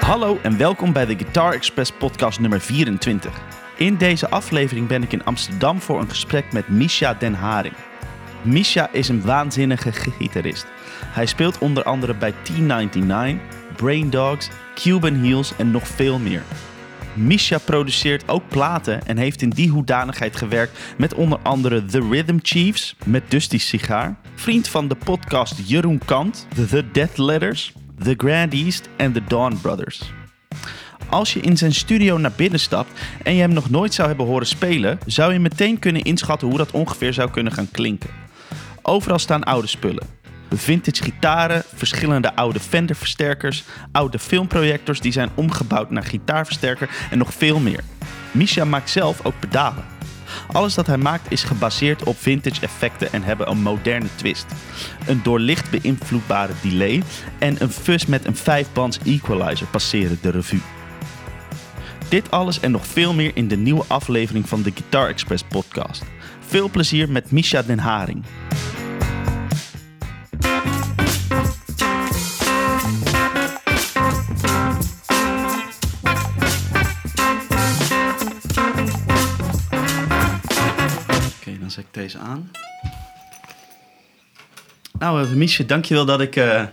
Hallo 0.00 0.38
en 0.42 0.58
welkom 0.58 0.92
bij 0.92 1.06
de 1.06 1.16
Guitar 1.16 1.52
Express 1.52 1.92
podcast 1.92 2.40
nummer 2.40 2.60
24. 2.60 3.40
In 3.76 3.96
deze 3.96 4.28
aflevering 4.28 4.86
ben 4.86 5.02
ik 5.02 5.12
in 5.12 5.24
Amsterdam 5.24 5.80
voor 5.80 6.00
een 6.00 6.08
gesprek 6.08 6.52
met 6.52 6.68
Misha 6.68 7.14
Den 7.14 7.34
Haring. 7.34 7.74
Misha 8.42 8.88
is 8.92 9.08
een 9.08 9.22
waanzinnige 9.22 9.92
gitarist. 9.92 10.66
Hij 11.04 11.26
speelt 11.26 11.58
onder 11.58 11.82
andere 11.82 12.14
bij 12.14 12.32
T99, 12.32 13.40
Brain 13.76 14.10
Dogs, 14.10 14.48
Cuban 14.74 15.14
Heels 15.14 15.56
en 15.56 15.70
nog 15.70 15.88
veel 15.88 16.18
meer. 16.18 16.42
Misha 17.14 17.58
produceert 17.58 18.28
ook 18.28 18.48
platen 18.48 19.06
en 19.06 19.16
heeft 19.16 19.42
in 19.42 19.50
die 19.50 19.70
hoedanigheid 19.70 20.36
gewerkt 20.36 20.78
met 20.98 21.14
onder 21.14 21.38
andere 21.42 21.84
The 21.84 22.08
Rhythm 22.10 22.38
Chiefs, 22.42 22.96
met 23.04 23.30
Dusty 23.30 23.58
Sigaar, 23.58 24.16
vriend 24.34 24.68
van 24.68 24.88
de 24.88 24.96
podcast 25.04 25.68
Jeroen 25.68 26.00
Kant, 26.04 26.46
The 26.68 26.84
Death 26.92 27.18
Letters, 27.18 27.72
The 28.02 28.14
Grand 28.16 28.52
East 28.52 28.88
en 28.96 29.12
The 29.12 29.24
Dawn 29.24 29.58
Brothers. 29.62 30.12
Als 31.08 31.32
je 31.32 31.40
in 31.40 31.56
zijn 31.56 31.74
studio 31.74 32.18
naar 32.18 32.32
binnen 32.36 32.60
stapt 32.60 33.00
en 33.22 33.34
je 33.34 33.40
hem 33.40 33.52
nog 33.52 33.70
nooit 33.70 33.94
zou 33.94 34.08
hebben 34.08 34.26
horen 34.26 34.46
spelen, 34.46 34.98
zou 35.06 35.32
je 35.32 35.38
meteen 35.38 35.78
kunnen 35.78 36.02
inschatten 36.02 36.48
hoe 36.48 36.56
dat 36.58 36.70
ongeveer 36.70 37.12
zou 37.12 37.30
kunnen 37.30 37.52
gaan 37.52 37.70
klinken. 37.70 38.10
Overal 38.82 39.18
staan 39.18 39.44
oude 39.44 39.66
spullen. 39.66 40.06
Vintage 40.50 41.02
gitaren, 41.02 41.62
verschillende 41.74 42.34
oude 42.34 42.60
Fender 42.60 42.96
versterkers, 42.96 43.64
oude 43.92 44.18
filmprojectors 44.18 45.00
die 45.00 45.12
zijn 45.12 45.30
omgebouwd 45.34 45.90
naar 45.90 46.04
gitaarversterker 46.04 46.90
en 47.10 47.18
nog 47.18 47.34
veel 47.34 47.58
meer. 47.58 47.80
Misha 48.30 48.64
maakt 48.64 48.90
zelf 48.90 49.24
ook 49.24 49.40
pedalen. 49.40 49.95
Alles 50.52 50.74
dat 50.74 50.86
hij 50.86 50.96
maakt 50.96 51.32
is 51.32 51.42
gebaseerd 51.42 52.02
op 52.02 52.16
vintage 52.18 52.60
effecten 52.60 53.12
en 53.12 53.22
hebben 53.22 53.50
een 53.50 53.62
moderne 53.62 54.08
twist. 54.14 54.46
Een 55.06 55.20
door 55.22 55.40
licht 55.40 55.70
beïnvloedbare 55.70 56.52
delay 56.62 57.02
en 57.38 57.56
een 57.58 57.70
fuzz 57.70 58.04
met 58.04 58.24
een 58.24 58.66
5-bands 58.66 58.98
equalizer 59.04 59.66
passeren 59.66 60.18
de 60.20 60.30
revue. 60.30 60.60
Dit 62.08 62.30
alles 62.30 62.60
en 62.60 62.70
nog 62.70 62.86
veel 62.86 63.14
meer 63.14 63.30
in 63.34 63.48
de 63.48 63.56
nieuwe 63.56 63.84
aflevering 63.86 64.48
van 64.48 64.62
de 64.62 64.72
Guitar 64.74 65.08
Express 65.08 65.42
podcast. 65.48 66.02
Veel 66.46 66.70
plezier 66.70 67.10
met 67.10 67.30
Misha 67.30 67.62
Den 67.62 67.78
Haring. 67.78 68.24
Zet 81.76 81.84
ik 81.84 81.94
deze 81.94 82.18
aan. 82.18 82.50
Nou, 84.98 85.26
uh, 85.26 85.30
Misha, 85.32 85.64
dankjewel 85.64 86.04
dat 86.04 86.20
ik 86.20 86.36
eh, 86.36 86.64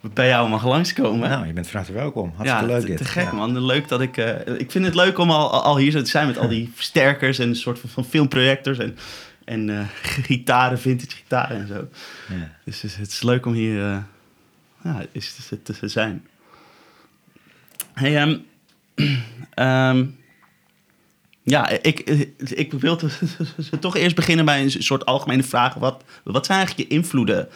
bij 0.00 0.28
jou 0.28 0.48
mag 0.48 0.64
langskomen. 0.64 1.28
Nou, 1.30 1.46
je 1.46 1.52
bent 1.52 1.66
van 1.66 1.76
harte 1.76 1.92
welkom. 1.92 2.32
Hartstikke 2.36 2.66
leuk 2.66 2.80
te, 2.80 2.86
dit. 2.86 2.96
te 2.96 3.04
gek 3.04 3.24
Ja. 3.24 3.32
man. 3.32 3.64
Leuk 3.64 3.88
dat 3.88 4.00
ik... 4.00 4.16
eh, 4.16 4.60
ik 4.60 4.70
vind 4.70 4.84
het 4.84 4.94
leuk 4.94 5.18
om 5.18 5.30
al, 5.30 5.62
al 5.62 5.76
hier 5.76 5.90
zo 5.90 5.98
te 6.02 6.10
zijn 6.10 6.26
met 6.26 6.38
al 6.38 6.48
die 6.48 6.70
versterkers 6.74 7.38
en 7.38 7.48
een 7.48 7.56
soort 7.56 7.78
van, 7.78 7.88
van 7.88 8.04
filmprojectors 8.04 8.78
en, 8.78 8.96
en 9.44 9.70
eh, 9.70 9.86
gitaren, 10.26 10.78
vintage 10.78 11.16
gitaren 11.16 11.60
en 11.60 11.66
zo. 11.66 11.88
Ja. 12.34 12.50
Dus 12.64 12.82
het, 12.82 12.96
het 12.96 13.08
is 13.12 13.22
leuk 13.22 13.46
om 13.46 13.52
hier 13.52 13.82
eh, 13.84 13.98
ja, 14.84 15.02
is, 15.12 15.46
te, 15.48 15.62
te, 15.62 15.78
te 15.78 15.88
zijn. 15.88 16.26
Hey, 17.92 18.38
ehm, 19.54 20.06
ja, 21.48 21.68
ik, 21.68 22.00
ik 22.38 22.72
wil 22.72 22.96
toch 23.80 23.96
eerst 23.96 24.16
beginnen 24.16 24.44
bij 24.44 24.62
een 24.62 24.70
soort 24.70 25.06
algemene 25.06 25.42
vraag. 25.42 25.74
Wat, 25.74 26.04
wat 26.24 26.46
zijn 26.46 26.58
eigenlijk 26.58 26.88
je 26.90 26.94
invloeden 26.96 27.48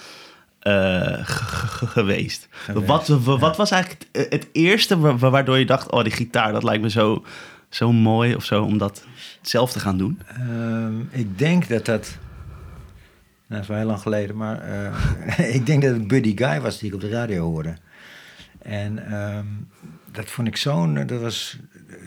eh, 0.59 1.19
geweest? 1.25 2.49
Geweest, 2.51 2.87
Wat, 2.87 3.09
wat, 3.09 3.41
ja. 3.41 3.55
was 3.57 3.71
eigenlijk 3.71 4.05
het, 4.13 4.27
het 4.31 4.49
eerste 4.53 4.99
wa- 4.99 5.17
wa- 5.17 5.31
waardoor 5.31 5.59
je 5.59 5.67
dacht... 5.67 5.91
oh, 5.91 6.03
die 6.03 6.13
gitaar, 6.13 6.53
dat 6.53 6.63
lijkt 6.63 6.83
me 6.83 6.91
zo, 6.91 7.25
zo 7.69 7.93
mooi 7.93 8.35
of 8.35 8.45
zo... 8.45 8.63
om 8.63 8.79
dat 8.79 9.05
zelf 9.43 9.73
te 9.73 9.81
gaan 9.81 9.99
doen? 9.99 10.21
Ehm, 10.27 11.01
ik 11.11 11.39
denk 11.39 11.69
dat 11.69 11.85
dat... 11.85 12.17
Nou, 13.47 13.61
dat 13.61 13.61
is 13.61 13.67
wel 13.67 13.77
heel 13.77 13.87
lang 13.87 14.01
geleden, 14.01 14.37
maar 14.37 14.61
eh, 14.61 15.55
ik 15.59 15.67
denk 15.67 15.83
dat 15.83 15.93
het 15.93 16.07
Buddy 16.09 16.37
Guy 16.37 16.61
was 16.61 16.79
die 16.79 16.89
ik 16.89 16.95
op 16.95 17.01
de 17.01 17.09
radio 17.09 17.45
hoorde. 17.45 17.75
En 18.63 19.11
ehm, 19.13 19.47
dat 20.13 20.31
vond 20.31 20.49
ik 20.49 20.57
zo'n, 20.57 21.07
dat 21.07 21.21
was, 21.21 21.57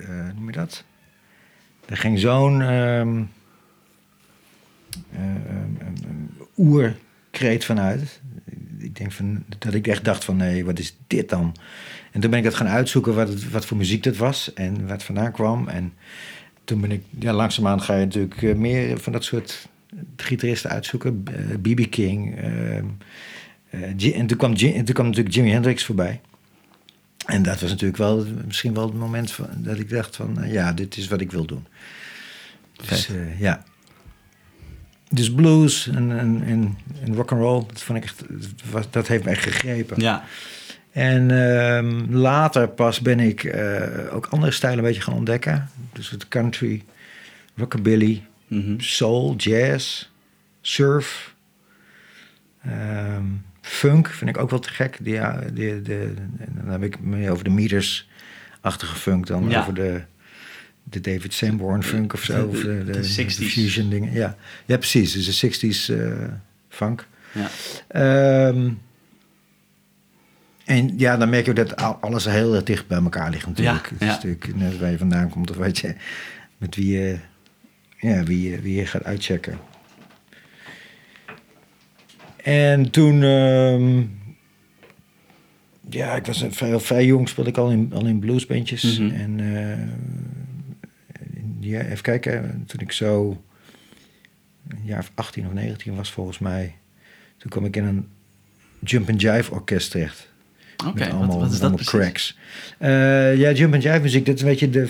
eh, 0.02 0.10
noem 0.36 0.46
je 0.46 0.52
dat? 0.52 0.84
Er 1.86 1.98
ging 1.98 2.20
zo'n 2.20 2.62
ehm, 2.62 3.24
oerkreet 6.58 7.66
vanuit. 7.66 8.22
Ik 8.80 8.96
denk 8.96 9.12
van, 9.12 9.44
dat 9.60 9.74
ik 9.74 9.88
echt 9.88 10.06
dacht 10.06 10.24
van, 10.24 10.36
nee, 10.38 10.66
wat 10.66 10.80
is 10.80 10.98
dit 11.08 11.30
dan? 11.30 11.56
En 12.12 12.22
toen 12.22 12.30
ben 12.30 12.40
ik 12.40 12.46
dat 12.46 12.56
gaan 12.56 12.68
uitzoeken 12.68 13.16
wat, 13.16 13.28
het, 13.28 13.50
wat 13.50 13.66
voor 13.66 13.78
muziek 13.78 14.04
dat 14.04 14.18
was 14.18 14.54
en 14.54 14.88
het 14.88 15.04
vandaan 15.04 15.32
kwam. 15.32 15.68
En 15.68 15.94
toen 16.64 16.82
ben 16.82 16.92
ik, 16.92 17.04
ja, 17.20 17.34
langzaamaan 17.34 17.82
ga 17.82 17.96
je 17.96 18.06
natuurlijk 18.06 18.58
meer 18.58 19.00
van 19.00 19.12
dat 19.12 19.24
soort 19.24 19.68
gitaristen 20.16 20.70
uitzoeken. 20.70 21.24
B.B. 21.62 21.90
King. 21.90 22.38
ehm, 22.38 22.86
eh, 23.70 24.18
en 24.18 24.28
toen 24.28 24.38
kwam, 24.38 24.54
en 24.54 24.86
toen 24.86 24.94
kwam 24.94 25.06
natuurlijk 25.06 25.36
Jimi 25.36 25.52
Hendrix 25.52 25.86
voorbij. 25.86 26.22
En 27.26 27.44
dat 27.44 27.62
was 27.62 27.70
natuurlijk 27.70 27.98
wel 27.98 28.26
misschien 28.46 28.74
wel 28.74 28.86
het 28.86 28.96
moment 28.96 29.32
van, 29.32 29.48
dat 29.56 29.80
ik 29.80 29.90
dacht 29.90 30.16
van, 30.16 30.42
eh, 30.42 30.54
ja, 30.54 30.74
dit 30.74 30.98
is 30.98 31.08
wat 31.08 31.22
ik 31.22 31.32
wil 31.32 31.46
doen. 31.46 31.68
Dus 32.88 33.10
eh, 33.10 33.40
ja. 33.40 33.64
Dus 35.10 35.34
blues 35.34 35.88
en, 35.88 36.20
en, 36.20 36.44
en, 36.46 36.78
en 37.04 37.16
rock 37.16 37.32
and 37.32 37.42
roll, 37.42 37.64
dat 37.68 37.82
vond 37.82 37.98
ik 37.98 38.04
echt, 38.04 38.24
dat, 38.30 38.50
was, 38.72 38.90
dat 38.90 39.08
heeft 39.08 39.24
me 39.24 39.30
echt 39.30 39.44
gegrepen. 39.44 40.02
Ja, 40.02 40.24
En 40.92 41.32
ehm, 41.32 42.14
later 42.16 42.68
pas 42.68 43.00
ben 43.00 43.20
ik 43.20 43.44
eh, 43.44 44.14
ook 44.16 44.26
andere 44.26 44.52
stijlen 44.52 44.78
een 44.78 44.86
beetje 44.86 45.02
gaan 45.02 45.14
ontdekken. 45.14 45.70
Dus 45.94 46.10
het 46.10 46.28
country, 46.28 46.84
rockabilly, 47.56 48.24
mhm. 48.48 48.80
soul, 48.80 49.36
jazz, 49.36 50.10
surf, 50.62 51.36
ehm, 52.62 53.26
funk 53.68 54.08
vind 54.10 54.30
ik 54.30 54.38
ook 54.38 54.50
wel 54.50 54.60
te 54.60 54.70
gek. 54.70 54.98
Die, 55.02 55.20
die, 55.54 55.82
de, 55.82 56.14
dan 56.50 56.68
heb 56.72 56.84
ik 56.84 57.00
meer 57.00 57.32
over 57.32 57.44
de 57.44 57.50
meters-achtige 57.50 58.96
funk 58.96 59.28
dan 59.28 59.50
Ja. 59.50 59.60
over 59.62 59.74
de, 59.74 60.02
de 60.84 61.02
David 61.02 61.34
Sanborn 61.34 61.84
funk 61.84 62.14
of 62.14 62.24
zo. 62.24 62.34
De- 62.52 62.58
of 62.58 62.62
de, 62.62 62.84
de- 62.86 62.92
de, 62.92 63.00
de 63.00 63.08
60s. 63.24 63.38
de 63.38 63.46
fusion 63.46 63.90
dingen. 63.90 64.14
Ja. 64.14 64.36
ja, 64.66 64.78
precies. 64.78 65.12
Dus 65.14 65.40
de 65.40 65.50
60s 65.52 65.94
eh, 65.96 66.28
funk. 66.70 67.08
ja. 67.32 67.50
Ehm, 67.88 68.70
en 70.66 70.98
ja, 70.98 71.18
dan 71.18 71.30
merk 71.30 71.46
je 71.46 71.54
dat 71.54 71.76
al- 71.76 71.98
alles 72.02 72.26
heel 72.26 72.54
erg 72.56 72.64
dicht 72.64 72.88
bij 72.88 72.98
elkaar 73.02 73.30
ligt 73.30 73.48
natuurlijk. 73.48 73.90
Ja, 74.00 74.06
Het 74.06 74.08
natuurlijk 74.08 74.56
net 74.56 74.80
waar 74.80 74.92
je 74.92 74.98
vandaan 74.98 75.30
komt 75.30 75.50
of 75.52 75.58
weet 75.58 75.78
je, 75.78 75.96
met 76.58 76.76
wie 76.76 76.98
je, 76.98 77.18
ja, 78.00 78.24
wie, 78.24 78.50
je- 78.52 78.62
wie 78.62 78.76
je 78.76 78.86
gaat 78.86 79.04
uitchecken. 79.04 79.58
En 82.46 82.90
toen, 82.90 83.24
ehm, 83.24 84.04
ja, 85.90 86.16
ik 86.16 86.26
was 86.26 86.42
een 86.42 86.54
vrij, 86.54 86.80
vrij 86.80 87.06
jong, 87.06 87.30
speelde 87.30 87.50
ik 87.50 87.58
al 87.58 87.72
in, 87.72 87.92
al 87.94 88.06
in 88.06 88.20
bluesbandjes. 88.20 89.00
Mhm. 89.00 89.16
En 89.16 89.40
eh, 89.40 89.88
ja, 91.60 91.82
even 91.82 92.02
kijken, 92.02 92.64
toen 92.68 92.80
ik 92.80 92.92
zo 92.92 93.42
een 94.68 94.84
jaar 94.84 95.00
of 95.00 95.12
18 95.16 95.46
of 95.46 95.54
19 95.54 95.96
was 95.96 96.12
volgens 96.12 96.40
mij, 96.40 96.76
toen 97.38 97.50
kwam 97.50 97.66
ik 97.66 97.76
in 97.76 97.84
een 97.84 98.08
jump 98.80 99.10
and 99.10 99.22
jive 99.22 99.52
orkest 99.52 99.92
terecht. 99.92 100.30
Oké, 100.88 101.00
wat, 101.00 101.14
allemaal, 101.14 101.40
wat 101.40 101.52
is 101.52 101.60
dat 101.60 101.84
cracks. 101.84 102.38
Eh, 102.78 103.38
ja, 103.38 103.52
jump 103.52 103.74
and 103.74 103.84
jive 103.84 104.00
muziek, 104.00 104.26
dat 104.26 104.36
is 104.36 104.42
een 104.42 104.48
beetje 104.48 104.70
de, 104.70 104.90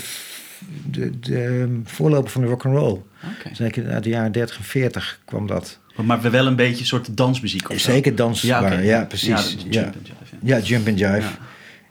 de, 0.91 1.19
de 1.19 1.69
voorloper 1.83 2.31
van 2.31 2.41
de 2.41 2.47
rock 2.47 2.66
and 2.66 2.75
roll. 2.77 3.01
Oké. 3.37 3.55
Zeker 3.55 3.89
uit 3.89 4.03
de 4.03 4.09
jaren 4.09 4.31
30 4.31 4.57
en 4.57 4.63
40 4.63 5.22
kwam 5.25 5.47
dat. 5.47 5.79
Maar 6.03 6.31
wel 6.31 6.47
een 6.47 6.56
beetje 6.56 6.79
een 6.79 6.85
soort 6.85 7.17
dansmuziek 7.17 7.69
of 7.69 7.79
zo? 7.79 7.91
Zeker 7.91 8.16
dansbaar, 8.16 8.83
ja, 8.83 9.06
precies. 9.06 9.57
Ja, 9.69 9.81
jump 9.81 9.95
and 9.95 10.07
jive, 10.07 10.38
ja. 10.41 10.59
jump 10.59 10.88
and 10.88 11.00
jive. 11.00 11.29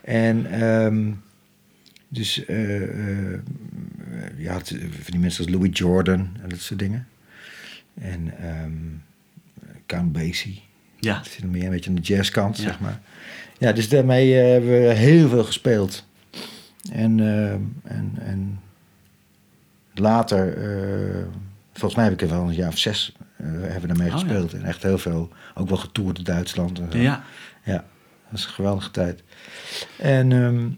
En 0.01 0.47
ehm, 0.61 1.13
dus 2.09 2.35
je 4.37 4.49
had 4.49 4.69
van 4.69 5.11
die 5.11 5.21
mensen 5.21 5.45
als 5.45 5.55
Louis 5.55 5.79
Jordan 5.79 6.19
en 6.43 6.49
dat 6.49 6.59
soort 6.61 6.79
dingen. 6.79 7.07
En 7.95 8.35
ehm 8.41 8.73
Count 9.87 10.13
Basie. 10.13 10.63
Ja. 11.01 11.17
Dat 11.17 11.27
zit 11.27 11.45
meer 11.45 11.65
een 11.65 11.71
beetje 11.71 11.91
aan 11.91 11.97
de 11.97 12.03
jazzkant, 12.03 12.57
Ja. 12.57 12.63
zeg 12.63 12.81
maar. 12.81 13.01
Ja, 13.59 13.73
dus 13.73 13.89
daarmee 13.89 14.41
eh, 14.41 14.51
hebben 14.51 14.71
we 14.71 14.93
heel 14.95 15.29
veel 15.29 15.45
gespeeld. 15.45 16.07
En, 16.93 17.21
ehm, 17.21 17.61
en, 17.83 18.13
en 18.19 18.61
later, 19.95 20.57
volgens 21.73 21.95
mij 21.95 22.05
heb 22.05 22.13
ik 22.13 22.23
er 22.23 22.29
wel 22.29 22.49
een 22.49 22.55
jaar 22.55 22.69
of 22.69 22.79
zes 22.79 23.13
eh, 23.45 23.51
hebben 23.51 23.81
we 23.81 23.87
daarmee 23.87 24.07
Oh, 24.07 24.13
ja. 24.13 24.19
gespeeld. 24.19 24.53
En 24.53 24.65
echt 24.65 24.83
heel 24.83 24.99
veel, 24.99 25.29
ook 25.55 25.69
wel 25.69 25.79
getoerd 25.79 26.19
in 26.19 26.25
Duitsland. 26.25 26.79
En 26.79 26.93
zo. 26.93 26.99
Ja. 26.99 27.23
Ja, 27.65 27.85
dat 28.31 28.39
is 28.39 28.45
een 28.45 28.51
geweldige 28.51 28.91
tijd. 28.91 29.23
En 29.99 30.33
ehm, 30.33 30.69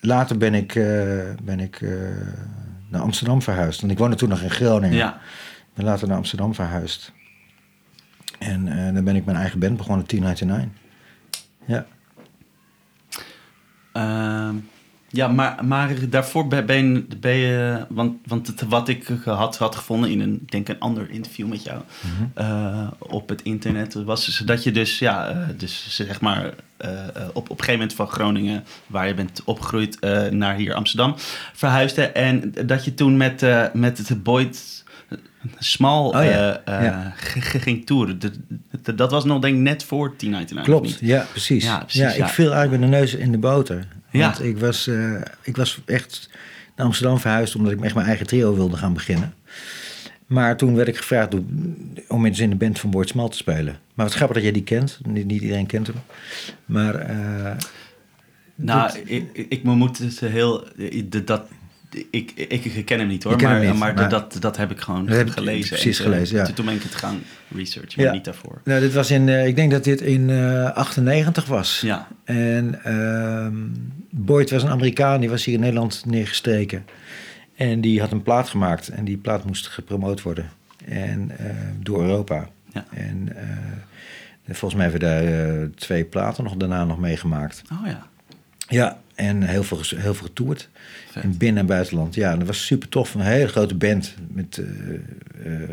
later 0.00 0.38
ben 0.38 0.54
ik, 0.54 0.74
eh, 0.74 0.84
ben 1.42 1.60
ik 1.60 1.80
eh, 1.80 1.90
naar 2.88 3.00
Amsterdam 3.00 3.42
verhuisd. 3.42 3.80
Want 3.80 3.92
ik 3.92 3.98
woonde 3.98 4.16
toen 4.16 4.28
nog 4.28 4.40
in 4.40 4.50
Groningen. 4.50 4.96
Ja. 4.96 5.14
Ik 5.44 5.74
ben 5.74 5.84
later 5.84 6.08
naar 6.08 6.16
Amsterdam 6.16 6.54
verhuisd. 6.54 7.12
En 8.38 8.94
dan 8.94 9.04
ben 9.04 9.16
ik 9.16 9.24
mijn 9.24 9.36
eigen 9.36 9.58
band 9.58 9.76
begonnen, 9.76 10.06
T99. 10.06 10.68
Ja. 11.66 11.86
Ja, 15.14 15.28
maar, 15.28 15.64
maar 15.64 16.08
daarvoor 16.08 16.48
ben 16.48 16.66
ben 16.66 16.92
je, 16.92 17.06
ben 17.20 17.34
je 17.34 17.84
want, 17.88 18.16
want 18.26 18.46
het, 18.46 18.62
wat 18.68 18.88
ik 18.88 19.06
had, 19.24 19.56
had 19.56 19.76
gevonden 19.76 20.10
in 20.10 20.20
een, 20.20 20.38
ik 20.42 20.50
denk 20.50 20.68
een 20.68 20.80
ander 20.80 21.10
interview 21.10 21.48
met 21.48 21.62
jou 21.62 21.80
eh, 22.34 22.86
op 22.98 23.28
het 23.28 23.42
internet, 23.42 23.94
was 23.94 24.24
dus 24.24 24.38
dat 24.38 24.62
je 24.62 24.70
dus, 24.70 24.98
ja, 24.98 25.28
eh, 25.28 25.36
dus 25.56 25.86
zeg 25.88 26.20
maar 26.20 26.54
eh, 26.76 26.90
op, 27.28 27.36
op 27.36 27.50
een 27.50 27.56
gegeven 27.56 27.72
moment 27.72 27.94
van 27.94 28.06
Groningen, 28.06 28.64
waar 28.86 29.06
je 29.06 29.14
bent 29.14 29.42
opgegroeid, 29.44 30.00
naar 30.30 30.54
hier 30.54 30.74
Amsterdam 30.74 31.14
verhuisde. 31.52 32.02
En 32.02 32.54
dat 32.66 32.84
je 32.84 32.94
toen 32.94 33.16
met, 33.16 33.46
met 33.72 34.08
het 34.08 34.22
Boyd 34.22 34.83
Small 35.58 36.06
Oh 36.06 36.12
ja, 36.12 36.60
eh, 36.64 36.76
eh, 36.78 36.84
ja. 36.84 37.12
ging 37.52 37.86
toeren. 37.86 38.18
De- 38.18 38.30
de- 38.82 38.94
dat 38.94 39.10
was 39.10 39.24
nog 39.24 39.40
denk 39.40 39.54
ik 39.54 39.60
net 39.60 39.84
voor 39.84 40.14
1099. 40.16 40.64
Klopt, 40.64 40.98
ja, 41.00 41.26
precies. 41.30 41.64
Ja, 41.64 41.70
Ja, 41.72 41.78
precies, 41.78 42.00
ik 42.12 42.16
ja. 42.16 42.28
viel 42.28 42.52
eigenlijk 42.52 42.80
met 42.82 42.90
de 42.90 42.96
neus 42.96 43.14
in 43.14 43.32
de 43.32 43.38
boter. 43.38 43.86
Ja. 44.10 44.20
Want 44.20 44.42
ik 44.42 44.58
was, 44.58 44.86
eh, 44.86 45.20
ik 45.42 45.56
was 45.56 45.80
echt 45.86 46.30
naar 46.76 46.86
Amsterdam 46.86 47.18
verhuisd... 47.18 47.54
omdat 47.54 47.72
ik 47.72 47.80
echt 47.80 47.94
mijn 47.94 48.06
eigen 48.06 48.26
trio 48.26 48.54
wilde 48.54 48.76
gaan 48.76 48.92
beginnen. 48.92 49.34
Maar 50.26 50.56
toen 50.56 50.74
werd 50.74 50.88
ik 50.88 50.96
gevraagd 50.96 51.34
om 52.08 52.26
eens 52.26 52.38
in 52.38 52.50
de 52.50 52.56
band 52.56 52.78
van 52.78 52.90
Boyd 52.90 53.08
Smal 53.08 53.28
te 53.28 53.36
spelen. 53.36 53.78
Maar 53.94 54.06
wat 54.06 54.14
grappig 54.14 54.34
dat 54.36 54.44
jij 54.44 54.52
die 54.52 54.62
kent. 54.62 54.98
Niet, 55.06 55.26
niet 55.26 55.42
iedereen 55.42 55.66
kent 55.66 55.86
hem. 55.86 55.96
Maar 56.64 57.06
Nou, 58.54 58.98
ik, 59.04 59.28
ik, 59.32 59.46
ik 59.48 59.62
moet 59.62 59.98
het 59.98 60.20
heel. 60.20 60.64
de- 61.08 61.24
Dat, 61.24 61.42
ik, 62.10 62.32
ik, 62.36 62.64
ik 62.64 62.84
ken 62.84 62.98
hem 62.98 63.08
niet 63.08 63.22
hoor, 63.22 63.42
maar, 63.42 63.60
niet, 63.64 63.74
maar, 63.74 63.94
maar- 63.94 64.08
dat, 64.08 64.36
dat 64.40 64.56
heb 64.56 64.70
ik 64.70 64.80
gewoon 64.80 65.08
heb 65.08 65.30
gelezen. 65.30 65.68
precies 65.68 65.98
En, 65.98 66.04
eh, 66.04 66.10
gelezen, 66.12 66.36
ja. 66.36 66.44
Toen, 66.46 66.64
ben 66.64 66.74
ik 66.74 66.82
het 66.82 66.94
gaan 66.94 67.22
researchen, 67.54 67.92
maar 67.96 68.06
Ja. 68.06 68.12
niet 68.12 68.24
daarvoor. 68.24 68.60
nou, 68.64 68.80
dit 68.80 68.92
was 68.92 69.10
in, 69.10 69.28
eh, 69.28 69.46
ik 69.46 69.56
denk 69.56 69.70
dat 69.70 69.84
dit 69.84 70.00
in 70.00 70.30
eh 70.30 70.70
98 70.70 71.46
was. 71.46 71.80
Ja, 71.80 72.08
En 72.24 72.84
ehm 72.84 73.54
Boyd 74.10 74.50
was 74.50 74.62
een 74.62 74.68
Amerikaan, 74.70 75.20
die 75.20 75.30
was 75.30 75.44
hier 75.44 75.54
in 75.54 75.60
Nederland 75.60 76.02
neergestreken. 76.06 76.86
En 77.56 77.80
die 77.80 78.00
had 78.00 78.12
een 78.12 78.22
plaat 78.22 78.48
gemaakt 78.48 78.88
en 78.88 79.04
die 79.04 79.16
plaat 79.16 79.44
moest 79.44 79.66
gepromoot 79.66 80.22
worden. 80.22 80.50
En 80.84 81.30
door 81.82 82.02
Europa. 82.02 82.48
Ja. 82.72 82.86
En 82.90 83.28
volgens 84.48 84.74
mij 84.74 84.90
hebben 84.90 85.00
we 85.00 85.06
daar 85.26 85.68
twee 85.74 86.04
platen 86.04 86.44
nog 86.44 86.54
daarna 86.56 86.84
nog 86.84 86.98
meegemaakt. 86.98 87.62
oh 87.72 87.86
ja. 87.86 88.06
Ja, 88.68 88.98
en 89.14 89.42
heel 89.42 89.62
veel, 89.62 89.80
heel 89.96 90.14
veel 90.14 90.26
getoerd. 90.26 90.68
Vet. 91.14 91.24
In 91.24 91.36
binnen- 91.36 91.60
en 91.60 91.66
buitenland. 91.66 92.14
Ja, 92.14 92.36
dat 92.36 92.46
was 92.46 92.66
super 92.66 92.88
tof. 92.88 93.14
Een 93.14 93.20
hele 93.20 93.48
grote 93.48 93.74
band 93.74 94.14
met 94.28 94.58
eh, 94.58 95.54
eh, 95.62 95.70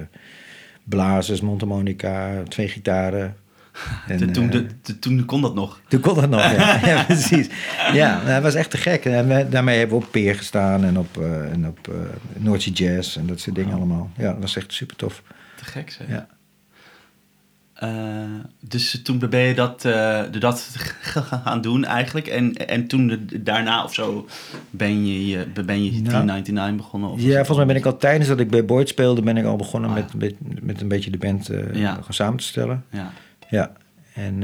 blazers, 0.83 1.41
mondharmonica, 1.41 2.43
twee 2.47 2.67
gitaren. 2.67 3.35
En, 4.07 4.17
De- 4.17 4.31
toen, 4.31 4.45
eh, 4.45 4.51
de, 4.51 4.65
de- 4.81 4.99
toen 4.99 5.25
kon 5.25 5.41
dat 5.41 5.53
nog. 5.55 5.81
toen 5.87 5.99
kon 5.99 6.15
dat 6.15 6.29
nog, 6.29 6.41
ja. 6.41 6.79
ja 6.91 7.03
precies. 7.03 7.47
Ja, 7.93 8.15
nou, 8.15 8.27
dat 8.27 8.41
was 8.43 8.55
echt 8.55 8.69
te 8.71 8.77
gek. 8.77 9.05
En 9.05 9.27
we- 9.27 9.47
daarmee 9.49 9.77
hebben 9.79 9.97
we 9.97 10.03
op 10.05 10.11
Peer 10.11 10.35
gestaan 10.35 10.83
en 10.83 10.97
op, 10.97 11.17
eh 11.17 11.51
en 11.51 11.67
op 11.67 11.93
North 12.37 12.61
Sea 12.61 12.73
Jazz 12.73 13.17
en 13.17 13.25
dat 13.27 13.39
soort 13.39 13.55
dingen 13.55 13.73
allemaal. 13.75 14.11
Ja, 14.17 14.31
dat 14.31 14.41
was 14.41 14.55
echt 14.55 14.73
super 14.73 14.95
tof. 14.95 15.23
Te 15.55 15.65
gek 15.65 15.89
zeg. 15.91 16.07
Ja. 16.07 16.27
Eh, 17.81 17.89
dus 18.59 19.01
toen 19.03 19.19
ben 19.19 19.39
je 19.39 19.53
dat, 19.53 19.85
eh, 19.85 20.21
dat 20.39 20.75
gaan 21.43 21.61
doen 21.61 21.85
eigenlijk. 21.85 22.27
En, 22.27 22.53
en 22.53 22.87
toen 22.87 23.07
de- 23.07 23.43
daarna 23.43 23.83
of 23.83 23.93
zo 23.93 24.27
ben 24.69 25.05
je, 25.07 25.27
je, 25.27 25.47
ben 25.65 25.83
je 25.83 25.91
Nou. 25.91 26.03
1099 26.03 26.75
begonnen? 26.75 27.09
Of 27.09 27.21
ja, 27.21 27.35
volgens 27.35 27.57
mij 27.57 27.65
ben 27.65 27.75
ik 27.75 27.85
al 27.85 27.97
tijdens 27.97 28.27
dat 28.27 28.39
ik 28.39 28.49
bij 28.49 28.65
Boyd 28.65 28.89
speelde, 28.89 29.21
ben 29.21 29.37
ik 29.37 29.45
al 29.45 29.55
begonnen 29.55 29.89
Ah, 29.89 29.97
ja. 29.97 30.03
met, 30.15 30.37
met, 30.41 30.63
met 30.63 30.81
een 30.81 30.87
beetje 30.87 31.11
de 31.11 31.17
band 31.17 31.49
eh, 31.49 31.73
Ja. 31.75 31.91
gewoon 31.91 32.05
samen 32.09 32.37
te 32.37 32.43
stellen. 32.43 32.85
Ja. 32.89 33.11
Ja, 33.49 33.71
en 34.13 34.43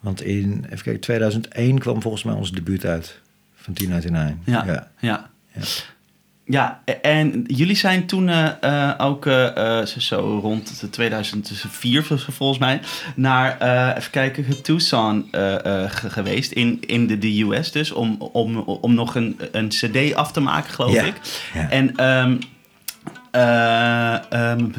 want 0.00 0.22
in, 0.22 0.64
even 0.64 0.82
kijken, 0.82 1.00
2001 1.00 1.78
kwam 1.78 2.02
volgens 2.02 2.22
mij 2.22 2.34
ons 2.34 2.52
debuut 2.52 2.84
uit 2.86 3.20
van 3.54 3.72
1099. 3.74 4.54
Ja, 4.54 4.64
ja. 5.00 5.20
ja. 5.52 5.60
Ja. 6.50 6.80
Ja, 6.84 6.94
en 7.02 7.44
jullie 7.46 7.76
zijn 7.76 8.06
toen 8.06 8.28
eh, 8.28 8.48
eh, 8.60 8.94
ook 8.98 9.26
eh, 9.26 9.82
zo- 9.84 10.38
rond 10.42 10.80
de 10.80 10.90
2004 10.90 12.04
vol- 12.04 12.16
volgens 12.16 12.58
mij 12.58 12.80
naar, 13.14 13.56
even 13.96 14.10
kijken, 14.10 14.62
Tucson 14.62 15.28
ge- 15.30 16.10
geweest 16.10 16.52
in, 16.52 16.78
in 16.86 17.06
de, 17.06 17.18
de 17.18 17.42
US 17.42 17.72
dus, 17.72 17.92
om, 17.92 18.16
om, 18.32 18.56
om 18.58 18.94
nog 18.94 19.14
een, 19.14 19.40
een 19.52 19.68
cd 19.68 20.14
af 20.14 20.32
te 20.32 20.40
maken 20.40 20.70
geloof 20.70 20.94
ik. 21.06 21.14
En 21.70 21.94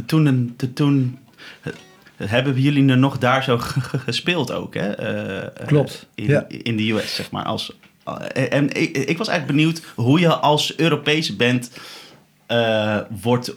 toen, 0.05 0.55
toen 0.73 1.17
hebben 2.17 2.61
jullie 2.61 2.89
er 2.89 2.97
nog 2.97 3.17
daar 3.17 3.43
zo 3.43 3.57
gespeeld 4.05 4.51
ook, 4.51 4.73
hè? 4.73 4.93
Klopt, 5.65 6.07
In, 6.15 6.25
ja. 6.27 6.45
in 6.47 6.77
de 6.77 6.91
US, 6.91 7.15
zeg 7.15 7.31
maar. 7.31 7.43
Als, 7.45 7.71
en 8.49 8.65
ik, 8.75 8.97
ik 8.97 9.17
was 9.17 9.27
eigenlijk 9.27 9.57
benieuwd 9.59 9.81
hoe 9.95 10.19
je 10.19 10.33
als 10.35 10.77
Europese 10.77 11.35
band 11.35 11.71
eh, 12.47 12.97
wordt 13.21 13.55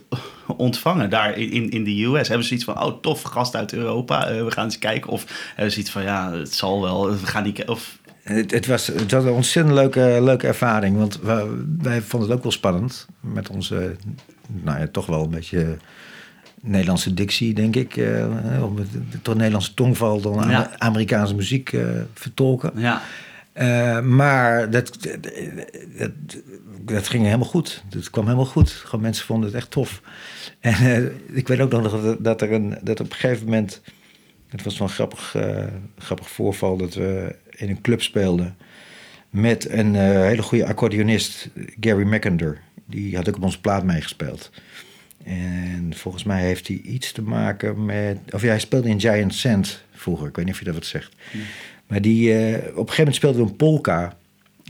ontvangen 0.57 1.11
daar 1.11 1.39
in, 1.39 1.71
in, 1.71 1.85
de 1.85 2.05
US. 2.05 2.29
Hebben 2.29 2.47
ze 2.47 2.55
iets 2.55 2.65
van, 2.65 2.83
oh 2.83 3.01
tof, 3.01 3.23
gast 3.23 3.57
uit 3.57 3.73
Europa, 3.73 4.27
eh, 4.29 4.45
we 4.45 4.51
gaan 4.51 4.65
eens 4.65 4.79
kijken. 4.79 5.11
Of 5.11 5.25
hebben 5.55 5.73
ze 5.75 5.81
iets 5.81 5.91
van, 5.91 6.03
ja, 6.03 6.33
het 6.33 6.55
zal 6.55 6.83
wel, 6.83 7.11
we 7.11 7.27
gaan 7.27 7.43
niet... 7.43 7.69
Of, 7.69 7.99
Het, 8.23 8.51
het, 8.51 8.67
was, 8.67 8.87
het 8.87 9.11
was 9.13 9.25
een 9.25 9.31
ontzettend 9.31 9.75
leuke, 9.75 10.19
leuke 10.23 10.47
ervaring. 10.47 10.97
Want 10.97 11.21
wij, 11.23 11.45
wij 11.79 12.01
vonden 12.03 12.29
het 12.29 12.37
ook 12.39 12.43
wel 12.43 12.53
spannend. 12.53 13.07
Met 13.21 13.49
onze, 13.49 13.97
nou 14.49 14.79
ja, 14.81 14.87
toch 14.93 15.07
wel 15.07 15.23
een 15.25 15.31
beetje 15.31 15.77
Nederlandse 16.61 17.15
dictie, 17.15 17.55
denk 17.55 17.77
ik. 17.77 17.97
eh, 17.97 18.27
om 18.65 18.77
het- 18.77 18.89
toch 19.25 19.35
Nederlandse 19.35 19.75
tongval 19.75 20.21
dan 20.21 20.49
Ja. 20.51 20.71
Amerikaanse 20.79 21.35
muziek 21.35 21.73
eh, 21.73 21.85
vertolken. 22.15 22.73
ja, 22.77 23.03
Eh, 23.53 24.01
maar 24.01 24.71
dat, 24.71 24.99
dat, 25.97 26.13
dat 26.85 27.09
ging 27.09 27.25
helemaal 27.25 27.47
goed. 27.47 27.85
Het 27.91 28.11
kwam 28.11 28.25
helemaal 28.25 28.47
goed. 28.47 28.71
Gewoon 28.71 29.01
mensen 29.01 29.27
vonden 29.27 29.47
het 29.47 29.57
echt 29.57 29.71
tof. 29.71 30.03
En 30.61 30.75
eh, 30.75 31.37
ik 31.37 31.49
weet 31.49 31.61
ook 31.61 31.71
nog 31.71 32.03
dat, 32.03 32.25
dat 32.25 32.43
er 32.43 32.53
een, 32.53 32.79
dat 32.83 33.01
op 33.01 33.11
een 33.11 33.17
gegeven 33.17 33.45
moment... 33.45 33.83
Het 34.49 34.63
was 34.63 34.79
wel 34.79 34.89
een 34.89 34.95
grappig, 34.95 35.35
eh, 35.35 35.65
grappig 35.99 36.31
voorval 36.31 36.77
dat 36.77 36.95
we 36.95 37.37
in 37.51 37.69
een 37.69 37.81
club 37.81 38.03
speelden... 38.03 38.57
met 39.31 39.71
een 39.71 39.95
hele 39.95 40.43
goede 40.43 40.67
accordeonist, 40.67 41.49
Gary 41.81 42.07
McInder. 42.15 42.61
Die 42.87 43.17
had 43.17 43.29
ook 43.29 43.37
op 43.37 43.43
onze 43.43 43.61
plaat 43.61 43.85
meegespeeld. 43.85 44.51
En 45.25 45.93
volgens 45.97 46.25
mij 46.25 46.43
heeft 46.43 46.69
hij 46.69 46.77
iets 46.77 47.13
te 47.13 47.23
maken 47.23 47.85
met... 47.85 48.19
Of 48.31 48.43
ja, 48.43 48.49
hij 48.49 48.59
speelde 48.59 48.89
in 48.89 49.01
Giant 49.01 49.35
Sand 49.35 49.85
vroeger. 49.93 50.29
Ik 50.29 50.37
weet 50.37 50.45
niet 50.45 50.55
of 50.55 50.61
je 50.61 50.67
dat 50.67 50.75
wat 50.75 50.87
zegt. 50.87 51.15
Maar 51.93 52.01
die, 52.03 52.33
eh, 52.35 52.55
op 52.55 52.61
een 52.63 52.73
gegeven 52.73 52.97
moment 52.97 53.15
speelde 53.15 53.39
we 53.39 53.45
een 53.45 53.57
polka. 53.57 54.13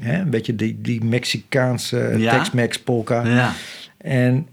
Hè? 0.02 0.18
Een 0.20 0.30
beetje 0.30 0.54
die, 0.54 0.78
die 0.80 1.04
Mexicaanse 1.04 2.14
Ja? 2.16 2.36
Tex-Mex 2.36 2.78
polka. 2.78 3.26
ja. 3.26 3.52
En 3.98 4.46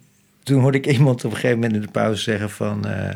toen 0.44 0.62
hoorde 0.62 0.78
ik 0.78 0.88
iemand 0.88 1.26
op 1.26 1.32
een 1.32 1.38
gegeven 1.38 1.56
moment 1.60 1.76
in 1.76 1.82
de 1.82 1.92
pauze 1.92 2.22
zeggen 2.22 2.50
van... 2.50 2.88
eh, 2.88 3.16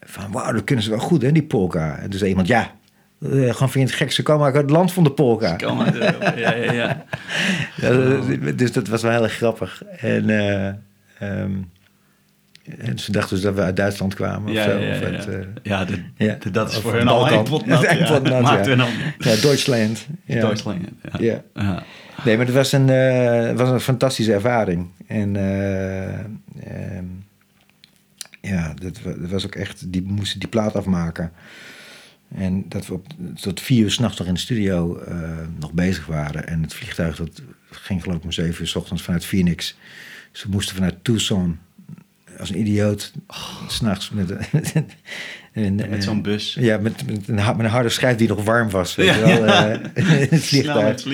van 0.00 0.32
wauw, 0.32 0.52
dat 0.52 0.64
kunnen 0.64 0.84
ze 0.84 0.90
wel 0.90 0.98
goed, 0.98 1.22
hè, 1.22 1.32
die 1.32 1.42
polka. 1.42 1.96
En 1.98 2.10
toen 2.10 2.18
zei 2.18 2.30
iemand, 2.30 2.46
ja, 2.46 2.70
eh, 3.22 3.30
gewoon 3.30 3.50
vind 3.50 3.72
je 3.72 3.80
het 3.80 3.92
gek, 3.92 4.12
ze 4.12 4.22
komen 4.22 4.46
uit 4.46 4.54
het 4.54 4.70
land 4.70 4.92
van 4.92 5.04
de 5.04 5.10
polka. 5.12 5.56
Kom 5.56 5.80
uit 5.80 5.94
Europa. 5.94 6.34
Ja, 6.38 6.54
ja, 6.54 6.72
ja. 6.72 7.04
Ja, 7.76 8.20
dus 8.52 8.72
dat 8.72 8.88
was 8.88 9.02
wel 9.02 9.10
heel 9.12 9.22
erg 9.22 9.32
grappig. 9.32 9.82
En, 9.96 10.30
eh, 10.30 10.66
ehm, 11.18 11.50
en 12.78 12.98
ze 12.98 13.12
dachten 13.12 13.34
dus 13.34 13.44
dat 13.44 13.54
we 13.54 13.60
uit 13.60 13.76
Duitsland 13.76 14.14
kwamen 14.14 14.52
Ja, 14.52 14.64
of 14.64 14.70
zo. 14.70 14.78
ja, 14.78 15.18
of 15.18 15.26
eh, 15.26 15.38
Ja, 15.62 15.84
de, 15.84 16.02
ja. 16.16 16.36
de- 16.40 16.50
dat 16.50 16.70
is 16.70 16.76
Of 16.76 16.82
voor 16.82 16.94
hun 16.94 17.08
al 17.08 17.32
een 17.32 17.62
Ja. 17.66 18.40
Maakt 18.40 18.66
ja. 18.66 18.76
al 18.76 18.88
ja, 19.18 19.36
Deutschland. 19.40 20.06
Ja. 20.24 20.40
Duitsland. 20.40 20.88
Ja. 21.18 21.42
Nee, 22.24 22.36
maar 22.36 22.46
het 22.46 22.54
was 22.54 22.72
een, 22.72 22.88
eh, 22.90 23.52
was 23.56 23.68
een 23.68 23.80
fantastische 23.80 24.32
ervaring. 24.32 24.88
En 25.06 25.36
eh, 25.36 26.18
ehm, 26.18 27.04
ja, 28.40 28.74
dat, 28.74 28.98
dat 29.04 29.30
was 29.30 29.44
ook 29.46 29.54
echt... 29.54 29.92
Die 29.92 30.02
moesten 30.02 30.40
die 30.40 30.48
plaat 30.48 30.74
afmaken. 30.74 31.32
En 32.34 32.64
dat 32.68 32.86
we 32.86 32.94
op, 32.94 33.06
tot 33.40 33.60
vier 33.60 33.82
uur 33.82 33.90
s'nachts 33.90 34.18
nog 34.18 34.26
in 34.28 34.34
de 34.34 34.40
studio 34.40 35.02
nog 35.58 35.72
bezig 35.72 36.06
waren. 36.06 36.46
En 36.46 36.62
het 36.62 36.74
vliegtuig 36.74 37.16
dat 37.16 37.42
ging 37.70 38.02
geloof 38.02 38.16
ik 38.18 38.24
om 38.24 38.32
zeven 38.32 38.60
uur 38.60 38.68
s 38.68 38.74
ochtends 38.74 39.02
vanuit 39.02 39.24
Phoenix. 39.24 39.76
Ze 40.32 40.48
moesten 40.48 40.74
vanuit 40.74 40.94
Tucson 41.04 41.58
als 42.40 42.50
een 42.50 42.58
idioot 42.60 43.12
s'nachts 43.66 44.10
met, 44.10 44.28
Met 45.52 45.80
eh, 45.88 46.00
zo'n 46.00 46.22
bus. 46.22 46.56
Ja, 46.60 46.78
met, 46.78 47.06
met, 47.06 47.28
een, 47.28 47.38
ha- 47.38 47.52
met 47.52 47.66
een 47.66 47.72
harde 47.72 47.88
schijf 47.88 48.16
die 48.16 48.28
nog 48.28 48.44
warm 48.44 48.70
was. 48.70 48.94
Weet 48.94 49.06
Ja, 49.06 49.20
wel, 49.20 49.28
ja. 49.46 49.68
eh, 49.70 49.78
het 49.94 50.30
met 50.30 50.44
vliegtuig. 50.44 51.04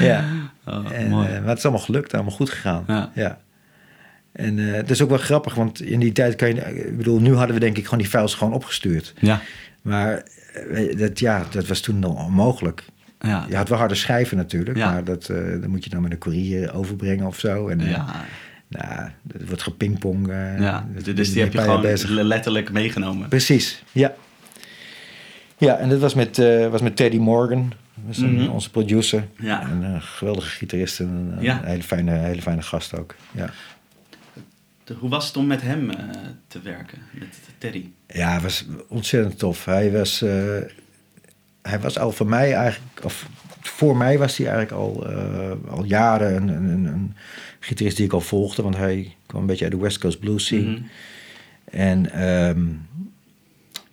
Ja. 0.00 0.24
Oh, 0.66 0.92
En, 0.92 1.08
mooi. 1.08 1.26
eh, 1.28 1.38
maar 1.40 1.48
het 1.48 1.58
is 1.58 1.64
allemaal 1.64 1.84
gelukt, 1.84 2.14
allemaal 2.14 2.32
goed 2.32 2.50
gegaan. 2.50 3.10
Ja. 3.14 3.38
En 4.32 4.58
eh 4.68 4.72
het 4.74 4.90
is 4.90 5.02
ook 5.02 5.08
wel 5.08 5.18
grappig, 5.18 5.54
want 5.54 5.80
in 5.80 6.00
die 6.00 6.12
tijd 6.12 6.36
kan 6.36 6.48
je... 6.54 6.60
Ik 6.86 6.96
bedoel, 6.96 7.20
nu 7.20 7.34
hadden 7.34 7.54
we 7.54 7.60
denk 7.60 7.76
ik 7.76 7.84
gewoon 7.84 7.98
die 7.98 8.08
files 8.08 8.34
gewoon 8.34 8.52
opgestuurd. 8.52 9.14
ja. 9.18 9.40
Maar 9.82 10.22
eh, 10.72 10.98
dat, 10.98 11.18
ja, 11.18 11.44
dat 11.50 11.66
was 11.66 11.80
toen 11.80 11.98
nog 11.98 12.24
onmogelijk. 12.26 12.84
Ja. 13.20 13.46
Je 13.48 13.56
had 13.56 13.68
wel 13.68 13.78
harde 13.78 13.94
schijven 13.94 14.36
natuurlijk, 14.36 14.76
Ja. 14.78 14.90
maar 14.92 15.04
dat, 15.04 15.28
eh, 15.28 15.36
dan 15.60 15.70
moet 15.70 15.84
je 15.84 15.90
dan 15.90 16.02
met 16.02 16.12
een 16.12 16.18
courier 16.18 16.74
overbrengen 16.74 17.26
of 17.26 17.38
zo. 17.38 17.68
En, 17.68 17.80
eh, 17.80 17.90
Ja. 17.90 18.24
Nou, 18.78 19.08
het 19.32 19.46
wordt 19.46 19.62
gepingpong. 19.62 20.28
eh, 20.28 20.58
ja. 20.60 20.86
Dus 21.14 21.32
die 21.32 21.42
heb 21.42 21.52
je 21.52 21.58
gewoon 21.60 21.80
bezig. 21.80 22.10
letterlijk 22.10 22.72
meegenomen. 22.72 23.28
Precies, 23.28 23.82
ja. 23.92 24.14
Ja, 25.58 25.76
en 25.78 25.88
dat 25.88 26.00
was 26.00 26.14
met, 26.14 26.38
eh, 26.38 26.68
was 26.68 26.80
met 26.82 26.96
Teddy 26.96 27.16
Morgan. 27.18 27.72
was 28.06 28.18
een- 28.18 28.34
Mhm. 28.34 28.48
onze 28.50 28.70
producer. 28.70 29.24
Ja. 29.38 29.70
Een 29.70 29.84
eh, 29.84 29.96
geweldige 30.02 30.48
gitarist 30.48 31.00
en 31.00 31.06
een, 31.08 31.42
Ja. 31.42 31.58
een 31.62 31.68
hele, 31.68 31.82
fijne, 31.82 32.10
hele 32.12 32.42
fijne 32.42 32.62
gast 32.62 32.98
ook. 32.98 33.14
Ja. 33.32 33.50
Hoe 34.98 35.10
was 35.10 35.26
het 35.26 35.36
om 35.36 35.46
met 35.46 35.62
hem 35.62 35.90
eh, 35.90 35.96
te 36.48 36.60
werken, 36.60 36.98
met 37.12 37.38
Teddy? 37.58 37.86
Ja, 38.06 38.32
het 38.32 38.42
was 38.42 38.66
ontzettend 38.88 39.38
tof. 39.38 39.64
Hij 39.64 39.92
was, 39.92 40.20
hij 41.62 41.80
was 41.80 41.98
al 41.98 42.12
voor 42.12 42.26
mij 42.26 42.54
eigenlijk, 42.54 43.04
of 43.04 43.28
voor 43.60 43.96
mij 43.96 44.18
was 44.18 44.36
hij 44.36 44.46
eigenlijk 44.46 44.76
al, 44.80 45.06
al 45.68 45.84
jaren 45.84 46.36
een, 46.36 46.48
een, 46.48 46.64
een, 46.68 46.84
een 46.84 47.14
gitarist 47.64 47.96
die 47.96 48.06
ik 48.06 48.12
al 48.12 48.20
volgde, 48.20 48.62
want 48.62 48.76
hij 48.76 49.14
kwam 49.26 49.40
een 49.40 49.46
beetje 49.46 49.64
uit 49.64 49.72
de 49.74 49.80
West 49.80 49.98
Coast 49.98 50.18
blues 50.18 50.44
scene. 50.44 50.70
Mhm. 50.70 50.82
En 51.64 52.10
ehm, 52.12 52.66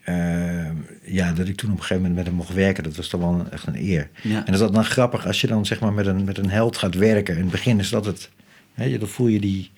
ehm, 0.04 0.75
ja, 1.06 1.34
dat 1.34 1.48
ik 1.48 1.56
toen 1.56 1.70
op 1.72 1.75
een 1.75 1.82
gegeven 1.82 1.98
moment 2.01 2.16
met 2.16 2.25
hem 2.25 2.36
mocht 2.36 2.54
werken, 2.54 2.84
dat 2.84 2.96
was 2.96 3.08
toch 3.08 3.22
wel 3.22 3.46
echt 3.51 3.68
een 3.68 3.75
eer. 3.90 4.10
Ja. 4.24 4.38
En 4.38 4.46
dat 4.46 4.54
is 4.54 4.60
dat 4.60 4.74
dan 4.74 4.86
grappig 4.86 5.28
als 5.28 5.42
je 5.42 5.48
dan 5.48 5.66
zeg 5.66 5.80
maar 5.80 5.94
met 5.94 6.06
een, 6.06 6.24
met 6.24 6.38
een 6.38 6.50
held 6.50 6.78
gaat 6.78 6.96
werken. 6.96 7.36
In 7.36 7.42
het 7.42 7.51
begin 7.51 7.80
is 7.80 7.90
dat 7.90 8.06
het, 8.06 8.30
hè, 8.74 8.84
je- 8.84 8.98
dan 9.00 9.08
voel 9.08 9.28
je 9.28 9.40
die, 9.40 9.72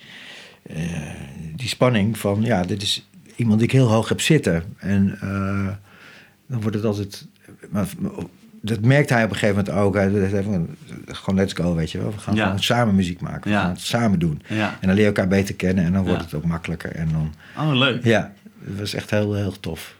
eh, 0.64 1.10
die 1.56 1.68
spanning 1.68 2.18
van, 2.18 2.42
ja, 2.42 2.64
dit 2.64 2.82
is 2.82 3.08
iemand 3.36 3.60
die 3.60 3.68
ik 3.68 3.74
heel 3.74 3.90
hoog 3.92 4.10
heb 4.10 4.22
zitten. 4.22 4.64
En 4.78 5.18
eh, 5.22 5.68
dan 6.48 6.62
wordt 6.62 6.76
het 6.76 6.86
altijd, 6.86 7.28
maar, 7.70 7.88
dat 8.66 8.82
merkte 8.82 9.14
hij 9.14 9.24
op 9.24 9.30
een 9.30 9.36
gegeven 9.36 9.64
moment 9.66 9.84
ook. 9.84 9.96
Hij 9.96 10.30
zei 10.30 10.44
van, 10.44 10.68
gewoon 11.06 11.40
let's 11.40 11.54
go, 11.54 11.76
weet 11.76 11.92
je 11.92 11.98
wel. 11.98 12.12
We 12.12 12.18
gaan 12.18 12.36
Ja. 12.36 12.44
gewoon 12.46 12.64
samen 12.64 12.96
muziek 12.96 13.22
maken. 13.22 13.42
We 13.44 13.50
Ja. 13.50 13.62
gaan 13.62 13.70
het 13.70 13.80
samen 13.82 14.20
doen. 14.20 14.42
Ja. 14.48 14.70
En 14.72 14.88
dan 14.88 14.90
leer 14.90 15.00
je 15.00 15.06
elkaar 15.06 15.28
beter 15.28 15.56
kennen 15.56 15.84
en 15.86 15.94
dan 15.94 16.06
wordt 16.06 16.22
het 16.24 16.34
ook 16.34 16.46
makkelijker. 16.46 16.92
En 16.92 17.10
dan, 17.12 17.34
Oh, 17.58 17.76
leuk. 17.76 18.04
ja, 18.04 18.34
het 18.66 18.80
was 18.80 18.94
echt 18.94 19.10
heel, 19.10 19.34
heel 19.34 19.60
tof. 19.60 19.96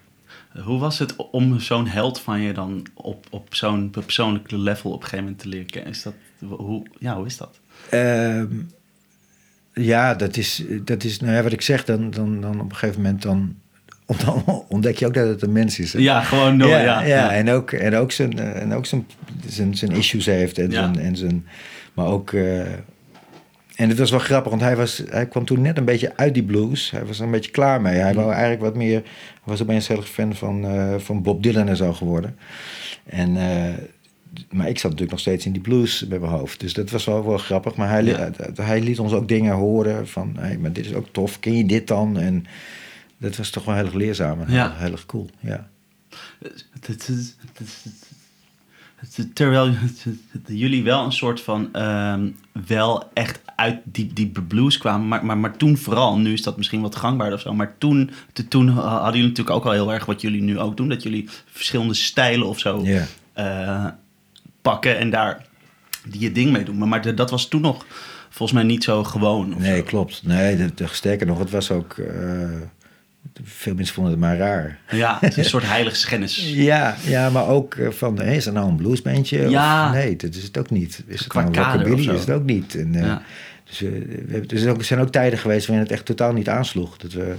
Hoe 0.64 0.80
was 0.80 1.00
het 1.00 1.16
om 1.16 1.60
zo'n 1.60 1.88
held 1.88 2.20
van 2.22 2.40
je 2.42 2.54
dan 2.54 2.86
op, 2.94 3.26
op 3.30 3.56
zo'n 3.56 3.90
persoonlijke 3.90 4.58
level 4.58 4.90
op 4.92 4.96
een 4.96 5.04
gegeven 5.04 5.24
moment 5.24 5.42
te 5.42 5.48
leren 5.50 5.66
kennen? 5.70 5.92
Is 5.92 6.04
dat, 6.04 6.14
hoe, 6.40 6.86
ja, 7.00 7.16
hoe 7.16 7.26
is 7.26 7.38
dat? 7.38 7.60
Ehm, 7.90 8.46
ja, 9.74 10.14
dat 10.14 10.38
is, 10.38 10.64
dat 10.84 11.04
is 11.04 11.20
nou 11.20 11.34
ja, 11.34 11.44
wat 11.44 11.52
ik 11.52 11.62
zeg, 11.62 11.86
dan, 11.86 12.10
dan, 12.12 12.42
dan 12.42 12.60
op 12.60 12.70
een 12.72 12.76
gegeven 12.78 13.02
moment 13.02 13.22
dan, 13.22 13.56
dan 14.26 14.66
ontdek 14.68 14.98
je 14.98 15.06
ook 15.06 15.14
dat 15.14 15.28
het 15.28 15.42
een 15.42 15.52
mens 15.52 15.80
is. 15.80 15.94
hè? 15.94 16.00
Ja, 16.00 16.22
gewoon 16.22 16.58
door, 16.58 16.70
ja, 16.70 16.80
ja. 16.80 17.02
ja, 17.06 17.32
En 17.32 17.50
ook, 17.50 17.72
en 17.72 17.96
ook, 17.96 18.12
zijn, 18.12 18.40
eh, 18.40 18.62
en 18.62 18.74
ook 18.74 18.86
zijn, 18.86 19.08
zijn, 19.48 19.76
zijn 19.78 19.92
issues 19.92 20.26
heeft. 20.26 20.58
En 20.58 20.72
Ja. 20.72 20.72
zijn, 20.94 21.00
en 21.00 21.18
zijn, 21.18 21.46
maar 21.94 22.06
ook... 22.06 22.34
eh, 22.34 22.60
en 23.76 23.90
het 23.90 23.98
was 23.98 24.10
wel 24.12 24.20
grappig, 24.20 24.50
want 24.50 24.62
hij, 24.64 24.76
was, 24.76 25.04
hij 25.10 25.26
kwam 25.28 25.46
toen 25.46 25.62
net 25.62 25.78
een 25.78 25.86
beetje 25.86 26.12
uit 26.16 26.34
die 26.34 26.44
blues. 26.44 26.92
Hij 26.92 27.06
was 27.06 27.20
er 27.20 27.26
een 27.26 27.32
beetje 27.32 27.52
klaar 27.52 27.82
mee. 27.82 27.96
Hij 27.96 28.14
wou 28.14 28.32
eigenlijk 28.32 28.62
wat 28.62 28.76
meer... 28.76 29.02
Hij 29.04 29.42
was 29.44 29.62
opeens 29.62 29.88
heel 29.88 29.98
erg 29.98 30.10
fan 30.10 30.36
van, 30.36 30.66
eh, 30.66 30.94
van 30.98 31.22
Bob 31.22 31.44
Dylan 31.44 31.68
en 31.68 31.76
zo 31.78 31.94
geworden. 31.94 32.36
En, 33.06 33.32
maar 34.52 34.68
ik 34.70 34.76
zat 34.76 34.84
natuurlijk 34.84 35.12
nog 35.12 35.20
steeds 35.20 35.46
in 35.46 35.52
die 35.52 35.62
blues 35.62 36.08
bij 36.08 36.20
mijn 36.20 36.32
hoofd. 36.32 36.60
Dus 36.60 36.74
dat 36.74 36.90
was 36.90 37.06
wel, 37.06 37.26
wel 37.26 37.38
grappig. 37.38 37.76
Maar 37.76 37.90
hij, 37.90 38.04
li- 38.04 38.10
Ja. 38.12 38.30
hij 38.62 38.82
liet 38.82 39.00
ons 39.00 39.14
ook 39.14 39.28
dingen 39.28 39.54
horen 39.54 40.08
van... 40.08 40.36
Hey, 40.40 40.58
maar 40.58 40.72
dit 40.74 40.86
is 40.86 40.94
ook 40.94 41.08
tof, 41.12 41.40
ken 41.40 41.58
je 41.58 41.66
dit 41.66 41.88
dan? 41.88 42.18
En 42.20 42.46
dat 43.24 43.36
was 43.36 43.50
toch 43.50 43.66
wel 43.66 43.76
heel 43.76 43.86
erg 43.86 43.94
leerzaam 43.94 44.42
en 44.42 44.52
Ja. 44.54 44.74
heel, 44.76 44.92
erg 44.92 45.06
cool. 45.06 45.30
Ja. 45.40 45.68
Terwijl 49.34 49.74
jullie 50.48 50.84
wel 50.84 51.06
een 51.06 51.12
soort 51.12 51.42
van 51.42 51.70
ehm, 51.74 52.28
wel 52.68 53.10
echt 53.14 53.40
uit 53.56 53.80
die, 53.84 54.14
die 54.14 54.32
blues 54.48 54.78
kwamen, 54.78 55.08
maar, 55.08 55.26
maar, 55.26 55.38
maar 55.38 55.58
toen 55.58 55.78
vooral, 55.78 56.18
nu 56.18 56.34
is 56.34 56.42
dat 56.42 56.58
misschien 56.58 56.82
wat 56.82 56.96
gangbaarder 56.96 57.38
of 57.38 57.44
zo, 57.44 57.54
maar 57.54 57.76
toen, 57.78 58.10
te- 58.34 58.48
toen 58.48 58.68
hadden 58.68 59.12
jullie 59.14 59.28
natuurlijk 59.30 59.56
ook 59.56 59.66
al 59.66 59.72
heel 59.72 59.94
erg 59.94 60.06
wat 60.06 60.22
jullie 60.22 60.42
nu 60.42 60.60
ook 60.60 60.78
doen, 60.78 60.90
dat 60.90 61.04
jullie 61.04 61.30
verschillende 61.46 61.94
stijlen 61.94 62.48
of 62.48 62.60
zo 62.60 62.86
eh, 63.34 63.86
pakken 64.62 64.98
en 64.98 65.10
daar 65.10 65.46
die 66.08 66.22
je 66.22 66.32
ding 66.32 66.52
mee 66.52 66.64
doen. 66.64 66.78
Maar, 66.78 66.88
maar 66.88 67.02
de- 67.02 67.14
dat 67.14 67.30
was 67.32 67.48
toen 67.48 67.62
nog 67.62 67.86
volgens 68.30 68.52
mij 68.60 68.68
niet 68.68 68.84
zo 68.84 69.04
gewoon. 69.04 69.54
Nee, 69.58 69.78
zo. 69.78 69.84
klopt. 69.84 70.22
Nee, 70.26 70.58
de, 70.58 70.74
de, 70.74 70.88
sterker 70.92 71.28
nog, 71.28 71.40
het 71.40 71.50
was 71.50 71.72
ook... 71.72 71.98
eh, 71.98 72.50
veel 73.44 73.76
mensen 73.76 73.96
vonden 73.96 74.12
het 74.12 74.22
maar 74.22 74.38
raar. 74.38 74.80
Ja, 74.90 75.18
het 75.20 75.32
is 75.32 75.38
een 75.38 75.46
soort 75.46 75.66
heiligschennis. 75.76 76.52
Ja, 76.54 76.96
ja 77.06 77.30
maar 77.30 77.48
ook 77.48 77.76
eh, 77.76 77.90
van, 77.90 78.20
hé, 78.20 78.34
is 78.34 78.46
er 78.46 78.54
nou 78.54 78.70
een 78.70 78.76
bluesbandje? 78.76 79.50
Ja. 79.50 79.88
Of, 79.88 79.94
nee, 79.94 80.16
dat 80.16 80.36
is 80.36 80.44
het 80.44 80.58
ook 80.58 80.70
niet. 80.70 81.04
Is 81.08 81.20
het 81.20 81.28
Qua 81.28 81.50
nou 81.50 81.92
een. 81.92 81.98
Is 81.98 82.06
het 82.06 82.30
ook 82.30 82.44
niet. 82.44 82.76
En, 82.76 82.96
eh, 82.96 83.02
Ja. 83.02 83.22
Dus 83.64 83.82
eh, 83.82 83.90
we 84.28 84.44
er, 84.48 84.86
zijn 84.86 85.00
ook, 85.00 85.12
tijden 85.12 85.40
geweest 85.40 85.68
waarin 85.68 85.86
het 85.86 85.94
echt 85.94 86.06
totaal 86.06 86.34
niet 86.34 86.50
aansloeg. 86.50 86.98
Dat, 86.98 87.14
we, 87.14 87.36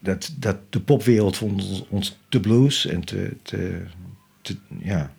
dat, 0.00 0.32
dat 0.38 0.56
de 0.70 0.80
popwereld 0.80 1.36
vond 1.36 1.52
ons, 1.52 1.84
ons 1.88 2.18
te 2.28 2.40
blues 2.40 2.86
en 2.86 3.04
te, 3.04 3.36
te, 3.42 3.80
te, 4.42 4.56
ja, 4.78 5.12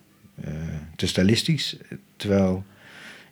te 0.96 1.06
stylistisch. 1.06 1.76
Terwijl 2.16 2.64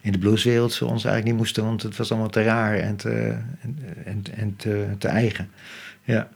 in 0.04 0.12
de 0.12 0.18
blueswereld 0.18 0.73
ze 0.73 0.84
ons 0.84 1.04
eigenlijk 1.04 1.25
niet 1.25 1.37
moesten, 1.37 1.64
want 1.64 1.82
het 1.82 1.96
was 1.96 2.11
allemaal 2.11 2.28
te 2.28 2.42
raar 2.42 2.78
en 2.78 2.96
te, 2.96 3.37
en, 3.61 3.78
en, 4.04 4.23
en 4.37 4.56
te, 4.56 4.88
te 4.99 5.08
eigen. 5.08 5.50
Ja. 6.02 6.28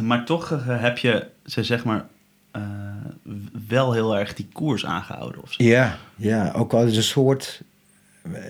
Maar 0.00 0.24
toch 0.24 0.50
eh, 0.50 0.80
heb 0.80 0.98
je 0.98 1.26
ze 1.44 1.64
zeg 1.64 1.84
maar 1.84 2.06
eh, 2.50 2.62
wel 3.68 3.92
heel 3.92 4.18
erg 4.18 4.34
die 4.34 4.48
koers 4.52 4.86
aangehouden 4.86 5.42
of 5.42 5.52
zo. 5.52 5.64
Ja, 5.64 5.98
ja, 6.16 6.52
ook 6.52 6.72
al 6.72 6.84
is 6.84 6.96
een 6.96 7.02
soort. 7.02 7.62
Eh, 8.32 8.40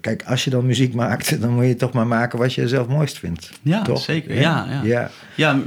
kijk, 0.00 0.22
als 0.26 0.44
je 0.44 0.50
dan 0.50 0.66
muziek 0.66 0.94
maakt, 0.94 1.36
dan 1.40 1.54
moet 1.54 1.66
je 1.66 1.76
toch 1.76 1.92
maar 1.92 2.06
maken 2.06 2.38
wat 2.38 2.54
je 2.54 2.68
zelf 2.68 2.86
mooist 2.88 3.18
vindt. 3.18 3.50
Ja, 3.62 3.82
toch? 3.82 4.00
zeker. 4.02 4.34
Ja, 4.40 4.66
ja. 4.70 4.80
ja. 4.82 5.10
Ja, 5.34 5.58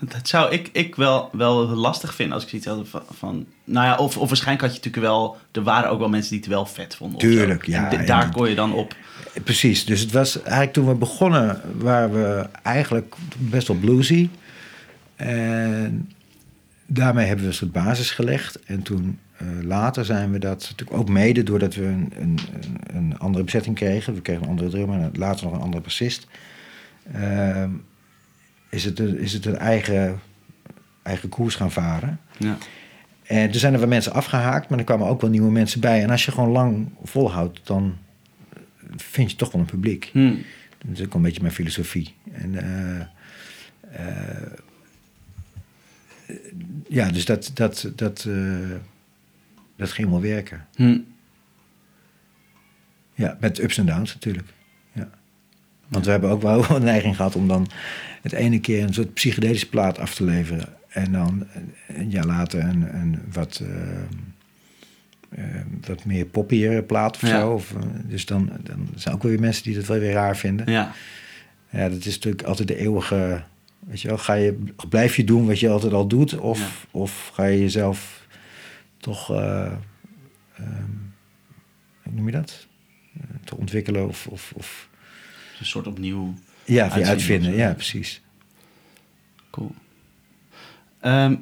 dat- 0.00 0.28
zou 0.28 0.52
ik, 0.52 0.68
ik 0.72 0.94
wel, 0.94 1.28
wel 1.32 1.54
lastig 1.68 2.14
vinden 2.14 2.34
als 2.34 2.42
ik 2.42 2.48
zoiets 2.48 2.68
had 2.68 2.88
van, 2.88 3.02
van... 3.16 3.46
Nou 3.64 3.86
ja, 3.86 3.96
of, 3.96 4.16
of 4.18 4.28
waarschijnlijk 4.28 4.66
had 4.66 4.76
je 4.76 4.76
natuurlijk 4.84 5.12
wel... 5.12 5.36
Er 5.52 5.62
waren 5.62 5.90
ook 5.90 5.98
wel 5.98 6.08
mensen 6.08 6.30
die 6.30 6.40
het 6.40 6.48
wel 6.48 6.66
vet 6.66 6.94
vonden. 6.94 7.18
Tuurlijk, 7.18 7.66
ja, 7.66 7.90
En 7.92 7.98
en 7.98 8.06
daar 8.06 8.24
dat- 8.24 8.34
kon 8.34 8.48
je 8.48 8.54
dan 8.54 8.72
op... 8.72 8.94
Precies, 9.44 9.84
dus 9.84 10.00
het 10.00 10.12
was 10.12 10.42
eigenlijk 10.42 10.72
toen 10.72 10.86
we 10.88 10.94
begonnen, 10.94 11.60
waren 11.78 12.12
we 12.12 12.46
eigenlijk 12.62 13.14
best 13.38 13.68
wel 13.68 13.76
bluesy. 13.76 14.28
En 15.16 16.12
daarmee 16.86 17.26
hebben 17.26 17.44
we 17.44 17.50
een 17.50 17.56
soort 17.56 17.72
basis 17.72 18.10
gelegd. 18.10 18.58
En 18.64 18.82
toen 18.82 19.18
eh, 19.18 19.21
later 19.62 20.04
zijn 20.04 20.30
we 20.32 20.38
dat 20.38 20.60
natuurlijk 20.70 20.98
ook 20.98 21.08
mede 21.08 21.42
doordat 21.42 21.74
we 21.74 21.84
een, 21.84 22.12
een, 22.18 22.38
een, 22.86 23.18
andere 23.18 23.44
bezetting 23.44 23.76
kregen. 23.76 24.14
We 24.14 24.20
kregen 24.20 24.42
een 24.42 24.48
andere 24.48 24.68
drummer 24.70 25.00
en 25.00 25.10
later 25.14 25.44
nog 25.44 25.54
een 25.54 25.60
andere 25.60 25.82
bassist. 25.82 26.26
Ehm, 27.12 27.70
is, 28.70 28.84
het, 28.84 28.98
een- 28.98 29.18
is 29.18 29.32
het 29.32 29.44
een 29.46 29.56
eigen, 29.58 30.20
eigen 31.02 31.28
koers 31.28 31.54
gaan 31.54 31.72
varen. 31.72 32.20
Ja. 32.38 32.56
En 33.22 33.48
er 33.48 33.54
zijn 33.54 33.72
er 33.72 33.78
wel 33.78 33.88
mensen 33.88 34.12
afgehaakt, 34.12 34.68
maar 34.68 34.78
er 34.78 34.84
kwamen 34.84 35.06
ook 35.06 35.20
wel 35.20 35.30
nieuwe 35.30 35.50
mensen 35.50 35.80
bij. 35.80 36.02
En 36.02 36.10
als 36.10 36.24
je 36.24 36.32
gewoon 36.32 36.50
lang 36.50 36.88
volhoudt, 37.04 37.60
dan 37.64 37.96
vind 38.96 39.30
je 39.30 39.36
toch 39.36 39.52
wel 39.52 39.60
een 39.60 39.66
publiek. 39.66 40.10
Hm. 40.12 40.34
Dat 40.86 40.98
is 40.98 41.04
ook 41.04 41.14
een 41.14 41.22
beetje 41.22 41.40
mijn 41.42 41.54
filosofie. 41.54 42.14
En, 42.32 42.54
eh, 42.54 43.00
eh, 44.06 44.52
ja, 46.88 47.10
dus 47.10 47.24
dat, 47.24 47.50
dat, 47.54 47.92
dat, 47.96 48.24
eh, 48.28 48.34
dat 49.76 49.92
ging 49.92 50.08
wel 50.10 50.20
werken. 50.20 50.66
Hm. 50.74 50.98
Ja, 53.14 53.36
met 53.40 53.58
ups 53.62 53.78
en 53.78 53.86
downs 53.86 54.14
natuurlijk. 54.14 54.48
Ja. 54.92 55.08
Want 55.88 56.04
we 56.04 56.10
hebben 56.10 56.30
ook 56.30 56.42
wel 56.42 56.64
een 56.76 56.84
neiging 56.84 57.16
gehad 57.16 57.36
om 57.36 57.48
dan 57.48 57.68
het 58.22 58.32
ene 58.32 58.60
keer 58.60 58.82
een 58.82 58.94
soort 58.94 59.14
psychedelische 59.14 59.68
plaat 59.68 59.98
af 59.98 60.14
te 60.14 60.24
leveren. 60.24 60.68
En 60.88 61.12
dan 61.12 61.46
een 61.88 62.10
jaar 62.10 62.26
later 62.26 62.60
een, 62.64 62.94
een 62.94 63.18
wat, 63.32 63.62
eh, 63.64 63.98
eh, 65.28 65.60
wat 65.86 66.04
meer 66.04 66.24
poppier 66.24 66.82
plaat 66.82 67.14
of 67.14 67.20
Ja. 67.22 67.40
zo. 67.40 67.52
Of, 67.52 67.74
eh, 67.74 67.82
dus 68.04 68.26
dan, 68.26 68.50
dan 68.62 68.88
zijn 68.94 69.14
ook 69.14 69.22
weer 69.22 69.40
mensen 69.40 69.62
die 69.64 69.74
dat 69.74 69.86
wel 69.86 69.98
weer 69.98 70.12
raar 70.12 70.36
vinden. 70.36 70.70
Ja. 70.72 70.92
Ja, 71.70 71.88
dat 71.88 72.04
is 72.04 72.14
natuurlijk 72.14 72.42
altijd 72.42 72.68
de 72.68 72.76
eeuwige. 72.76 73.42
Weet 73.78 74.00
je 74.00 74.08
wel, 74.08 74.18
ga 74.18 74.34
je, 74.34 74.64
blijf 74.88 75.16
je 75.16 75.24
doen 75.24 75.46
wat 75.46 75.60
je 75.60 75.68
altijd 75.68 75.92
al 75.92 76.06
doet? 76.06 76.38
Of, 76.38 76.58
Ja. 76.58 76.66
of 76.98 77.30
ga 77.34 77.44
je 77.44 77.60
jezelf 77.60 78.26
toch. 79.02 79.30
eh, 79.30 79.66
ehm, 80.56 80.90
hoe 82.02 82.12
noem 82.12 82.26
je 82.26 82.32
dat? 82.32 82.66
Eh, 83.16 83.22
te 83.44 83.56
ontwikkelen 83.56 84.08
of. 84.08 84.26
of, 84.26 84.52
of 84.56 84.88
Een 85.60 85.66
soort 85.66 85.86
opnieuw... 85.86 86.34
ja, 86.64 86.82
Uitvinden 86.82 87.08
uitvinden. 87.10 87.54
Ja, 87.56 87.72
precies. 87.74 88.20
Cool. 89.50 89.74
Ehm, 91.00 91.34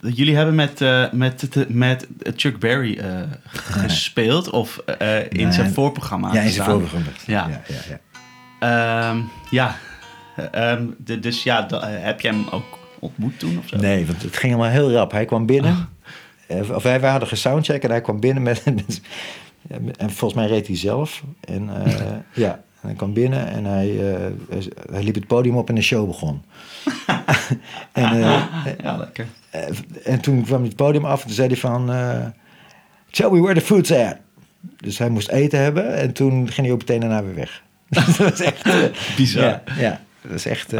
jullie 0.00 0.36
hebben 0.36 0.54
met, 0.54 0.80
eh, 0.80 1.12
met, 1.12 1.68
met 1.68 2.06
Chuck 2.36 2.58
Berry 2.58 2.98
gespeeld 3.46 4.50
of 4.50 4.82
in 5.28 5.28
Nee. 5.42 5.52
zijn 5.52 5.72
voorprogramma 5.72 6.32
ja, 6.34 6.40
in 6.40 6.50
zijn 6.50 6.66
voorprogramma. 6.70 7.08
Ja. 7.26 7.48
ja, 7.48 7.62
ja, 7.68 7.80
ja. 7.88 8.00
Ehm, 9.10 9.20
ja, 9.50 9.76
de- 11.04 11.18
dus 11.20 11.42
ja, 11.42 11.66
heb 11.84 12.20
jij 12.20 12.30
hem 12.32 12.48
ook 12.48 12.78
ontmoet 12.98 13.38
toen 13.38 13.58
of 13.58 13.68
zo? 13.68 13.76
Nee, 13.76 14.06
want 14.06 14.22
het 14.22 14.36
ging 14.36 14.52
allemaal 14.54 14.70
heel 14.72 14.92
rap. 14.92 15.12
Hij 15.12 15.24
kwam 15.24 15.46
binnen. 15.46 15.88
Eh, 16.48 16.70
Of 16.74 16.82
wij, 16.82 16.98
hadden 16.98 17.28
gesoundcheck 17.28 17.82
en 17.82 17.90
hij 17.90 18.00
kwam 18.00 18.20
binnen 18.20 18.42
met... 18.42 18.64
met- 18.74 19.00
en 19.96 20.10
volgens 20.10 20.34
mij 20.40 20.46
reed 20.48 20.66
hij 20.66 20.76
zelf. 20.76 21.22
En 21.40 21.84
eh, 21.84 22.02
ja, 22.34 22.50
en 22.52 22.88
hij 22.88 22.94
kwam 22.94 23.12
binnen 23.12 23.46
en 23.48 23.64
hij, 23.64 24.14
eh, 24.14 24.26
hij 24.90 25.02
liep 25.02 25.14
het 25.14 25.26
podium 25.26 25.56
op 25.56 25.68
en 25.68 25.74
de 25.74 25.82
show 25.82 26.06
begon. 26.06 26.42
en, 27.92 28.18
Ja, 28.82 28.96
lekker. 28.96 29.26
en 30.04 30.20
toen 30.20 30.42
kwam 30.44 30.58
hij 30.58 30.66
het 30.68 30.76
podium 30.76 31.04
af 31.04 31.20
en 31.20 31.26
toen 31.26 31.34
zei 31.36 31.48
hij 31.48 31.56
van... 31.56 31.86
Tell 33.10 33.30
me 33.30 33.40
where 33.40 33.60
the 33.60 33.66
food's 33.66 33.90
at. 33.92 34.16
Dus 34.76 34.98
hij 34.98 35.08
moest 35.08 35.28
eten 35.28 35.58
hebben 35.60 35.96
en 35.96 36.12
toen 36.12 36.48
ging 36.50 36.66
hij 36.66 36.70
ook 36.72 36.78
meteen 36.78 37.00
daarna 37.00 37.24
weer 37.24 37.34
weg. 37.34 37.62
dat 37.88 38.16
was 38.16 38.40
echt... 38.40 38.68
Bizar. 39.16 39.42
Ja, 39.44 39.62
ja, 39.78 40.00
dat 40.22 40.32
is 40.32 40.46
echt... 40.46 40.72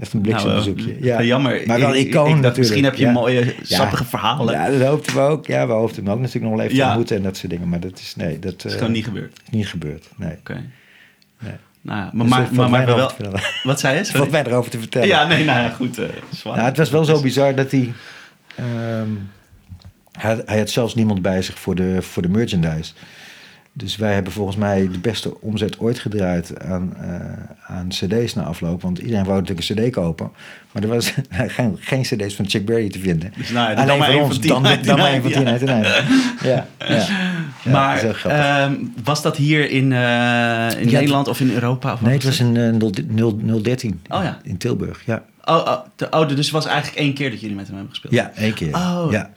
Echt 0.00 0.12
een 0.12 0.20
bliksembezoekje. 0.20 0.86
Nou, 0.86 1.04
ja. 1.04 1.18
eh, 1.18 1.26
Jammer. 1.26 1.62
Maar 1.66 1.80
wel 1.80 1.88
Ik- 1.94 1.94
ik- 1.96 2.06
icoon 2.06 2.24
ik 2.24 2.30
dacht, 2.30 2.42
natuurlijk. 2.42 2.58
Misschien 2.58 2.84
heb 2.84 2.94
je 2.94 3.04
Ja. 3.04 3.12
mooie, 3.12 3.54
sappige 3.62 4.04
verhalen. 4.04 4.54
Ja, 4.54 4.70
dat 4.70 4.88
hoopten 4.88 5.14
we 5.14 5.20
ook. 5.20 5.46
Ja, 5.46 5.66
we 5.66 5.72
hoopten 5.72 6.04
hem 6.04 6.12
ook 6.12 6.18
natuurlijk 6.20 6.44
nog 6.44 6.54
wel 6.54 6.64
even 6.64 6.76
te 6.78 6.84
ontmoeten 6.84 7.16
en 7.16 7.22
dat 7.22 7.36
soort 7.36 7.50
dingen. 7.52 7.68
Maar 7.68 7.80
dat 7.80 7.98
is, 7.98 8.14
nee, 8.16 8.38
dat 8.38 8.64
is 8.64 8.72
eh, 8.72 8.78
gewoon 8.78 8.92
niet 8.92 9.04
gebeurd. 9.04 9.40
niet 9.50 9.66
gebeurd. 9.68 10.08
Nee. 10.16 10.32
Oké. 10.38 10.52
Nee. 11.38 11.52
Nou 11.80 11.98
ja, 11.98 12.10
maar, 12.12 12.40
Dus 12.48 12.56
maar, 12.58 12.70
maar, 12.70 12.86
wel... 12.86 13.12
Wat 13.62 13.80
zei 13.80 13.96
je? 13.98 14.04
Valt 14.04 14.30
mij 14.30 14.44
erover 14.44 14.70
te 14.70 14.78
vertellen. 14.78 15.08
Ja, 15.08 15.26
nee, 15.26 15.44
nou 15.44 15.60
ja, 15.60 15.68
goed. 15.68 15.98
eh, 15.98 16.06
zwaar. 16.34 16.54
Nou, 16.56 16.68
het 16.68 16.76
was 16.76 16.90
wel 16.90 17.04
zo 17.04 17.20
bizar 17.20 17.54
dat 17.54 17.70
hij, 17.70 17.92
ehm, 18.56 19.08
hij... 20.12 20.42
Hij 20.46 20.58
had 20.58 20.70
zelfs 20.70 20.94
niemand 20.94 21.22
bij 21.22 21.42
zich 21.42 21.58
voor 21.58 21.74
de, 21.74 22.02
voor 22.02 22.22
de 22.22 22.28
merchandise. 22.28 22.92
Dus 23.78 23.96
wij 23.96 24.14
hebben 24.14 24.32
volgens 24.32 24.56
mij 24.56 24.88
de 24.92 24.98
beste 24.98 25.40
omzet 25.40 25.78
ooit 25.78 25.98
gedraaid 25.98 26.60
aan, 26.60 26.96
eh, 26.96 27.76
aan 27.76 27.88
cd's 27.88 28.34
na 28.34 28.42
afloop. 28.42 28.82
Want 28.82 28.98
iedereen 28.98 29.24
wou 29.24 29.40
natuurlijk 29.40 29.68
een 29.68 29.76
cd 29.76 29.92
kopen. 29.92 30.30
Maar 30.72 30.82
er 30.82 30.88
was 30.88 31.12
geen, 31.56 31.76
geen 31.80 32.02
cd's 32.02 32.34
van 32.34 32.48
Chuck 32.48 32.64
Berry 32.64 32.88
te 32.88 32.98
vinden. 32.98 33.32
Dus 33.36 33.50
nou 33.50 33.74
dan 33.74 33.84
Alleen 33.84 33.98
maar 33.98 34.08
één 34.08 34.22
ons, 34.22 34.32
van 34.32 34.40
10 34.40 34.50
dan, 34.50 34.62
dan 34.62 34.82
die 34.82 34.94
maar 34.94 35.10
één 35.10 35.22
van 35.22 35.32
tien 35.38 35.48
uit 35.48 35.60
de 35.60 36.04
Ja, 36.42 36.66
maar 37.64 38.22
ehm, 38.24 38.74
was 39.04 39.22
dat 39.22 39.36
hier 39.36 39.70
in, 39.70 39.92
eh, 39.92 40.80
in 40.80 40.88
Ja, 40.88 40.98
Nederland 40.98 41.28
of 41.28 41.40
in 41.40 41.50
Europa? 41.50 41.92
Of 41.92 42.00
nee, 42.00 42.14
het 42.14 42.24
was 42.24 42.40
in 42.40 42.56
eh, 42.56 42.90
0, 43.06 43.62
013 43.62 44.00
Oh 44.08 44.22
ja. 44.22 44.38
in 44.42 44.56
Tilburg. 44.56 45.02
Ja, 45.06 45.22
Oh, 45.48 45.56
oh, 45.56 45.78
de, 45.96 46.06
oh, 46.10 46.28
dus 46.28 46.36
het 46.38 46.50
was 46.50 46.66
eigenlijk 46.66 46.98
één 46.98 47.14
keer 47.14 47.30
dat 47.30 47.40
jullie 47.40 47.56
met 47.56 47.66
hem 47.66 47.74
hebben 47.74 47.92
gespeeld? 47.92 48.14
ja 48.14 48.32
één 48.36 48.54
keer. 48.54 48.74
Oh, 48.74 49.06
ja. 49.10 49.30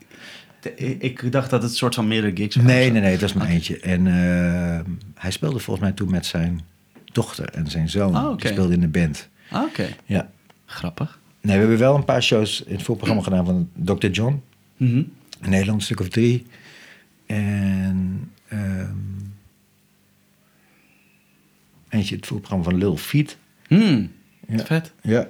Ik 0.99 1.31
dacht 1.31 1.49
dat 1.49 1.61
het 1.61 1.71
een 1.71 1.77
soort 1.77 1.95
van 1.95 2.07
meerdere 2.07 2.35
gigs 2.35 2.55
waren. 2.55 2.71
Nee, 2.71 2.91
nee, 2.91 3.01
nee, 3.01 3.17
dat 3.17 3.29
is 3.29 3.33
maar 3.35 3.47
eentje. 3.47 3.79
En 3.79 4.07
eh, 4.07 4.79
hij 5.15 5.31
speelde 5.31 5.59
volgens 5.59 5.85
mij 5.85 5.95
toen 5.95 6.11
met 6.11 6.25
zijn 6.25 6.61
dochter 7.11 7.49
en 7.49 7.67
zijn 7.67 7.89
zoon. 7.89 8.15
Oh, 8.17 8.25
oké. 8.29 8.41
Die 8.41 8.51
speelde 8.51 8.73
in 8.73 8.79
de 8.79 8.87
band. 8.87 9.29
Ah, 9.49 9.63
Oké, 9.63 9.87
Ja. 10.05 10.29
grappig. 10.65 11.19
Nee, 11.41 11.53
we 11.55 11.59
hebben 11.61 11.77
wel 11.79 11.95
een 11.95 12.05
paar 12.05 12.23
shows 12.23 12.63
in 12.63 12.73
het 12.73 12.83
voorprogramma 12.83 13.23
gedaan 13.23 13.45
van 13.45 13.69
Dr. 13.73 14.07
John. 14.07 14.41
Mhm. 14.77 14.97
In 15.41 15.49
Nederland 15.49 15.79
een 15.79 15.85
stuk 15.85 15.99
of 15.99 16.07
drie. 16.09 16.45
En 17.25 18.31
ehm, 18.47 18.87
eentje 21.89 22.15
het 22.15 22.25
voorprogramma 22.25 22.63
van 22.63 22.77
Lil 22.77 22.97
Feet. 22.97 23.37
Hmm, 23.67 24.11
Ja. 24.47 24.65
Vet. 24.65 24.93
Ja. 25.01 25.27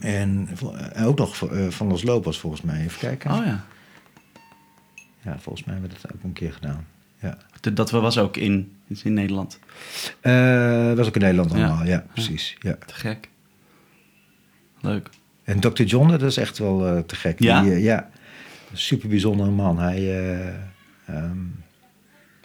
En 0.00 0.48
en 0.92 1.04
ook 1.04 1.18
nog 1.18 1.50
eh, 1.50 1.68
van 1.68 1.86
Los 1.86 2.02
Lopez 2.02 2.38
volgens 2.38 2.62
mij. 2.62 2.80
Even 2.80 2.98
kijken. 2.98 3.30
Oh 3.30 3.44
ja. 3.44 3.64
Ja, 5.22 5.38
volgens 5.38 5.64
mij 5.64 5.74
hebben 5.74 5.92
we 5.92 5.96
dat 6.02 6.14
ook 6.14 6.22
een 6.22 6.32
keer 6.32 6.52
gedaan. 6.52 6.86
Ja. 7.20 7.38
Dat 7.74 7.90
was 7.90 8.18
ook 8.18 8.36
in, 8.36 8.76
in 9.02 9.14
Nederland. 9.14 9.58
Eh, 10.20 10.86
dat 10.86 10.96
was 10.96 11.06
ook 11.06 11.14
in 11.14 11.20
Nederland 11.20 11.52
allemaal, 11.52 11.84
ja, 11.84 12.04
precies. 12.12 12.56
Ja. 12.60 12.76
Te 12.86 12.94
gek. 12.94 13.28
Leuk. 14.80 15.08
En 15.44 15.60
Dr. 15.60 15.82
John, 15.82 16.10
dat 16.10 16.22
is 16.22 16.36
echt 16.36 16.58
wel 16.58 16.86
eh, 16.86 16.98
te 16.98 17.16
gek. 17.16 17.38
Ja? 17.38 17.62
Die, 17.62 17.72
eh, 17.72 17.82
ja. 17.82 18.10
Super 18.72 19.08
bijzondere 19.08 19.50
man. 19.50 19.78
Hij 19.78 19.96
eh, 19.96 20.48
ehm, 21.06 21.38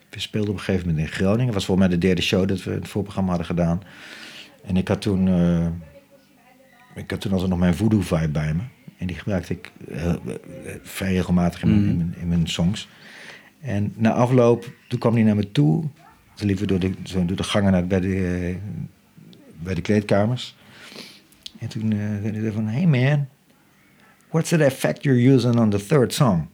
we 0.09 0.19
speelden 0.19 0.50
op 0.50 0.57
een 0.57 0.63
gegeven 0.63 0.88
moment 0.88 1.07
in 1.07 1.13
Groningen. 1.13 1.45
Het 1.45 1.53
was 1.53 1.65
volgens 1.65 1.88
mij 1.88 1.97
de 1.97 2.05
derde 2.05 2.21
show 2.21 2.47
dat 2.47 2.63
we 2.63 2.71
het 2.71 2.88
voorprogramma 2.88 3.29
hadden 3.29 3.47
gedaan. 3.47 3.81
En 4.65 4.77
ik 4.77 4.88
had 4.88 5.01
toen, 5.01 5.27
eh, 5.27 5.67
ik 6.96 7.12
had 7.12 7.22
toen 7.22 7.32
altijd 7.32 7.50
nog 7.50 7.60
mijn 7.60 7.75
voodoo 7.75 8.02
vibe 8.02 8.28
bij 8.30 8.54
me. 8.54 8.62
En 8.98 9.08
die 9.08 9.16
gebruikte 9.16 9.54
ik 9.54 9.72
eh, 9.92 10.10
eh, 10.10 10.18
vrij 10.84 11.14
regelmatig 11.14 11.64
in, 11.64 11.70
mijn- 11.70 11.82
Mhm. 11.82 11.90
in, 11.90 11.98
mijn, 11.98 12.16
in 12.22 12.28
mijn 12.28 12.48
songs. 12.48 12.88
En 13.62 13.94
na 13.96 14.12
afloop, 14.14 14.72
toen 14.88 15.00
kwam 15.00 15.14
hij 15.14 15.24
naar 15.24 15.36
me 15.36 15.51
toe. 15.51 15.84
Toen 16.34 16.48
liepen 16.48 16.68
door 16.68 16.79
de, 16.79 16.92
zo 17.03 17.25
door 17.25 17.38
de 17.38 17.44
gangen 17.44 17.72
naar, 17.72 17.88
bij, 17.88 18.00
de, 18.00 18.16
eh, 18.50 18.55
bij 19.64 19.74
de 19.74 19.81
kleedkamers. 19.81 20.55
En 21.60 21.68
toen 21.68 21.92
zei 22.22 22.40
hij 22.42 22.51
van, 22.51 22.68
hey 22.68 22.86
man, 22.86 23.27
what's 24.29 24.50
that 24.50 24.60
effect 24.60 25.03
you're 25.03 25.34
using 25.34 25.55
on 25.60 25.70
the 25.70 25.86
third 25.86 26.14
song? 26.14 26.48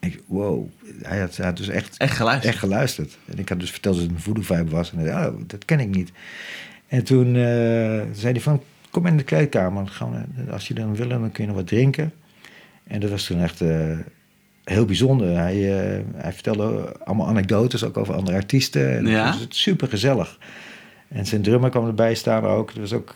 Ik, 0.00 0.20
wow, 0.26 0.66
hij 1.02 1.20
had, 1.20 1.36
hij 1.36 1.46
had 1.46 1.56
dus 1.56 1.68
echt, 1.68 1.96
Echt 1.96 2.16
geluisterd. 2.16 2.52
echt 2.52 2.62
geluisterd. 2.62 3.18
En 3.24 3.38
ik 3.38 3.48
had 3.48 3.60
dus 3.60 3.70
verteld 3.70 3.94
dat 3.94 4.04
het 4.04 4.12
een 4.14 4.20
voodoo 4.20 4.42
vibe 4.42 4.70
was. 4.70 4.92
En 4.92 4.98
hij 4.98 5.06
zei, 5.06 5.26
oh, 5.28 5.40
dat 5.46 5.64
ken 5.64 5.80
ik 5.80 5.88
niet. 5.88 6.12
En 6.86 7.04
toen 7.04 7.34
zei 8.12 8.32
hij 8.32 8.40
van, 8.40 8.62
kom 8.96 9.06
in 9.06 9.16
de 9.16 9.22
kleedkamer. 9.22 9.84
Dan 9.84 9.92
gaan 9.92 10.26
we, 10.44 10.52
als 10.52 10.68
je 10.68 10.74
dan 10.74 10.96
wil, 10.96 11.08
dan 11.08 11.32
kun 11.32 11.42
je 11.42 11.48
nog 11.48 11.58
wat 11.58 11.66
drinken. 11.66 12.12
En 12.86 13.00
dat 13.00 13.10
was 13.10 13.24
toen 13.24 13.40
echt 13.42 13.60
eh, 13.60 13.98
heel 14.64 14.84
bijzonder. 14.84 15.36
Hij, 15.38 15.54
eh, 15.96 16.02
hij 16.16 16.32
vertelde 16.32 16.92
allemaal 17.04 17.26
anekdotes, 17.28 17.84
ook 17.84 17.96
over 17.96 18.14
andere 18.14 18.36
artiesten. 18.36 18.96
En 18.96 19.06
Ja? 19.06 19.26
Het 19.30 19.38
was 19.48 19.60
super 19.62 19.88
gezellig. 19.88 20.38
En 21.08 21.26
zijn 21.26 21.42
drummer 21.42 21.70
kwam 21.70 21.86
erbij 21.86 22.14
staan 22.14 22.44
ook. 22.44 22.68
Het 22.70 22.78
was 22.78 22.92
ook 22.92 23.14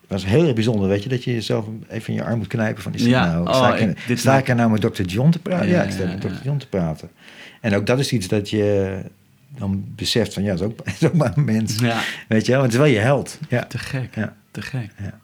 het 0.00 0.22
was 0.22 0.30
heel 0.30 0.44
erg 0.44 0.54
bijzonder, 0.54 0.88
weet 0.88 1.02
je, 1.02 1.08
dat 1.08 1.24
je 1.24 1.32
jezelf 1.32 1.66
even 1.88 2.08
in 2.08 2.14
je 2.14 2.24
arm 2.24 2.38
moet 2.38 2.46
knijpen 2.46 2.82
van, 2.82 2.94
is 2.94 3.04
Ja, 3.04 3.26
nou, 3.42 3.54
sta, 3.54 3.74
ik, 3.76 3.80
ik- 3.80 3.96
er- 3.98 4.04
dit 4.06 4.18
sta 4.18 4.38
ik 4.38 4.48
er 4.48 4.54
nou 4.54 4.70
met 4.70 4.80
Dr. 4.80 5.02
John 5.02 5.30
te 5.30 5.38
praten? 5.38 5.68
Ja, 5.68 5.74
Ja, 5.74 5.82
ik 5.82 5.90
sta 5.90 6.02
ja, 6.02 6.08
met. 6.08 6.40
John 6.44 6.58
te 6.58 6.68
praten. 6.68 7.10
En 7.60 7.74
ook 7.74 7.86
dat 7.86 7.98
is 7.98 8.12
iets 8.12 8.28
dat 8.28 8.50
je 8.50 8.98
dan 9.56 9.84
beseft 9.96 10.34
van, 10.34 10.42
ja, 10.42 10.54
dat 10.54 10.60
is 10.60 10.66
ook, 10.66 10.80
is 11.00 11.06
ook 11.06 11.14
maar 11.14 11.32
een 11.36 11.44
mens. 11.44 11.76
Weet 12.28 12.46
je 12.46 12.52
wel, 12.52 12.60
want 12.60 12.72
het 12.72 12.82
is 12.82 12.86
wel 12.86 12.86
je 12.86 12.98
held. 12.98 13.38
Ja. 13.48 13.64
te 13.64 13.78
gek. 13.78 14.14
Ja. 14.14 14.36
Te 14.50 14.62
gek. 14.62 14.90
Ja. 14.98 15.18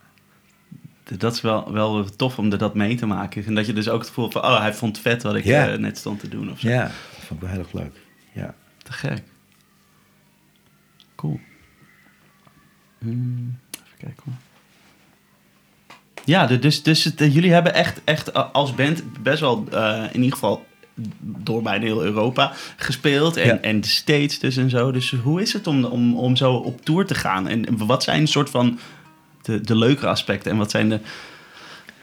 Dat 1.18 1.32
is 1.34 1.40
wel, 1.40 1.72
wel 1.72 2.04
tof 2.16 2.38
om 2.38 2.52
er 2.52 2.58
dat 2.58 2.74
mee 2.74 2.94
te 2.96 3.06
maken. 3.06 3.44
En 3.46 3.54
dat 3.54 3.66
je 3.66 3.72
dus 3.72 3.88
ook 3.88 3.98
het 3.98 4.08
gevoel 4.08 4.30
van... 4.30 4.42
Oh, 4.42 4.60
hij 4.60 4.74
vond 4.74 4.96
het 4.96 5.06
vet 5.06 5.22
wat 5.22 5.34
ik 5.34 5.44
Ja. 5.44 5.68
eh, 5.68 5.78
net 5.78 5.98
stond 5.98 6.20
te 6.20 6.28
doen 6.28 6.50
of 6.50 6.60
zo. 6.60 6.68
ja, 6.68 6.82
dat 6.82 6.92
vond 7.26 7.30
ik 7.42 7.46
wel 7.46 7.50
heel 7.50 7.58
erg 7.58 7.72
leuk. 7.72 7.96
Ja. 8.32 8.54
Te 8.82 8.92
gek. 8.92 9.22
Cool. 11.14 11.40
Hmm, 12.98 13.58
even 13.74 13.98
kijken 13.98 14.22
hoor. 14.24 14.34
Ja, 16.24 16.46
dus, 16.46 16.82
dus 16.82 17.04
het, 17.04 17.20
eh, 17.20 17.34
jullie 17.34 17.52
hebben 17.52 17.74
echt, 17.74 18.00
echt 18.04 18.30
eh, 18.30 18.50
als 18.52 18.74
band 18.74 19.22
best 19.22 19.40
wel 19.40 19.64
eh, 19.72 20.02
in 20.12 20.22
ieder 20.22 20.32
geval 20.38 20.66
door 21.20 21.62
bijna 21.62 21.84
heel 21.84 22.04
Europa 22.04 22.52
gespeeld. 22.76 23.36
En, 23.36 23.46
Ja. 23.46 23.60
en 23.60 23.80
de 23.80 23.88
States 23.88 24.38
dus 24.38 24.56
en 24.56 24.70
zo. 24.70 24.90
Dus 24.92 25.10
hoe 25.10 25.40
is 25.42 25.52
het 25.52 25.66
om, 25.66 25.84
om, 25.84 26.16
om 26.16 26.36
zo 26.36 26.54
op 26.54 26.84
tour 26.84 27.06
te 27.06 27.14
gaan? 27.14 27.48
En, 27.48 27.66
en 27.66 27.86
wat 27.86 28.02
zijn 28.02 28.20
een 28.20 28.26
soort 28.28 28.50
van 28.50 28.78
de, 29.44 29.60
de 29.60 29.76
leuke 29.76 30.06
aspecten? 30.06 30.50
En 30.50 30.56
wat 30.56 30.70
zijn 30.70 30.88
de 30.88 31.00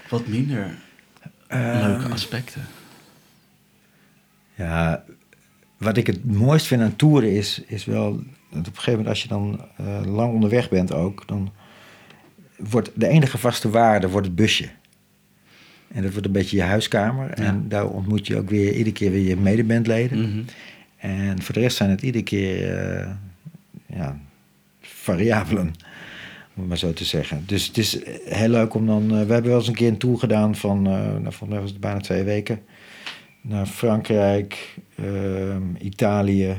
wat 0.10 0.28
minder 0.28 0.76
leuke 1.50 2.06
Eh, 2.06 2.12
aspecten? 2.12 2.68
Ja, 4.56 5.04
wat 5.78 5.98
ik 5.98 6.08
het 6.08 6.26
mooist 6.26 6.66
vind 6.66 6.82
aan 6.82 6.96
toeren 6.96 7.32
is, 7.36 7.62
is 7.68 7.86
wel... 7.86 8.12
Dat 8.50 8.60
op 8.60 8.66
een 8.66 8.74
gegeven 8.74 8.92
moment 8.92 9.08
als 9.08 9.22
je 9.22 9.28
dan 9.28 9.66
eh, 9.78 10.02
lang 10.06 10.34
onderweg 10.34 10.70
bent 10.70 10.94
ook... 10.94 11.28
dan 11.28 11.52
wordt 12.58 12.92
de 12.94 13.08
enige 13.08 13.38
vaste 13.38 13.70
waarde 13.70 14.10
wordt 14.10 14.28
het 14.28 14.36
busje. 14.36 14.70
En 15.88 16.02
dat 16.02 16.12
wordt 16.12 16.26
een 16.26 16.34
beetje 16.34 16.58
je 16.58 16.64
huiskamer. 16.64 17.30
En 17.30 17.68
daar 17.68 17.88
ontmoet 17.88 18.28
je 18.28 18.38
ook 18.38 18.50
weer 18.50 18.74
iedere 18.74 18.92
keer 18.92 19.12
weer 19.12 19.28
je 19.28 19.38
medebandleden. 19.38 20.20
Mhm. 20.22 20.42
En 20.98 21.42
voor 21.42 21.54
de 21.54 21.60
rest 21.60 21.78
zijn 21.78 21.90
het 21.90 22.02
iedere 22.02 22.24
keer 22.24 22.78
eh, 22.78 23.10
ja, 23.86 24.20
variabelen, 24.82 25.74
om 26.54 26.60
het 26.62 26.68
maar 26.68 26.78
zo 26.78 26.94
te 26.94 27.06
zeggen. 27.06 27.44
Dus 27.46 27.68
het 27.68 27.78
is 27.78 28.00
heel 28.26 28.50
leuk 28.50 28.74
om 28.74 28.86
dan... 28.86 29.04
eh, 29.04 29.10
we 29.26 29.34
hebben 29.34 29.50
wel 29.52 29.60
eens 29.60 29.68
een 29.68 29.74
keer 29.74 29.88
een 29.88 29.98
tour 29.98 30.18
gedaan 30.18 30.56
van, 30.56 30.78
eh 30.88 30.92
nou, 30.94 31.22
volgens 31.22 31.50
mij 31.50 31.60
was 31.60 31.70
het 31.70 31.80
bijna 31.80 32.00
twee 32.00 32.24
weken. 32.24 32.62
Naar 33.42 33.66
Frankrijk, 33.66 34.76
ehm, 34.96 35.64
Italië, 35.80 36.56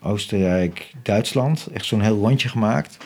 Oostenrijk, 0.00 0.92
Duitsland. 1.02 1.68
Echt 1.72 1.84
zo'n 1.84 2.00
heel 2.00 2.18
rondje 2.18 2.48
gemaakt. 2.48 2.96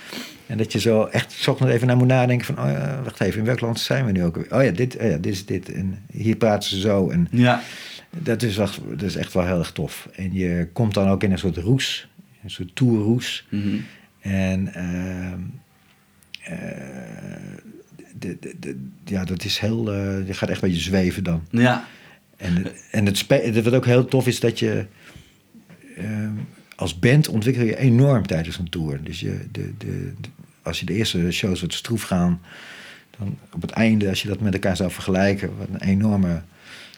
En 0.46 0.58
dat 0.58 0.72
je 0.72 0.80
zo 0.80 1.04
echt 1.04 1.32
s 1.32 1.46
ochtends 1.48 1.72
even 1.72 1.86
naar 1.86 1.96
moet 1.96 2.06
nadenken 2.06 2.46
van... 2.54 2.64
Oh 2.64 2.70
ja, 2.70 3.00
wacht 3.02 3.20
even, 3.20 3.38
in 3.38 3.44
welk 3.44 3.60
land 3.60 3.80
zijn 3.80 4.06
we 4.06 4.12
nu 4.12 4.24
ook? 4.24 4.34
weer? 4.36 4.54
Oh 4.54 4.64
ja, 4.64 4.70
dit, 4.70 4.96
oh 4.96 5.02
ja, 5.10 5.16
dit 5.16 5.32
is 5.32 5.46
dit. 5.46 5.72
En 5.72 6.02
hier 6.12 6.36
praten 6.36 6.68
ze 6.68 6.80
zo. 6.80 7.10
En 7.10 7.28
Ja, 7.30 7.62
dat 8.10 8.42
is, 8.42 8.58
echt, 8.58 8.80
dat 8.88 9.02
is 9.02 9.16
echt 9.16 9.32
wel 9.32 9.46
heel 9.46 9.58
erg 9.58 9.72
tof. 9.72 10.08
En 10.14 10.32
je 10.34 10.68
komt 10.72 10.94
dan 10.94 11.08
ook 11.08 11.22
in 11.22 11.32
een 11.32 11.38
soort 11.38 11.56
roes, 11.56 12.08
een 12.42 12.50
soort 12.50 12.76
tourroes. 12.76 13.46
Mhm. 13.50 13.76
En 14.20 14.74
ehm, 14.74 15.32
eh, 15.32 15.32
de, 18.18 18.36
de, 18.40 18.54
de- 18.60 18.88
ja, 19.04 19.24
dat 19.24 19.44
is 19.44 19.58
heel. 19.58 19.92
eh, 19.92 20.26
je 20.26 20.34
gaat 20.34 20.48
echt 20.48 20.62
een 20.62 20.68
beetje 20.68 20.84
zweven 20.84 21.24
dan. 21.24 21.46
ja. 21.50 21.84
En, 22.36 22.66
en 22.90 23.06
het 23.06 23.16
spe- 23.16 23.62
wat 23.62 23.72
ook 23.74 23.84
heel 23.86 24.04
tof 24.04 24.26
is 24.26 24.40
dat 24.40 24.58
je. 24.58 24.86
ehm, 25.96 26.32
als 26.76 26.98
band 26.98 27.28
ontwikkel 27.28 27.62
je 27.64 27.76
enorm 27.76 28.26
tijdens 28.26 28.58
een 28.58 28.68
tour. 28.68 29.02
Dus 29.02 29.20
je, 29.20 29.46
de, 29.52 29.72
de, 29.78 30.12
als 30.62 30.80
je 30.80 30.86
de 30.86 30.94
eerste 30.94 31.30
shows 31.32 31.60
wat 31.60 31.72
stroef 31.72 32.02
gaan, 32.02 32.40
dan 33.18 33.38
op 33.52 33.62
het 33.62 33.70
einde, 33.70 34.08
als 34.08 34.22
je 34.22 34.28
dat 34.28 34.40
met 34.40 34.52
elkaar 34.54 34.76
zou 34.76 34.90
vergelijken, 34.90 35.56
wat 35.58 35.68
een 35.72 35.80
enorme 35.88 36.42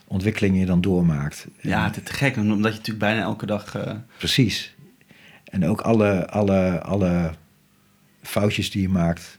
ontwikkeling 0.06 0.58
je 0.58 0.66
dan 0.66 0.80
doormaakt. 0.80 1.46
Ja, 1.60 1.84
het 1.86 1.96
is 1.96 2.02
te 2.04 2.12
gek, 2.12 2.36
omdat 2.36 2.56
je 2.72 2.78
natuurlijk 2.78 2.98
bijna 2.98 3.20
elke 3.20 3.46
dag... 3.46 3.74
eh, 3.74 3.92
Precies. 4.18 4.74
En 5.44 5.66
ook 5.66 5.80
alle, 5.80 6.28
alle, 6.28 6.80
alle 6.82 7.30
foutjes 8.22 8.70
die 8.70 8.82
je 8.82 8.88
maakt, 8.88 9.38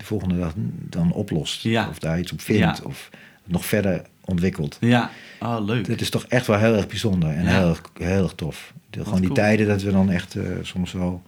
de 0.00 0.06
volgende 0.06 0.38
dag 0.38 0.52
dan 0.88 1.12
oplost. 1.12 1.62
Ja. 1.62 1.88
Of 1.88 1.98
daar 1.98 2.18
iets 2.18 2.32
op 2.32 2.40
vindt. 2.40 2.60
Ja. 2.78 2.84
Of 2.84 3.10
nog 3.44 3.64
verder 3.64 4.02
ontwikkelt. 4.24 4.76
Ja, 4.80 5.10
oh, 5.40 5.64
leuk. 5.64 5.86
Dat 5.88 6.00
is 6.00 6.10
toch 6.10 6.24
echt 6.24 6.46
wel 6.46 6.58
heel 6.58 6.74
erg 6.76 6.86
bijzonder 6.86 7.28
en 7.30 7.44
Ja. 7.44 7.50
heel, 7.58 7.68
erg, 7.68 7.82
heel 7.94 8.22
erg 8.22 8.32
tof. 8.34 8.72
De, 8.90 8.98
gewoon 9.04 9.18
die 9.20 9.24
cool. 9.30 9.34
tijden 9.40 9.66
dat 9.66 9.82
we 9.82 9.90
dan 9.90 10.10
echt 10.10 10.34
eh, 10.36 10.44
soms 10.62 10.92
wel 10.92 11.22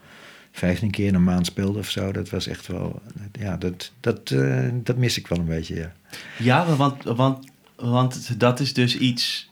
15 0.53 0.91
keer 0.91 1.07
in 1.07 1.15
een 1.15 1.25
maand 1.25 1.47
speelden 1.47 1.81
of 1.81 1.91
zo. 1.91 2.13
Dat 2.13 2.31
was 2.31 2.47
echt 2.47 2.67
wel, 2.67 3.03
ja, 3.39 3.57
dat, 3.57 3.93
dat, 4.01 4.31
eh, 4.31 4.69
dat 4.73 4.97
mis 4.97 5.19
ik 5.19 5.27
wel 5.27 5.39
een 5.39 5.45
beetje, 5.45 5.75
ja. 5.75 5.93
Ja, 6.39 6.77
want, 6.77 7.03
want, 7.05 7.47
want 7.77 8.41
dat 8.41 8.61
is 8.61 8.73
dus 8.75 8.97
iets 8.99 9.51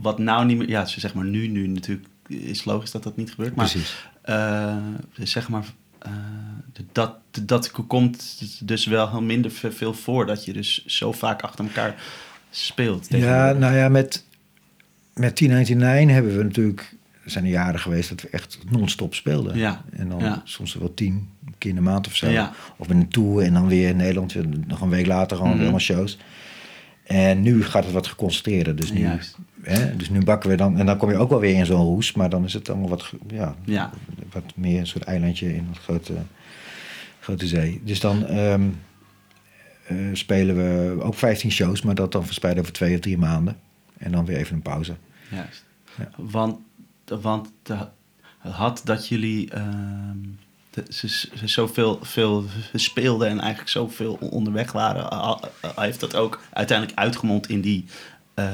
wat 0.00 0.18
nou 0.18 0.44
niet 0.44 0.58
meer... 0.58 0.68
Ja, 0.68 0.84
zeg 0.84 1.14
maar 1.14 1.24
nu, 1.24 1.46
nu 1.48 1.66
natuurlijk 1.66 2.06
is 2.26 2.64
logisch 2.64 2.90
dat 2.90 3.02
dat 3.02 3.16
niet 3.16 3.30
gebeurt. 3.30 3.54
Maar 3.54 3.70
Precies. 3.70 4.06
eh, 4.22 4.76
zeg 5.14 5.48
maar, 5.48 5.64
eh, 5.98 6.12
dat, 6.92 7.16
dat 7.42 7.70
komt 7.86 8.42
dus 8.66 8.86
wel 8.86 9.10
heel 9.10 9.22
minder 9.22 9.50
ve- 9.50 9.72
veel 9.72 9.94
voor. 9.94 10.26
Dat 10.26 10.44
je 10.44 10.52
dus 10.52 10.84
zo 10.86 11.12
vaak 11.12 11.42
achter 11.42 11.64
elkaar 11.64 11.94
speelt. 12.50 13.06
Ja, 13.08 13.52
nou 13.52 13.74
ja, 13.76 13.88
met, 13.88 14.24
met 15.14 15.38
1099 15.38 16.14
hebben 16.14 16.36
we 16.36 16.42
natuurlijk... 16.44 16.96
Er 17.24 17.30
zijn 17.34 17.44
er 17.44 17.50
jaren 17.50 17.80
geweest 17.80 18.08
dat 18.08 18.20
we 18.22 18.28
echt 18.28 18.58
non-stop 18.70 19.14
speelden. 19.14 19.56
Ja, 19.56 19.84
En 19.96 20.08
dan 20.08 20.18
ja. 20.18 20.40
soms 20.44 20.74
wel 20.74 20.94
tien 20.94 21.28
keer 21.58 21.70
in 21.70 21.76
de 21.76 21.82
maand 21.82 22.06
of 22.06 22.16
zo. 22.16 22.28
Ja. 22.28 22.52
Of 22.76 22.88
met 22.88 22.96
een 22.96 23.08
tour 23.08 23.42
en 23.44 23.52
dan 23.52 23.66
weer 23.68 23.88
in 23.88 23.96
Nederland. 23.96 24.34
Nog 24.66 24.80
een 24.80 24.88
week 24.88 25.06
later 25.06 25.36
gewoon 25.36 25.52
Mhm. 25.52 25.60
weer 25.62 25.68
allemaal 25.70 25.86
shows. 25.86 26.18
En 27.08 27.40
nu 27.42 27.64
gaat 27.64 27.84
het 27.84 27.92
wat 27.92 28.06
geconcentreerder. 28.06 28.76
Dus 28.76 28.92
nu, 28.92 29.00
Juist. 29.00 29.36
hè, 29.62 29.96
dus 29.96 30.10
nu 30.10 30.24
bakken 30.24 30.50
we 30.50 30.56
dan... 30.56 30.78
En 30.78 30.86
dan 30.86 30.96
kom 30.96 31.10
je 31.10 31.16
ook 31.16 31.30
wel 31.30 31.40
weer 31.40 31.54
in 31.54 31.66
zo'n 31.66 31.84
roes. 31.84 32.12
Maar 32.12 32.30
dan 32.30 32.44
is 32.44 32.52
het 32.52 32.68
allemaal 32.68 32.88
wat, 32.88 33.12
ja, 33.28 33.54
Ja. 33.64 33.90
wat 34.32 34.42
meer 34.54 34.78
een 34.80 34.86
soort 34.86 35.04
eilandje 35.04 35.54
in 35.54 35.66
een 35.68 35.76
grote, 35.76 36.12
grote 37.20 37.46
zee. 37.46 37.80
Dus 37.84 38.00
dan 38.00 38.26
ehm, 38.26 38.62
eh, 39.86 39.96
spelen 40.12 40.56
we 40.56 41.02
ook 41.02 41.14
15 41.14 41.50
shows. 41.52 41.82
Maar 41.82 41.94
dat 41.94 42.12
dan 42.12 42.24
verspreid 42.26 42.58
over 42.58 42.72
twee 42.72 42.94
of 42.94 43.00
drie 43.00 43.18
maanden. 43.18 43.56
En 43.98 44.12
dan 44.12 44.24
weer 44.24 44.36
even 44.36 44.54
een 44.56 44.62
pauze. 44.62 44.94
Juist. 45.30 45.64
Ja. 45.98 46.10
Want, 46.16 46.58
want 47.04 47.52
de- 47.62 47.86
had 48.38 48.80
dat 48.84 49.08
jullie 49.08 49.50
ehm, 49.50 50.16
ze, 50.88 51.08
ze 51.08 51.28
zoveel 51.48 51.98
veel 52.02 52.44
speelden 52.74 53.28
en 53.28 53.38
eigenlijk 53.40 53.70
zoveel 53.70 54.14
onderweg 54.14 54.72
waren, 54.72 55.38
heeft 55.76 56.00
dat 56.00 56.14
ook 56.16 56.40
uiteindelijk 56.52 56.98
uitgemond 56.98 57.48
in 57.48 57.60
die, 57.60 57.84
eh, 58.34 58.46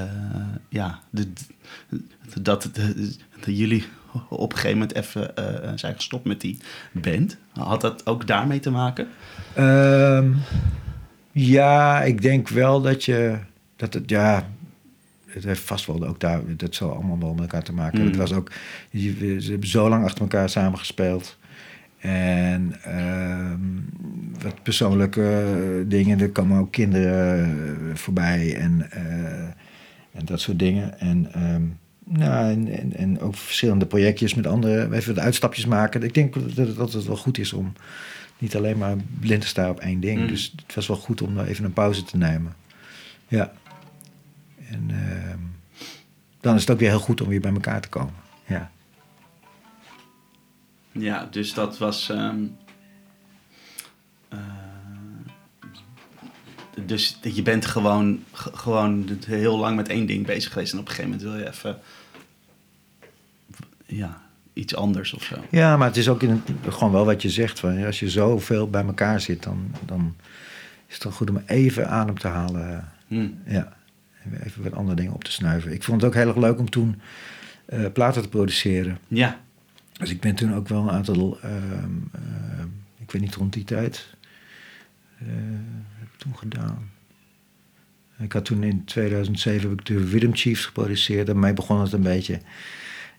ja, 0.68 1.00
de, 1.11 1.33
de- 1.33 2.42
dat 2.42 2.62
de, 2.72 3.12
de 3.44 3.57
jullie 3.57 3.85
op 4.29 4.53
een 4.53 4.59
gegeven 4.59 4.79
moment 4.79 4.96
even 4.96 5.37
eh, 5.37 5.72
zijn 5.74 5.94
gestopt 5.94 6.24
met 6.24 6.40
die 6.40 6.59
band. 6.92 7.37
Had 7.53 7.81
dat 7.81 8.07
ook 8.07 8.27
daarmee 8.27 8.61
te 8.61 8.70
maken? 8.70 9.09
Ehm, 9.55 10.33
ja, 11.33 12.03
ik 12.03 12.22
denk 12.22 12.48
wel 12.48 12.81
dat 12.81 13.05
je... 13.05 13.38
Dat 13.77 13.94
het, 13.94 14.11
ja, 14.11 14.48
het 15.27 15.44
heeft 15.44 15.61
vast 15.61 15.87
wel 15.87 16.05
ook 16.07 16.20
daar... 16.20 16.40
Dat 16.57 16.74
zal 16.74 16.92
allemaal 16.92 17.18
wel 17.18 17.33
met 17.33 17.40
elkaar 17.42 17.62
te 17.62 17.72
maken 17.72 17.98
hebben. 18.00 18.14
Mm. 18.14 18.20
Het 18.20 18.29
was 18.31 18.38
ook... 18.38 18.50
je- 18.90 19.37
Ze 19.40 19.50
hebben 19.50 19.68
zo 19.68 19.88
lang 19.88 20.05
achter 20.05 20.20
elkaar 20.20 20.48
samengespeeld. 20.48 21.37
En 22.10 22.74
ehm, 22.82 23.60
wat 24.42 24.62
persoonlijke 24.62 25.84
dingen. 25.86 26.20
Er 26.20 26.30
komen 26.30 26.58
ook 26.58 26.72
kinderen 26.72 27.44
eh, 27.44 27.94
voorbij. 27.94 28.56
En, 28.56 28.90
eh, 28.90 29.42
en 30.12 30.24
dat 30.24 30.40
soort 30.40 30.58
dingen. 30.58 31.00
En... 31.00 31.32
ehm, 31.32 31.62
nou, 32.06 32.50
en, 32.50 32.68
en, 32.68 32.96
en 32.96 33.20
ook 33.20 33.36
verschillende 33.36 33.86
projectjes 33.86 34.34
met 34.34 34.46
anderen. 34.46 34.92
Even 34.92 35.14
wat 35.14 35.24
uitstapjes 35.24 35.66
maken. 35.66 36.02
Ik 36.02 36.14
denk 36.14 36.34
dat 36.34 36.66
het, 36.66 36.76
dat 36.76 36.92
het 36.92 37.06
wel 37.06 37.16
goed 37.16 37.38
is 37.38 37.52
om 37.52 37.72
niet 38.38 38.56
alleen 38.56 38.78
maar 38.78 38.96
blind 39.20 39.40
te 39.40 39.46
staan 39.46 39.70
op 39.70 39.80
één 39.80 40.00
ding. 40.00 40.20
Mm. 40.20 40.26
Dus 40.26 40.54
het 40.66 40.74
was 40.74 40.86
wel 40.86 40.96
goed 40.96 41.22
om 41.22 41.34
daar 41.34 41.46
even 41.46 41.64
een 41.64 41.72
pauze 41.72 42.02
te 42.02 42.16
nemen. 42.16 42.54
Ja. 43.28 43.52
En 44.68 44.90
ehm, 44.90 45.38
dan 46.40 46.54
is 46.54 46.60
het 46.60 46.70
ook 46.70 46.78
weer 46.78 46.88
heel 46.88 46.98
goed 46.98 47.20
om 47.20 47.28
weer 47.28 47.40
bij 47.40 47.52
elkaar 47.52 47.80
te 47.80 47.88
komen. 47.88 48.14
Ja. 48.46 48.70
Ja, 50.98 51.28
dus 51.30 51.54
dat 51.54 51.78
was. 51.78 52.09
ehm, 52.09 52.44
eh, 54.28 54.38
dus 56.87 57.18
je 57.22 57.42
bent 57.42 57.66
gewoon, 57.66 58.22
gewoon 58.33 59.18
heel 59.26 59.59
lang 59.59 59.76
met 59.76 59.88
één 59.88 60.07
ding 60.07 60.26
bezig 60.26 60.52
geweest. 60.52 60.72
En 60.72 60.78
op 60.78 60.88
een 60.88 60.94
gegeven 60.94 61.11
moment 61.11 61.28
wil 61.30 61.40
je 61.40 61.48
even. 61.48 61.78
Ja, 63.87 64.22
iets 64.52 64.74
anders 64.76 65.12
of 65.12 65.22
zo. 65.22 65.37
ja, 65.50 65.76
maar 65.76 65.88
het 65.88 65.96
is 65.96 66.09
ook 66.09 66.22
in 66.22 66.30
het, 66.30 66.74
gewoon 66.74 66.92
wel 66.92 67.04
wat 67.04 67.22
je 67.22 67.30
zegt. 67.30 67.61
Van, 67.61 67.85
als 67.85 68.00
je 68.00 68.11
zoveel 68.11 68.70
bij 68.70 68.85
elkaar 68.85 69.20
zit, 69.20 69.42
dan, 69.42 69.74
dan 69.87 70.14
is 70.88 70.94
het 70.94 71.04
wel 71.04 71.12
goed 71.12 71.30
om 71.30 71.42
even 71.46 71.88
adem 71.88 72.18
te 72.18 72.28
halen. 72.28 72.88
Hm. 73.09 73.28
Ja. 73.46 73.76
En 74.22 74.40
Even 74.44 74.62
wat 74.62 74.74
andere 74.74 74.96
dingen 74.96 75.12
op 75.12 75.24
te 75.24 75.33
snuiven. 75.33 75.72
Ik 75.72 75.83
vond 75.83 76.00
het 76.00 76.11
ook 76.11 76.16
heel 76.16 76.28
erg 76.28 76.37
leuk 76.37 76.59
om 76.59 76.70
toen 76.70 77.00
eh, 77.66 77.85
platen 77.92 78.22
te 78.22 78.28
produceren. 78.28 78.98
Ja, 79.09 79.40
Dus 79.98 80.11
ik 80.11 80.20
ben 80.20 80.35
toen 80.35 80.54
ook 80.54 80.68
wel 80.68 80.83
een 80.83 80.90
aantal, 80.90 81.38
ehm, 81.40 81.90
ehm, 82.12 82.68
ik 82.98 83.11
weet 83.11 83.22
niet 83.22 83.35
rond 83.35 83.52
die 83.52 83.64
tijd, 83.64 84.14
eh, 85.18 85.26
heb 85.98 86.09
ik 86.12 86.18
toen 86.18 86.37
gedaan. 86.38 86.90
Ik 88.18 88.33
had 88.33 88.44
toen 88.44 88.62
in 88.62 88.85
2007 88.85 89.68
heb 89.70 89.78
ik 89.80 89.87
de 89.87 90.04
Rhythm 90.04 90.33
Chiefs 90.33 90.64
geproduceerd. 90.66 91.26
Daarmee 91.26 91.52
begon 91.52 91.80
het 91.80 91.92
een 91.92 92.02
beetje. 92.02 92.40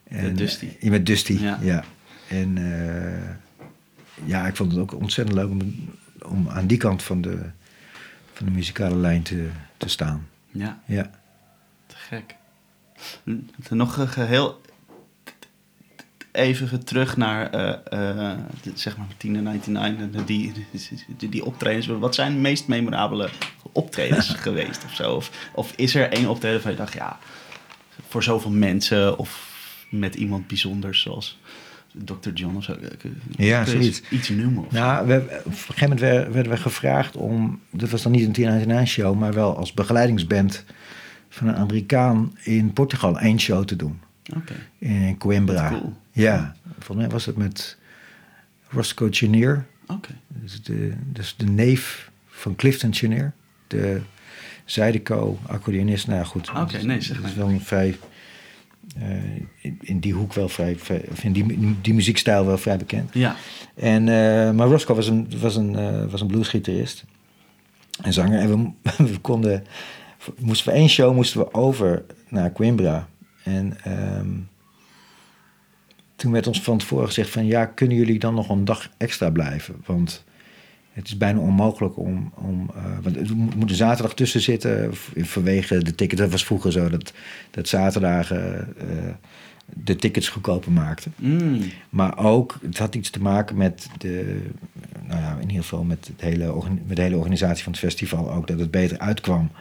Met 0.09 0.38
Dusty. 0.38 0.69
Ja, 0.79 0.89
met 0.89 1.05
Dusty, 1.05 1.33
Ja. 1.33 1.59
ja. 1.61 1.83
En 2.29 2.57
eh, 2.57 3.29
ja, 4.25 4.47
ik 4.47 4.55
vond 4.55 4.71
het 4.71 4.81
ook 4.81 4.93
ontzettend 4.93 5.38
leuk 5.38 5.49
om, 5.49 5.59
om 6.25 6.49
aan 6.49 6.67
die 6.67 6.77
kant 6.77 7.03
van 7.03 7.21
de, 7.21 7.38
van 8.33 8.45
de 8.45 8.51
muzikale 8.51 8.95
lijn 8.95 9.21
te, 9.23 9.49
te 9.77 9.89
staan. 9.89 10.27
ja, 10.51 10.81
Ja. 10.85 11.11
te 11.88 11.95
gek. 11.95 12.35
Nog 13.69 13.97
een 13.97 14.07
geheel. 14.07 14.61
Even 16.35 16.83
terug 16.83 17.17
naar, 17.17 17.49
eh, 17.49 17.69
eh, 17.69 18.37
de- 18.61 18.71
zeg 18.73 18.97
maar, 18.97 19.07
1099, 19.17 20.25
die, 20.25 20.51
die, 21.17 21.29
die 21.29 21.45
optredens. 21.45 21.87
Wat 21.87 22.15
zijn 22.15 22.33
de 22.33 22.39
meest 22.39 22.67
memorabele 22.67 23.29
optredens 23.71 24.29
geweest 24.47 24.83
of 24.85 24.93
zo? 24.93 25.13
Of, 25.13 25.49
of 25.53 25.73
is 25.75 25.95
er 25.95 26.11
één 26.11 26.29
optreden 26.29 26.61
van 26.61 26.71
je 26.71 26.77
dacht, 26.77 26.93
ja, 26.93 27.19
voor 28.07 28.23
zoveel 28.23 28.51
mensen 28.51 29.17
of 29.17 29.53
met 29.89 30.15
iemand 30.15 30.47
bijzonders 30.47 31.01
zoals 31.01 31.39
Dr. 32.03 32.29
John 32.33 32.55
of 32.55 32.63
zo? 32.63 32.75
Ja, 33.37 33.65
zoiets. 33.65 34.01
Iets 34.09 34.29
noemen? 34.29 34.65
Nou, 34.69 35.07
we, 35.07 35.15
op 35.15 35.45
een 35.45 35.53
gegeven 35.53 35.89
moment 35.89 35.99
werden, 36.33 36.49
we 36.49 36.57
gevraagd 36.57 37.15
om... 37.15 37.59
Dat 37.71 37.89
was 37.89 38.01
dan 38.01 38.11
niet 38.11 38.25
een 38.25 38.33
1099 38.33 38.87
show, 38.87 39.19
maar 39.19 39.33
wel 39.33 39.57
als 39.57 39.73
begeleidingsband... 39.73 40.65
van 41.29 41.47
een 41.47 41.55
Amerikaan 41.55 42.37
in 42.43 42.73
Portugal 42.73 43.19
één 43.19 43.39
show 43.39 43.65
te 43.65 43.75
doen. 43.75 43.99
In 44.77 45.17
Coimbra. 45.17 45.69
Cool. 45.69 45.93
Ja, 46.11 46.55
volgens 46.73 46.97
mij 46.97 47.09
was 47.09 47.25
het 47.25 47.38
met 47.38 47.77
Roscoe 48.69 49.07
Chenier. 49.11 49.65
Dus 50.27 50.61
de, 50.63 50.93
dus 51.11 51.35
de 51.38 51.45
neef 51.45 52.11
van 52.27 52.55
Clifton 52.55 52.93
Chenier. 52.93 53.33
De 53.67 54.01
Zydeco, 54.65 55.39
accordeonist. 55.47 56.07
Nou 56.07 56.25
goed. 56.25 56.49
Oké, 56.49 56.77
is- 56.77 56.83
nee, 56.83 57.01
zeg 57.01 57.15
dat 57.21 57.25
is 57.29 57.35
maar. 57.35 57.45
wel 57.45 57.53
een 57.53 57.61
vrij... 57.61 57.97
eh, 58.97 59.07
in, 59.61 59.77
in 59.81 59.99
die 59.99 60.13
hoek 60.13 60.33
wel 60.33 60.49
vrij... 60.49 60.75
vrij- 60.75 61.05
of 61.11 61.23
in 61.23 61.31
die, 61.31 61.77
die 61.81 61.93
muziekstijl 61.93 62.45
wel 62.45 62.57
vrij 62.57 62.77
bekend. 62.77 63.13
Ja. 63.13 63.35
En, 63.75 64.01
eh, 64.09 64.51
maar 64.51 64.67
Roscoe 64.67 64.95
was 64.95 65.07
een, 65.07 65.27
was 65.39 65.55
een, 65.55 65.75
eh, 65.75 66.05
was 66.05 66.21
een 66.21 66.27
bluesgitarist 66.27 67.05
en 68.01 68.13
zanger. 68.13 68.39
En 68.39 68.49
we, 68.49 69.03
we 69.11 69.17
konden, 69.19 69.63
moesten 70.39 70.63
voor 70.71 70.79
één 70.81 70.89
show 70.89 71.15
moesten 71.15 71.39
we 71.39 71.53
over 71.53 72.03
naar 72.29 72.51
Coimbra. 72.51 73.07
En 73.45 73.77
ehm, 73.84 74.29
toen 76.15 76.31
werd 76.31 76.47
ons 76.47 76.62
van 76.62 76.77
tevoren 76.77 77.08
gezegd 77.08 77.29
van... 77.29 77.45
ja, 77.45 77.65
kunnen 77.65 77.97
jullie 77.97 78.19
dan 78.19 78.34
nog 78.34 78.49
een 78.49 78.65
dag 78.65 78.89
extra 78.97 79.29
blijven? 79.29 79.75
Want 79.86 80.23
het 80.93 81.08
is 81.08 81.17
bijna 81.17 81.39
onmogelijk 81.39 81.97
om... 81.97 82.31
om 82.36 82.71
eh, 82.75 82.84
want 83.01 83.15
er 83.17 83.36
moet 83.36 83.69
een 83.69 83.75
zaterdag 83.75 84.13
tussen 84.13 84.41
zitten 84.41 84.95
v- 84.95 85.10
vanwege 85.15 85.84
de 85.84 85.95
ticket. 85.95 86.17
Dat 86.17 86.31
was 86.31 86.45
vroeger 86.45 86.71
zo 86.71 86.89
dat, 86.89 87.13
dat 87.51 87.67
zaterdagen 87.67 88.73
eh, 88.77 89.13
de 89.65 89.95
tickets 89.95 90.29
goedkoper 90.29 90.71
maakten. 90.71 91.13
Mm. 91.15 91.62
Maar 91.89 92.17
ook, 92.17 92.60
het 92.62 92.77
had 92.77 92.95
iets 92.95 93.10
te 93.10 93.21
maken 93.21 93.58
met 93.58 93.88
de, 93.97 94.41
nou 95.08 95.21
ja, 95.21 95.34
in 95.36 95.47
ieder 95.47 95.63
geval 95.63 95.84
met, 95.84 96.08
het 96.08 96.21
hele, 96.21 96.53
met 96.86 96.95
de 96.95 97.01
hele 97.01 97.17
organisatie 97.17 97.63
van 97.63 97.71
het 97.71 97.81
festival 97.81 98.31
ook, 98.31 98.47
dat 98.47 98.60
het 98.60 98.71
beter 98.71 98.97
uitkwam. 98.97 99.51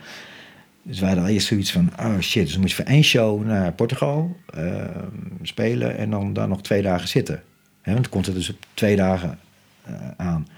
Dus 0.86 1.00
wij 1.00 1.08
hadden 1.08 1.28
eerst 1.28 1.46
zoiets 1.46 1.72
van, 1.72 1.90
oh 1.98 2.18
shit, 2.20 2.42
dus 2.42 2.52
dan 2.52 2.60
moet 2.60 2.70
je 2.70 2.76
voor 2.76 2.84
één 2.84 3.04
show 3.04 3.44
naar 3.44 3.72
Portugal 3.72 4.36
ehm, 4.46 5.08
spelen 5.42 5.96
en 5.96 6.10
dan 6.10 6.32
daar 6.32 6.48
nog 6.48 6.62
twee 6.62 6.82
dagen 6.82 7.08
zitten. 7.08 7.42
Hè, 7.80 7.92
want 7.92 8.04
het 8.04 8.14
komt 8.14 8.26
er 8.26 8.34
dus 8.34 8.50
op 8.50 8.56
twee 8.74 8.96
dagen 8.96 9.38
eh, 9.82 9.94
aan. 10.16 10.48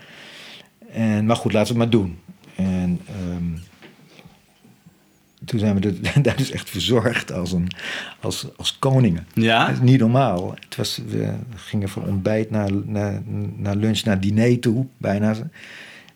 En, 0.93 1.27
maar 1.27 1.37
goed, 1.37 1.53
laten 1.53 1.75
we 1.75 1.81
het 1.81 1.91
maar 1.91 2.01
doen. 2.01 2.19
En 2.57 3.01
ehm, 3.07 3.59
toen 5.45 5.59
zijn 5.59 5.81
we 5.81 6.01
daar 6.23 6.37
dus 6.37 6.51
echt 6.51 6.71
verzorgd 6.71 7.33
als, 7.33 7.53
een, 7.53 7.71
als, 8.21 8.47
als 8.57 8.79
koningen. 8.79 9.27
Ja? 9.35 9.67
Dat 9.67 9.75
is 9.75 9.81
niet 9.81 10.01
normaal. 10.01 10.55
Het 10.61 10.77
was, 10.77 11.01
we 11.09 11.35
gingen 11.55 11.89
van 11.89 12.05
ontbijt 12.05 12.51
naar, 12.51 12.71
naar, 12.85 13.23
naar 13.57 13.77
lunch 13.77 14.05
naar 14.05 14.21
diner 14.21 14.61
toe, 14.61 14.87
bijna. 14.97 15.35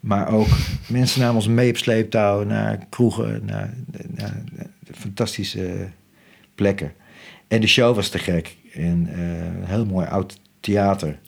Maar 0.01 0.29
ook 0.33 0.49
mensen 0.89 1.21
namen 1.21 1.35
ons 1.37 1.49
mee 1.49 1.71
op 1.71 1.77
sleeptouw 1.77 2.45
naar 2.45 2.87
kroegen, 2.89 3.45
naar, 3.45 3.75
naar, 4.09 4.43
fantastische 4.95 5.89
plekken. 6.55 6.93
En 7.49 7.61
de 7.61 7.67
show 7.67 7.95
was 7.95 8.09
te 8.09 8.19
gek. 8.19 8.57
En 8.73 9.09
eh, 9.13 9.45
een 9.45 9.65
heel 9.65 9.87
mooi 9.87 10.07
oud 10.07 10.41
theater. 10.61 11.19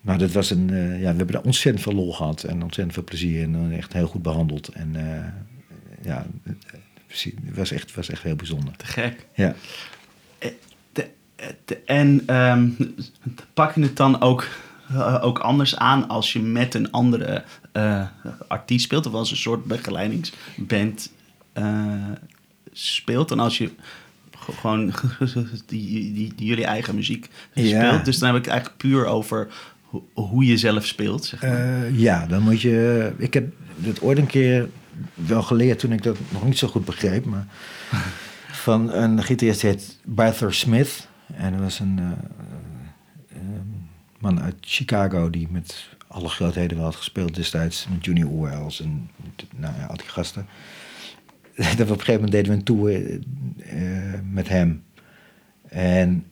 Maar 0.00 0.18
dat 0.18 0.32
was 0.32 0.50
een, 0.50 0.70
eh, 0.70 0.90
ja, 1.00 1.10
we 1.10 1.16
hebben 1.16 1.32
daar 1.32 1.42
ontzettend 1.42 1.84
veel 1.84 1.92
lol 1.94 2.12
gehad 2.12 2.42
en 2.42 2.62
ontzettend 2.62 2.92
veel 2.92 3.04
plezier 3.04 3.42
en 3.42 3.72
echt 3.72 3.92
heel 3.92 4.06
goed 4.06 4.22
behandeld. 4.22 4.68
En 4.68 4.96
eh, 4.96 5.24
ja, 6.02 6.26
het 6.42 7.56
was 7.56 7.70
echt, 7.70 7.94
was 7.94 8.08
echt 8.08 8.22
heel 8.22 8.36
bijzonder. 8.36 8.76
Te 8.76 8.86
gek. 8.86 9.26
Ja. 9.34 9.54
De- 10.92 11.08
de- 11.64 11.78
en 11.84 12.22
ehm, 12.26 12.68
pak 13.54 13.74
je 13.74 13.82
het 13.82 13.96
dan 13.96 14.20
ook, 14.20 14.48
eh, 14.88 15.18
ook 15.22 15.38
anders 15.38 15.76
aan 15.76 16.08
als 16.08 16.32
je 16.32 16.40
met 16.40 16.74
een 16.74 16.90
andere 16.90 17.44
eh, 17.72 18.02
artiest 18.48 18.84
speelt, 18.84 19.06
of 19.06 19.12
als 19.12 19.30
een 19.30 19.36
soort 19.36 19.64
begeleidingsband 19.64 21.12
eh, 21.52 21.92
speelt, 22.72 23.28
dan 23.28 23.40
als 23.40 23.58
je 23.58 23.70
gewoon 24.60 24.92
die, 25.66 26.12
die, 26.12 26.32
die 26.36 26.46
jullie 26.46 26.64
eigen 26.64 26.94
muziek 26.94 27.28
Ja. 27.52 27.86
speelt. 27.88 28.04
Dus 28.04 28.18
dan 28.18 28.28
heb 28.28 28.36
ik 28.38 28.44
het 28.44 28.52
eigenlijk 28.52 28.80
puur 28.82 29.06
over 29.06 29.48
ho- 29.82 30.08
hoe 30.14 30.44
je 30.46 30.56
zelf 30.56 30.86
speelt. 30.86 31.24
Zeg 31.24 31.42
maar. 31.42 31.90
Ja, 31.92 32.26
dan 32.26 32.42
moet 32.42 32.60
je. 32.60 33.12
Ik 33.18 33.34
heb 33.34 33.52
het 33.82 34.00
ooit 34.00 34.18
een 34.18 34.26
keer 34.26 34.68
wel 35.14 35.42
geleerd 35.42 35.78
toen 35.78 35.92
ik 35.92 36.02
dat 36.02 36.16
nog 36.28 36.44
niet 36.44 36.58
zo 36.58 36.68
goed 36.68 36.84
begreep. 36.84 37.24
Maar 37.24 37.46
van 38.66 38.92
een 38.92 39.22
gitarist 39.22 39.62
heet 39.62 39.98
Barthor 40.04 40.54
Smith. 40.54 41.08
En 41.34 41.52
dat 41.52 41.60
was 41.60 41.78
een 41.80 42.00
man 44.26 44.42
uit 44.42 44.54
Chicago 44.60 45.30
die 45.30 45.48
met 45.50 45.88
alle 46.06 46.28
grootheden 46.28 46.76
wel 46.76 46.86
had 46.86 46.96
gespeeld 46.96 47.34
destijds. 47.34 47.86
Met 47.90 48.04
Junior 48.04 48.40
Wells 48.40 48.80
en 48.80 49.10
nou 49.56 49.74
ja, 49.78 49.84
al 49.84 49.96
die 49.96 50.06
gasten. 50.06 50.46
Dat 51.56 51.66
op 51.66 51.78
een 51.78 51.86
gegeven 51.86 52.14
moment 52.14 52.32
deden 52.32 52.50
we 52.50 52.56
een 52.56 52.64
tour 52.64 53.20
eh, 53.58 54.20
met 54.30 54.48
hem. 54.48 54.84
En 55.68 56.24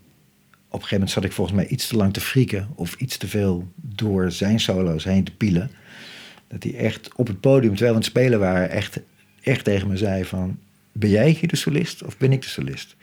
op 0.68 0.80
een 0.80 0.86
gegeven 0.86 0.90
moment 0.90 1.10
zat 1.10 1.24
ik 1.24 1.32
volgens 1.32 1.56
mij 1.56 1.66
iets 1.66 1.86
te 1.86 1.96
lang 1.96 2.12
te 2.12 2.20
frieken 2.20 2.68
of 2.74 2.94
iets 2.94 3.16
te 3.16 3.28
veel 3.28 3.72
door 3.74 4.32
zijn 4.32 4.60
solo's 4.60 5.04
heen 5.04 5.24
te 5.24 5.36
pielen. 5.36 5.70
Dat 6.48 6.62
hij 6.62 6.74
echt 6.74 7.14
op 7.14 7.26
het 7.26 7.40
podium, 7.40 7.70
terwijl 7.70 7.90
we 7.90 7.96
aan 7.96 8.02
het 8.02 8.04
spelen 8.04 8.38
waren, 8.38 8.70
echt, 8.70 9.00
echt 9.40 9.64
tegen 9.64 9.88
me 9.88 9.96
zei 9.96 10.24
van... 10.24 10.58
Ben 10.92 11.10
jij 11.10 11.30
hier 11.30 11.48
de 11.48 11.56
solist 11.56 12.02
of 12.02 12.18
ben 12.18 12.32
ik 12.32 12.42
de 12.42 12.48
solist? 12.48 12.96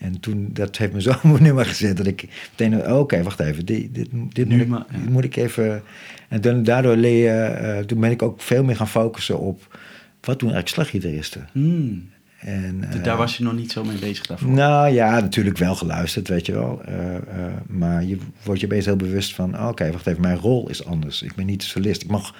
En 0.00 0.20
toen, 0.20 0.50
dat 0.52 0.76
heeft 0.76 0.92
me 0.92 1.02
zo 1.02 1.10
op 1.10 1.22
mijn 1.22 1.42
nummer 1.42 1.66
gezet 1.66 1.96
dat 1.96 2.06
ik 2.06 2.28
meteen... 2.50 2.86
oh, 2.86 2.98
Oké, 2.98 3.22
wacht 3.22 3.40
even, 3.40 3.66
dit, 3.66 3.94
dit, 3.94 4.08
dit, 4.28 4.48
moet, 4.48 4.60
ik, 4.60 4.68
maar, 4.68 4.84
ja. 4.90 4.98
dit 4.98 5.08
moet 5.10 5.24
ik 5.24 5.36
even... 5.36 5.82
En 6.28 6.40
dan, 6.40 6.62
daardoor 6.62 6.96
leer 6.96 7.24
je... 7.24 7.40
eh, 7.40 7.78
toen 7.78 8.00
ben 8.00 8.10
ik 8.10 8.22
ook 8.22 8.40
veel 8.40 8.64
meer 8.64 8.76
gaan 8.76 8.88
focussen 8.88 9.38
op... 9.38 9.78
Wat 10.20 10.38
doen 10.38 10.52
eigenlijk 10.52 10.68
slaggitaristen? 10.68 11.48
Hmm, 11.52 12.10
En, 12.38 12.84
eh, 12.90 13.02
daar 13.02 13.16
was 13.16 13.36
je 13.36 13.42
nog 13.44 13.54
niet 13.54 13.72
zo 13.72 13.84
mee 13.84 13.98
bezig 13.98 14.26
daarvoor. 14.26 14.50
nou 14.50 14.92
ja, 14.92 15.20
natuurlijk 15.20 15.58
wel 15.58 15.74
geluisterd, 15.74 16.28
weet 16.28 16.46
je 16.46 16.52
wel. 16.52 16.82
Eh, 16.84 17.16
eh, 17.16 17.22
maar 17.66 18.04
je 18.04 18.18
wordt 18.42 18.60
je 18.60 18.66
opeens 18.66 18.84
heel 18.84 18.96
bewust 18.96 19.34
van... 19.34 19.54
oh, 19.54 19.68
oké, 19.68 19.90
wacht 19.92 20.06
even, 20.06 20.20
mijn 20.20 20.38
rol 20.38 20.68
is 20.68 20.84
anders. 20.84 21.22
Ik 21.22 21.34
ben 21.34 21.46
niet 21.46 21.60
de 21.60 21.66
solist. 21.66 22.02
Ik 22.02 22.10
mag, 22.10 22.34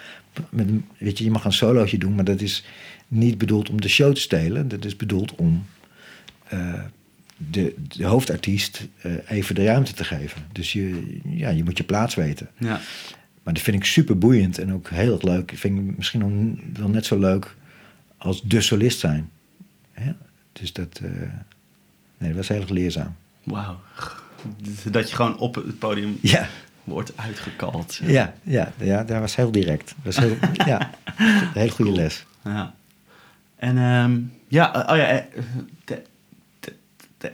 met, 0.48 0.68
weet 0.98 1.18
je, 1.18 1.24
je 1.24 1.30
mag 1.30 1.44
een 1.44 1.52
solootje 1.52 1.98
doen... 1.98 2.14
maar 2.14 2.24
dat 2.24 2.40
is 2.40 2.64
niet 3.08 3.38
bedoeld 3.38 3.70
om 3.70 3.80
de 3.80 3.88
show 3.88 4.14
te 4.14 4.20
stelen. 4.20 4.68
Dat 4.68 4.84
is 4.84 4.96
bedoeld 4.96 5.34
om 5.34 5.64
eh, 6.48 6.74
de, 7.50 7.74
de 7.96 8.04
hoofdartiest 8.04 8.86
eh, 9.02 9.12
even 9.28 9.54
de 9.54 9.64
ruimte 9.64 9.92
te 9.92 10.04
geven. 10.04 10.42
Dus 10.52 10.72
je, 10.72 11.18
ja, 11.24 11.48
je 11.48 11.64
moet 11.64 11.76
je 11.78 11.84
plaats 11.84 12.14
weten. 12.14 12.48
Ja. 12.58 12.80
Maar 13.42 13.54
dat 13.54 13.62
vind 13.62 13.76
ik 13.76 13.84
super 13.84 14.18
boeiend 14.18 14.58
en 14.58 14.72
ook 14.72 14.88
heel 14.90 15.12
erg 15.12 15.22
leuk. 15.22 15.52
Ik 15.52 15.58
vind 15.58 15.78
ik 15.90 15.96
misschien 15.96 16.60
wel 16.78 16.88
net 16.88 17.06
zo 17.06 17.18
leuk 17.18 17.54
als 18.16 18.42
de 18.42 18.60
solist 18.60 18.98
zijn. 18.98 19.30
Hè? 19.92 20.12
Dus 20.52 20.72
dat, 20.72 21.00
eh, 21.02 21.10
nee, 22.18 22.28
dat 22.28 22.36
was 22.36 22.48
heel 22.48 22.60
erg 22.60 22.68
leerzaam. 22.68 23.14
Wauw. 23.42 23.80
Dat 24.90 25.10
je 25.10 25.16
gewoon 25.16 25.38
op 25.38 25.54
het 25.54 25.78
podium 25.78 26.18
Ja, 26.22 26.48
wordt 26.84 27.12
uitgekald. 27.16 28.00
ja, 28.06 28.34
ja, 28.42 28.72
ja 28.78 29.04
dat 29.04 29.18
was 29.20 29.36
heel 29.36 29.50
direct. 29.52 29.94
Dat 30.02 30.14
was 30.14 30.24
heel, 30.24 30.36
ja, 30.72 30.90
een 31.18 31.48
hele 31.54 31.70
goede 31.70 31.92
les. 31.92 32.24
Ja. 32.44 32.74
En 33.56 33.78
ehm, 33.78 34.18
ja, 34.48 34.74
eh, 34.86 34.92
oh 34.92 34.96
ja. 34.96 35.26
de- 35.84 36.02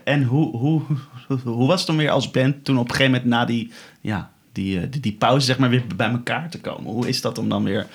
en 0.03 0.23
hoe, 0.23 0.57
hoe, 0.57 0.81
hoe 1.43 1.67
was 1.67 1.77
het 1.77 1.87
dan 1.87 1.97
weer 1.97 2.09
als 2.09 2.31
band 2.31 2.63
toen 2.65 2.77
op 2.77 2.89
een 2.89 2.95
gegeven 2.95 3.11
moment 3.11 3.29
na 3.29 3.45
die, 3.45 3.71
ja, 4.01 4.31
die, 4.51 4.79
eh, 4.79 4.87
die, 4.89 5.01
die 5.01 5.13
pauze 5.13 5.45
zeg 5.45 5.57
maar 5.57 5.69
weer 5.69 5.83
bij 5.95 6.09
elkaar 6.09 6.49
te 6.49 6.61
komen? 6.61 6.91
Hoe 6.91 7.07
is 7.07 7.21
dat 7.21 7.37
om 7.37 7.49
dan 7.49 7.63
weer 7.63 7.85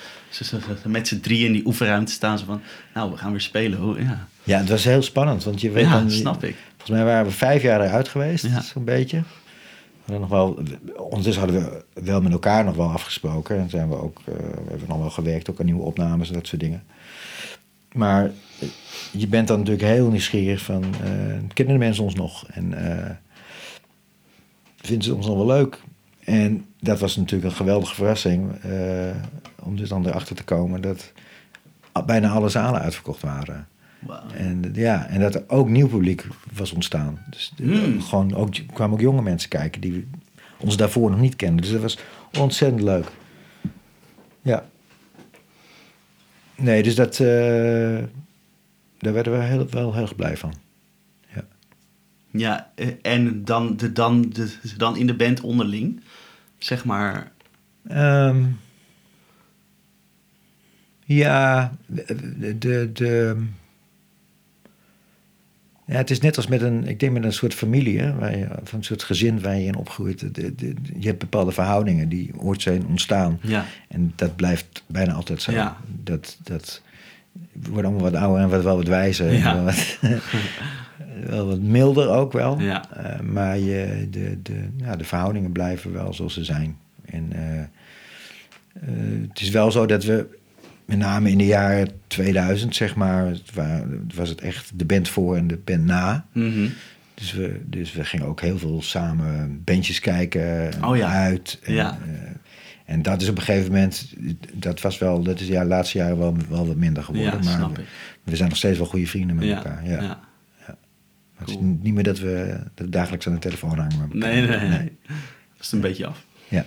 met 0.85 1.07
z'n 1.07 1.19
drieën 1.19 1.45
in 1.45 1.51
die 1.53 1.65
oefenruimte 1.65 2.05
te 2.05 2.11
staan? 2.11 2.37
Zo 2.37 2.45
van, 2.45 2.61
nou, 2.93 3.11
we 3.11 3.17
gaan 3.17 3.31
weer 3.31 3.41
spelen. 3.41 3.79
Hoe, 3.79 4.03
ja, 4.03 4.27
Ja, 4.43 4.57
het 4.59 4.69
was 4.69 4.83
heel 4.83 5.01
spannend, 5.01 5.43
want 5.43 5.61
je 5.61 5.71
weet 5.71 5.85
ja 5.85 5.91
dan... 5.99 6.11
snap 6.11 6.43
ik. 6.43 6.55
Volgens 6.77 6.89
mij 6.89 7.03
waren 7.03 7.25
we 7.25 7.31
vijf 7.31 7.61
jaar 7.61 7.81
eruit 7.81 8.07
geweest, 8.07 8.45
Ja. 8.45 8.61
zo'n 8.61 8.83
beetje. 8.83 9.23
We 10.05 10.17
nog 10.17 10.29
wel, 10.29 10.59
ondertussen 10.97 11.43
hadden 11.43 11.63
we 11.63 12.01
wel 12.03 12.21
met 12.21 12.31
elkaar 12.31 12.63
nog 12.63 12.75
wel 12.75 12.89
afgesproken. 12.89 13.57
En 13.59 13.69
zijn 13.69 13.89
we 13.89 13.95
ook, 13.95 14.17
eh, 14.25 14.33
we 14.35 14.69
hebben 14.69 14.87
nog 14.87 14.97
wel 14.97 15.09
gewerkt, 15.09 15.49
ook 15.49 15.59
aan 15.59 15.65
nieuwe 15.65 15.83
opnames 15.83 16.27
en 16.27 16.33
dat 16.33 16.47
soort 16.47 16.61
dingen. 16.61 16.83
Maar 17.93 18.31
je 19.11 19.27
bent 19.27 19.47
dan 19.47 19.57
natuurlijk 19.57 19.87
heel 19.87 20.09
nieuwsgierig 20.09 20.61
van, 20.61 20.83
eh, 20.83 21.09
kennen 21.53 21.73
de 21.73 21.85
mensen 21.85 22.03
ons 22.03 22.15
nog? 22.15 22.47
En 22.47 22.73
eh, 22.73 23.15
vinden 24.77 25.03
ze 25.03 25.15
ons 25.15 25.25
nog 25.25 25.35
wel 25.35 25.45
leuk? 25.45 25.79
En 26.23 26.65
dat 26.79 26.99
was 26.99 27.15
natuurlijk 27.15 27.51
een 27.51 27.57
geweldige 27.57 27.95
verrassing, 27.95 28.53
eh, 28.61 29.15
om 29.63 29.75
dus 29.75 29.89
dan 29.89 30.07
erachter 30.07 30.35
te 30.35 30.43
komen 30.43 30.81
dat 30.81 31.11
bijna 32.05 32.29
alle 32.29 32.49
zalen 32.49 32.81
uitverkocht 32.81 33.21
waren. 33.21 33.67
En 34.35 34.71
ja, 34.73 35.07
en 35.07 35.19
dat 35.19 35.35
er 35.35 35.43
ook 35.47 35.69
nieuw 35.69 35.87
publiek 35.87 36.27
was 36.53 36.71
ontstaan. 36.71 37.19
Dus 37.29 37.53
Hmm. 37.55 38.01
gewoon 38.01 38.35
ook, 38.35 38.53
kwamen 38.73 38.93
ook 38.93 39.01
jonge 39.01 39.21
mensen 39.21 39.49
kijken 39.49 39.81
die 39.81 40.07
ons 40.59 40.77
daarvoor 40.77 41.09
nog 41.09 41.19
niet 41.19 41.35
kenden. 41.35 41.61
Dus 41.61 41.71
dat 41.71 41.81
was 41.81 41.97
ontzettend 42.39 42.81
leuk. 42.81 43.11
Ja. 44.41 44.65
Nee, 46.63 46.83
dus 46.83 46.95
dat, 46.95 47.19
eh, 47.19 48.03
daar 48.97 49.13
werden 49.13 49.33
we 49.33 49.39
heel, 49.39 49.69
wel 49.69 49.93
heel 49.93 50.01
erg 50.01 50.15
blij 50.15 50.37
van. 50.37 50.53
Ja. 51.35 51.45
Ja, 52.31 52.71
eh, 52.75 52.87
en 53.01 53.45
dan, 53.45 53.77
de, 53.77 53.91
dan, 53.91 54.21
de, 54.29 54.53
dan 54.77 54.97
in 54.97 55.07
de 55.07 55.15
band 55.15 55.41
onderling, 55.41 56.01
zeg 56.57 56.85
maar. 56.85 57.31
Ehm, 57.87 58.45
ja, 61.05 61.73
de, 61.85 62.57
de, 62.57 62.91
de- 62.93 63.45
ja, 65.93 65.99
het 65.99 66.09
is 66.09 66.19
net 66.19 66.37
als 66.37 66.47
met 66.47 66.61
een, 66.61 66.87
ik 66.87 66.99
denk 66.99 67.11
met 67.13 67.23
een 67.23 67.33
soort 67.33 67.53
familie, 67.53 67.99
hè, 67.99 68.15
waar 68.15 68.37
je, 68.37 68.47
of 68.61 68.73
een 68.73 68.83
soort 68.83 69.03
gezin 69.03 69.41
waar 69.41 69.57
je 69.57 69.65
in 69.65 69.75
opgroeit. 69.75 70.19
De, 70.19 70.31
de, 70.31 70.55
de- 70.55 70.73
je 70.99 71.07
hebt 71.07 71.19
bepaalde 71.19 71.51
verhoudingen 71.51 72.09
die 72.09 72.31
ooit 72.39 72.61
zijn 72.61 72.85
ontstaan. 72.87 73.39
Ja, 73.41 73.65
En 73.87 74.13
dat 74.15 74.35
blijft 74.35 74.83
bijna 74.87 75.13
altijd 75.13 75.41
zo. 75.41 75.51
Ja. 75.51 75.77
Dat, 76.03 76.37
dat, 76.43 76.81
we 77.51 77.69
worden 77.69 77.85
allemaal 77.91 78.11
wat 78.11 78.21
ouder 78.21 78.41
en 78.43 78.49
wat, 78.49 78.63
wel 78.63 78.75
wat 78.75 78.87
wijzer. 78.87 79.33
Ja. 79.33 79.55
Wel, 79.55 79.63
wat, 79.63 79.97
wel 81.29 81.47
wat 81.47 81.59
milder 81.59 82.09
ook 82.09 82.31
wel. 82.33 82.59
Ja. 82.59 82.83
Eh, 82.95 83.19
maar 83.19 83.57
je, 83.57 84.07
de, 84.11 84.37
de, 84.43 84.67
ja, 84.77 84.95
de 84.95 85.03
verhoudingen 85.03 85.51
blijven 85.51 85.93
wel 85.93 86.13
zoals 86.13 86.33
ze 86.33 86.43
zijn. 86.43 86.77
En 87.05 87.27
eh, 87.31 87.59
eh, 87.59 87.67
het 89.29 89.41
is 89.41 89.49
wel 89.49 89.71
zo 89.71 89.85
dat 89.85 90.03
we, 90.03 90.25
met 90.85 90.97
name 90.97 91.29
in 91.29 91.37
de 91.37 91.45
jaren 91.45 91.87
2000, 92.07 92.75
zeg 92.75 92.95
maar, 92.95 93.37
was 94.15 94.29
het 94.29 94.41
echt 94.41 94.71
de 94.75 94.85
band 94.85 95.09
voor 95.09 95.35
en 95.37 95.47
de 95.47 95.57
band 95.63 95.83
na. 95.85 96.25
Mhm. 96.31 96.67
Dus 97.13 97.33
we, 97.33 97.61
dus 97.65 97.93
we 97.93 98.03
gingen 98.03 98.25
ook 98.25 98.41
heel 98.41 98.57
veel 98.57 98.81
samen 98.81 99.61
bandjes 99.63 99.99
kijken 99.99 100.71
en 100.73 100.85
Oh 100.85 100.97
ja. 100.97 101.07
uit. 101.23 101.59
En, 101.63 101.73
Ja. 101.73 101.97
eh, 102.05 102.29
en 102.85 103.01
dat 103.01 103.21
is 103.21 103.29
op 103.29 103.37
een 103.37 103.43
gegeven 103.43 103.71
moment, 103.71 104.13
dat 104.53 104.81
was 104.81 104.97
wel, 104.97 105.23
dat 105.23 105.39
is 105.39 105.47
ja, 105.47 105.61
de 105.61 105.67
laatste 105.67 105.97
jaren 105.97 106.17
wel, 106.17 106.35
wel 106.49 106.67
wat 106.67 106.75
minder 106.75 107.03
geworden. 107.03 107.43
Ja, 107.43 107.57
maar 107.57 107.69
we, 108.23 108.35
zijn 108.35 108.49
nog 108.49 108.57
steeds 108.57 108.77
wel 108.77 108.87
goede 108.87 109.07
vrienden 109.07 109.35
met 109.35 109.45
ja, 109.45 109.55
elkaar. 109.55 109.87
Ja. 109.89 110.01
ja. 110.01 110.19
Het 111.35 111.49
is 111.49 111.57
niet 111.59 111.93
meer 111.93 112.03
dat 112.03 112.19
we, 112.19 112.59
dat 112.73 112.85
we 112.85 112.91
dagelijks 112.91 113.27
aan 113.27 113.33
de 113.33 113.39
telefoon 113.39 113.77
hangen 113.77 113.91
elkaar. 114.01 114.17
Nee, 114.17 114.47
nee, 114.47 114.69
nee. 114.69 114.97
Dat 115.57 115.65
is 115.65 115.71
een 115.71 115.81
beetje 115.81 116.05
af. 116.05 116.25
Ja. 116.47 116.65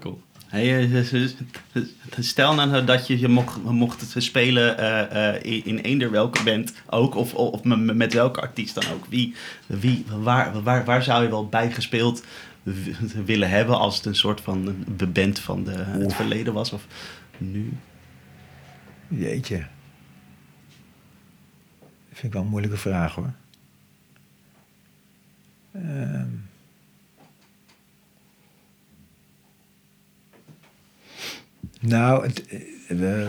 Cool. 0.00 0.20
Eh, 0.56 1.80
stel 2.18 2.54
nou 2.54 2.84
dat 2.84 3.06
je, 3.06 3.18
je 3.18 3.28
mocht, 3.28 3.62
mocht 3.62 4.14
spelen 4.18 4.78
eh, 4.78 5.62
in 5.66 5.78
eender 5.78 6.10
welke 6.10 6.42
band 6.42 6.72
ook, 6.86 7.14
of, 7.14 7.34
of 7.34 7.64
met, 7.64 8.12
welke 8.12 8.40
artiest 8.40 8.74
dan 8.74 8.84
ook. 8.92 9.06
Wie, 9.08 9.34
wie, 9.66 10.04
waar, 10.20 10.62
waar, 10.62 10.84
waar 10.84 11.02
zou 11.02 11.22
je 11.22 11.28
wel 11.28 11.48
bij 11.48 11.70
gespeeld 11.72 12.24
willen 13.24 13.50
hebben 13.50 13.78
als 13.78 13.96
het 13.96 14.06
een 14.06 14.16
soort 14.16 14.40
van 14.40 14.66
een 14.98 15.12
band 15.12 15.38
van 15.38 15.64
de, 15.64 15.72
het 15.72 16.14
verleden 16.14 16.52
was? 16.52 16.72
Of 16.72 16.86
nu? 17.38 17.72
Jeetje. 19.08 19.58
Dat 21.78 22.18
vind 22.18 22.22
ik 22.22 22.32
wel 22.32 22.42
een 22.42 22.48
moeilijke 22.48 22.76
vraag 22.76 23.14
hoor. 23.14 23.32
Ehm. 25.72 26.28
Nou, 31.80 32.26
het, 32.26 32.46
eh, 32.88 33.26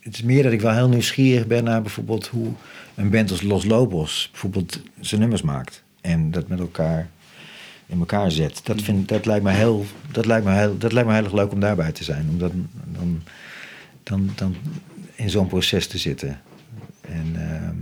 het 0.00 0.14
is 0.14 0.22
meer 0.22 0.42
dat 0.42 0.52
ik 0.52 0.60
wel 0.60 0.74
heel 0.74 0.88
nieuwsgierig 0.88 1.46
ben 1.46 1.64
naar 1.64 1.82
bijvoorbeeld 1.82 2.26
hoe 2.26 2.52
een 2.94 3.10
band 3.10 3.30
als 3.30 3.42
Los 3.42 3.64
Lobos 3.64 4.28
bijvoorbeeld 4.30 4.80
zijn 5.00 5.20
nummers 5.20 5.42
maakt. 5.42 5.82
En 6.00 6.30
dat 6.30 6.48
met 6.48 6.58
elkaar 6.58 7.10
in 7.86 7.98
elkaar 7.98 8.30
zet. 8.30 8.60
Dat, 8.64 8.82
vind, 8.82 9.08
dat, 9.08 9.26
lijkt 9.26 9.44
me 9.44 9.50
heel, 9.50 9.86
dat, 10.10 10.26
lijkt 10.26 10.46
me 10.46 10.52
heel, 10.52 10.78
dat 10.78 10.92
lijkt 10.92 11.08
me 11.08 11.14
heel 11.14 11.24
erg 11.24 11.32
leuk 11.32 11.52
om 11.52 11.60
daarbij 11.60 11.92
te 11.92 12.04
zijn. 12.04 12.28
Om 12.28 12.38
dan, 12.38 12.68
dan, 12.84 13.22
dan, 14.02 14.30
dan 14.34 14.56
in 15.14 15.30
zo'n 15.30 15.46
proces 15.46 15.86
te 15.86 15.98
zitten. 15.98 16.40
En 17.00 17.32
ehm, 17.34 17.76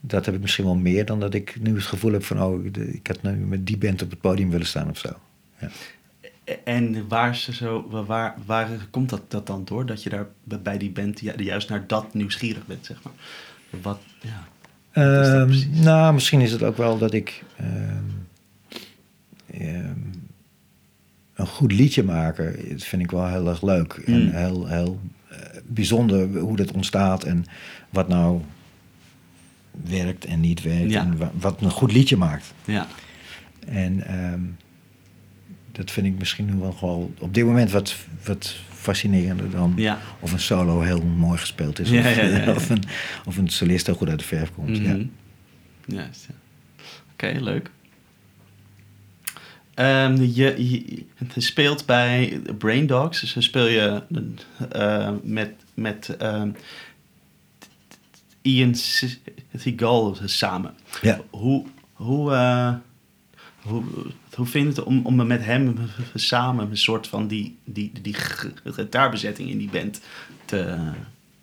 dat 0.00 0.26
heb 0.26 0.34
ik 0.34 0.40
misschien 0.40 0.64
wel 0.64 0.74
meer 0.74 1.04
dan 1.04 1.20
dat 1.20 1.34
ik 1.34 1.60
nu 1.60 1.74
het 1.74 1.84
gevoel 1.84 2.12
heb 2.12 2.24
van... 2.24 2.42
oh, 2.42 2.64
ik 2.74 3.06
had 3.06 3.22
nu 3.22 3.30
met 3.30 3.66
die 3.66 3.76
band 3.76 4.02
op 4.02 4.10
het 4.10 4.20
podium 4.20 4.50
willen 4.50 4.66
staan 4.66 4.90
of 4.90 4.98
zo. 4.98 5.08
Ja. 5.60 5.70
En 6.64 7.08
waar, 7.08 7.36
ze 7.36 7.54
zo, 7.54 7.86
waar, 8.06 8.34
waar 8.46 8.68
komt 8.90 9.08
dat, 9.08 9.30
dat 9.30 9.46
dan 9.46 9.64
door? 9.64 9.86
Dat 9.86 10.02
je 10.02 10.10
daar 10.10 10.26
bij 10.44 10.78
die 10.78 10.90
band 10.90 11.20
juist 11.36 11.68
naar 11.68 11.86
dat 11.86 12.14
nieuwsgierig 12.14 12.66
bent, 12.66 12.86
zeg 12.86 13.02
maar. 13.02 13.12
Wat, 13.82 13.98
ja. 14.20 14.46
Um, 15.40 15.52
nou, 15.70 16.14
misschien 16.14 16.40
is 16.40 16.52
het 16.52 16.62
ook 16.62 16.76
wel 16.76 16.98
dat 16.98 17.12
ik 17.12 17.42
um, 17.60 18.28
um, 19.60 20.28
een 21.34 21.46
goed 21.46 21.72
liedje 21.72 22.02
maken. 22.02 22.68
Dat 22.70 22.82
vind 22.84 23.02
ik 23.02 23.10
wel 23.10 23.26
heel 23.28 23.48
erg 23.48 23.62
leuk. 23.62 23.92
En 23.92 24.22
Mm. 24.24 24.30
heel, 24.30 24.66
heel 24.66 25.00
uh, 25.32 25.38
bijzonder 25.66 26.38
hoe 26.38 26.56
dat 26.56 26.72
ontstaat 26.72 27.24
en 27.24 27.44
wat 27.90 28.08
nou 28.08 28.40
werkt 29.84 30.24
en 30.24 30.40
niet 30.40 30.62
werkt. 30.62 30.90
Ja. 30.90 31.00
En 31.00 31.16
wa- 31.16 31.30
wat 31.38 31.60
een 31.60 31.70
goed 31.70 31.92
liedje 31.92 32.16
maakt. 32.16 32.54
Ja. 32.64 32.86
En 33.66 34.06
ehm, 34.06 34.40
dat 35.76 35.90
vind 35.90 36.06
ik 36.06 36.18
misschien 36.18 36.60
wel 36.60 36.72
gewoon 36.72 37.14
op 37.18 37.34
dit 37.34 37.44
moment 37.44 37.70
wat, 37.70 37.94
wat 38.24 38.56
fascinerender 38.70 39.50
dan 39.50 39.72
Ja. 39.76 39.98
of 40.20 40.32
een 40.32 40.40
solo 40.40 40.80
heel 40.80 41.02
mooi 41.02 41.38
gespeeld 41.38 41.78
is. 41.78 41.90
Ja, 41.90 41.98
of, 42.00 42.16
ja, 42.16 42.54
of, 42.54 42.70
een, 42.70 42.82
of 43.24 43.36
een 43.36 43.48
solist 43.48 43.86
heel 43.86 43.94
goed 43.94 44.08
uit 44.08 44.18
de 44.18 44.24
verf 44.24 44.52
komt. 44.54 44.76
ja. 44.76 44.96
Juist, 45.86 46.26
ja. 46.28 46.34
Oké, 47.12 47.38
leuk. 47.40 47.70
Ehm, 49.74 50.16
je, 50.22 50.68
je, 50.68 51.04
je 51.34 51.40
speelt 51.40 51.86
bij 51.86 52.40
Brain 52.58 52.86
Dogs, 52.86 53.20
dus 53.20 53.32
dan 53.32 53.42
speel 53.42 53.66
je 53.66 54.02
eh, 54.70 55.10
met, 55.22 55.50
met 55.74 56.16
ehm, 56.18 56.50
Ian 58.42 58.74
Seagal 59.54 60.16
samen. 60.24 60.74
Ja. 61.02 61.20
Hoe, 61.30 61.64
hoe, 61.92 62.32
eh, 62.32 62.74
hoe, 63.64 63.82
hoe 64.34 64.46
vind 64.46 64.64
je 64.74 64.80
het 64.80 64.88
om, 64.88 65.06
om 65.06 65.26
met 65.26 65.44
hem 65.44 65.78
samen 66.14 66.70
een 66.70 66.76
soort 66.76 67.06
van 67.06 67.28
die, 67.28 67.58
die, 67.64 67.92
die 68.02 68.14
gitaarbezetting 68.64 69.50
in 69.50 69.58
die 69.58 69.68
band 69.70 70.00
te, 70.44 70.78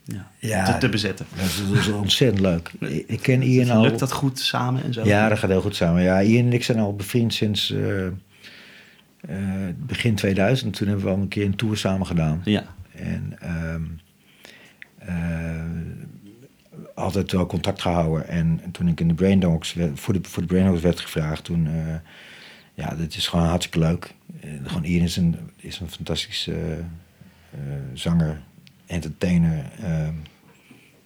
ja, 0.03 0.31
Ja. 0.39 0.65
te, 0.65 0.77
te 0.77 0.89
bezetten? 0.89 1.25
Dat 1.36 1.77
is, 1.77 1.88
ontzettend 1.88 2.41
leuk. 2.41 2.71
Ik, 3.07 3.19
ken 3.21 3.41
Ian 3.41 3.69
al... 3.69 3.81
Lukt 3.81 3.99
dat 3.99 4.12
goed 4.12 4.39
samen 4.39 4.84
en 4.84 4.93
zo? 4.93 5.05
Ja, 5.05 5.29
dat 5.29 5.39
gaat 5.39 5.49
heel 5.49 5.62
goed 5.62 5.75
samen. 5.75 6.03
Ja, 6.03 6.21
Ian 6.21 6.45
en 6.45 6.53
ik 6.53 6.63
zijn 6.63 6.79
al 6.79 6.95
bevriend 6.95 7.34
sinds 7.34 7.71
eh, 7.71 8.05
eh, 8.05 8.13
begin 9.77 10.15
2000. 10.15 10.75
Toen 10.75 10.88
hebben 10.88 11.05
we 11.05 11.12
al 11.12 11.17
een 11.17 11.27
keer 11.27 11.45
een 11.45 11.55
tour 11.55 11.77
samen 11.77 12.07
gedaan. 12.07 12.41
Ja. 12.45 12.63
En 12.91 13.34
ehm, 13.39 13.84
eh, 14.97 15.80
altijd 16.95 17.32
wel 17.32 17.45
contact 17.45 17.82
gehouden. 17.82 18.27
En 18.27 18.62
toen 18.71 18.88
ik 18.88 18.99
in 18.99 19.08
de 19.08 19.13
Brain 19.13 19.39
Dogs 19.39 19.73
werd- 19.73 19.99
voor, 19.99 20.13
de, 20.13 20.19
voor 20.23 20.41
de 20.41 20.47
Brain 20.47 20.65
Dogs 20.65 20.82
werd 20.82 20.99
gevraagd, 20.99 21.43
toen... 21.43 21.67
eh, 21.67 21.95
ja, 22.73 22.95
dat 22.95 23.15
is 23.15 23.27
gewoon 23.27 23.45
hartstikke 23.45 23.80
leuk. 23.88 24.13
Eh, 24.41 24.49
gewoon 24.63 24.84
Ian 24.84 25.04
is 25.04 25.17
een, 25.17 25.36
is 25.56 25.80
een 25.80 25.89
fantastische 25.89 26.54
eh, 27.51 27.60
zanger, 27.93 28.41
entertainer. 28.86 29.65
ehm, 29.82 30.13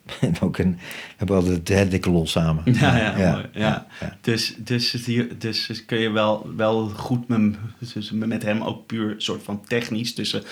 en 0.21 0.39
ook 0.41 0.57
een, 0.57 0.71
we 0.71 1.13
hebben 1.17 1.35
altijd 1.35 1.67
de 1.67 1.87
dikke 1.87 2.09
lol 2.09 2.27
samen. 2.27 2.63
Ja, 2.65 2.97
ja, 2.97 3.17
ja, 3.17 3.31
mooi, 3.31 3.45
ja. 3.53 3.87
ja. 3.99 4.17
Dus, 4.21 4.55
dus, 4.57 4.91
dus, 5.37 5.65
dus 5.67 5.85
kun 5.85 5.99
je 5.99 6.09
wel, 6.09 6.55
wel 6.55 6.89
goed 6.89 7.27
met, 7.27 7.55
dus 7.93 8.11
met 8.11 8.43
hem 8.43 8.61
ook 8.61 8.85
puur 8.85 9.15
soort 9.17 9.43
van 9.43 9.61
technisch, 9.67 10.13
tussen 10.13 10.43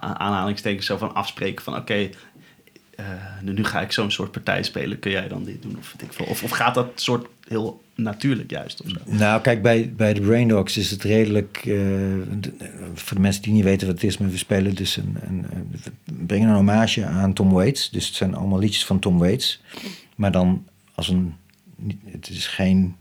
aanhalingstekens 0.00 0.86
zo 0.86 0.96
van 0.96 1.14
afspreken 1.14 1.64
van 1.64 1.76
oké, 1.76 2.08
eh, 2.96 3.04
nu, 3.42 3.64
ga 3.64 3.80
ik 3.80 3.92
zo'n 3.92 4.10
soort 4.10 4.30
partij 4.30 4.62
spelen, 4.62 4.98
kun 4.98 5.10
jij 5.10 5.28
dan 5.28 5.44
dit 5.44 5.62
doen? 5.62 5.76
Of, 5.78 5.94
ik 5.98 6.28
of, 6.28 6.42
of 6.42 6.50
gaat 6.50 6.74
dat 6.74 6.90
soort 6.94 7.26
heel 7.48 7.82
natuurlijk 7.94 8.50
juist? 8.50 8.82
Nou, 9.06 9.40
kijk, 9.40 9.62
bij, 9.62 9.92
bij 9.96 10.14
de 10.14 10.20
Brain 10.20 10.48
Dogs 10.48 10.76
is 10.76 10.90
het 10.90 11.02
redelijk... 11.02 11.56
eh, 11.56 11.64
de- 11.64 12.52
voor 12.94 13.16
de 13.16 13.22
mensen 13.22 13.42
die 13.42 13.52
niet 13.52 13.64
weten 13.64 13.86
wat 13.86 13.96
het 13.96 14.04
is... 14.04 14.18
maar 14.18 14.30
we 14.30 14.36
spelen 14.36 14.74
dus 14.74 14.96
een... 14.96 15.16
een, 15.20 15.46
we 15.70 15.90
brengen 16.26 16.48
een 16.48 16.54
hommage 16.54 17.04
aan 17.04 17.32
Tom 17.32 17.50
Waits. 17.50 17.90
Dus 17.90 18.06
het 18.06 18.14
zijn 18.14 18.34
allemaal 18.34 18.58
liedjes 18.58 18.84
van 18.84 18.98
Tom 18.98 19.18
Waits. 19.18 19.62
Maar 20.14 20.32
dan 20.32 20.66
als 20.94 21.08
een... 21.08 21.34
Het 22.04 22.28
is 22.28 22.46
geen 22.46 22.96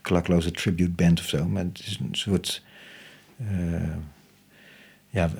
klakloze 0.00 0.50
tribute 0.50 0.90
band 0.90 1.20
of 1.20 1.26
zo... 1.26 1.46
maar 1.48 1.64
het 1.64 1.82
is 1.86 1.98
een 2.00 2.08
soort... 2.14 2.62
eh, 3.36 3.46
ja, 5.10 5.30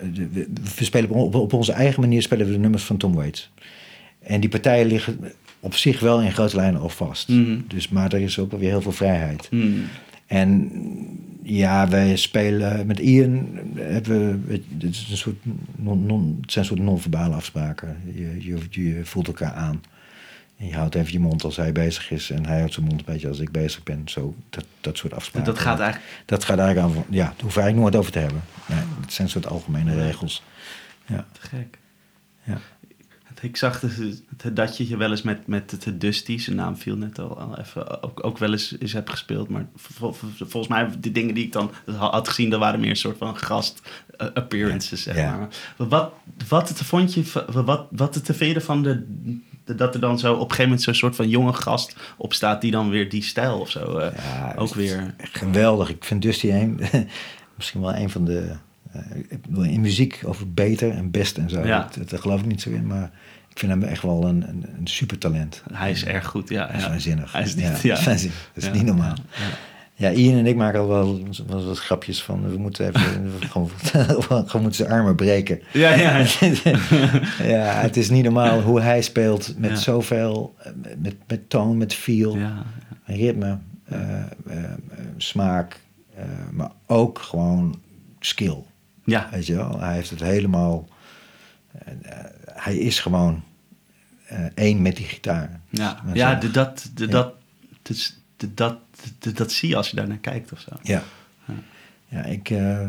we 0.76 0.84
spelen 0.84 1.10
op, 1.10 1.34
op 1.34 1.52
onze 1.52 1.72
eigen 1.72 2.00
manier 2.00 2.22
spelen 2.22 2.46
we 2.46 2.52
de 2.52 2.58
nummers 2.58 2.82
van 2.84 2.96
Tom 2.96 3.14
Waits. 3.14 3.50
En 4.26 4.40
die 4.40 4.50
partijen 4.50 4.86
liggen 4.86 5.32
op 5.60 5.74
zich 5.74 6.00
wel 6.00 6.20
in 6.20 6.32
grote 6.32 6.56
lijnen 6.56 6.80
al 6.80 6.88
vast. 6.88 7.28
Mhm. 7.28 7.58
Dus, 7.68 7.88
maar 7.88 8.12
er 8.12 8.20
is 8.20 8.38
ook 8.38 8.50
weer 8.50 8.70
heel 8.70 8.80
veel 8.82 8.92
vrijheid. 8.92 9.46
Hmm. 9.50 9.84
En 10.26 10.70
ja, 11.42 11.88
wij 11.88 12.16
spelen 12.16 12.86
met 12.86 12.98
Ian. 12.98 13.48
Hebben 13.74 14.46
we, 14.46 14.52
je, 14.78 14.86
het, 14.86 14.94
is 14.94 15.06
een 15.10 15.16
soort 15.16 15.36
non, 15.76 16.06
non, 16.06 16.38
het 16.40 16.52
zijn 16.52 16.64
soort 16.64 16.80
non-verbale 16.80 17.34
afspraken. 17.34 17.96
Je, 18.14 18.36
je, 18.44 18.58
je 18.70 19.00
voelt 19.04 19.26
elkaar 19.26 19.52
aan. 19.52 19.80
En 20.56 20.66
je 20.66 20.74
houdt 20.74 20.94
even 20.94 21.12
je 21.12 21.20
mond 21.20 21.44
als 21.44 21.56
hij 21.56 21.72
bezig 21.72 22.10
is. 22.10 22.30
En 22.30 22.46
hij 22.46 22.58
houdt 22.58 22.72
zijn 22.74 22.86
mond 22.86 22.98
een 22.98 23.12
beetje 23.12 23.28
als 23.28 23.38
ik 23.40 23.50
bezig 23.50 23.82
ben. 23.82 24.02
Zo, 24.04 24.34
dat, 24.50 24.66
dat 24.80 24.96
soort 24.98 25.14
afspraken. 25.14 25.52
Dat 25.52 25.62
gaat 25.62 25.80
eigenlijk, 25.80 26.10
Dat 26.24 26.44
gaat 26.44 26.58
eigenlijk 26.58 26.88
aan. 26.88 26.94
van- 26.94 27.14
Ja, 27.14 27.24
daar 27.24 27.32
hoef 27.42 27.56
ik 27.56 27.62
eigenlijk 27.62 27.76
nooit 27.76 27.96
over 27.96 28.12
te 28.12 28.18
hebben. 28.18 28.40
Nee, 28.68 28.78
het 29.00 29.12
zijn 29.12 29.28
soort 29.28 29.46
algemene 29.46 29.94
regels. 29.94 30.42
Ja. 31.06 31.26
te 31.32 31.40
gek. 31.40 31.78
Ja. 32.42 32.58
Ik 33.40 33.56
zag 33.56 33.82
dat 34.52 34.76
je 34.76 34.88
je 34.88 34.96
wel 34.96 35.10
eens 35.10 35.22
met, 35.22 35.46
met 35.46 35.82
de 35.84 35.96
Dusty, 35.98 36.38
zijn 36.38 36.56
naam 36.56 36.76
viel 36.76 36.96
net 36.96 37.18
al, 37.18 37.38
al 37.40 37.58
even, 37.58 38.02
ook, 38.02 38.24
ook 38.26 38.38
wel 38.38 38.52
eens, 38.52 38.76
eens 38.78 38.92
hebt 38.92 39.10
gespeeld. 39.10 39.48
Maar 39.48 39.66
vol- 39.76 40.12
vol- 40.12 40.28
volgens 40.36 40.68
mij, 40.68 40.88
de 41.00 41.12
dingen 41.12 41.34
die 41.34 41.44
ik 41.44 41.52
dan 41.52 41.70
had 41.96 42.28
gezien, 42.28 42.50
dat 42.50 42.60
waren 42.60 42.80
meer 42.80 42.90
een 42.90 42.96
soort 42.96 43.18
van 43.18 43.36
gast 43.38 43.80
eh, 44.16 44.26
appearances, 44.34 45.02
zeg 45.02 45.16
Ja. 45.16 45.36
maar. 45.36 45.48
Maar 45.76 45.88
Wat, 45.88 46.12
wat 46.48 46.68
het 46.68 46.78
vond 46.82 47.14
je, 47.14 47.22
wat, 47.52 47.86
wat 47.90 48.14
het 48.14 48.24
te 48.24 48.34
vinden 48.34 48.62
van 48.62 48.82
de, 48.82 49.06
dat 49.76 49.94
er 49.94 50.00
dan 50.00 50.18
zo 50.18 50.28
op 50.32 50.34
een 50.34 50.40
gegeven 50.44 50.64
moment 50.64 50.82
zo'n 50.82 50.94
soort 50.94 51.16
van 51.16 51.28
jonge 51.28 51.52
gast 51.52 51.96
op 52.16 52.32
staat 52.32 52.60
die 52.60 52.70
dan 52.70 52.90
weer 52.90 53.08
die 53.10 53.22
stijl 53.22 53.58
of 53.58 53.70
zo 53.70 53.96
eh, 53.98 54.16
Ja, 54.16 54.54
ook 54.56 54.68
is 54.68 54.74
weer... 54.74 55.14
Geweldig. 55.18 55.88
Ik 55.90 56.04
vind 56.04 56.22
Dusty 56.22 56.48
een, 56.50 56.80
misschien 57.56 57.80
wel 57.80 57.94
een 57.94 58.10
van 58.10 58.24
de. 58.24 58.52
eh, 58.92 59.72
in 59.72 59.80
muziek 59.80 60.22
over 60.24 60.52
beter 60.52 60.90
en 60.90 61.10
best 61.10 61.36
en 61.38 61.50
zo. 61.50 61.66
Ja. 61.66 61.88
Dat, 61.96 62.10
dat 62.10 62.20
geloof 62.20 62.40
ik 62.40 62.46
niet 62.46 62.60
zo 62.62 62.70
in, 62.70 62.86
maar 62.86 63.10
ik 63.56 63.62
vind 63.62 63.72
hem 63.72 63.82
echt 63.82 64.02
wel 64.02 64.24
een, 64.24 64.48
een, 64.48 64.64
een 64.78 64.86
super 64.86 65.18
talent. 65.18 65.62
Hij 65.72 65.90
is 65.90 66.04
erg 66.04 66.26
goed, 66.26 66.48
ja. 66.48 66.66
Hij 66.66 66.76
is 66.78 66.86
waanzinnig. 66.88 67.32
Hij 67.32 67.42
is 67.42 67.54
niet, 67.54 67.80
ja. 67.82 67.94
Dat 68.04 68.22
is 68.54 68.70
niet 68.72 68.82
normaal. 68.82 69.14
ja, 69.94 70.10
Ja, 70.10 70.16
Ian 70.16 70.38
en 70.38 70.46
ik 70.46 70.56
maken 70.56 70.80
al 70.80 70.88
wel, 70.88 71.22
wel 71.46 71.64
wat 71.66 71.78
grapjes 71.78 72.22
van. 72.22 72.50
We 72.50 72.56
moeten 72.58 72.86
even 72.86 73.32
gewoon, 73.50 73.70
gewoon 74.28 74.62
moeten 74.62 74.74
zijn 74.74 74.90
armen 74.90 75.14
breken. 75.16 75.60
Ja, 75.72 75.94
ja, 75.94 76.16
ja. 76.18 76.26
ja, 77.54 77.80
het 77.80 77.96
is 77.96 78.10
niet 78.10 78.24
normaal 78.24 78.60
hoe 78.60 78.80
hij 78.80 79.02
speelt 79.02 79.54
met 79.58 79.70
Ja. 79.70 79.76
zoveel, 79.76 80.54
met, 80.98 81.16
met 81.26 81.50
toon, 81.50 81.76
met 81.76 81.94
feel 81.94 82.36
ja. 82.36 82.62
ritme, 83.04 83.58
eh, 83.84 84.00
eh, 84.20 84.24
eh, 84.46 84.70
smaak, 85.16 85.80
maar 86.52 86.70
ook 86.86 87.18
gewoon 87.18 87.80
skill. 88.20 88.56
ja. 89.04 89.28
Weet 89.30 89.46
je 89.46 89.54
wel, 89.54 89.80
hij 89.80 89.94
heeft 89.94 90.10
het 90.10 90.20
helemaal. 90.22 90.88
hij 92.52 92.76
is 92.76 93.00
gewoon 93.00 93.42
één 94.54 94.82
met 94.82 94.96
die 94.96 95.06
gitaar. 95.06 95.60
Ja, 95.70 96.02
ja 96.14 96.34
de, 96.34 96.50
dat, 96.50 96.90
de, 96.94 97.04
Ja. 97.04 97.10
dat, 97.10 97.34
dus 97.82 98.18
de, 98.36 98.54
dat, 98.54 98.78
de, 99.18 99.32
dat 99.32 99.52
zie 99.52 99.68
je 99.68 99.76
als 99.76 99.90
je 99.90 99.96
daar 99.96 100.08
naar 100.08 100.16
kijkt 100.16 100.52
of 100.52 100.60
zo. 100.60 100.70
Ja. 100.82 101.02
Ja, 102.08 102.24
ik. 102.24 102.50
eh, 102.50 102.88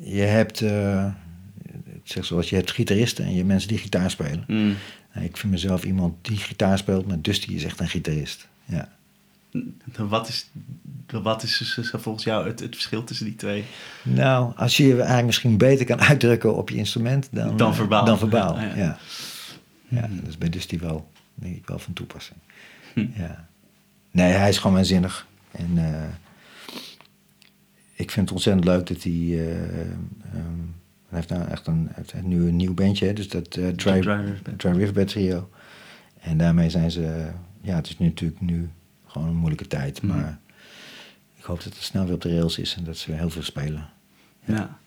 je 0.00 0.20
hebt. 0.20 0.60
eh, 0.60 1.06
ik 1.86 2.12
zeg 2.12 2.24
zoals 2.24 2.48
je 2.50 2.56
hebt 2.56 2.70
gitaristen 2.70 3.24
en 3.24 3.30
je 3.30 3.36
hebt 3.36 3.48
mensen 3.48 3.68
die 3.68 3.78
gitaar 3.78 4.10
spelen. 4.10 4.44
Mm. 4.46 4.74
Ik 5.20 5.36
vind 5.36 5.52
mezelf 5.52 5.84
iemand 5.84 6.14
die 6.24 6.36
gitaar 6.36 6.78
speelt, 6.78 7.06
maar 7.06 7.20
Dusty 7.20 7.52
is 7.54 7.64
echt 7.64 7.80
een 7.80 7.88
gitarist. 7.88 8.48
Ja. 8.64 8.88
Wat 9.96 10.28
is, 10.28 10.46
wat 11.06 11.42
is 11.42 11.72
dus 11.76 11.90
volgens 11.92 12.24
jou 12.24 12.46
het, 12.48 12.60
het 12.60 12.74
verschil 12.74 13.04
tussen 13.04 13.26
die 13.26 13.36
twee? 13.36 13.64
Nou, 14.02 14.52
als 14.56 14.76
je 14.76 14.86
je 14.86 14.94
eigenlijk 14.96 15.26
misschien 15.26 15.56
beter 15.58 15.86
kan 15.86 16.00
uitdrukken 16.00 16.56
op 16.56 16.70
je 16.70 16.76
instrument 16.76 17.28
dan, 17.30 17.56
Dan 17.56 17.70
eh, 17.70 17.76
verbaal. 17.76 18.04
Dan 18.04 18.18
verbaal. 18.18 18.60
Ja, 18.60 18.74
Ja, 18.76 18.98
ja. 19.88 20.00
ja. 20.00 20.08
dat 20.20 20.28
is 20.28 20.38
bij 20.38 20.48
Dusty 20.48 20.78
wel, 20.78 21.10
denk 21.34 21.56
ik, 21.56 21.66
wel 21.66 21.78
van 21.78 21.92
toepassing. 21.92 22.38
Hm. 22.94 23.06
Ja. 23.14 23.48
Nee, 24.10 24.32
hij 24.32 24.48
is 24.48 24.58
gewoon 24.58 24.76
waanzinnig. 24.76 25.26
En 25.50 25.70
eh, 25.78 26.08
ik 27.94 28.10
vind 28.10 28.26
het 28.26 28.32
ontzettend 28.32 28.64
leuk 28.64 28.86
dat 28.86 29.02
hij 29.02 29.12
eh, 29.12 29.80
ehm, 29.80 30.60
Hij 31.08 31.18
heeft 31.18 31.28
nou 31.28 31.48
echt 31.48 31.66
een, 31.66 31.88
heeft 31.92 32.22
nu 32.22 32.48
een 32.48 32.56
nieuw 32.56 32.74
bandje, 32.74 33.06
hè, 33.06 33.12
dus 33.12 33.28
dat 33.28 33.56
uh, 33.56 33.68
Dry, 33.68 33.74
Dry 33.74 33.92
River 34.12 34.40
Band. 34.42 34.58
Dry 34.58 34.70
River 34.70 34.94
Band 34.94 35.08
Trio. 35.08 35.50
En 36.20 36.38
daarmee 36.38 36.70
zijn 36.70 36.90
ze, 36.90 37.30
ja, 37.60 37.74
het 37.76 37.86
is 37.86 37.98
nu 37.98 38.06
natuurlijk 38.06 38.40
nu 38.40 38.70
gewoon 39.06 39.28
een 39.28 39.36
moeilijke 39.36 39.66
tijd, 39.66 40.02
Mhm. 40.02 40.16
maar 40.16 40.38
ik 41.34 41.44
hoop 41.44 41.56
dat 41.62 41.72
het 41.74 41.82
snel 41.82 42.04
weer 42.04 42.14
op 42.14 42.20
de 42.20 42.34
rails 42.34 42.58
is 42.58 42.74
en 42.74 42.84
dat 42.84 42.96
ze 42.96 43.10
weer 43.10 43.18
heel 43.20 43.30
veel 43.30 43.42
spelen. 43.42 43.88
Ja. 44.44 44.78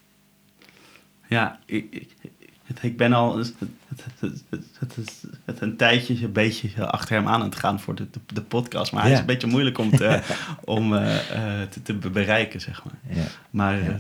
Ja, 1.28 1.60
ik, 1.66 1.88
ik, 1.94 2.10
ik- 2.22 2.82
ik 2.82 2.98
ben 2.98 3.14
al 3.14 3.44
het, 4.20 4.32
het, 4.80 5.00
het, 5.46 5.62
een 5.62 5.78
tijdje 5.78 6.24
een 6.24 6.32
beetje 6.32 6.86
achter 6.88 7.16
hem 7.16 7.28
aan 7.28 7.34
aan 7.34 7.42
het 7.42 7.56
gaan 7.56 7.80
voor 7.80 7.96
de, 7.96 8.08
de, 8.12 8.20
de 8.34 8.42
podcast. 8.42 8.92
Maar 8.92 9.02
hij 9.02 9.10
Ja. 9.12 9.16
is 9.16 9.22
een 9.22 9.28
beetje 9.28 9.48
moeilijk 9.48 9.78
om, 9.78 9.92
te, 9.96 10.20
om 10.66 10.96
eh, 10.96 11.16
eh, 11.62 11.70
te, 11.70 11.82
te 11.82 11.94
bereiken, 12.10 12.62
zeg 12.62 12.84
maar. 12.84 13.16
Ja, 13.18 13.24
Maar 13.50 13.78
Ja. 13.78 13.86
eh, 13.90 13.94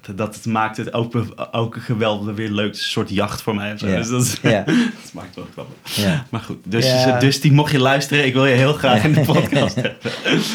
dat- 0.00 0.16
dat 0.18 0.34
het 0.34 0.46
maakt 0.46 0.76
het 0.76 0.92
ook, 0.92 1.34
ook 1.52 1.74
een 1.74 1.80
geweldig 1.80 2.34
weer 2.34 2.50
leuk 2.50 2.74
soort 2.74 3.10
jacht 3.10 3.42
voor 3.42 3.54
mij. 3.54 3.78
zo. 3.78 3.88
Ja. 3.88 3.96
Dus 3.96 4.08
dat, 4.08 4.22
is- 4.22 4.38
Ja. 4.42 4.62
dat 5.02 5.12
maakt 5.12 5.34
wel 5.34 5.46
grappig. 5.52 5.96
ja. 5.96 6.24
Maar 6.30 6.40
goed, 6.40 6.58
dus, 6.64 7.04
dus 7.20 7.40
die 7.40 7.52
mocht 7.52 7.72
je 7.72 7.78
luisteren. 7.78 8.26
Ik 8.26 8.32
wil 8.32 8.46
je 8.46 8.54
heel 8.54 8.72
graag 8.72 9.04
in 9.04 9.12
de 9.12 9.20
podcast 9.20 9.74
hebben. 9.80 9.96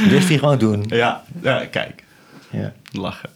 Dus 0.10 0.28
die 0.28 0.40
gewoon 0.40 0.58
doen. 0.58 0.84
Ja, 0.88 1.24
ja, 1.42 1.66
kijk. 1.66 2.04
Ja. 2.50 2.74
Lachen. 2.92 3.30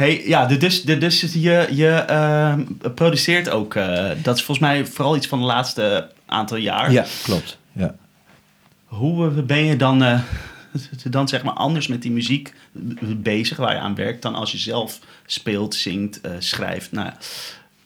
Hey, 0.00 0.26
ja, 0.26 0.46
dus, 0.46 0.82
dus 0.82 1.20
je, 1.20 1.68
je 1.70 1.88
ehm, 1.88 2.64
produceert 2.94 3.50
ook. 3.50 3.74
eh, 3.74 4.10
dat 4.22 4.36
is 4.36 4.42
volgens 4.42 4.58
mij 4.58 4.86
vooral 4.86 5.16
iets 5.16 5.26
van 5.26 5.38
de 5.38 5.44
laatste 5.44 6.10
aantal 6.26 6.56
jaar. 6.56 6.92
ja, 6.92 7.06
klopt. 7.22 7.58
Ja. 7.72 7.94
Hoe 8.84 9.28
eh, 9.28 9.42
ben 9.42 9.64
je 9.64 9.76
dan, 9.76 10.02
eh, 10.02 10.20
dan 11.10 11.28
zeg 11.28 11.42
maar 11.42 11.52
anders 11.52 11.86
met 11.86 12.02
die 12.02 12.10
muziek 12.10 12.54
bezig 13.16 13.56
waar 13.56 13.74
je 13.74 13.80
aan 13.80 13.94
werkt 13.94 14.22
dan 14.22 14.34
als 14.34 14.52
je 14.52 14.58
zelf 14.58 14.98
speelt, 15.26 15.74
zingt, 15.74 16.20
schrijft? 16.38 16.92
Nou, 16.92 17.10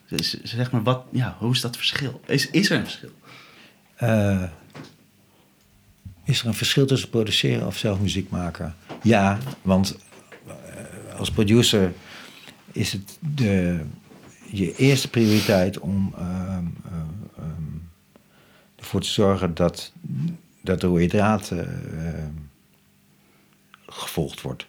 dus, 0.08 0.42
zeg 0.42 0.70
maar, 0.70 0.82
wat, 0.82 1.04
ja, 1.12 1.36
hoe 1.38 1.52
is 1.52 1.60
dat 1.60 1.76
verschil? 1.76 2.20
Is, 2.26 2.50
is 2.50 2.70
er 2.70 2.78
een 2.78 2.84
verschil? 2.84 3.10
Is 6.24 6.40
er 6.40 6.46
een 6.46 6.54
verschil 6.54 6.86
tussen 6.86 7.08
produceren 7.08 7.66
of 7.66 7.76
zelf 7.76 8.00
muziek 8.00 8.30
maken? 8.30 8.74
Ja, 9.02 9.38
want 9.62 9.96
als 11.18 11.30
producer 11.30 11.92
is 12.74 12.92
het 12.92 13.18
de, 13.20 13.80
je 14.50 14.76
eerste 14.76 15.10
prioriteit 15.10 15.78
om 15.78 16.14
ehm, 16.18 16.64
eh, 16.84 16.92
ehm, 17.38 17.76
ervoor 18.76 19.00
te 19.00 19.08
zorgen 19.08 19.54
dat, 19.54 19.92
dat 20.60 20.80
de 20.80 20.86
rode 20.86 21.06
draad 21.06 21.50
eh, 21.50 21.58
ehm, 21.58 22.30
gevolgd 23.86 24.40
wordt. 24.40 24.66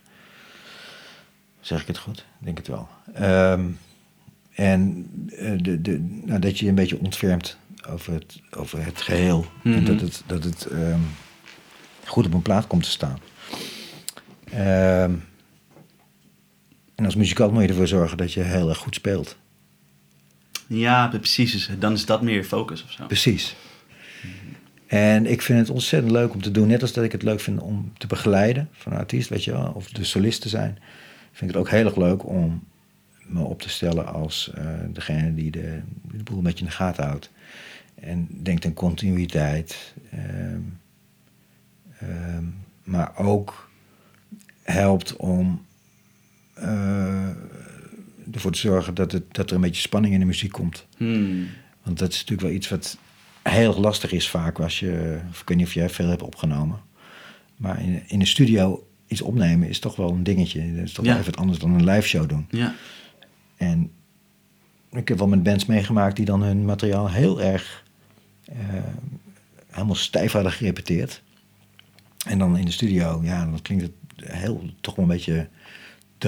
Zeg 1.60 1.82
ik 1.82 1.88
het 1.88 1.98
goed? 1.98 2.18
Ik 2.40 2.46
denk 2.46 2.58
het 2.58 2.68
wel. 2.68 2.88
Ehm, 3.14 3.66
en 4.54 5.10
eh, 5.38 5.52
de, 5.58 5.82
de, 5.82 6.00
nou, 6.26 6.40
dat 6.40 6.58
je 6.60 6.64
je 6.64 6.70
een 6.70 6.76
beetje 6.76 7.00
ontfermt 7.00 7.58
over 7.90 8.14
het, 8.14 8.42
over 8.58 8.86
het 8.86 9.02
geheel. 9.02 9.46
En 9.64 9.70
Mhm. 9.72 9.86
dat 9.86 10.00
het, 10.02 10.24
dat 10.26 10.44
het 10.44 10.66
ehm, 10.66 11.00
goed 12.06 12.26
op 12.26 12.34
een 12.34 12.42
plaat 12.42 12.68
komt 12.68 12.84
te 12.84 12.90
staan. 12.90 13.20
En 16.96 17.06
als 17.06 17.16
muzikant 17.16 17.52
moet 17.52 17.62
je 17.62 17.68
ervoor 17.68 17.88
zorgen 17.88 18.18
dat 18.18 18.34
je 18.34 18.42
heel 18.42 18.70
erg 18.70 18.78
goed 18.78 18.96
speelt. 18.96 19.38
Ja, 20.68 21.08
precies. 21.08 21.52
Dus 21.52 21.70
Dan 21.80 21.94
is 21.94 22.06
dat 22.06 22.22
meer 22.22 22.44
focus 22.44 22.84
of 22.84 22.92
zo. 22.92 23.06
Precies. 23.06 23.56
En 24.88 25.26
ik 25.26 25.42
vind 25.42 25.60
het 25.60 25.70
ontzettend 25.70 26.12
leuk 26.12 26.34
om 26.34 26.42
te 26.42 26.52
doen. 26.52 26.68
Net 26.68 26.82
als 26.82 26.94
dat 26.94 27.04
ik 27.04 27.12
het 27.12 27.24
leuk 27.24 27.40
vind 27.40 27.62
om 27.62 27.94
te 27.98 28.08
begeleiden 28.08 28.70
van 28.72 28.92
een 28.92 28.98
artiest, 28.98 29.30
weet 29.30 29.44
je 29.44 29.52
wel, 29.52 29.72
of 29.76 29.90
de 29.90 30.04
solist 30.04 30.42
te 30.42 30.50
zijn. 30.50 30.80
Vind 31.32 31.52
ik 31.52 31.58
het 31.58 31.66
ook 31.66 31.70
heel 31.70 31.86
erg 31.86 31.96
leuk 31.96 32.26
om 32.26 32.64
me 33.26 33.44
op 33.44 33.62
te 33.62 33.70
stellen 33.70 34.14
als 34.14 34.52
eh, 34.54 34.66
degene 34.90 35.34
die 35.34 35.52
de, 35.52 35.82
de 36.12 36.24
boel 36.24 36.38
een 36.38 36.44
beetje 36.44 36.60
in 36.60 36.70
de 36.70 36.76
gaten 36.76 37.04
houdt. 37.06 37.32
En 37.96 38.28
denkt 38.30 38.66
aan 38.66 38.74
continuïteit. 38.74 39.94
ehm, 40.12 40.60
ehm, 42.00 42.44
maar 42.84 43.18
ook 43.18 43.70
helpt 44.62 45.16
om 45.16 45.66
ervoor 48.32 48.52
te 48.52 48.60
zorgen 48.60 48.94
dat, 48.94 49.12
het, 49.12 49.24
dat 49.32 49.50
er 49.50 49.56
een 49.56 49.62
beetje 49.62 49.82
spanning 49.82 50.14
in 50.14 50.20
de 50.20 50.26
muziek 50.26 50.52
komt. 50.52 50.86
Hmm. 50.98 51.48
Want 51.84 52.00
dat 52.00 52.10
is 52.12 52.16
natuurlijk 52.20 52.48
wel 52.48 52.58
iets 52.58 52.70
wat 52.70 52.98
heel 53.44 53.80
lastig 53.80 54.12
is 54.12 54.30
vaak 54.30 54.60
als 54.60 54.80
je... 54.80 55.20
of 55.30 55.42
Ik 55.42 55.48
weet 55.48 55.58
niet 55.58 55.68
of 55.68 55.74
jij 55.74 55.90
veel 55.90 56.08
hebt 56.08 56.22
opgenomen. 56.22 56.80
Maar 57.58 57.82
in, 57.82 58.04
in 58.08 58.20
de 58.20 58.26
studio 58.26 58.88
iets 59.08 59.22
opnemen 59.22 59.70
is 59.70 59.80
toch 59.80 59.96
wel 59.96 60.10
een 60.10 60.24
dingetje. 60.24 60.76
Dat 60.76 60.84
is 60.86 60.92
toch 60.94 61.06
Ja. 61.06 61.12
wel 61.12 61.20
even 61.20 61.32
wat 61.32 61.42
anders 61.42 61.60
dan 61.60 61.74
een 61.74 61.84
live 61.90 62.08
show 62.08 62.30
doen. 62.30 62.48
Ja. 62.50 62.74
En 63.58 63.92
ik 64.92 65.08
heb 65.08 65.18
wel 65.18 65.28
met 65.28 65.44
bands 65.44 65.66
meegemaakt 65.66 66.16
die 66.16 66.26
dan 66.26 66.42
hun 66.44 66.66
materiaal 66.66 67.10
heel 67.12 67.42
erg... 67.42 67.84
eh, 68.46 68.58
helemaal 69.70 69.96
stijf 69.96 70.32
hadden 70.32 70.52
gerepeteerd. 70.52 71.22
En 72.26 72.38
dan 72.38 72.58
in 72.58 72.66
de 72.66 72.72
studio, 72.72 73.20
ja, 73.24 73.46
dan 73.46 73.62
klinkt 73.62 73.84
het 73.84 73.94
heel, 74.32 74.64
toch 74.82 74.96
wel 74.96 75.06
een 75.06 75.12
beetje 75.12 75.48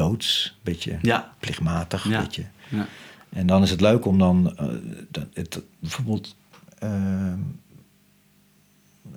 doods. 0.02 0.54
Een 0.56 0.60
beetje 0.64 0.98
Ja. 1.02 1.34
plichtmatig, 1.40 2.10
Ja. 2.10 2.20
weet 2.22 2.36
je. 2.36 2.44
Ja. 2.70 2.88
En 3.30 3.48
dan 3.48 3.64
is 3.64 3.70
het 3.70 3.82
leuk 3.82 4.06
om 4.06 4.18
dan 4.20 4.58
eh, 4.58 4.66
het, 5.34 5.62
bijvoorbeeld 5.80 6.36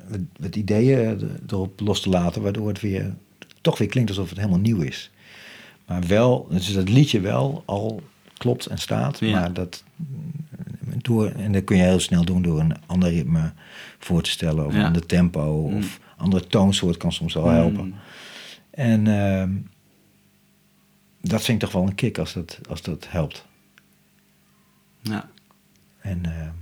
wat, 0.09 0.21
wat 0.39 0.57
ideeën 0.57 1.31
erop 1.49 1.81
los 1.81 2.01
te 2.01 2.09
laten, 2.09 2.43
waardoor 2.43 2.69
het 2.69 2.81
weer 2.81 3.15
toch 3.61 3.79
weer 3.79 3.89
klinkt 3.89 4.11
alsof 4.11 4.29
het 4.29 4.39
helemaal 4.39 4.59
nieuw 4.59 4.81
is. 4.81 5.11
Maar 5.87 6.07
wel, 6.07 6.47
dus 6.51 6.73
dat 6.73 6.89
liedje 6.89 7.21
wel 7.21 7.63
al 7.67 8.03
klopt 8.37 8.67
en 8.67 8.79
staat, 8.79 9.19
Ja. 9.19 9.41
maar 9.41 9.53
dat 9.53 9.85
door, 11.03 11.27
en 11.29 11.53
dat 11.53 11.65
kun 11.65 11.77
je 11.77 11.83
heel 11.83 12.01
snel 12.01 12.25
doen 12.25 12.43
door 12.43 12.61
een 12.61 12.75
ander 12.87 13.11
ritme 13.11 13.53
voor 13.99 14.23
te 14.23 14.31
stellen, 14.31 14.67
of 14.67 14.75
een 14.75 14.85
ander 14.85 15.07
tempo, 15.07 15.73
of 15.77 16.01
andere 16.17 16.47
toonsoort 16.47 16.97
kan 16.97 17.13
soms 17.13 17.35
wel 17.35 17.49
helpen. 17.49 17.85
Mm. 17.85 17.95
En 18.71 19.07
ehm, 19.07 19.51
dat 21.21 21.43
vind 21.43 21.63
ik 21.63 21.69
toch 21.69 21.73
wel 21.81 21.87
een 21.89 21.95
kick 21.95 22.19
als 22.19 22.33
dat, 22.33 22.59
als 22.69 22.83
dat 22.83 23.07
helpt. 23.11 23.47
Ja. 25.01 25.31
En 26.01 26.25
ehm, 26.25 26.55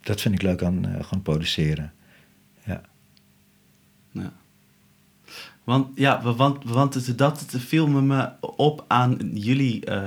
dat 0.00 0.20
vind 0.20 0.34
ik 0.34 0.42
leuk 0.42 0.62
aan 0.62 0.84
eh, 0.86 1.04
gewoon 1.04 1.22
produceren. 1.22 1.92
Ja. 2.66 2.80
Ja. 4.10 4.32
Want 5.64 5.88
ja, 5.98 6.22
want, 6.22 6.64
want 6.64 7.18
dat 7.18 7.44
viel 7.50 7.86
me 7.88 8.30
op 8.40 8.84
aan 8.88 9.18
jullie 9.34 9.84
eh, 9.84 10.02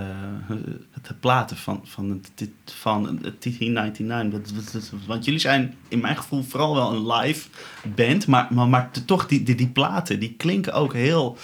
het 0.92 1.20
platen 1.20 1.58
van, 1.58 1.82
van, 1.84 2.10
het, 2.10 2.32
dit- 2.36 2.50
van 2.66 3.04
het 3.08 3.22
1999. 3.42 4.52
Dat- 4.52 4.64
dat- 4.64 4.72
dat- 4.92 5.06
Want 5.06 5.26
jullie 5.26 5.40
zijn 5.40 5.76
in 5.88 6.00
mijn 6.00 6.18
gevoel 6.18 6.44
vooral 6.44 6.76
wel 6.76 6.94
een 6.94 7.08
live 7.08 7.50
band, 7.96 8.28
maar, 8.28 8.48
maar, 8.54 8.68
maar 8.68 8.92
toch 9.06 9.28
die, 9.28 9.44
die, 9.44 9.56
die 9.56 9.68
platen, 9.70 10.20
die 10.20 10.34
klinken 10.34 10.74
ook 10.74 10.94
heel, 10.94 11.38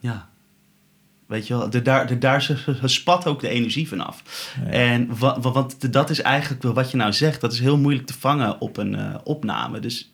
ja, 0.00 0.29
weet 1.30 1.46
je 1.46 1.56
wel, 1.58 1.70
de, 1.70 1.82
daar, 1.82 2.06
de, 2.06 2.18
daar 2.18 2.50
spat 2.84 3.26
ook 3.26 3.40
de 3.40 3.48
energie 3.48 3.88
vanaf. 3.88 4.22
Ja. 4.64 4.70
En 4.70 5.08
wa, 5.18 5.40
wa- 5.40 5.50
want 5.52 5.92
dat 5.92 6.10
is 6.10 6.20
eigenlijk 6.22 6.62
wat 6.62 6.90
je 6.90 6.96
nou 6.96 7.12
zegt, 7.12 7.40
dat 7.40 7.52
is 7.52 7.60
heel 7.60 7.78
moeilijk 7.78 8.06
te 8.06 8.14
vangen 8.18 8.60
op 8.60 8.76
een 8.76 8.94
eh, 8.94 9.14
opname. 9.24 9.80
Dus 9.80 10.12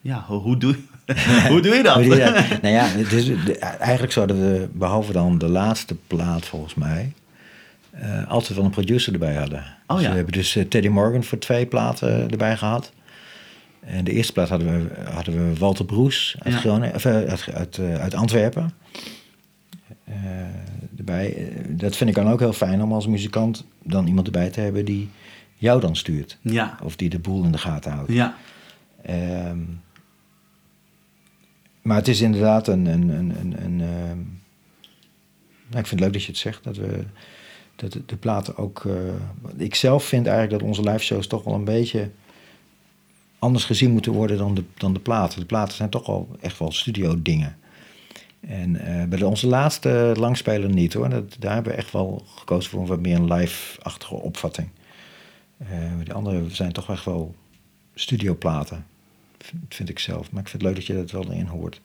ja, 0.00 0.24
hoe, 0.26 0.38
hoe, 0.40 0.56
doe, 0.56 0.76
hoe 1.48 1.60
doe 1.60 1.74
je 1.74 1.82
dat? 1.82 1.94
Hoe 1.94 2.04
doe 2.04 2.14
je 2.16 2.24
dat? 2.32 2.62
nou 2.62 2.74
ja, 2.74 2.84
het 2.86 3.12
is, 3.12 3.24
de- 3.24 3.58
eigenlijk 3.58 4.12
zouden 4.12 4.36
we, 4.40 4.68
behalve 4.72 5.12
dan 5.12 5.38
de 5.38 5.48
laatste 5.48 5.94
plaat 6.06 6.46
volgens 6.46 6.74
mij, 6.74 7.12
eh, 7.90 8.28
altijd 8.28 8.54
wel 8.56 8.64
een 8.64 8.70
producer 8.70 9.12
erbij 9.12 9.34
hadden. 9.34 9.64
Oh 9.86 9.96
Dus 9.96 10.04
ja. 10.04 10.10
We 10.10 10.16
hebben 10.16 10.34
dus 10.34 10.56
eh, 10.56 10.64
Teddy 10.64 10.88
Morgan 10.88 11.24
voor 11.24 11.38
twee 11.38 11.66
platen 11.66 12.30
erbij 12.30 12.56
gehad. 12.56 12.92
En 13.80 14.04
de 14.04 14.10
eerste 14.12 14.32
plaat 14.32 14.48
hadden 14.48 14.68
we, 14.68 15.10
hadden 15.10 15.34
we 15.48 15.58
Walter 15.58 15.84
Broes 15.84 16.36
uit, 16.38 16.54
Ja. 16.54 16.60
Groningen, 16.60 16.94
of, 16.94 17.06
uit, 17.06 17.48
uit, 17.54 17.78
uit 17.98 18.14
Antwerpen. 18.14 18.72
Eh, 20.04 20.14
erbij. 20.98 21.34
Eh, 21.36 21.64
Dat 21.68 21.96
vind 21.96 22.10
ik 22.10 22.16
dan 22.16 22.28
ook 22.28 22.38
heel 22.40 22.52
fijn 22.52 22.82
om 22.82 22.92
als 22.92 23.06
muzikant 23.06 23.64
dan 23.82 24.06
iemand 24.06 24.26
erbij 24.26 24.50
te 24.50 24.60
hebben 24.60 24.84
die 24.84 25.08
jou 25.56 25.80
dan 25.80 25.96
stuurt. 25.96 26.38
Ja, 26.40 26.78
Of 26.82 26.96
die 26.96 27.08
de 27.08 27.18
boel 27.18 27.44
in 27.44 27.52
de 27.52 27.58
gaten 27.58 27.92
houdt. 27.92 28.12
ja, 28.12 28.36
Ehm, 29.02 29.58
maar 31.82 31.96
het 31.96 32.08
is 32.08 32.20
inderdaad 32.20 32.68
een. 32.68 32.86
een, 32.86 33.08
een, 33.08 33.30
een, 33.40 33.64
een, 33.64 33.80
ehm, 33.80 34.18
nou, 35.66 35.80
ik 35.80 35.86
vind 35.86 35.90
het 35.90 36.00
leuk 36.00 36.12
dat 36.12 36.22
je 36.22 36.28
het 36.28 36.38
zegt. 36.40 36.64
Dat 36.64 36.76
we. 36.76 37.04
Dat 37.76 37.92
de, 37.92 38.02
de 38.06 38.16
platen 38.16 38.56
ook. 38.56 38.84
eh, 38.84 38.94
ik 39.64 39.74
zelf 39.74 40.04
vind 40.04 40.26
eigenlijk 40.26 40.58
dat 40.60 40.68
onze 40.68 40.90
live 40.90 41.04
shows 41.04 41.26
toch 41.26 41.44
wel 41.44 41.54
een 41.54 41.64
beetje. 41.64 42.10
anders 43.38 43.64
gezien 43.64 43.90
moeten 43.90 44.12
worden 44.12 44.38
dan 44.38 44.54
de, 44.54 44.64
dan 44.74 44.92
de 44.92 45.00
platen. 45.00 45.40
De 45.40 45.46
platen 45.46 45.76
zijn 45.76 45.90
toch 45.90 46.04
al 46.08 46.28
echt 46.40 46.58
wel 46.58 46.72
studio 46.72 47.22
dingen. 47.22 47.56
En 48.48 48.76
eh, 48.76 49.04
bij 49.04 49.22
onze 49.22 49.46
laatste 49.46 50.14
langspeler 50.16 50.68
niet 50.68 50.92
hoor. 50.92 51.08
Dat, 51.08 51.36
daar 51.38 51.54
hebben 51.54 51.72
we 51.72 51.78
echt 51.78 51.92
wel 51.92 52.24
gekozen 52.34 52.70
voor 52.70 52.80
een 52.80 52.86
wat 52.86 53.00
meer 53.00 53.16
een 53.16 53.32
live-achtige 53.32 54.14
opvatting. 54.14 54.68
Eh, 55.58 55.68
die 56.04 56.12
andere 56.12 56.50
zijn 56.50 56.72
toch 56.72 56.90
echt 56.90 57.04
wel 57.04 57.34
studioplaten. 57.94 58.86
Vind, 59.38 59.62
vind 59.68 59.88
ik 59.88 59.98
zelf. 59.98 60.30
Maar 60.30 60.42
ik 60.42 60.48
vind 60.48 60.62
het 60.62 60.70
leuk 60.70 60.74
dat 60.74 60.86
je 60.86 60.94
dat 60.94 61.10
wel 61.10 61.32
erin 61.32 61.46
hoort. 61.46 61.80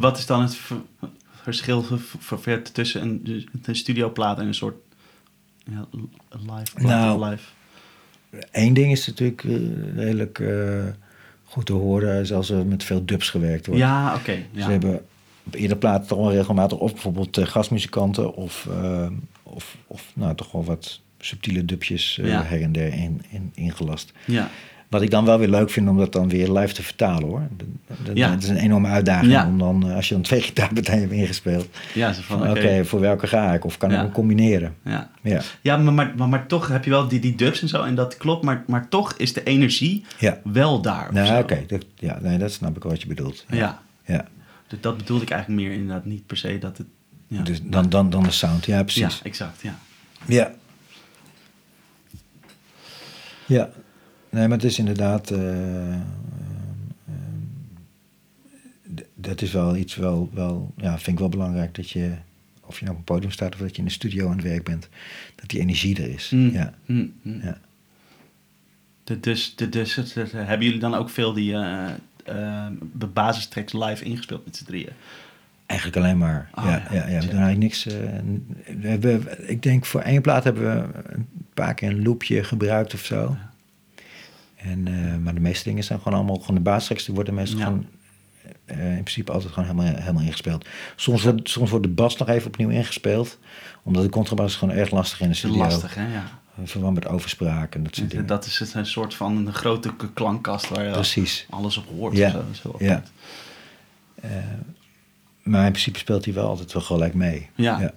Wat 0.00 0.18
is 0.18 0.26
dan 0.26 0.42
het 0.42 0.54
ver- 0.56 0.82
verschil 1.30 1.82
v- 1.82 2.14
v- 2.18 2.62
tussen 2.72 3.02
een, 3.02 3.48
een 3.62 3.76
studioplaat 3.76 4.38
en 4.38 4.46
een 4.46 4.54
soort 4.54 4.76
ja, 5.70 5.86
live? 6.30 6.86
Nou, 6.86 7.24
live. 7.24 7.44
Eén 8.50 8.74
ding 8.74 8.92
is 8.92 9.06
natuurlijk 9.06 9.44
eh, 9.44 9.94
redelijk 9.94 10.38
eh, 10.38 10.84
goed 11.54 11.66
te 11.66 11.72
horen, 11.72 12.20
is 12.20 12.32
als 12.32 12.50
er 12.50 12.66
met 12.66 12.84
veel 12.84 13.04
dubs 13.04 13.30
gewerkt 13.30 13.66
wordt. 13.66 13.80
Ja, 13.80 14.14
oké. 14.14 14.36
ja. 14.50 14.64
Ze 14.64 14.70
hebben 14.70 15.04
op 15.46 15.54
eerder 15.54 15.76
platen 15.76 16.06
toch 16.06 16.18
wel 16.18 16.32
regelmatig 16.32 16.78
of 16.78 16.92
bijvoorbeeld 16.92 17.38
eh, 17.38 17.46
gastmuzikanten 17.46 18.34
of, 18.34 18.66
eh, 18.70 19.06
of, 19.42 19.76
of 19.86 20.12
nou, 20.14 20.34
toch 20.34 20.52
wel 20.52 20.64
wat 20.64 21.00
subtiele 21.18 21.64
dubjes 21.64 22.18
eh, 22.18 22.28
Ja. 22.28 22.42
her 22.42 22.62
en 22.62 22.72
der 22.72 22.94
in, 22.94 23.22
in, 23.30 23.50
ingelast. 23.54 24.12
ja. 24.26 24.50
Wat 24.94 25.02
ik 25.02 25.10
dan 25.10 25.24
wel 25.24 25.38
weer 25.38 25.48
leuk 25.48 25.70
vind 25.70 25.88
om 25.88 25.98
dat 25.98 26.12
dan 26.12 26.28
weer 26.28 26.50
live 26.52 26.74
te 26.74 26.82
vertalen 26.82 27.28
hoor. 27.28 27.42
Dat, 28.04 28.16
Ja. 28.16 28.36
is 28.38 28.48
een 28.48 28.56
enorme 28.56 28.88
uitdaging 28.88 29.32
Ja. 29.32 29.46
om 29.46 29.58
dan, 29.58 29.88
eh, 29.88 29.94
als 29.96 30.08
je 30.08 30.14
dan 30.14 30.22
twee 30.22 30.40
gitaarpartijen 30.48 31.00
hebt 31.00 31.12
ingespeeld. 31.12 31.68
Ja, 31.94 32.12
zo 32.12 32.20
van, 32.22 32.38
Van, 32.38 32.50
oké. 32.50 32.84
Voor 32.84 33.00
welke 33.00 33.26
ga 33.26 33.54
ik? 33.54 33.64
Of 33.64 33.78
kan 33.78 33.90
ik 33.90 33.96
Ja. 33.96 34.02
hem 34.02 34.12
combineren? 34.12 34.74
Ja, 34.84 35.10
Ja, 35.22 35.40
ja 35.60 35.76
maar, 35.76 35.92
maar, 35.92 36.12
maar, 36.16 36.28
maar 36.28 36.46
toch 36.46 36.68
heb 36.68 36.84
je 36.84 36.90
wel 36.90 37.08
die, 37.08 37.20
die 37.20 37.34
dubs 37.34 37.62
en 37.62 37.68
zo. 37.68 37.82
En 37.82 37.94
dat 37.94 38.16
klopt. 38.16 38.44
Maar, 38.44 38.64
maar 38.66 38.88
toch 38.88 39.12
is 39.16 39.32
de 39.32 39.42
energie 39.42 40.04
ja. 40.18 40.40
wel 40.44 40.80
daar. 40.82 41.12
Nou, 41.12 41.42
oké. 41.42 41.64
dat- 41.66 41.84
Ja, 41.98 42.18
nee, 42.22 42.38
dat 42.38 42.52
snap 42.52 42.76
ik 42.76 42.82
wat 42.82 43.02
je 43.02 43.08
bedoelt. 43.08 43.44
Ja. 43.48 43.82
ja. 44.04 44.24
Dus 44.68 44.78
dat 44.80 44.96
bedoelde 44.96 45.22
ik 45.24 45.30
eigenlijk 45.30 45.62
meer 45.62 45.72
inderdaad 45.72 46.04
niet 46.04 46.26
per 46.26 46.36
se 46.36 46.58
dat 46.58 46.78
het... 46.78 46.86
Ja, 47.26 47.42
Dus 47.42 47.60
dan, 47.62 47.88
dan, 47.88 48.10
dan 48.10 48.22
de 48.22 48.30
sound. 48.30 48.64
Ja, 48.66 48.76
ja 48.76 48.82
precies. 48.82 49.20
exact. 49.22 49.62
Ja. 49.62 49.78
Ja. 50.26 50.50
Ja. 53.46 53.68
Nee, 54.34 54.48
maar 54.48 54.56
het 54.56 54.66
is 54.66 54.78
inderdaad... 54.78 55.30
eh, 55.30 55.94
eh, 55.94 56.00
d- 58.94 59.04
dat 59.14 59.42
is 59.42 59.52
wel 59.52 59.76
iets 59.76 59.94
wel, 59.94 60.30
wel... 60.32 60.72
Ja, 60.76 60.92
vind 60.94 61.06
ik 61.08 61.18
wel 61.18 61.28
belangrijk 61.28 61.74
dat 61.74 61.90
je... 61.90 62.12
Of 62.66 62.78
je 62.78 62.84
nou 62.84 62.96
op 62.96 63.00
een 63.08 63.14
podium 63.14 63.30
staat 63.30 63.54
of 63.54 63.60
dat 63.60 63.70
je 63.70 63.78
in 63.78 63.84
de 63.84 63.90
studio 63.90 64.26
aan 64.28 64.36
het 64.36 64.42
werk 64.46 64.64
bent... 64.64 64.88
dat 65.34 65.48
die 65.48 65.60
energie 65.60 66.02
er 66.02 66.08
is. 66.10 66.30
Mm, 66.30 66.50
Ja. 66.50 66.74
mm, 66.86 67.12
mm. 67.22 67.40
Ja. 67.42 67.58
De- 69.04 69.20
Dus, 69.20 69.56
de, 69.56 69.68
dus 69.68 69.94
het- 69.94 70.14
het- 70.14 70.32
hebben 70.32 70.64
jullie 70.66 70.80
dan 70.80 70.94
ook 70.94 71.10
veel 71.10 71.32
die 71.32 71.54
eh 71.54 71.90
eh, 72.24 72.66
de 72.92 73.06
basistracks 73.06 73.72
live 73.72 74.04
ingespeeld 74.04 74.44
met 74.44 74.56
z'n 74.56 74.64
drieën? 74.64 74.88
Eigenlijk 75.66 75.98
alleen 75.98 76.18
maar. 76.18 76.50
Oh, 76.54 76.64
ja, 76.64 76.70
ja. 76.90 76.94
ja. 76.94 77.06
Ja, 77.08 77.20
we 77.20 77.26
doen 77.26 77.40
eigenlijk 77.40 77.58
niks. 77.58 77.86
eh, 77.86 77.92
we 78.80 78.88
hebben, 78.88 79.50
ik 79.50 79.62
denk 79.62 79.84
voor 79.84 80.00
één 80.00 80.22
plaat 80.22 80.44
hebben 80.44 80.62
we 80.62 80.98
een 81.12 81.26
paar 81.54 81.74
keer 81.74 81.88
een 81.90 82.02
loopje 82.02 82.44
gebruikt 82.44 82.94
of 82.94 83.04
zo. 83.04 83.36
En, 84.64 84.88
eh, 84.88 85.16
maar 85.16 85.34
de 85.34 85.40
meeste 85.40 85.68
dingen 85.68 85.84
zijn 85.84 85.98
gewoon 86.00 86.18
allemaal 86.18 86.38
gewoon 86.38 86.56
de 86.56 86.62
basistracks. 86.62 87.04
Die 87.04 87.14
worden 87.14 87.34
meestal 87.34 87.58
Ja. 87.58 87.64
gewoon 87.64 87.86
eh, 88.64 88.96
in 88.96 89.02
principe 89.02 89.32
altijd 89.32 89.52
gewoon 89.52 89.68
helemaal, 89.68 90.00
helemaal 90.00 90.22
ingespeeld. 90.22 90.66
Soms 90.96 91.22
wordt, 91.22 91.48
soms 91.48 91.70
wordt 91.70 91.84
de 91.86 91.92
bas 91.92 92.16
nog 92.16 92.28
even 92.28 92.46
opnieuw 92.46 92.68
ingespeeld. 92.68 93.38
Omdat 93.82 94.02
de 94.02 94.08
contrabas 94.08 94.46
is 94.46 94.56
gewoon 94.56 94.74
erg 94.74 94.90
lastig 94.90 95.20
in 95.20 95.28
de 95.28 95.34
studio. 95.34 95.56
lastig, 95.58 95.94
hè? 95.94 96.12
Ja. 96.12 96.24
Verband 96.64 96.94
met 96.94 97.06
overspraak 97.06 97.74
en 97.74 97.82
dat 97.82 97.96
soort 97.96 98.10
dingen. 98.10 98.26
Dat 98.26 98.46
is 98.46 98.58
het, 98.58 98.74
een 98.74 98.86
soort 98.86 99.14
van 99.14 99.36
een 99.36 99.52
grote 99.52 99.90
klankkast 100.14 100.68
waar 100.68 100.84
je 100.84 100.90
Precies. 100.90 101.46
alles 101.50 101.76
op 101.76 101.86
hoort. 101.88 102.16
Ja. 102.16 102.42
zo. 102.62 102.74
Ja. 102.78 103.02
Eh, 104.20 104.30
maar 105.42 105.64
in 105.64 105.70
principe 105.72 105.98
speelt 105.98 106.24
hij 106.24 106.34
wel 106.34 106.48
altijd 106.48 106.72
wel 106.72 106.82
gelijk 106.82 107.14
mee. 107.14 107.48
Ja. 107.54 107.80
Ja. 107.80 107.92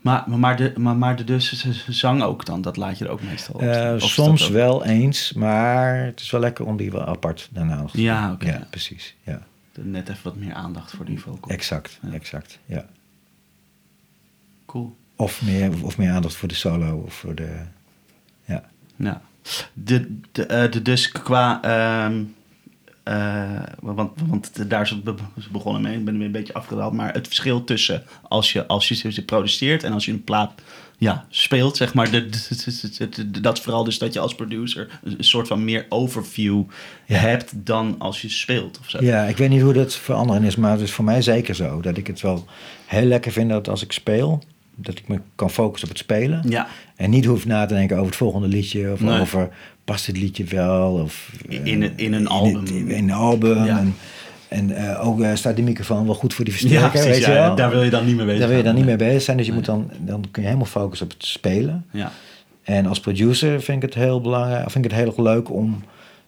Maar, 0.00 0.24
maar, 0.26 0.38
maar, 0.38 0.56
de, 0.56 0.72
maar, 0.76 0.96
maar 0.96 1.16
de 1.16 1.24
dus 1.24 1.64
zang 1.88 2.22
ook 2.22 2.44
dan, 2.44 2.62
dat 2.62 2.76
laat 2.76 2.98
je 2.98 3.04
er 3.04 3.10
ook 3.10 3.22
meestal 3.22 3.54
op. 3.54 3.60
Eh, 3.62 3.94
soms 3.96 4.48
wel 4.48 4.84
eens, 4.84 5.32
maar 5.32 5.96
het 6.04 6.20
is 6.20 6.30
wel 6.30 6.40
lekker 6.40 6.64
om 6.66 6.76
die 6.76 6.90
wel 6.90 7.04
apart 7.04 7.48
daarna 7.52 7.84
te 7.84 8.02
Ja, 8.02 8.32
oké. 8.32 8.46
Ja, 8.46 8.66
precies. 8.70 9.14
Ja, 9.22 9.40
Net 9.80 10.08
even 10.08 10.20
wat 10.22 10.36
meer 10.36 10.54
aandacht 10.54 10.90
voor 10.90 11.04
die 11.04 11.20
vocal. 11.20 11.50
exact, 11.50 11.98
Ja. 12.02 12.12
exact. 12.12 12.58
Ja. 12.66 12.86
Cool. 14.66 14.96
Of, 15.16 15.42
meer, 15.42 15.70
of 15.84 15.98
meer 15.98 16.10
aandacht 16.10 16.36
voor 16.36 16.48
de 16.48 16.54
solo 16.54 16.96
of 17.06 17.14
voor 17.14 17.34
de... 17.34 17.56
Ja. 18.44 18.64
Ja. 18.96 19.22
De, 19.72 20.18
de, 20.32 20.46
eh, 20.46 20.70
de, 20.70 20.82
dus 20.82 21.12
qua... 21.12 21.62
ehm, 21.62 22.22
eh, 23.04 23.60
want, 23.80 24.10
want 24.26 24.70
daar 24.70 24.82
is 24.82 24.90
het 24.90 25.50
begonnen 25.52 25.82
mee. 25.82 25.96
Ik 25.98 26.04
ben 26.04 26.16
weer 26.16 26.26
een 26.26 26.32
beetje 26.32 26.52
afgedaald. 26.54 26.92
Maar 26.92 27.12
het 27.12 27.26
verschil 27.26 27.64
tussen 27.64 28.02
als 28.22 28.52
je, 28.52 28.66
als 28.66 28.88
je 28.88 29.12
ze 29.12 29.24
produceert 29.24 29.82
en 29.82 29.92
als 29.92 30.04
je 30.04 30.12
een 30.12 30.24
plaat 30.24 30.52
ja, 30.98 31.24
speelt, 31.28 31.76
zeg 31.76 31.94
maar. 31.94 32.10
De, 32.10 32.28
de- 32.28 32.38
de- 32.98 33.08
de- 33.08 33.30
de- 33.30 33.40
dat 33.40 33.60
vooral 33.60 33.84
dus 33.84 33.98
dat 33.98 34.12
je 34.12 34.20
als 34.20 34.34
producer 34.34 35.00
een 35.02 35.24
soort 35.24 35.46
van 35.48 35.64
meer 35.64 35.86
overview 35.88 36.62
Ja. 37.06 37.16
hebt 37.18 37.52
dan 37.66 37.94
als 37.98 38.22
je 38.22 38.28
speelt 38.28 38.78
of 38.80 38.90
zo. 38.90 38.98
ja, 39.04 39.22
ik 39.24 39.36
weet 39.36 39.48
niet 39.48 39.62
hoe 39.62 39.72
dat 39.72 39.94
voor 39.96 40.14
anderen 40.14 40.44
is, 40.44 40.56
maar 40.56 40.70
het 40.72 40.80
is 40.80 40.92
voor 40.92 41.04
mij 41.04 41.22
zeker 41.22 41.54
zo. 41.54 41.80
Dat 41.80 41.96
ik 41.96 42.06
het 42.06 42.20
wel 42.20 42.46
heel 42.86 43.06
lekker 43.06 43.32
vind 43.32 43.50
dat 43.50 43.68
als 43.68 43.82
ik 43.82 43.92
speel, 43.92 44.42
dat 44.76 44.98
ik 44.98 45.08
me 45.08 45.20
kan 45.34 45.50
focussen 45.50 45.88
op 45.88 45.94
het 45.94 46.02
spelen. 46.04 46.42
Ja. 46.48 46.66
En 46.96 47.10
niet 47.10 47.24
hoef 47.24 47.46
na 47.46 47.66
te 47.66 47.74
denken 47.74 47.96
over 47.96 48.08
het 48.08 48.16
volgende 48.16 48.48
liedje 48.48 48.92
of 48.92 49.00
Nee. 49.00 49.20
over 49.20 49.48
past 49.84 50.06
dit 50.06 50.18
liedje 50.18 50.44
wel 50.44 50.92
of 50.92 51.30
In- 51.48 51.64
eh, 51.64 51.72
in 51.72 51.82
een- 51.82 51.92
in 51.96 52.12
een 52.12 52.20
het- 52.20 52.28
album. 52.30 52.66
in 52.66 52.90
een 53.08 53.10
album 53.10 53.64
Ja. 53.64 53.78
en, 53.78 53.94
en 54.48 54.70
eh, 54.76 55.06
ook 55.06 55.20
eh, 55.20 55.34
staat 55.34 55.56
die 55.56 55.64
microfoon 55.64 56.04
wel 56.06 56.14
goed 56.14 56.34
voor 56.34 56.44
die 56.44 56.54
Ja, 56.54 56.60
versterker, 56.60 56.90
precies, 56.90 57.08
weet 57.08 57.24
je 57.24 57.32
wel? 57.32 57.54
daar 57.54 57.70
wil 57.70 57.82
je 57.82 57.90
dan 57.90 58.06
niet 58.06 58.16
mee 58.16 58.24
bezig 58.24 58.40
Daar 58.40 58.48
wil 58.48 58.58
je 58.58 58.64
dan 58.64 58.74
niet 58.74 58.84
mee 58.84 58.96
bezig 58.96 59.22
zijn, 59.22 59.36
dus 59.36 59.46
je 59.46 59.52
Nee. 59.52 59.60
moet 59.60 59.68
dan, 59.70 59.90
dan 59.98 60.24
kun 60.30 60.42
je 60.42 60.48
helemaal 60.48 60.68
focussen 60.70 61.06
op 61.06 61.12
het 61.12 61.24
spelen. 61.24 61.84
Ja. 61.90 62.12
En 62.62 62.86
als 62.86 63.00
producer 63.00 63.62
vind 63.62 63.82
ik 63.82 63.88
het 63.94 64.02
heel 64.04 64.20
belangrijk, 64.20 64.70
vind 64.70 64.84
ik 64.84 64.90
het 64.90 65.00
heel 65.00 65.08
erg 65.08 65.18
leuk 65.18 65.50
om 65.50 65.82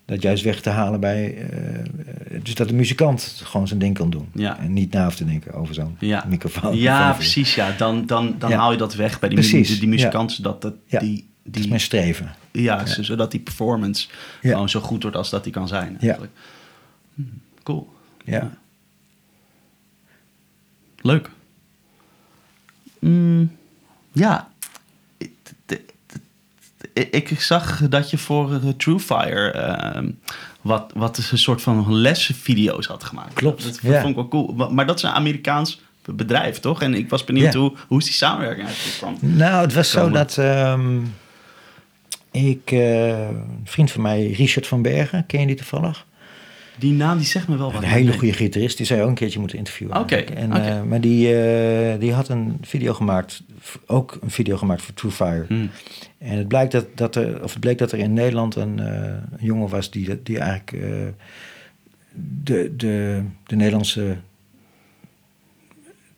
dat 0.07 0.22
juist 0.22 0.42
weg 0.44 0.61
te 0.61 0.70
halen 0.70 1.00
bij, 1.00 1.48
eh, 1.48 2.40
dus 2.42 2.54
dat 2.54 2.68
de 2.68 2.74
muzikant 2.74 3.40
gewoon 3.44 3.68
zijn 3.68 3.78
ding 3.80 3.94
kan 3.94 4.11
doen. 4.11 4.28
Ja. 4.34 4.59
En 4.59 4.72
niet 4.72 4.92
na 4.92 5.04
hoeft 5.04 5.16
te 5.16 5.24
denken 5.24 5.52
over 5.54 5.74
zo'n 5.74 5.96
Ja, 6.00 6.24
microfoon. 6.28 6.76
ja 6.76 7.12
precies. 7.18 7.54
Ja. 7.54 7.74
Dan, 7.78 8.07
dan, 8.07 8.34
dan 8.38 8.50
Ja. 8.50 8.57
haal 8.57 8.72
je 8.72 8.78
dat 8.78 8.94
weg 8.94 9.18
bij 9.18 9.28
die, 9.28 9.38
Precies, 9.38 9.68
die, 9.68 9.78
die 9.78 9.88
muzikanten, 9.88 10.36
zodat 10.36 10.62
dat, 10.62 10.74
Ja. 10.86 10.98
die, 11.00 11.28
Dat 11.44 11.54
is 11.54 11.61
die, 11.61 11.68
mijn 11.68 11.80
streven. 11.80 12.34
ja, 12.52 12.86
zodat 12.86 13.30
die 13.30 13.40
performance 13.40 14.09
Ja. 14.42 14.50
gewoon 14.50 14.68
zo 14.68 14.80
goed 14.80 15.02
wordt 15.02 15.16
als 15.16 15.30
dat 15.30 15.44
die 15.44 15.52
kan 15.52 15.68
zijn. 15.68 15.98
Eigenlijk. 16.00 16.32
Hm, 17.14 17.22
Cool. 17.62 17.88
Ja. 18.24 18.50
Leuk. 21.00 21.30
Mm, 22.98 23.50
ja. 24.12 24.48
Ik- 26.93 27.41
zag 27.41 27.89
dat 27.89 28.11
je 28.11 28.18
voor 28.18 28.53
eh, 28.55 28.68
Truefire 28.76 29.51
ehm, 29.51 30.11
wat, 30.61 30.93
wat 30.95 31.18
is 31.18 31.30
een 31.32 31.39
soort 31.39 31.62
van 31.62 31.95
lesvideo's 31.95 32.87
had 32.87 33.05
gemaakt. 33.05 33.32
Klopt, 33.34 33.64
Dat 33.64 33.78
ja. 33.82 33.97
vond 34.01 34.09
ik 34.11 34.14
wel 34.14 34.28
cool. 34.28 34.53
Maar- 34.57 34.74
Maar 34.74 34.87
dat 34.87 34.97
is 34.97 35.03
een 35.03 35.11
Amerikaans 35.11 35.80
bedrijf, 36.05 36.59
toch? 36.61 36.82
En 36.82 36.95
ik 36.95 37.09
was 37.11 37.24
benieuwd 37.24 37.53
Ja. 37.53 37.59
hoe, 37.59 37.72
hoe 37.89 37.99
is 37.99 38.05
die 38.05 38.14
samenwerking 38.14 38.66
eigenlijk 38.66 38.97
kwam. 38.99 39.16
Nou, 39.20 39.62
het 39.64 39.74
was 39.74 39.91
zo 39.91 40.11
dat 40.11 40.39
ehm, 40.39 40.99
ik, 42.30 42.70
eh, 42.72 43.28
een 43.28 43.61
vriend 43.64 43.91
van 43.93 44.03
mij, 44.03 44.26
Richard 44.30 44.66
van 44.66 44.82
Bergen, 44.82 45.26
ken 45.26 45.41
je 45.41 45.47
die 45.47 45.57
toevallig? 45.57 46.05
Die 46.79 46.93
naam 46.93 47.18
die 47.18 47.27
zegt 47.27 47.49
me 47.49 47.57
wel 47.57 47.72
wat. 47.72 47.83
Een 47.83 47.89
hele 47.89 48.12
goede 48.12 48.33
gitarist, 48.33 48.77
die 48.77 48.87
zou 48.87 48.99
je 48.99 49.05
ook 49.05 49.11
een 49.11 49.18
keertje 49.18 49.39
moeten 49.39 49.59
interviewen. 49.59 49.97
Oké, 49.97 50.16
eh, 50.16 50.83
maar 50.83 51.01
die, 51.01 51.35
eh, 51.35 52.01
die 52.01 52.12
had 52.12 52.29
een 52.29 52.59
video 52.62 52.95
gemaakt, 52.95 53.43
ook 53.87 54.18
een 54.20 54.31
video 54.31 54.57
gemaakt 54.57 54.83
voor 54.83 54.95
True 54.95 55.11
Fire. 55.11 55.45
Hm. 55.49 55.66
En 56.18 56.39
het, 56.39 56.49
blijkt 56.49 56.72
dat, 56.72 56.87
dat 56.95 57.16
er, 57.16 57.43
of 57.43 57.51
het 57.51 57.61
bleek 57.61 57.79
dat 57.79 57.93
er 57.93 57.99
in 57.99 58.12
Nederland 58.12 58.55
een, 58.55 58.79
eh, 58.79 59.05
een 59.07 59.45
jongen 59.45 59.68
was 59.68 59.91
die, 59.91 60.22
die 60.22 60.39
eigenlijk 60.39 60.70
de, 62.43 62.72
de, 62.77 63.22
de 63.47 63.57
Nederlandse 63.57 64.16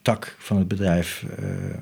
tak 0.03 0.37
van 0.39 0.57
het 0.57 0.69
bedrijf 0.69 1.25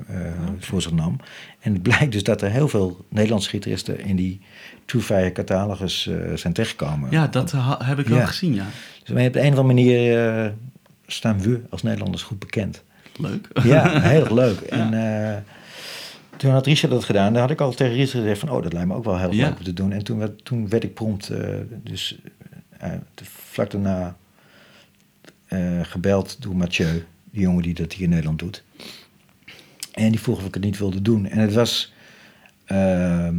eh, 0.06 0.26
voor 0.58 0.82
zich 0.82 0.92
nam. 0.92 1.16
En 1.60 1.72
het 1.72 1.82
blijkt 1.88 2.12
dus 2.12 2.22
dat 2.22 2.42
er 2.42 2.50
heel 2.50 2.68
veel 2.68 3.04
Nederlandse 3.08 3.48
gitaristen 3.48 4.00
in 4.00 4.16
die 4.16 4.40
True 4.86 5.02
Fire 5.02 5.32
catalogus 5.32 6.06
eh, 6.06 6.16
zijn 6.34 6.52
terechtgekomen. 6.52 7.10
Ja, 7.10 7.26
dat 7.26 7.54
heb 7.84 7.98
ik 7.98 8.06
wel 8.06 8.18
Ja. 8.18 8.26
gezien, 8.26 8.54
ja. 8.54 8.66
Dus 9.04 9.10
op 9.10 9.16
een 9.16 9.28
of 9.28 9.36
andere 9.36 9.62
manier 9.62 10.26
eh, 10.28 10.50
staan 11.06 11.40
we 11.40 11.60
als 11.70 11.82
Nederlanders 11.82 12.22
goed 12.22 12.38
bekend. 12.38 12.82
Leuk. 13.20 13.48
Ja, 13.62 14.00
heel 14.10 14.20
erg 14.20 14.30
leuk. 14.30 14.60
En 14.60 14.94
eh, 14.94 15.36
toen 16.36 16.50
had 16.50 16.66
Richard 16.66 16.92
dat 16.92 17.04
gedaan. 17.04 17.32
Daar 17.32 17.42
had 17.42 17.50
ik 17.50 17.60
al 17.60 17.72
tegen 17.72 17.94
Richard 17.94 18.22
gezegd 18.22 18.40
van... 18.40 18.50
oh, 18.50 18.62
dat 18.62 18.72
lijkt 18.72 18.88
me 18.88 18.94
ook 18.94 19.04
wel 19.04 19.18
heel 19.18 19.32
leuk 19.32 19.58
om 19.58 19.64
te 19.64 19.72
doen. 19.72 19.92
En 19.92 20.04
toen 20.04 20.18
werd, 20.18 20.44
toen 20.44 20.68
werd 20.68 20.84
ik 20.84 20.94
prompt... 20.94 21.30
dus 21.82 22.18
vlak 23.22 23.70
daarna 23.70 24.16
gebeld 25.82 26.42
door 26.42 26.56
Mathieu. 26.56 27.04
Die 27.30 27.40
jongen 27.40 27.62
die 27.62 27.74
dat 27.74 27.92
hier 27.92 28.02
in 28.04 28.10
Nederland 28.10 28.38
doet. 28.38 28.64
En 29.92 30.10
die 30.10 30.20
vroeg 30.20 30.38
of 30.38 30.46
ik 30.46 30.54
het 30.54 30.64
niet 30.64 30.78
wilde 30.78 31.02
doen. 31.02 31.26
En 31.26 31.38
het 31.38 31.54
was 31.54 31.92
ehm, 32.64 33.36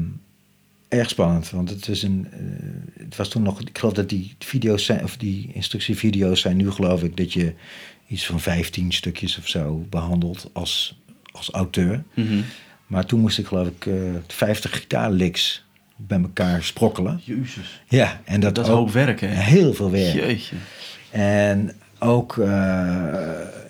erg 0.87 1.09
spannend. 1.09 1.49
Want 1.49 1.69
het, 1.69 1.87
is 1.87 2.03
een, 2.03 2.27
eh, 2.31 3.03
het 3.03 3.15
was 3.15 3.29
toen 3.29 3.41
nog... 3.41 3.61
Ik 3.61 3.77
geloof 3.77 3.93
dat 3.93 4.09
die 4.09 4.35
video's 4.39 4.85
zijn... 4.85 5.03
of 5.03 5.17
die 5.17 5.51
instructievideo's 5.53 6.41
zijn 6.41 6.57
nu 6.57 6.71
geloof 6.71 7.03
ik... 7.03 7.17
dat 7.17 7.33
je 7.33 7.53
iets 8.07 8.25
van 8.25 8.39
15 8.39 8.91
stukjes 8.91 9.37
of 9.37 9.47
zo 9.47 9.85
behandelt 9.89 10.49
als, 10.53 10.99
als 11.31 11.51
auteur. 11.51 12.03
Mhm. 12.13 12.41
Maar 12.87 13.05
toen 13.05 13.19
moest 13.19 13.37
ik 13.37 13.45
geloof 13.45 13.67
ik 13.67 13.85
eh 13.85 13.93
50 14.27 14.71
gitaarlicks 14.77 15.65
bij 15.95 16.19
elkaar 16.21 16.63
sprokkelen. 16.63 17.21
Jezus. 17.23 17.81
Ja, 17.87 18.21
en 18.23 18.39
dat, 18.39 18.55
Dat 18.55 18.65
is 18.65 18.71
ook 18.71 18.77
hoop 18.77 18.91
werk, 18.91 19.21
hè? 19.21 19.27
heel 19.27 19.73
veel 19.73 19.91
werk. 19.91 20.13
Jeetje. 20.13 20.55
En 21.11 21.71
ook, 21.99 22.37
eh, 22.37 22.47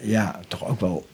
ja, 0.01 0.39
toch 0.47 0.65
ook 0.67 0.79
wel 0.79 1.07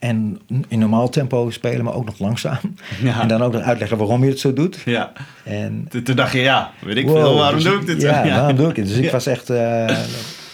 en 0.00 0.40
in 0.68 0.78
normaal 0.78 1.08
tempo 1.08 1.50
spelen, 1.50 1.84
maar 1.84 1.94
ook 1.94 2.04
nog 2.04 2.18
langzaam. 2.18 2.58
Ja. 3.02 3.20
En 3.20 3.28
dan 3.28 3.42
ook 3.42 3.52
nog 3.52 3.62
uitleggen 3.62 3.98
waarom 3.98 4.24
je 4.24 4.30
het 4.30 4.40
zo 4.40 4.52
doet. 4.52 4.76
Ja. 4.84 5.12
En 5.44 5.88
Toen 6.04 6.16
dacht 6.16 6.32
je, 6.32 6.38
ja, 6.40 6.70
weet 6.80 6.96
ik 6.96 7.06
Wow, 7.06 7.16
veel, 7.16 7.34
waarom 7.34 7.54
dus 7.54 7.64
doe 7.70 7.80
ik 7.80 7.86
dit? 7.86 8.00
Ja, 8.10 8.24
waarom 8.24 8.56
doe 8.56 8.68
ik 8.70 8.76
het? 8.76 8.86
Dus 8.86 8.96
ik 8.96 9.04
Ja. 9.04 9.10
was 9.10 9.26
echt... 9.26 9.50
eh, 9.50 9.98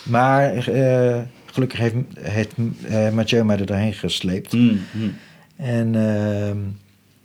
maar 0.03 0.55
eh, 0.57 1.19
gelukkig 1.45 1.79
heeft, 1.79 1.95
heeft 2.21 2.55
eh, 2.89 3.11
Mathieu 3.11 3.45
mij 3.45 3.59
er 3.59 3.67
doorheen 3.67 3.93
gesleept. 3.93 4.53
Mm, 4.53 4.81
mm. 4.93 5.17
En 5.57 5.95
ehm, 5.95 6.57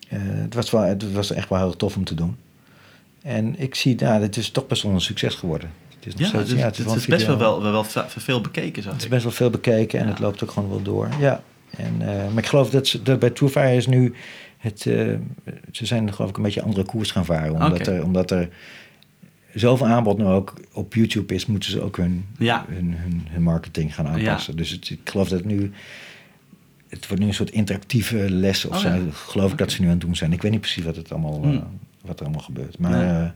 eh, 0.09 0.19
het, 0.41 0.53
was 0.53 0.72
wel, 0.72 0.82
het 0.82 1.11
was 1.13 1.32
echt 1.32 1.49
wel 1.49 1.59
heel 1.59 1.76
tof 1.76 1.95
om 1.95 2.03
te 2.03 2.15
doen. 2.15 2.36
En 3.22 3.59
ik 3.59 3.76
zie, 3.76 3.95
nou, 3.99 4.22
het 4.22 4.38
is 4.38 4.49
toch 4.49 4.67
best 4.67 4.84
wel 4.84 4.91
een 4.91 5.01
succes 5.01 5.36
geworden. 5.36 5.69
Het 5.99 6.13
is, 6.13 6.13
Ja, 6.17 6.28
steeds- 6.28 6.49
dus, 6.49 6.59
ja, 6.59 6.65
het, 6.65 6.78
is 6.95 7.05
best 7.05 7.26
wel, 7.26 7.38
wel, 7.38 7.61
wel 7.61 7.84
ve- 7.84 8.03
veel 8.07 8.41
bekeken, 8.41 8.84
Het 8.84 9.01
is 9.01 9.07
best 9.07 9.24
wel 9.24 9.32
veel 9.32 9.49
bekeken 9.49 9.99
en 9.99 10.05
Ja. 10.05 10.11
het 10.11 10.19
loopt 10.19 10.43
ook 10.43 10.51
gewoon 10.51 10.69
wel 10.69 10.82
door. 10.82 11.09
Ja. 11.19 11.41
En, 11.78 11.95
eh, 12.01 12.28
maar 12.34 12.38
ik 12.43 12.45
geloof 12.45 12.69
dat, 12.69 12.88
ze, 12.88 13.01
dat 13.03 13.19
bij 13.19 13.76
is 13.78 13.88
nu... 13.88 14.13
Het, 14.57 14.86
eh, 14.86 15.13
ze 15.72 15.86
zijn 15.86 16.13
geloof 16.13 16.30
ik 16.30 16.38
een 16.38 16.43
beetje 16.43 16.59
een 16.59 16.65
andere 16.65 16.86
koers 16.86 17.11
gaan 17.11 17.26
varen. 17.26 17.51
Omdat, 17.51 17.88
er, 17.88 18.03
omdat 18.03 18.32
er 18.32 18.49
zoveel 19.53 19.88
aanbod 19.88 20.17
nu 20.17 20.26
ook 20.26 20.53
op 20.74 20.93
YouTube 20.93 21.34
is... 21.34 21.45
moeten 21.45 21.69
ze 21.72 21.82
ook 21.82 21.97
hun, 21.97 22.26
Ja. 22.38 22.65
hun, 22.69 22.93
hun, 22.97 23.28
hun 23.30 23.41
marketing 23.43 23.95
gaan 23.95 24.07
aanpassen. 24.07 24.57
Dus 24.57 24.69
het, 24.69 24.89
ik 24.89 24.99
geloof 25.09 25.30
dat 25.30 25.45
nu... 25.45 25.72
Het 26.88 27.07
wordt 27.07 27.22
nu 27.22 27.28
een 27.30 27.34
soort 27.36 27.51
interactieve 27.51 28.30
les 28.30 28.65
of 28.65 28.76
Oh, 28.76 28.82
zo. 28.82 28.88
ja. 28.89 28.99
Geloof 29.11 29.51
ik 29.51 29.57
dat 29.57 29.72
ze 29.72 29.80
nu 29.82 29.86
aan 29.88 29.93
het 29.93 30.01
doen 30.01 30.15
zijn. 30.15 30.34
Ik 30.34 30.41
weet 30.41 30.51
niet 30.51 30.61
precies 30.61 30.84
wat, 30.84 30.95
het 30.95 31.11
allemaal, 31.11 31.41
Hmm. 31.41 31.53
eh, 31.55 31.61
wat 32.01 32.19
er 32.19 32.26
allemaal 32.26 32.43
gebeurt. 32.43 32.78
Maar 32.80 32.91
Nee. 33.22 33.32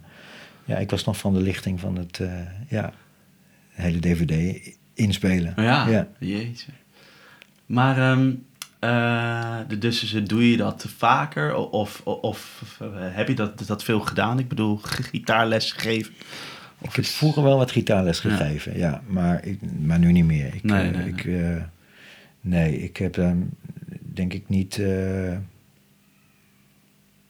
ja, 0.66 0.78
ik 0.78 0.90
was 0.90 1.04
nog 1.06 1.18
van 1.18 1.34
de 1.34 1.42
lichting 1.42 1.80
van 1.80 1.96
het... 1.98 2.22
ja, 2.70 2.94
hele 3.70 4.00
DVD 4.00 4.60
inspelen. 4.94 5.54
Ja, 5.56 5.88
ja. 5.88 6.08
jeetje. 6.20 6.72
Maar 7.66 7.98
eh, 8.80 9.58
de- 9.68 9.78
dus 9.78 10.12
doe 10.24 10.52
je 10.52 10.58
dat 10.58 10.86
vaker? 10.98 11.56
Of, 11.56 12.02
of, 12.04 12.22
of 12.22 12.78
eh, 12.82 12.88
heb 13.00 13.28
je 13.28 13.34
dat, 13.36 13.68
dat 13.68 13.84
veel 13.84 14.00
gedaan? 14.00 14.40
Ik 14.40 14.48
bedoel, 14.48 14.80
gitaarles 14.84 15.72
gegeven? 15.72 16.14
Of 16.80 16.90
Ik 16.90 16.96
heb 16.96 17.06
vroeger 17.06 17.44
wel 17.44 17.58
wat 17.58 17.72
gitaarles 17.72 18.20
gegeven, 18.20 18.78
ja. 18.78 19.02
Maar, 19.08 19.46
ik, 19.46 19.60
maar 19.80 20.00
nu 20.00 20.12
niet 20.12 20.26
meer. 20.26 20.54
Ik, 20.56 20.64
Nee, 20.64 20.92
eh, 20.92 20.98
nee, 20.98 21.08
ik, 21.10 21.26
eh, 21.26 21.64
nee, 22.42 22.78
ik 22.84 22.98
heb 22.98 23.18
ehm, 23.18 23.38
denk 24.02 24.34
ik 24.34 24.50
niet... 24.50 24.82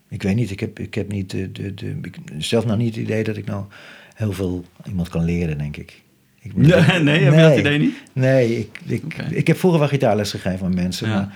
ik 0.10 0.24
weet 0.24 0.36
niet, 0.36 0.52
ik 0.52 0.60
heb, 0.60 0.80
ik 0.80 0.94
heb 0.94 1.12
niet 1.12 1.30
de, 1.32 1.52
de, 1.52 1.74
de, 1.74 1.98
ik, 2.02 2.18
zelf 2.38 2.66
nog 2.66 2.78
niet 2.78 2.96
het 2.96 3.04
idee 3.04 3.24
dat 3.24 3.38
ik 3.38 3.46
nou 3.46 3.66
heel 4.16 4.32
veel 4.34 4.66
iemand 4.88 5.10
kan 5.10 5.24
leren, 5.24 5.58
denk 5.58 5.78
ik. 5.78 6.04
Ik 6.46 6.56
Nee, 6.56 7.00
nee, 7.04 7.24
heb 7.24 7.34
je 7.34 7.42
dat 7.42 7.58
idee 7.58 7.78
niet? 7.80 7.96
Nee, 8.14 8.58
ik, 8.60 8.80
ik, 8.86 9.14
ik 9.30 9.48
heb 9.48 9.58
vroeger 9.58 9.80
wel 9.80 9.90
gitaarles 9.90 10.32
gegeven 10.32 10.66
aan 10.66 10.74
mensen, 10.74 11.08
Ja. 11.10 11.14
maar 11.16 11.36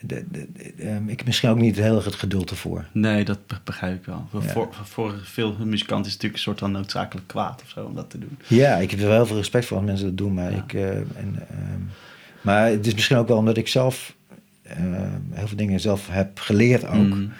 de, 0.00 0.24
de, 0.30 0.46
de- 0.52 0.72
ehm, 0.82 1.08
ik 1.08 1.16
heb 1.18 1.26
misschien 1.26 1.48
ook 1.50 1.58
niet 1.58 1.76
heel 1.76 1.96
erg 1.96 2.04
het 2.04 2.14
geduld 2.14 2.50
ervoor. 2.50 2.84
Nee, 2.92 3.24
dat 3.24 3.46
be- 3.46 3.54
begrijp 3.64 3.94
ik 4.00 4.04
wel. 4.04 4.26
Voor, 4.30 4.42
Ja. 4.42 4.48
voor, 4.48 4.68
voor 4.84 5.14
veel 5.22 5.56
muzikanten 5.64 6.06
is 6.06 6.12
het 6.12 6.22
natuurlijk 6.22 6.34
een 6.34 6.38
soort 6.38 6.58
van 6.58 6.72
noodzakelijk 6.72 7.26
kwaad 7.26 7.62
of 7.64 7.68
zo 7.70 7.84
om 7.84 7.94
dat 7.94 8.10
te 8.10 8.18
doen. 8.18 8.38
Ja, 8.46 8.76
ik 8.76 8.90
heb 8.90 9.00
er 9.00 9.06
wel 9.06 9.16
heel 9.16 9.26
veel 9.26 9.36
respect 9.36 9.66
voor 9.66 9.76
als 9.76 9.86
mensen 9.86 10.06
dat 10.06 10.16
doen. 10.16 10.34
Maar, 10.34 10.50
Ja. 10.50 10.56
ik, 10.56 10.72
eh, 10.72 10.88
en, 10.96 11.46
ehm, 11.50 11.80
maar 12.40 12.66
het 12.70 12.86
is 12.86 12.94
misschien 12.94 13.16
ook 13.16 13.28
wel 13.28 13.36
omdat 13.36 13.56
ik 13.56 13.68
zelf 13.68 14.16
eh, 14.62 14.76
heel 15.30 15.46
veel 15.48 15.56
dingen 15.56 15.80
zelf 15.80 16.08
heb 16.10 16.38
geleerd 16.38 16.86
ook. 16.86 16.94
Mm. 16.94 17.32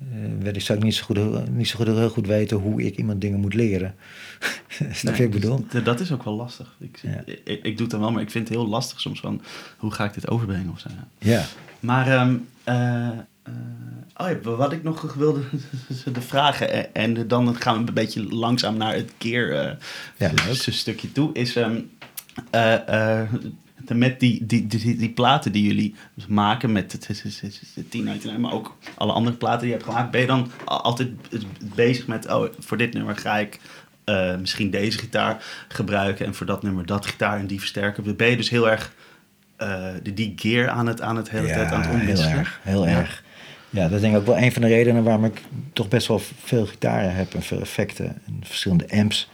Eh, 0.00 0.18
weet 0.42 0.56
ik, 0.56 0.62
zou 0.62 0.78
ik 0.78 0.84
niet 0.84 0.94
zo, 0.94 1.04
goed, 1.04 1.50
niet 1.50 1.68
zo 1.68 1.76
goed, 1.76 1.86
heel 1.86 2.10
goed 2.10 2.26
weten 2.26 2.56
hoe 2.56 2.82
ik 2.82 2.96
iemand 2.96 3.20
dingen 3.20 3.40
moet 3.40 3.54
leren. 3.54 3.94
Snap 4.92 5.14
je 5.16 5.22
ik 5.24 5.30
Nee, 5.30 5.40
bedoel? 5.40 5.66
dus 5.70 5.82
Dat 5.84 6.00
is 6.00 6.12
ook 6.12 6.24
wel 6.24 6.34
lastig. 6.34 6.76
Ik, 6.80 6.98
Ja. 7.02 7.22
ik, 7.24 7.40
ik, 7.44 7.62
ik 7.64 7.72
doe 7.76 7.80
het 7.80 7.90
dan 7.90 8.00
wel, 8.00 8.10
maar 8.12 8.22
ik 8.22 8.30
vind 8.30 8.48
het 8.48 8.56
heel 8.58 8.68
lastig 8.68 9.00
soms 9.00 9.20
van 9.20 9.42
hoe 9.76 9.90
ga 9.90 10.04
ik 10.04 10.14
dit 10.14 10.28
overbrengen 10.28 10.70
of 10.70 10.80
zo. 10.80 10.88
Ja. 11.18 11.44
Maar 11.80 12.06
ehm, 12.08 12.36
eh, 12.64 13.08
eh, 13.08 13.52
oh 14.16 14.28
ja, 14.28 14.38
wat 14.40 14.72
ik 14.72 14.82
nog 14.82 15.12
wilde 15.14 15.40
de 16.12 16.20
vragen 16.20 16.94
en 16.94 17.28
dan 17.28 17.56
gaan 17.56 17.82
we 17.82 17.88
een 17.88 17.94
beetje 17.94 18.34
langzaam 18.34 18.76
naar 18.76 18.94
het 18.94 19.12
keer 19.18 19.52
eh, 19.60 19.72
Ja, 20.16 20.30
leuk. 20.46 20.54
stukje 20.56 21.12
toe. 21.12 21.32
Is 21.32 21.56
ehm, 21.56 21.80
eh, 22.50 23.20
eh, 23.20 23.28
met 23.94 24.20
die, 24.20 24.46
die, 24.46 24.66
die, 24.66 24.96
die, 24.96 25.08
platen 25.10 25.52
die 25.52 25.62
jullie 25.62 25.94
maken 26.28 26.72
met 26.72 26.92
het 26.92 27.06
1099, 27.06 28.38
maar 28.38 28.52
ook 28.52 28.76
alle 28.94 29.12
andere 29.12 29.36
platen 29.36 29.60
die 29.60 29.68
je 29.68 29.74
hebt 29.74 29.84
gemaakt, 29.88 30.10
ben 30.10 30.20
je 30.20 30.26
dan 30.26 30.50
al- 30.64 30.80
altijd 30.82 31.08
bezig 31.74 32.06
met, 32.06 32.28
oh, 32.32 32.48
voor 32.58 32.76
dit 32.76 32.94
nummer 32.94 33.16
ga 33.16 33.38
ik 33.38 33.58
eh, 34.04 34.36
misschien 34.36 34.70
deze 34.70 34.98
gitaar 34.98 35.44
gebruiken 35.68 36.26
en 36.26 36.34
voor 36.34 36.46
dat 36.46 36.62
nummer 36.62 36.86
dat 36.86 37.06
gitaar 37.06 37.38
en 37.38 37.46
die 37.46 37.58
versterken. 37.58 38.16
Ben 38.16 38.30
je 38.30 38.36
dus 38.36 38.50
heel 38.50 38.70
erg 38.70 38.94
eh, 39.56 39.86
die, 40.14 40.32
gear 40.36 40.68
aan 40.68 40.86
het, 40.86 41.00
aan 41.00 41.16
het 41.16 41.30
hele 41.30 41.46
tijd 41.46 41.70
aan 41.72 41.80
het 41.80 41.90
heel 41.90 42.00
omwisselen? 42.00 42.38
erg. 42.38 42.60
Heel 42.62 42.86
Ja. 42.86 42.96
erg. 42.98 43.24
Ja, 43.70 43.82
dat 43.82 43.92
is 43.92 44.00
denk 44.00 44.14
ik 44.14 44.20
ook 44.20 44.26
wel 44.26 44.38
een 44.38 44.52
van 44.52 44.62
de 44.62 44.68
redenen 44.68 45.02
waarom 45.04 45.24
ik 45.24 45.42
toch 45.72 45.88
best 45.88 46.06
wel 46.06 46.18
veel 46.44 46.66
gitaren 46.66 47.14
heb 47.14 47.34
en 47.34 47.42
veel 47.42 47.60
effecten 47.60 48.06
en 48.26 48.40
verschillende 48.42 48.90
amps. 48.90 49.30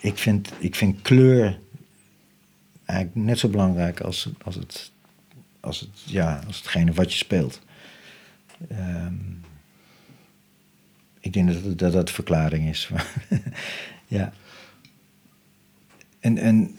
Ik 0.00 0.18
vind, 0.18 0.52
ik 0.58 0.74
vind 0.74 1.02
kleur 1.02 1.58
eigenlijk 2.88 3.26
net 3.26 3.38
zo 3.38 3.48
belangrijk 3.48 4.00
als, 4.00 4.28
als, 4.42 4.54
het, 4.54 4.92
als, 5.60 5.80
het, 5.80 5.90
ja, 6.04 6.42
als 6.46 6.56
hetgene 6.56 6.92
wat 6.92 7.12
je 7.12 7.18
speelt. 7.18 7.60
Ehm, 8.68 9.14
ik 11.20 11.32
denk 11.32 11.52
dat 11.52 11.78
dat, 11.78 11.92
dat 11.92 12.06
de 12.06 12.12
verklaring 12.12 12.68
is. 12.68 12.90
ja. 14.06 14.32
En, 16.20 16.38
en 16.38 16.78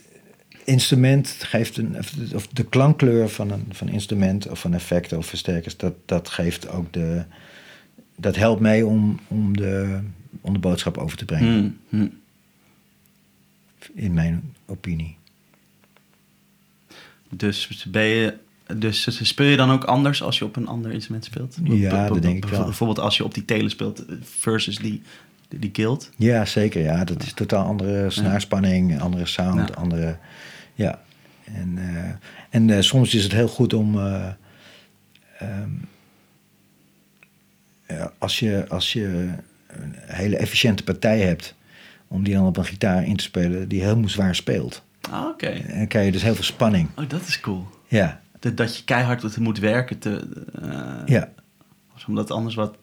instrument 0.64 1.28
geeft 1.28 1.78
een, 1.78 1.98
of 2.36 2.48
de 2.48 2.64
klankkleur 2.64 3.30
van 3.30 3.52
een, 3.52 3.66
van 3.70 3.90
instrument 3.90 4.48
of 4.48 4.60
van 4.60 4.74
effecten 4.74 5.18
of 5.18 5.26
versterkers, 5.26 5.78
dat, 5.78 5.94
dat 6.06 6.30
geeft 6.30 6.70
ook 6.70 6.94
de, 6.94 7.24
dat 8.16 8.36
helpt 8.36 8.62
mee 8.62 8.86
om, 8.86 9.20
om, 9.28 9.58
de, 9.58 10.00
om 10.42 10.54
de 10.54 10.60
boodschap 10.60 10.98
over 10.98 11.18
te 11.18 11.26
brengen, 11.26 11.54
Hmm, 11.54 11.78
hmm. 11.90 12.20
in 13.94 14.14
mijn 14.14 14.54
opinie. 14.66 15.18
Dus 17.30 17.84
ben 17.92 18.04
je. 18.04 18.34
Dus 18.78 19.28
speel 19.28 19.48
je 19.48 19.58
dan 19.58 19.72
ook 19.72 19.84
anders 19.84 20.24
als 20.24 20.38
je 20.40 20.46
op 20.46 20.56
een 20.56 20.68
ander 20.68 20.92
instrument 20.92 21.26
speelt? 21.26 21.58
Ja, 21.64 22.08
dat 22.08 22.22
denk 22.22 22.44
ik 22.44 22.50
wel. 22.50 22.64
Bijvoorbeeld 22.64 23.00
als 23.00 23.18
je 23.18 23.24
op 23.24 23.34
die 23.34 23.46
tele 23.46 23.70
speelt 23.70 24.06
eh, 24.06 24.16
versus 24.22 24.78
die, 24.78 25.02
die, 25.50 25.70
guild. 25.74 26.10
Ja, 26.18 26.46
zeker. 26.46 26.82
Ja, 26.82 27.04
dat 27.04 27.24
is 27.24 27.34
totaal 27.34 27.66
andere 27.66 28.10
snaarspanning, 28.10 29.02
andere 29.02 29.26
sound, 29.26 29.70
Ja. 29.70 29.76
andere. 29.76 30.18
Ja. 30.74 31.02
En, 31.44 31.78
eh, 31.78 32.12
en 32.50 32.70
eh, 32.70 32.82
soms 32.82 33.14
is 33.14 33.24
het 33.24 33.32
heel 33.32 33.48
goed 33.48 33.74
om. 33.74 34.00
eh, 34.00 34.28
ehm, 35.40 35.70
als, 38.18 38.40
je, 38.40 38.66
als 38.68 38.94
je 38.94 39.30
een 39.68 39.94
hele 39.96 40.38
efficiënte 40.38 40.84
partij 40.84 41.20
hebt, 41.20 41.56
om 42.08 42.24
die 42.24 42.34
dan 42.34 42.46
op 42.46 42.58
een 42.58 42.66
gitaar 42.66 43.06
in 43.06 43.16
te 43.16 43.24
spelen 43.24 43.68
die 43.68 43.82
heel 43.84 44.02
zwaar 44.06 44.36
speelt. 44.36 44.84
Ah, 45.10 45.26
oké. 45.28 45.62
Dan 45.68 45.88
krijg 45.88 46.06
je 46.06 46.12
dus 46.12 46.22
heel 46.22 46.36
veel 46.36 46.44
spanning. 46.44 46.90
Oh, 46.96 47.10
dat 47.10 47.22
is 47.22 47.40
cool. 47.40 47.68
Ja, 47.88 48.22
Dat, 48.40 48.58
dat 48.58 48.78
je 48.78 48.84
keihard 48.84 49.38
moet 49.38 49.60
werken, 49.60 50.00
te, 50.00 50.28
eh, 50.62 51.02
ja. 51.06 51.30
omdat 52.08 52.28
het 52.28 52.38
anders 52.38 52.56
wat 52.56 52.76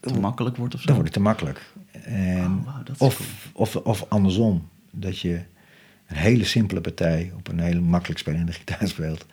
te 0.00 0.20
makkelijk 0.20 0.56
wordt 0.56 0.74
of 0.74 0.80
zo. 0.80 0.86
dan 0.86 0.94
wordt 0.96 1.14
het 1.14 1.22
te 1.22 1.28
makkelijk. 1.28 1.72
En, 2.04 2.38
Oh, 2.58 2.64
wauw, 2.64 2.82
dat 2.82 2.94
is 2.94 3.00
of, 3.00 3.16
cool. 3.16 3.28
of, 3.52 3.76
of 3.76 4.04
andersom, 4.08 4.68
dat 4.90 5.18
je 5.18 5.34
een 6.06 6.16
hele 6.16 6.44
simpele 6.44 6.80
partij 6.80 7.32
op 7.36 7.48
een 7.48 7.58
hele 7.60 7.80
makkelijk 7.80 8.18
spelende 8.20 8.52
gitaar 8.58 8.88
speelt. 8.88 9.26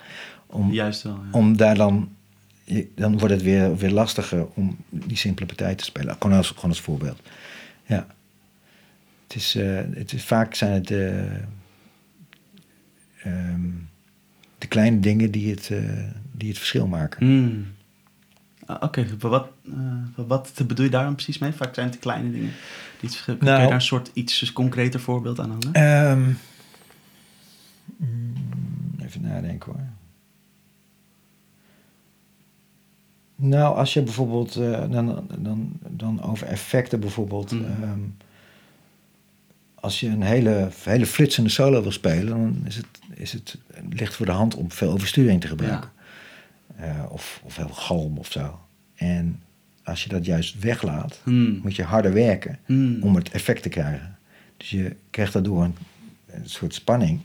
Om, 0.46 0.72
Juist 0.72 1.02
wel. 1.04 1.14
Ja. 1.32 1.38
om 1.38 1.58
daar 1.58 1.76
dan, 1.76 2.10
dan 2.96 3.18
wordt 3.18 3.34
het 3.34 3.44
weer, 3.44 3.78
weer 3.78 3.92
lastiger 3.92 4.48
om 4.54 4.78
die 4.90 5.18
simpele 5.18 5.46
partij 5.48 5.76
te 5.76 5.84
spelen. 5.84 6.16
Gewoon 6.20 6.38
als, 6.38 6.48
gewoon 6.50 6.70
als 6.70 6.82
voorbeeld. 6.82 7.22
Ja. 7.86 8.08
Het 9.28 9.36
is, 9.36 9.56
eh, 9.56 9.80
het 9.94 10.14
is, 10.14 10.24
vaak 10.24 10.56
zijn 10.56 10.72
het 10.72 10.88
de, 10.88 11.28
ehm, 13.24 13.62
de 14.58 14.68
kleine 14.68 15.00
dingen 15.00 15.32
die 15.32 15.52
het, 15.52 15.70
eh, 15.72 15.80
die 16.32 16.50
het 16.50 16.58
verschil 16.58 16.88
maken. 16.88 17.26
Hmm. 17.28 17.66
Ah, 18.66 18.82
Oké, 18.84 19.06
maar 19.22 19.32
wat, 19.32 19.48
eh, 19.66 20.26
wat 20.28 20.52
bedoel 20.68 20.86
je 20.86 20.92
daar 20.92 21.04
dan 21.04 21.14
precies 21.16 21.38
mee? 21.38 21.52
Vaak 21.52 21.74
zijn 21.74 21.86
het 21.86 21.96
de 21.96 22.02
kleine 22.02 22.32
dingen 22.32 22.50
die 23.00 23.10
het 23.10 23.12
verschil. 23.12 23.38
Kun 23.38 23.46
Nou- 23.48 23.62
je 23.62 23.66
daar 23.68 23.76
een 23.76 23.82
soort 23.82 24.10
iets 24.14 24.54
concreter 24.54 25.00
voorbeeld 25.00 25.40
aan 25.40 25.50
hangen? 25.50 25.74
Ehm, 25.74 26.32
mm, 27.98 28.34
even 29.02 29.22
nadenken 29.22 29.72
hoor. 29.72 29.82
Nou, 33.36 33.76
als 33.76 33.94
je 33.94 34.02
bijvoorbeeld 34.02 34.56
eh, 34.56 34.84
dan, 34.92 35.28
dan, 35.40 35.72
dan 35.90 36.22
over 36.24 36.48
effecten 36.48 37.00
bijvoorbeeld. 37.00 37.52
Mhm. 37.52 37.64
ehm, 37.84 38.00
als 39.84 40.00
je 40.00 40.08
een 40.08 40.22
hele, 40.22 40.70
hele 40.84 41.06
flitsende 41.06 41.50
solo 41.50 41.82
wil 41.82 41.92
spelen, 41.92 42.28
dan 42.28 42.62
is 42.66 42.76
het, 42.76 42.86
is 43.14 43.32
het 43.34 43.58
ligt 43.90 44.16
voor 44.16 44.26
de 44.26 44.32
hand 44.32 44.56
om 44.56 44.72
veel 44.72 44.92
oversturing 44.92 45.42
te 45.42 45.48
gebruiken. 45.48 45.92
Eh, 46.76 47.06
of, 47.10 47.42
of 47.44 47.56
heel 47.56 47.68
galm 47.70 48.18
of 48.18 48.32
zo. 48.32 48.60
En 48.96 49.42
als 49.84 50.04
je 50.04 50.10
dat 50.10 50.26
juist 50.26 50.60
weglaat, 50.60 51.20
Hmm. 51.24 51.60
moet 51.64 51.76
je 51.76 51.84
harder 51.84 52.14
werken 52.14 52.60
Hmm. 52.66 53.04
om 53.04 53.16
het 53.16 53.30
effect 53.32 53.64
te 53.64 53.70
krijgen. 53.70 54.18
Dus 54.58 54.70
je 54.70 54.96
krijgt 55.10 55.34
daardoor 55.34 55.64
een, 55.64 55.76
een 56.26 56.50
soort 56.50 56.74
spanning 56.74 57.20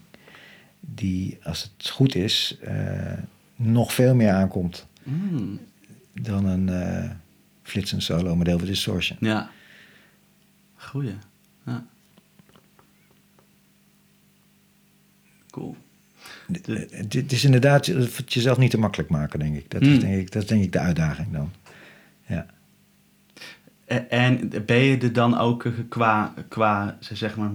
die, 0.81 1.39
als 1.43 1.63
het 1.77 1.89
goed 1.89 2.15
is, 2.15 2.57
eh, 2.63 3.13
nog 3.57 3.93
veel 3.93 4.15
meer 4.15 4.33
aankomt 4.33 4.87
Mm, 5.03 5.61
dan 6.13 6.45
een 6.45 6.71
flitsend 7.63 8.03
solo 8.03 8.37
model 8.37 8.59
voor 8.59 8.67
distortion. 8.67 9.19
ja. 9.21 9.51
Goeie. 10.77 11.15
Ja. 11.67 11.85
Cool. 15.51 15.77
Eh, 16.53 16.75
Het 16.91 17.13
het 17.13 17.33
is 17.33 17.45
inderdaad 17.45 17.87
het 17.87 18.33
jezelf 18.33 18.59
niet 18.59 18.71
te 18.71 18.79
makkelijk 18.79 19.11
maken, 19.11 19.39
denk 19.39 19.57
ik. 19.57 19.71
Dat, 19.71 19.83
is, 19.83 19.89
Mm. 19.89 19.99
denk 19.99 20.21
ik 20.21 20.33
dat 20.33 20.43
is 20.43 20.49
denk 20.49 20.63
ik 20.65 20.73
de 20.73 20.79
uitdaging 20.79 21.33
dan. 21.33 21.53
Ja. 22.27 22.47
En 24.09 24.53
ben 24.67 24.77
je 24.79 24.99
er 24.99 25.13
dan 25.13 25.39
ook 25.39 25.65
eh, 25.65 25.73
qua, 25.89 26.35
qua 26.49 26.97
zeg 27.01 27.37
maar, 27.37 27.51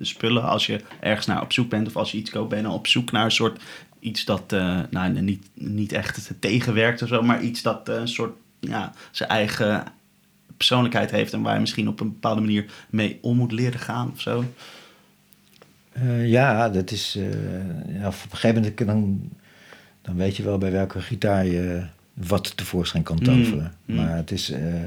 spullen, 0.00 0.42
als 0.42 0.66
je 0.66 0.80
ergens 1.00 1.26
naar 1.26 1.42
op 1.42 1.52
zoek 1.52 1.68
bent 1.70 1.86
of 1.86 1.96
als 1.96 2.12
je 2.12 2.18
iets 2.18 2.30
koopt, 2.30 2.48
ben 2.48 2.58
je 2.58 2.64
dan 2.64 2.72
op 2.72 2.86
zoek 2.86 3.10
naar 3.12 3.24
een 3.24 3.30
soort 3.30 3.62
iets 4.00 4.24
dat 4.24 4.52
eh, 4.52 4.80
nou, 4.90 5.20
niet, 5.20 5.46
niet 5.54 5.92
echt 5.92 6.30
tegenwerkt 6.38 7.02
of 7.02 7.08
zo, 7.08 7.22
maar 7.22 7.42
iets 7.42 7.62
dat 7.62 7.88
eh, 7.88 7.94
een 7.94 8.08
soort 8.08 8.36
ja, 8.60 8.92
zijn 9.10 9.28
eigen 9.28 9.84
persoonlijkheid 10.56 11.10
heeft 11.10 11.32
en 11.32 11.42
waar 11.42 11.54
je 11.54 11.60
misschien 11.60 11.88
op 11.88 12.00
een 12.00 12.08
bepaalde 12.12 12.40
manier 12.40 12.72
mee 12.90 13.18
om 13.22 13.36
moet 13.36 13.52
leren 13.52 13.80
gaan 13.80 14.10
of 14.12 14.20
zo? 14.20 14.44
Eh, 15.92 16.28
ja, 16.28 16.68
dat 16.68 16.90
is. 16.90 17.16
eh, 17.16 17.30
ja, 18.00 18.06
op 18.06 18.12
een 18.30 18.36
gegeven 18.36 18.54
moment 18.62 18.78
dan, 18.78 19.30
dan 20.02 20.16
weet 20.16 20.36
je 20.36 20.42
wel 20.42 20.58
bij 20.58 20.70
welke 20.72 21.00
gitaar 21.00 21.46
je 21.46 21.86
wat 22.14 22.56
tevoorschijn 22.56 23.02
kan 23.02 23.18
toveren. 23.18 23.72
Mm, 23.84 23.94
mm. 23.96 24.04
Maar 24.04 24.16
het 24.16 24.30
is. 24.30 24.50
eh, 24.50 24.82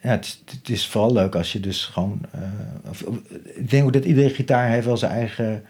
ja, 0.00 0.10
het, 0.10 0.24
is- 0.24 0.42
het 0.58 0.68
is 0.68 0.86
vooral 0.86 1.12
leuk 1.12 1.34
als 1.34 1.52
je 1.52 1.60
dus 1.60 1.84
gewoon. 1.84 2.20
of- 2.88 3.04
ik 3.54 3.70
denk 3.70 3.84
ook 3.84 3.92
dat 3.92 4.04
iedere 4.04 4.30
gitaar 4.34 4.68
heeft 4.68 4.86
wel 4.86 4.96
zijn 4.96 5.12
eigen, 5.12 5.62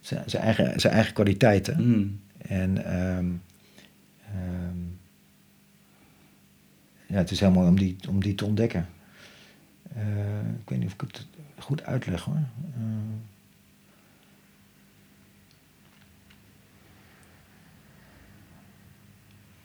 zijn, 0.00 0.22
zijn 0.26 0.42
eigen, 0.42 0.80
zijn 0.80 0.92
eigen 0.92 1.12
kwaliteiten. 1.12 1.88
Mm. 1.88 2.20
En 2.38 2.84
ehm, 2.84 3.26
ehm, 4.34 4.78
ja, 7.06 7.16
het 7.16 7.30
is 7.30 7.40
heel 7.40 7.50
mooi 7.50 7.68
om 7.68 7.78
die, 7.78 7.96
om 8.08 8.20
die 8.22 8.34
te 8.34 8.44
ontdekken. 8.44 8.88
Ik 10.60 10.68
weet 10.68 10.78
niet 10.78 10.86
of 10.86 10.92
ik 10.94 11.00
het 11.00 11.26
goed 11.64 11.82
uitleg 11.84 12.22
hoor. 12.22 12.34
Eh, 12.74 12.82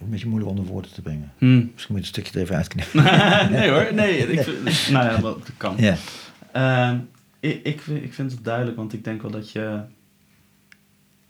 een 0.01 0.09
beetje 0.09 0.27
moeilijk 0.27 0.51
onder 0.51 0.65
woorden 0.65 0.91
te 0.93 1.01
brengen. 1.01 1.31
Mm. 1.37 1.69
Misschien 1.73 1.95
moet 1.95 2.05
je 2.05 2.11
het 2.11 2.17
stukje 2.19 2.33
er 2.33 2.41
even 2.45 2.55
uitknippen. 2.55 3.03
nee 3.59 3.69
hoor, 3.69 3.93
nee. 3.93 4.17
Ik 4.31 4.41
vind, 4.43 4.89
nou 4.89 5.05
ja, 5.05 5.17
dat 5.21 5.49
kan. 5.57 5.75
ja. 5.77 5.95
Ehm, 6.51 6.99
ik, 7.39 7.63
ik, 7.63 7.81
vind- 7.81 8.03
ik 8.03 8.13
vind 8.13 8.31
het 8.31 8.43
duidelijk, 8.43 8.77
want 8.77 8.93
ik 8.93 9.03
denk 9.03 9.21
wel 9.21 9.31
dat 9.31 9.51
je. 9.51 9.81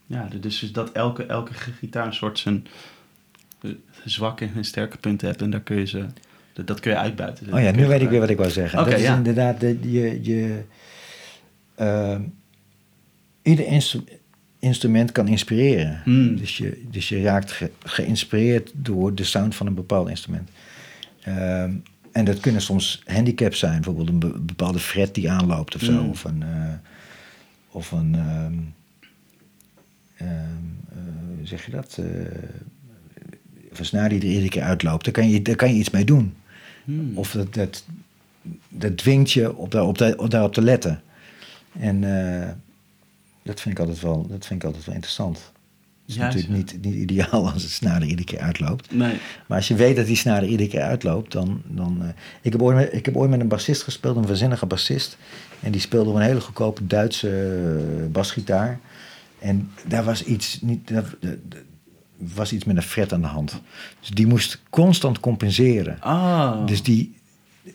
Ja, 0.06 0.28
dus 0.40 0.60
dat 0.74 0.92
elke, 0.92 1.26
elke 1.26 1.54
gitaar 1.54 2.06
een 2.06 2.14
soort 2.14 2.40
zijn 2.40 2.68
zwakke 4.06 4.50
en 4.56 4.64
sterke 4.64 4.98
punten 4.98 5.28
hebt. 5.28 5.42
En 5.42 5.50
daar 5.50 5.62
kun 5.62 5.78
je 5.78 5.86
ze. 5.86 6.06
Dat, 6.60 6.68
dat 6.68 6.80
kun 6.80 6.92
je 6.92 6.98
uitbuiten. 6.98 7.54
Oh 7.54 7.62
ja, 7.62 7.72
nu 7.72 7.86
weet 7.88 8.02
ik 8.02 8.10
weer 8.10 8.20
wat 8.20 8.30
ik 8.30 8.38
wou 8.38 8.50
zeggen. 8.50 8.78
Dat 8.86 8.94
is 8.94 9.02
ja. 9.02 9.16
inderdaad, 9.16 9.60
de, 9.60 9.78
je, 9.82 10.20
je, 10.24 10.62
ehm, 11.76 12.22
ieder 13.42 13.66
instru- 13.66 14.04
instrument 14.60 15.12
kan 15.12 15.28
inspireren. 15.28 16.02
Hmm. 16.04 16.36
Dus, 16.38 16.58
je, 16.58 16.84
dus 16.92 17.10
je 17.10 17.22
raakt 17.22 17.52
ge- 17.52 17.72
geïnspireerd 17.84 18.72
door 18.76 19.16
de 19.16 19.24
sound 19.24 19.56
van 19.56 19.68
een 19.68 19.74
bepaald 19.74 20.10
instrument. 20.10 20.50
Ehm, 21.22 21.72
en 22.12 22.26
dat 22.26 22.40
kunnen 22.40 22.62
soms 22.62 23.02
handicaps 23.06 23.60
zijn, 23.60 23.74
bijvoorbeeld 23.82 24.10
een 24.10 24.20
be- 24.20 24.40
bepaalde 24.40 24.80
fret 24.80 25.16
die 25.16 25.32
aanloopt 25.32 25.76
of 25.76 25.82
zo. 25.82 25.92
Hmm. 26.00 26.10
Of 26.10 26.24
een, 26.24 26.44
eh, 26.44 26.74
of 27.72 27.92
een 27.92 28.16
ehm, 28.16 28.54
eh, 30.18 30.28
hoe 31.38 31.48
zeg 31.48 31.66
je 31.66 31.72
dat? 31.72 31.98
Eh, 32.00 32.06
of 33.72 33.80
een 33.80 33.86
snaar 33.86 34.10
die 34.10 34.20
er 34.20 34.26
iedere 34.28 34.50
keer 34.50 34.62
uitloopt. 34.64 35.04
Daar 35.04 35.14
kan 35.14 35.30
je, 35.30 35.42
daar 35.42 35.56
kan 35.56 35.74
je 35.74 35.80
iets 35.80 35.90
mee 35.90 36.06
doen. 36.06 36.34
Hmm. 36.90 37.18
Of 37.18 37.32
dat, 37.32 37.54
dat, 37.54 37.84
dat 38.70 38.98
dwingt 38.98 39.32
je 39.32 39.56
op, 39.56 39.72
daar, 39.72 39.84
op, 39.84 39.98
daar, 39.98 40.18
op 40.18 40.30
daarop 40.30 40.54
te 40.54 40.62
letten. 40.62 41.02
En 41.80 42.04
eh, 42.04 42.50
dat, 43.44 43.62
vind 43.62 43.76
ik 43.76 43.80
altijd 43.80 44.02
wel, 44.02 44.28
dat 44.28 44.46
vind 44.46 44.62
ik 44.62 44.68
altijd 44.68 44.86
wel 44.86 44.96
interessant. 44.96 45.38
Het 45.38 45.44
is 46.06 46.16
Juist, 46.16 46.36
natuurlijk 46.36 46.72
niet, 46.72 46.86
niet 46.86 47.10
ideaal 47.10 47.52
als 47.52 47.64
het 47.64 47.72
snaar 47.72 48.02
er 48.02 48.08
iedere 48.08 48.24
keer 48.24 48.40
uitloopt. 48.40 48.96
Nee. 48.96 49.18
Maar 49.48 49.58
als 49.58 49.68
je 49.68 49.76
weet 49.76 49.96
dat 49.96 50.06
die 50.06 50.16
snaar 50.16 50.42
er 50.42 50.50
iedere 50.50 50.70
keer 50.70 50.82
uitloopt, 50.82 51.32
dan... 51.32 51.62
dan 51.66 51.98
eh, 52.02 52.10
ik, 52.42 52.52
heb 52.52 52.62
ooit 52.62 52.76
met, 52.76 52.94
ik 52.94 53.06
heb 53.06 53.18
ooit 53.18 53.30
met 53.30 53.40
een 53.40 53.48
bassist 53.48 53.84
gespeeld, 53.84 54.16
een 54.16 54.28
waanzinnige 54.28 54.66
bassist. 54.66 55.18
En 55.60 55.72
die 55.72 55.82
speelde 55.82 56.10
op 56.10 56.16
een 56.16 56.22
hele 56.22 56.42
goedkope 56.42 56.88
Duitse 56.88 57.30
eh, 57.30 58.12
basgitaar. 58.12 58.80
En 59.40 59.72
daar 59.88 60.04
was 60.04 60.24
iets, 60.24 60.62
niet, 60.62 60.88
daar 60.88 61.16
was 62.34 62.54
iets 62.54 62.64
met 62.66 62.76
een 62.76 62.82
fret 62.82 63.14
aan 63.14 63.22
de 63.22 63.28
hand. 63.28 63.62
Dus 64.00 64.10
die 64.10 64.28
moest 64.28 64.62
constant 64.70 65.20
compenseren. 65.20 65.98
Oh. 66.04 66.66
Dus, 66.66 66.84
die, 66.84 67.16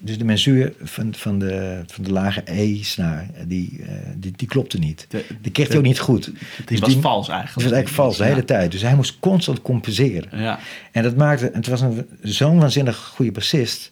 dus 0.01 0.19
de 0.19 0.25
mensuur 0.25 0.73
van, 0.83 1.15
van, 1.15 1.39
de, 1.39 1.83
van 1.87 2.05
de 2.05 2.13
lage 2.13 2.43
E-snaar, 2.45 3.27
die, 3.47 3.83
eh, 3.83 3.93
die, 4.17 4.33
die 4.37 4.49
klopte 4.49 4.79
niet. 4.79 5.07
De- 5.09 5.25
die 5.41 5.53
kreeg 5.53 5.69
hij 5.69 5.77
ook 5.77 5.83
niet 5.83 5.99
goed. 6.01 6.25
Die 6.25 6.35
Dus 6.67 6.79
was 6.81 6.95
vals 6.95 7.29
eigenlijk. 7.29 7.55
Het 7.55 7.63
was 7.65 7.73
eigenlijk 7.73 7.89
vals 7.89 8.17
de 8.17 8.23
Ja. 8.25 8.29
hele 8.29 8.45
tijd. 8.45 8.71
Dus 8.73 8.83
hij 8.83 8.95
moest 8.95 9.19
constant 9.21 9.63
compenseren. 9.63 10.41
Ja. 10.41 10.59
En 10.93 11.03
dat 11.03 11.17
maakte, 11.17 11.51
het 11.53 11.67
was 11.67 11.81
een, 11.81 12.07
zo'n 12.23 12.59
waanzinnig 12.59 12.97
goede 12.97 13.33
bassist. 13.33 13.91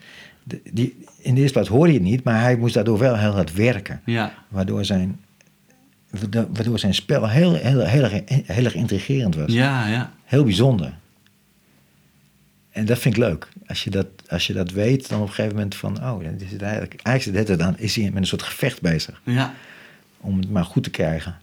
Die, 0.73 0.97
in 1.19 1.35
de 1.35 1.41
eerste 1.41 1.53
plaats 1.53 1.69
hoorde 1.69 1.93
je 1.93 1.99
het 1.99 2.09
niet, 2.09 2.25
maar 2.25 2.41
hij 2.41 2.57
moest 2.57 2.75
daardoor 2.75 2.99
wel 2.99 3.17
heel 3.17 3.31
hard 3.33 3.55
werken. 3.55 4.01
Ja. 4.05 4.35
Waardoor 4.49 4.85
zijn, 4.85 5.21
waardoor 6.53 6.79
zijn 6.79 6.95
spel 6.95 7.29
heel, 7.29 7.55
heel, 7.55 7.81
heel, 7.85 8.03
erg- 8.03 8.21
heel 8.47 8.65
erg 8.65 8.75
intrigerend 8.75 9.35
was. 9.35 9.53
Ja, 9.53 9.87
ja. 9.87 10.13
Heel 10.25 10.45
bijzonder. 10.45 10.95
En 12.71 12.85
dat 12.87 12.99
vind 12.99 13.17
ik 13.17 13.21
leuk. 13.23 13.49
Als 13.67 13.85
je 13.85 13.91
dat, 13.91 14.07
als 14.29 14.47
je 14.47 14.53
dat 14.53 14.71
weet, 14.71 15.09
dan 15.09 15.21
op 15.21 15.27
een 15.29 15.33
gegeven 15.33 15.57
moment 15.57 15.75
van... 15.75 15.97
oh, 15.97 16.25
dan 16.25 16.35
is 16.39 16.51
het 16.53 16.63
eigenlijk, 16.63 17.01
eigenlijk 17.03 17.49
het 17.49 17.59
dan, 17.59 17.79
is 17.79 17.97
hij 17.97 18.05
met 18.05 18.17
een 18.17 18.27
soort 18.27 18.43
gevecht 18.43 18.81
bezig. 18.81 19.21
Ja. 19.25 19.55
Om 20.21 20.39
het 20.39 20.51
maar 20.51 20.65
goed 20.65 20.83
te 20.83 20.91
krijgen. 20.91 21.37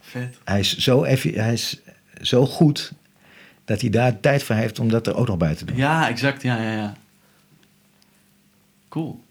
Vet. 0.00 0.38
Hij 0.44 0.58
is 0.60 0.76
zo, 0.76 1.02
effi- 1.02 1.36
hij 1.38 1.52
is 1.52 1.78
zo 2.22 2.46
goed 2.46 2.92
dat 3.64 3.80
hij 3.80 3.90
daar 3.90 4.20
tijd 4.20 4.42
voor 4.42 4.54
heeft 4.54 4.78
om 4.78 4.88
dat 4.88 5.06
er 5.06 5.14
ook 5.16 5.26
nog 5.26 5.36
bij 5.36 5.54
te 5.54 5.64
doen. 5.64 5.76
Ja, 5.76 6.08
exact. 6.08 6.42
Ja, 6.42 6.62
ja, 6.62 6.72
ja. 6.72 6.94
Cool. 8.88 9.24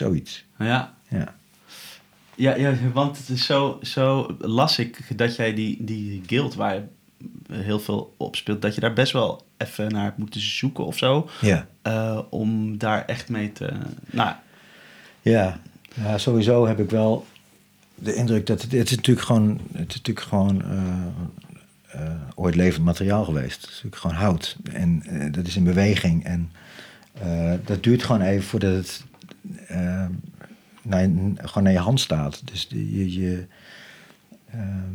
Zoiets. 0.00 0.44
Ja. 0.58 0.94
Ja. 1.08 1.34
Ja, 2.34 2.56
ja, 2.56 2.74
want 2.92 3.18
het 3.18 3.28
is 3.28 3.46
zo, 3.46 3.78
zo 3.82 4.36
las 4.38 4.78
ik 4.78 5.18
dat 5.18 5.36
jij 5.36 5.54
die, 5.54 5.84
die 5.84 6.22
guild 6.26 6.54
waar 6.54 6.82
heel 7.52 7.80
veel 7.80 8.14
op 8.16 8.36
speelt, 8.36 8.62
dat 8.62 8.74
je 8.74 8.80
daar 8.80 8.92
best 8.92 9.12
wel 9.12 9.46
even 9.56 9.92
naar 9.92 10.04
hebt 10.04 10.18
moeten 10.18 10.40
zoeken 10.40 10.84
of 10.84 10.98
zo. 10.98 11.28
Ja. 11.40 11.66
eh, 11.82 12.20
om 12.30 12.78
daar 12.78 13.04
echt 13.04 13.28
mee 13.28 13.52
te. 13.52 13.72
Nou, 14.10 14.34
Ja. 15.22 15.60
ja, 15.94 16.18
sowieso 16.18 16.66
heb 16.66 16.78
ik 16.80 16.90
wel 16.90 17.26
de 17.94 18.14
indruk 18.14 18.46
dat 18.46 18.62
het, 18.62 18.72
het 18.72 18.90
is 18.90 18.96
natuurlijk 18.96 19.26
gewoon, 19.26 19.60
het 19.72 19.90
is 19.90 19.96
natuurlijk 19.96 20.26
gewoon 20.26 20.62
eh, 20.62 22.02
eh, 22.04 22.12
ooit 22.34 22.54
levend 22.54 22.84
materiaal 22.84 23.24
geweest. 23.24 23.60
Het 23.60 23.70
is 23.70 23.82
natuurlijk 23.82 24.02
gewoon 24.02 24.16
hout. 24.16 24.56
En 24.72 25.02
dat 25.32 25.46
is 25.46 25.56
in 25.56 25.64
beweging. 25.64 26.24
En 26.24 26.50
dat 27.64 27.82
duurt 27.82 28.02
gewoon 28.02 28.22
even 28.22 28.42
voordat 28.42 28.74
het 28.74 29.04
naar, 30.82 31.00
je- 31.02 31.32
gewoon 31.36 31.62
naar 31.62 31.72
je 31.72 31.78
hand 31.78 32.00
staat. 32.00 32.42
Dus 32.46 32.68
de- 32.68 32.96
je, 32.96 33.12
je, 33.20 33.46
ehm, 34.50 34.94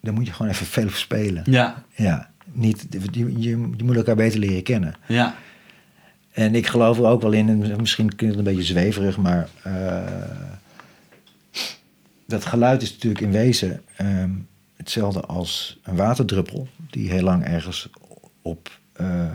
daar 0.00 0.12
moet 0.14 0.26
je 0.26 0.32
gewoon 0.32 0.50
even 0.52 0.66
veel 0.66 0.90
spelen. 0.90 1.42
ja, 1.46 1.84
Ja, 1.94 2.30
niet, 2.52 2.86
je, 3.10 3.40
je, 3.40 3.50
je 3.76 3.84
moet 3.84 3.96
elkaar 3.96 4.16
beter 4.16 4.38
leren 4.38 4.62
kennen. 4.62 4.94
ja, 5.08 5.34
En 6.30 6.54
ik 6.54 6.66
geloof 6.66 6.98
er 6.98 7.04
ook 7.06 7.22
wel 7.22 7.32
in, 7.32 7.48
en 7.48 7.80
misschien 7.80 8.14
klinkt 8.14 8.36
het 8.36 8.46
een 8.46 8.54
beetje 8.54 8.72
zweverig, 8.72 9.16
maar 9.16 9.48
eh, 9.62 10.02
dat 12.26 12.44
geluid 12.44 12.82
is 12.82 12.92
natuurlijk 12.92 13.20
in 13.22 13.30
wezen 13.30 13.82
ehm, 13.96 14.30
hetzelfde 14.76 15.20
als 15.20 15.78
een 15.82 15.96
waterdruppel, 15.96 16.68
die 16.90 17.10
heel 17.10 17.22
lang 17.22 17.44
ergens 17.44 17.88
op, 18.42 18.78
eh, 18.92 19.30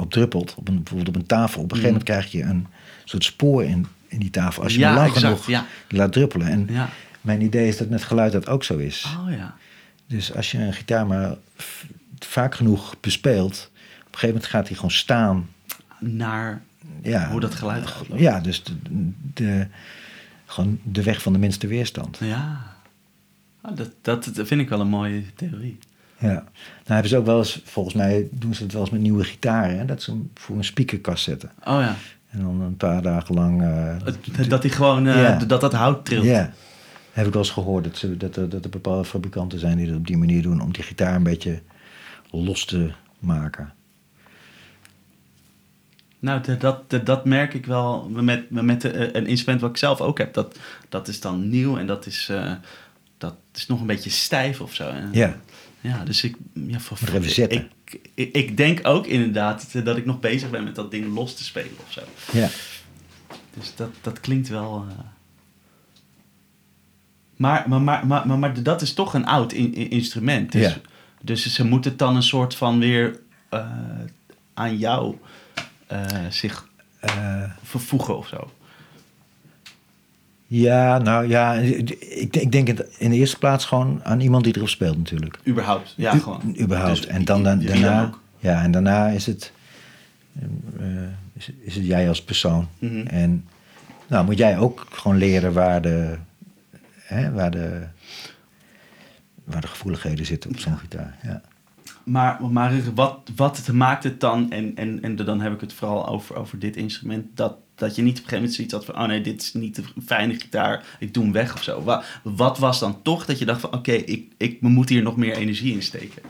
op 0.00 0.10
druppelt, 0.10 0.54
op 0.54 0.68
een, 0.68 0.76
bijvoorbeeld 0.76 1.08
op 1.08 1.16
een 1.16 1.26
tafel. 1.26 1.62
Op 1.62 1.70
een 1.70 1.76
gegeven 1.76 1.92
moment 1.92 2.10
krijg 2.10 2.32
je 2.32 2.42
een 2.42 2.66
soort 3.04 3.24
spoor 3.24 3.64
in, 3.64 3.86
in 4.08 4.18
die 4.18 4.30
tafel, 4.30 4.62
als 4.62 4.72
je 4.72 4.78
Ja, 4.78 4.86
hem 4.86 4.96
lang 4.96 5.12
genoeg 5.12 5.46
ja. 5.46 5.66
laat 5.88 6.12
druppelen. 6.12 6.46
En 6.46 6.66
ja. 6.70 6.88
mijn 7.20 7.40
idee 7.40 7.68
is 7.68 7.76
dat 7.76 7.88
met 7.88 8.02
geluid 8.02 8.32
dat 8.32 8.48
ook 8.48 8.64
zo 8.64 8.76
is. 8.76 9.16
Oh 9.18 9.32
ja. 9.32 9.56
Dus 10.06 10.34
als 10.34 10.50
je 10.50 10.58
een 10.58 10.72
gitaar 10.72 11.06
maar 11.06 11.36
vaak 12.18 12.54
genoeg 12.54 13.00
bespeelt, 13.00 13.70
op 13.74 14.06
een 14.06 14.18
gegeven 14.18 14.28
moment 14.28 14.46
gaat 14.46 14.66
hij 14.66 14.74
gewoon 14.76 14.90
staan 14.90 15.48
Naar 15.98 16.62
ja, 17.02 17.30
hoe 17.30 17.40
dat 17.40 17.54
geluid 17.54 17.86
gaat. 17.86 18.06
Ja, 18.14 18.40
dus 18.40 18.62
de, 18.64 18.72
de, 19.34 19.66
gewoon 20.46 20.78
de 20.82 21.02
weg 21.02 21.22
van 21.22 21.32
de 21.32 21.38
minste 21.38 21.66
weerstand. 21.66 22.18
Ja. 22.20 22.60
Ah, 23.60 23.76
dat, 23.76 23.90
dat 24.02 24.30
vind 24.34 24.60
ik 24.60 24.68
wel 24.68 24.80
een 24.80 24.88
mooie 24.88 25.22
theorie. 25.34 25.78
Ja. 26.20 26.28
Nou 26.32 26.42
hebben 26.84 27.08
ze 27.08 27.16
ook 27.16 27.26
wel 27.26 27.38
eens, 27.38 27.62
volgens 27.64 27.94
mij 27.94 28.28
doen 28.30 28.54
ze 28.54 28.62
het 28.62 28.72
wel 28.72 28.80
eens 28.80 28.90
met 28.90 29.00
nieuwe 29.00 29.24
gitaren, 29.24 29.78
hè, 29.78 29.84
dat 29.84 30.02
ze 30.02 30.10
hem 30.10 30.30
voor 30.34 30.56
een 30.56 30.64
speakerkast 30.64 31.24
zetten. 31.24 31.50
Oh 31.58 31.80
ja. 31.80 31.96
En 32.30 32.40
dan 32.40 32.60
een 32.60 32.76
paar 32.76 33.02
dagen 33.02 33.34
lang... 33.34 33.62
eh, 33.62 33.96
Dat 34.48 34.62
hij 34.62 34.72
gewoon, 34.72 35.06
eh, 35.06 35.14
dat 35.46 35.60
dat 35.60 35.72
hout 35.72 36.04
trilt. 36.04 36.24
Ja, 36.24 36.52
heb 37.12 37.26
ik 37.26 37.32
wel 37.32 37.42
eens 37.42 37.50
gehoord 37.50 37.84
dat, 37.84 37.96
ze, 37.96 38.16
dat, 38.16 38.36
er- 38.36 38.48
dat 38.48 38.64
er 38.64 38.70
bepaalde 38.70 39.04
fabrikanten 39.04 39.58
zijn 39.58 39.76
die 39.76 39.86
dat 39.86 39.96
op 39.96 40.06
die 40.06 40.16
manier 40.16 40.42
doen 40.42 40.60
om 40.60 40.72
die 40.72 40.82
gitaar 40.82 41.14
een 41.14 41.22
beetje 41.22 41.60
los 42.30 42.64
te 42.64 42.90
maken. 43.18 43.72
Nou, 46.18 46.40
dat, 46.58 46.60
dat, 46.90 47.06
dat, 47.06 47.24
merk 47.24 47.54
ik 47.54 47.66
wel 47.66 48.08
met, 48.08 48.50
met 48.50 48.84
eh, 48.84 49.00
een 49.12 49.26
instrument 49.26 49.60
wat 49.60 49.70
ik 49.70 49.76
zelf 49.76 50.00
ook 50.00 50.18
heb. 50.18 50.34
Dat, 50.34 50.58
dat 50.88 51.08
is 51.08 51.20
dan 51.20 51.48
nieuw 51.48 51.78
en 51.78 51.86
dat 51.86 52.06
is, 52.06 52.32
dat 53.18 53.34
is 53.54 53.66
nog 53.66 53.80
een 53.80 53.86
beetje 53.86 54.10
stijf 54.10 54.60
of 54.60 54.74
zo. 54.74 54.92
Ja, 55.12 55.36
Ja, 55.80 56.04
dus 56.04 56.22
ik... 56.24 56.36
Ja, 56.54 56.80
voor, 56.80 56.98
er 57.06 57.14
even 57.14 57.30
zetten. 57.30 57.70
Ik, 57.84 58.00
ik, 58.14 58.34
ik 58.34 58.56
denk 58.56 58.86
ook 58.86 59.06
inderdaad 59.06 59.84
dat 59.84 59.96
ik 59.96 60.06
nog 60.06 60.20
bezig 60.20 60.50
ben 60.50 60.64
met 60.64 60.74
dat 60.74 60.90
ding 60.90 61.14
los 61.14 61.34
te 61.36 61.44
spelen 61.44 61.72
of 61.86 61.92
zo. 61.92 62.00
ja. 62.32 62.48
Dus 63.58 63.74
dat, 63.76 63.90
dat 64.00 64.20
klinkt 64.20 64.48
wel... 64.48 64.84
eh. 64.88 64.94
Maar, 67.36 67.68
maar, 67.68 67.80
maar, 67.82 68.06
maar, 68.06 68.26
maar, 68.26 68.38
maar 68.38 68.62
dat 68.62 68.82
is 68.82 68.94
toch 68.94 69.14
een 69.14 69.26
oud 69.26 69.52
in- 69.52 69.74
in- 69.74 69.90
instrument. 69.90 70.52
Dus, 70.52 70.62
Ja. 70.66 70.76
dus 71.22 71.54
ze 71.54 71.64
moeten 71.64 71.90
het 71.90 71.98
dan 71.98 72.16
een 72.16 72.22
soort 72.22 72.54
van 72.54 72.78
weer 72.78 73.20
eh, 73.48 73.66
aan 74.54 74.78
jou 74.78 75.16
eh, 75.86 76.06
zich 76.30 76.68
Eh, 77.00 77.42
vervoegen 77.62 78.16
of 78.18 78.28
zo. 78.28 78.50
Ja, 80.52 80.98
nou 80.98 81.28
ja, 81.28 81.54
ik, 81.54 82.36
ik 82.36 82.52
denk 82.52 82.66
het 82.66 82.86
in 82.98 83.10
de 83.10 83.16
eerste 83.16 83.38
plaats 83.38 83.64
gewoon 83.64 84.00
aan 84.04 84.20
iemand 84.20 84.44
die 84.44 84.56
erop 84.56 84.68
speelt 84.68 84.96
natuurlijk. 84.96 85.38
Überhaupt. 85.46 85.94
Ja, 85.96 86.14
U- 86.14 86.18
gewoon. 86.20 86.54
Überhaupt. 86.60 86.96
Dus 86.96 87.06
en 87.06 87.24
dan, 87.24 87.42
dan 87.42 87.60
daarna, 87.60 88.10
ja, 88.38 88.62
en 88.62 88.70
daarna 88.70 89.08
is 89.08 89.26
het, 89.26 89.52
eh, 90.40 90.86
is, 91.32 91.46
het- 91.46 91.54
is 91.60 91.74
het 91.74 91.86
jij 91.86 92.08
als 92.08 92.22
persoon. 92.22 92.68
Mhm. 92.78 93.06
En 93.06 93.44
nou 94.06 94.24
moet 94.24 94.38
jij 94.38 94.58
ook 94.58 94.86
gewoon 94.90 95.16
leren 95.16 95.52
waar 95.52 95.82
de, 95.82 96.16
hè, 96.98 97.32
waar 97.32 97.50
de, 97.50 97.82
waar 99.44 99.60
de 99.60 99.66
gevoeligheden 99.68 100.26
zitten 100.26 100.50
op 100.50 100.58
zo'n 100.58 100.78
gitaar. 100.78 101.16
Ja. 101.22 101.40
Maar, 102.04 102.38
maar 102.50 102.72
wat, 102.94 103.18
wat 103.36 103.68
maakt 103.72 104.04
het 104.04 104.20
dan, 104.20 104.50
en, 104.52 104.72
en, 104.76 105.02
en 105.02 105.16
dan 105.16 105.40
heb 105.40 105.52
ik 105.52 105.60
het 105.60 105.72
vooral 105.72 106.08
over, 106.08 106.36
over 106.36 106.58
dit 106.58 106.76
instrument, 106.76 107.26
dat, 107.34 107.56
dat 107.80 107.96
je 107.96 108.02
niet 108.02 108.18
op 108.18 108.24
een 108.24 108.28
gegeven 108.28 108.36
moment 108.36 108.54
zoiets 108.54 108.74
had 108.74 108.84
van, 108.84 108.98
oh 108.98 109.06
nee, 109.06 109.20
dit 109.20 109.42
is 109.42 109.52
niet 109.52 109.78
een 109.78 110.02
fijne 110.06 110.34
gitaar, 110.34 110.84
ik 110.98 111.14
doe 111.14 111.22
hem 111.22 111.32
weg 111.32 111.54
of 111.54 111.62
zo. 111.62 111.82
Wat, 111.82 112.04
wat 112.22 112.58
was 112.58 112.78
dan 112.78 113.02
toch 113.02 113.24
dat 113.24 113.38
je 113.38 113.44
dacht 113.44 113.60
van, 113.60 113.72
oké, 113.74 113.92
ik, 113.92 114.32
ik 114.36 114.60
moet 114.60 114.88
hier 114.88 115.02
nog 115.02 115.16
meer 115.16 115.36
energie 115.36 115.74
in 115.74 115.82
steken? 115.82 116.22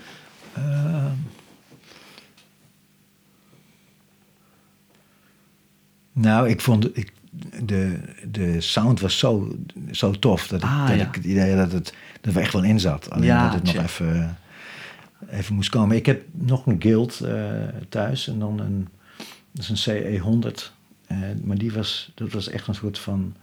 Ehm. 0.55 1.13
nou, 6.13 6.49
ik 6.49 6.61
vond 6.61 6.97
ik, 6.97 7.13
de, 7.65 7.99
de 8.31 8.61
sound 8.61 9.01
was 9.01 9.19
zo, 9.19 9.57
zo 9.91 10.11
tof 10.11 10.47
dat, 10.47 10.63
ik, 10.63 10.69
Ah, 10.69 10.89
dat 10.89 10.97
ja. 10.97 11.07
ik 11.07 11.15
het 11.15 11.25
idee 11.25 11.55
had 11.55 11.71
dat 11.71 11.73
het 11.73 11.95
dat 12.21 12.35
er 12.35 12.41
echt 12.41 12.53
wel 12.53 12.65
in 12.65 12.81
zat. 12.81 13.11
Alleen 13.11 13.27
Ja, 13.27 13.45
dat 13.45 13.53
het 13.53 13.75
nog 13.75 13.85
even, 13.85 14.39
even 15.29 15.55
moest 15.55 15.69
komen. 15.69 15.97
Ik 15.97 16.07
heb 16.07 16.23
nog 16.33 16.67
een 16.67 16.83
guild 16.83 17.21
eh, 17.21 17.43
thuis 17.89 18.29
en 18.29 18.39
dan 18.39 18.61
een, 18.61 18.89
dat 19.53 19.69
is 19.71 19.87
een 19.87 20.21
CE100. 20.21 20.80
Eh, 21.11 21.19
maar 21.43 21.59
die 21.59 21.73
was, 21.73 22.11
dat 22.15 22.33
was 22.33 22.49
echt 22.49 22.67
een 22.67 22.75
soort 22.75 22.99
van, 22.99 23.37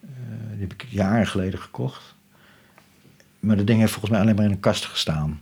eh, 0.00 0.08
die 0.52 0.60
heb 0.60 0.72
ik 0.72 0.86
jaren 0.88 1.26
geleden 1.26 1.60
gekocht. 1.60 2.14
Maar 3.40 3.56
dat 3.56 3.66
ding 3.66 3.78
heeft 3.78 3.92
volgens 3.92 4.12
mij 4.12 4.20
alleen 4.20 4.34
maar 4.34 4.44
in 4.44 4.50
een 4.50 4.60
kast 4.60 4.84
gestaan. 4.84 5.40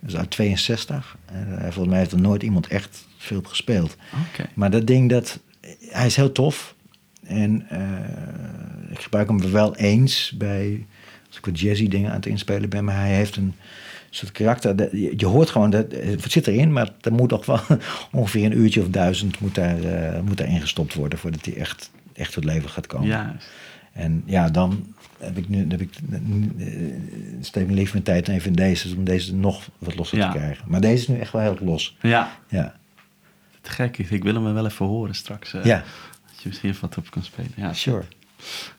Dus 0.00 0.16
uit 0.16 0.30
62. 0.30 1.16
En 1.24 1.58
volgens 1.60 1.86
mij 1.86 1.98
heeft 1.98 2.12
er 2.12 2.20
nooit 2.20 2.42
iemand 2.42 2.66
echt 2.66 3.06
veel 3.16 3.38
op 3.38 3.46
gespeeld. 3.46 3.96
Oké. 4.30 4.48
Maar 4.54 4.70
dat 4.70 4.86
ding, 4.86 5.10
dat, 5.10 5.40
hij 5.80 6.06
is 6.06 6.16
heel 6.16 6.32
tof. 6.32 6.74
En 7.22 7.68
eh, 7.68 8.90
ik 8.90 9.02
gebruik 9.02 9.28
hem 9.28 9.50
wel 9.50 9.76
eens 9.76 10.32
bij, 10.36 10.86
als 11.28 11.38
ik 11.38 11.46
wat 11.46 11.60
jazzy 11.60 11.88
dingen 11.88 12.10
aan 12.10 12.16
het 12.16 12.26
inspelen 12.26 12.68
ben. 12.68 12.84
Maar 12.84 12.96
hij 12.96 13.14
heeft 13.14 13.36
een 13.36 13.54
soort 14.16 14.32
karakter. 14.32 14.76
dat- 14.76 14.90
je, 14.92 15.12
je 15.16 15.26
hoort 15.26 15.50
gewoon, 15.50 15.70
dat, 15.70 15.86
het 15.92 16.32
zit 16.32 16.46
erin, 16.46 16.72
maar 16.72 16.90
er 17.00 17.12
moet 17.12 17.30
nog 17.30 17.46
wel 17.46 17.60
ongeveer 18.12 18.44
een 18.44 18.58
uurtje 18.58 18.80
of 18.80 18.88
duizend 18.88 19.40
moet 19.40 19.54
daar, 19.54 19.78
eh, 19.82 20.20
moet 20.20 20.36
daar 20.36 20.48
ingestopt 20.48 20.94
worden 20.94 21.18
voordat 21.18 21.44
hij 21.44 21.56
echt, 21.56 21.90
echt 22.12 22.32
tot 22.32 22.44
leven 22.44 22.68
gaat 22.70 22.86
komen. 22.86 23.06
Ja, 23.08 23.36
En 23.92 24.22
ja, 24.26 24.48
dan 24.50 24.94
heb 25.18 25.36
ik 25.36 25.48
nu, 25.48 25.66
heb 25.68 25.80
ik, 25.80 25.90
uh, 26.10 26.18
steek 27.40 27.64
mijn 27.64 27.76
lief 27.78 27.92
mijn 27.92 28.04
tijd 28.04 28.28
even 28.28 28.46
in 28.48 28.56
deze, 28.56 28.96
om 28.96 29.04
deze 29.04 29.34
nog 29.34 29.68
wat 29.78 29.96
losser 29.96 30.18
Ja. 30.18 30.30
te 30.30 30.36
krijgen. 30.38 30.64
Maar 30.68 30.80
deze 30.80 30.94
is 31.02 31.08
nu 31.08 31.18
echt 31.18 31.32
wel 31.32 31.42
heel 31.42 31.56
los. 31.60 31.96
ja. 32.02 32.38
Ja, 32.48 32.74
te 33.60 33.70
gek. 33.70 33.98
Ik 33.98 34.22
wil 34.22 34.34
hem 34.34 34.54
wel 34.54 34.66
even 34.66 34.86
horen 34.86 35.14
straks. 35.14 35.54
eh, 35.54 35.64
ja 35.64 35.76
Dat 36.32 36.42
je 36.42 36.48
misschien 36.48 36.68
even 36.70 36.80
wat 36.80 36.96
op 36.98 37.10
kan 37.10 37.22
spelen. 37.22 37.50
Ja, 37.56 37.72
sure. 37.72 38.02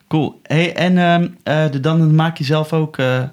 Cool. 0.08 0.40
Hey, 0.42 0.74
en 0.74 0.98
ehm, 0.98 1.28
eh, 1.42 1.70
de- 1.70 1.80
dan 1.80 2.14
maak 2.14 2.38
je 2.38 2.44
zelf 2.44 2.72
ook 2.72 2.98
eh, 2.98 3.24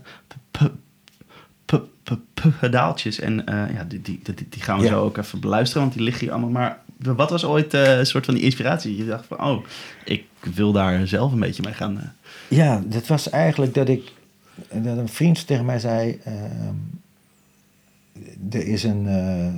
pedaaltjes. 2.60 3.20
En 3.20 3.46
eh, 3.46 3.74
ja, 3.76 3.84
die, 3.84 4.02
die, 4.02 4.20
die, 4.24 4.48
die 4.50 4.62
gaan 4.62 4.80
we 4.80 4.88
zo 4.88 5.02
ook 5.04 5.18
even 5.18 5.40
beluisteren, 5.40 5.82
want 5.84 5.94
die 5.94 6.04
liggen 6.04 6.22
hier 6.24 6.32
allemaal. 6.32 6.50
Maar 6.50 6.80
wat 6.98 7.30
was 7.30 7.44
ooit 7.46 7.74
eh, 7.74 7.98
een 7.98 8.06
soort 8.06 8.26
van 8.26 8.34
die 8.34 8.44
inspiratie? 8.44 8.98
Je 8.98 9.06
dacht 9.06 9.26
van, 9.26 9.40
oh, 9.44 9.66
ik 10.06 10.24
wil 10.54 10.72
daar 10.72 11.08
zelf 11.08 11.32
een 11.32 11.40
beetje 11.40 11.64
mee 11.64 11.74
gaan. 11.74 11.98
eh. 12.00 12.08
Ja, 12.48 12.82
dat 12.86 13.08
was 13.08 13.30
eigenlijk 13.30 13.74
dat 13.74 13.90
ik 13.90 14.12
dat 14.72 14.98
een 14.98 15.10
vriend 15.10 15.48
tegen 15.48 15.66
mij 15.66 15.80
zei: 15.80 16.20
ehm, 16.24 16.76
er 18.52 18.68
is 18.68 18.84
een 18.84 19.08
eh 19.08 19.54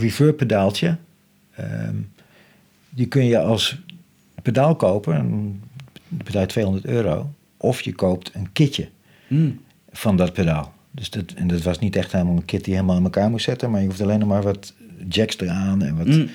reverb 0.00 0.36
pedaaltje. 0.36 0.96
ehm, 1.54 1.96
die 2.90 3.06
kun 3.06 3.24
je 3.24 3.38
als 3.38 3.78
pedaal 4.42 4.76
kopen. 4.76 5.14
en 5.14 5.60
Dat 6.08 6.24
betaalt 6.26 6.48
200 6.48 6.84
euro. 6.86 7.32
Of 7.56 7.80
je 7.80 7.94
koopt 7.94 8.30
een 8.34 8.52
kitje 8.52 8.88
Hmm. 9.28 9.60
van 9.92 10.16
dat 10.16 10.32
pedaal. 10.32 10.73
Dus 10.94 11.10
dat, 11.10 11.32
en 11.36 11.46
dat 11.46 11.62
was 11.62 11.78
niet 11.78 11.96
echt 11.96 12.12
helemaal 12.12 12.36
een 12.36 12.44
kit 12.44 12.64
die 12.64 12.74
helemaal 12.74 12.96
in 12.96 13.04
elkaar 13.04 13.30
moest 13.30 13.44
zetten. 13.44 13.70
Maar 13.70 13.80
je 13.80 13.86
hoeft 13.86 14.00
alleen 14.00 14.18
nog 14.18 14.28
maar 14.28 14.42
wat 14.42 14.74
jacks 15.08 15.38
eraan 15.38 15.82
en 15.82 15.96
wat. 15.96 16.06
Mm. 16.06 16.28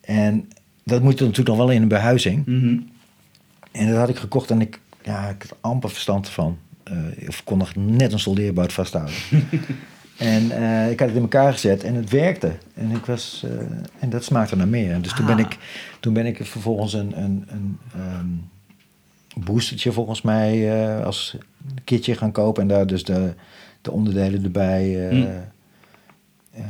En 0.00 0.48
dat 0.84 1.02
moet 1.02 1.20
natuurlijk 1.20 1.48
nog 1.48 1.56
wel 1.56 1.70
in 1.70 1.82
een 1.82 1.88
behuizing. 1.88 2.46
Mhm. 2.46 2.78
En 3.72 3.88
dat 3.88 3.96
had 3.96 4.08
ik 4.08 4.16
gekocht 4.16 4.50
en 4.50 4.60
ik, 4.60 4.80
ja, 5.02 5.28
ik 5.28 5.42
had 5.48 5.58
amper 5.60 5.90
verstand 5.90 6.26
ervan. 6.26 6.58
Eh 6.82 7.28
of 7.28 7.44
kon 7.44 7.58
nog 7.58 7.74
net 7.76 8.12
een 8.12 8.18
soldeerbout 8.18 8.72
vasthouden. 8.72 9.14
en 10.16 10.50
eh, 10.50 10.90
ik 10.90 10.98
had 10.98 11.08
het 11.08 11.16
in 11.16 11.22
elkaar 11.22 11.52
gezet 11.52 11.84
en 11.84 11.94
het 11.94 12.10
werkte. 12.10 12.52
En, 12.74 12.90
ik 12.90 13.04
was, 13.06 13.44
eh, 13.44 13.50
en 13.98 14.10
dat 14.10 14.24
smaakte 14.24 14.56
naar 14.56 14.68
meer. 14.68 15.02
Dus 15.02 15.12
toen, 15.12 15.26
ben 15.26 15.34
Ah. 15.34 15.40
ik, 15.40 15.58
toen 16.00 16.12
ben 16.12 16.26
ik 16.26 16.46
vervolgens 16.46 16.92
een, 16.92 17.22
een, 17.22 17.44
een 17.48 17.78
ehm, 17.94 19.44
boostertje 19.44 19.92
volgens 19.92 20.22
mij 20.22 21.04
als 21.04 21.36
kitje 21.84 22.14
gaan 22.14 22.32
kopen. 22.32 22.62
En 22.62 22.68
daar 22.68 22.86
dus 22.86 23.04
de, 23.04 23.34
de 23.86 23.92
onderdelen 23.92 24.44
erbij. 24.44 25.08
eh 25.08 25.16
Hm. 25.16 25.26
eh, 26.52 26.64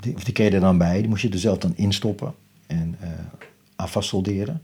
die, 0.00 0.14
of 0.14 0.24
die 0.24 0.44
je 0.44 0.50
er 0.50 0.60
dan 0.60 0.78
bij. 0.78 0.98
Die 1.00 1.08
moest 1.08 1.22
je 1.22 1.28
er 1.30 1.38
zelf 1.38 1.58
dan 1.58 1.72
instoppen 1.76 2.34
en 2.66 2.96
eh 3.00 3.08
aan 3.76 3.88
vast 3.88 4.08
solderen. 4.08 4.62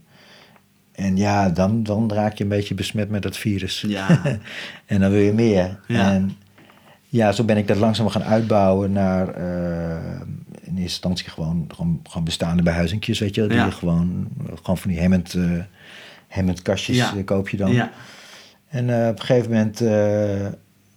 En 0.91 1.17
ja, 1.17 1.49
dan, 1.49 1.83
dan 1.83 2.11
raak 2.11 2.33
je 2.37 2.43
een 2.43 2.49
beetje 2.49 2.73
besmet 2.75 3.09
met 3.09 3.21
dat 3.21 3.37
virus. 3.37 3.81
Ja. 3.87 4.21
en 4.85 4.99
dan 4.99 5.11
wil 5.11 5.19
je 5.21 5.33
meer. 5.33 5.79
Ja. 5.87 6.11
En 6.13 6.37
ja, 7.07 7.31
zo 7.31 7.43
ben 7.43 7.57
ik 7.57 7.67
dat 7.67 7.77
langzaam 7.77 8.07
gaan 8.09 8.23
uitbouwen 8.23 8.91
naar 8.91 9.27
in 10.61 10.73
eerste 10.77 10.81
instantie 10.81 11.29
gewoon, 11.29 11.69
gewoon, 11.75 11.99
gewoon 12.03 12.23
bestaande 12.23 12.63
behuizingjes, 12.63 13.19
weet 13.19 13.35
je. 13.35 13.47
Die 13.47 13.57
je 13.57 13.71
gewoon, 13.71 14.27
gewoon 14.53 14.77
van 14.77 14.89
die 14.91 14.99
hemmend, 14.99 15.35
hemmend 16.27 16.61
kastjes 16.61 16.97
Ja. 16.97 17.13
koop 17.25 17.49
je 17.49 17.57
dan. 17.57 17.71
Ja. 17.71 17.91
En 18.67 18.83
op 19.09 19.19
een 19.19 19.25
gegeven 19.25 19.51
moment 19.51 19.81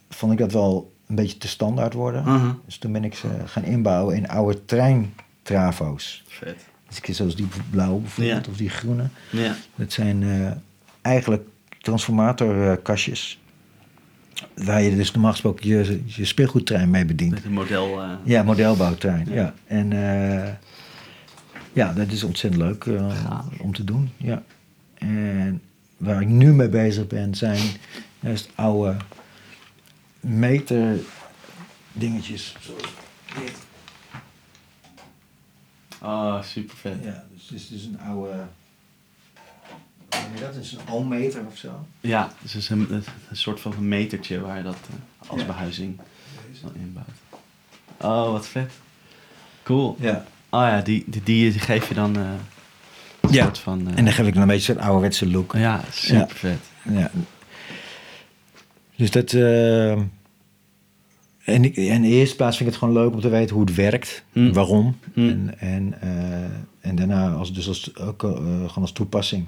vond 0.08 0.32
ik 0.32 0.38
dat 0.38 0.52
wel 0.52 0.89
een 1.10 1.16
beetje 1.16 1.38
te 1.38 1.48
standaard 1.48 1.92
worden. 1.94 2.22
Mhm. 2.22 2.50
Dus 2.64 2.76
toen 2.78 2.92
ben 2.92 3.04
ik 3.04 3.14
ze 3.14 3.28
gaan 3.44 3.64
inbouwen 3.64 4.16
in 4.16 4.28
oude 4.28 4.64
treintravo's. 4.64 6.24
Vet. 6.28 6.56
Dus 6.88 7.00
ik 7.00 7.14
zoals 7.14 7.36
die 7.36 7.46
blauwe 7.70 8.00
bijvoorbeeld, 8.00 8.44
Ja. 8.44 8.50
of 8.50 8.56
die 8.56 8.68
groene. 8.70 9.04
Ja. 9.30 9.54
Dat 9.74 9.92
zijn 9.92 10.22
eh, 10.22 10.50
eigenlijk 11.02 11.42
transformatorkastjes. 11.80 13.38
Waar 14.54 14.82
je 14.82 14.96
dus 14.96 15.12
normaal 15.12 15.30
gesproken 15.30 15.68
je, 15.68 16.02
je 16.06 16.24
speelgoedtrein 16.24 16.90
mee 16.90 17.04
bedient. 17.04 17.30
Met 17.32 17.44
een 17.44 17.52
model. 17.52 18.02
eh, 18.02 18.10
Ja, 18.24 18.42
modelbouwtrein. 18.42 19.26
Ja. 19.28 19.34
Ja. 19.34 19.54
En 19.66 19.92
eh, 19.92 20.52
ja, 21.72 21.92
dat 21.92 22.10
is 22.10 22.24
ontzettend 22.24 22.62
leuk 22.62 22.86
om 23.60 23.74
te 23.74 23.84
doen. 23.84 24.10
Ja. 24.16 24.42
En 24.94 25.62
waar 25.96 26.20
ik 26.20 26.28
nu 26.28 26.52
mee 26.52 26.68
bezig 26.68 27.06
ben, 27.06 27.34
zijn 27.34 27.60
juist 28.20 28.48
oude 28.54 28.96
meter 30.20 30.98
dingetjes. 31.92 32.56
Zoals 32.60 32.82
dit. 33.38 33.52
Oh, 36.02 36.42
super 36.42 36.76
vet. 36.76 36.96
Ja, 37.04 37.24
dus 37.34 37.46
dit 37.46 37.58
is 37.60 37.68
dus 37.68 37.82
een 37.84 38.00
oude. 38.00 38.44
Dat 40.40 40.54
is 40.54 40.72
een 40.72 40.92
ohmmeter 40.92 41.46
of 41.46 41.56
zo. 41.56 41.86
Ja, 42.00 42.32
dus 42.42 42.52
het 42.52 42.62
is 42.62 42.68
een, 42.68 42.86
een 42.90 43.36
soort 43.36 43.60
van 43.60 43.72
een 43.72 43.88
metertje 43.88 44.40
waar 44.40 44.56
je 44.56 44.62
dat 44.62 44.76
eh, 44.90 45.28
als 45.30 45.40
Ja. 45.40 45.46
behuizing 45.46 45.98
dan 46.62 46.74
inbouwt. 46.74 47.08
Oh, 48.00 48.32
wat 48.32 48.46
vet. 48.48 48.72
Cool. 49.62 49.96
Ja. 50.00 50.24
Oh 50.48 50.60
ja, 50.60 50.80
die, 50.80 51.04
die, 51.06 51.22
die 51.22 51.52
geef 51.52 51.88
je 51.88 51.94
dan... 51.94 52.16
eh, 52.16 52.22
een 53.20 53.34
soort 53.34 53.58
van... 53.58 53.88
eh, 53.90 53.98
En 53.98 54.04
dan 54.04 54.12
geef 54.14 54.26
ik 54.26 54.32
dan 54.32 54.42
een 54.42 54.48
beetje 54.48 54.72
zo'n 54.72 54.82
ouderwetse 54.82 55.30
look. 55.30 55.52
ja, 55.52 55.80
super 55.92 56.36
vet. 56.36 56.58
Ja. 56.82 57.10
Dus 59.00 59.10
dat... 59.10 59.32
eh, 59.32 59.90
en, 61.44 61.64
ik, 61.64 61.76
en 61.76 61.82
in 61.84 62.02
de 62.02 62.08
eerste 62.08 62.36
plaats 62.36 62.56
vind 62.56 62.68
ik 62.68 62.74
het 62.74 62.84
gewoon 62.84 63.02
leuk 63.02 63.12
om 63.14 63.20
te 63.20 63.28
weten 63.28 63.56
hoe 63.56 63.64
het 63.64 63.74
werkt. 63.74 64.24
Mm. 64.32 64.52
Waarom. 64.52 64.96
Mm. 65.14 65.28
En, 65.28 65.58
en, 65.58 66.00
eh, 66.00 66.44
en 66.80 66.96
daarna 66.96 67.30
als, 67.30 67.54
dus 67.54 67.68
als, 67.68 67.96
ook 67.96 68.22
eh, 68.22 68.30
gewoon 68.32 68.70
als 68.74 68.92
toepassing. 68.92 69.46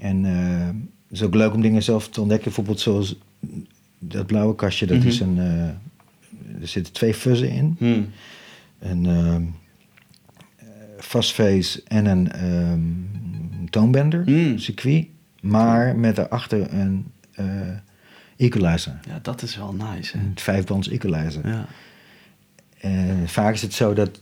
En 0.00 0.24
eh, 0.24 0.66
het 1.08 1.20
is 1.20 1.22
ook 1.22 1.34
leuk 1.34 1.54
om 1.54 1.60
dingen 1.60 1.82
zelf 1.82 2.08
te 2.08 2.20
ontdekken. 2.20 2.46
Bijvoorbeeld 2.46 2.80
zoals 2.80 3.16
dat 3.98 4.26
blauwe 4.26 4.54
kastje. 4.54 4.86
Dat 4.86 5.04
is 5.04 5.20
een... 5.20 5.38
eh, 5.38 5.68
er 6.60 6.68
zitten 6.68 6.92
twee 6.92 7.14
fuzzen 7.14 7.50
in. 7.50 7.76
Een 8.78 9.06
ehm 9.06 9.42
fastface 10.98 11.82
en 11.86 12.06
een 12.06 12.32
ehm 12.32 12.80
toonbender 13.70 14.24
circuit. 14.60 15.06
Maar 15.40 15.96
met 15.96 16.16
daarachter 16.16 16.72
een 16.72 17.06
eh, 17.32 17.46
equalizer. 18.36 19.00
Ja, 19.08 19.18
dat 19.22 19.42
is 19.42 19.56
wel 19.56 19.72
nice, 19.72 20.16
hè? 20.16 20.24
Een 20.24 20.32
vijfbands 20.34 20.88
equalizer. 20.88 21.48
Ja. 21.48 21.66
En 22.80 23.28
vaak 23.28 23.54
is 23.54 23.62
het 23.62 23.74
zo 23.74 23.94
dat 23.94 24.20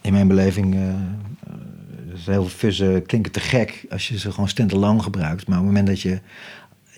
in 0.00 0.12
mijn 0.12 0.28
beleving... 0.28 0.74
eh, 0.74 0.88
eh, 0.88 0.94
dus 2.10 2.26
heel 2.26 2.34
veel 2.42 2.58
fuzzen 2.58 3.06
klinken 3.06 3.32
te 3.32 3.40
gek 3.40 3.86
als 3.90 4.08
je 4.08 4.18
ze 4.18 4.30
gewoon 4.32 4.48
stand-alone 4.48 5.00
gebruikt. 5.02 5.46
Maar 5.46 5.58
op 5.58 5.64
het 5.64 5.74
moment 5.74 5.86
dat 5.86 6.00
je 6.00 6.20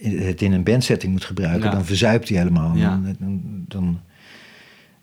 het 0.02 0.42
in 0.42 0.52
een 0.52 0.62
bandsetting 0.62 1.12
moet 1.12 1.24
gebruiken... 1.24 1.64
Ja. 1.64 1.70
dan 1.70 1.84
verzuipt 1.84 2.28
hij 2.28 2.38
helemaal. 2.38 2.76
Ja. 2.76 2.88
Dan, 2.88 3.16
dan, 3.18 3.40
dan 3.68 4.00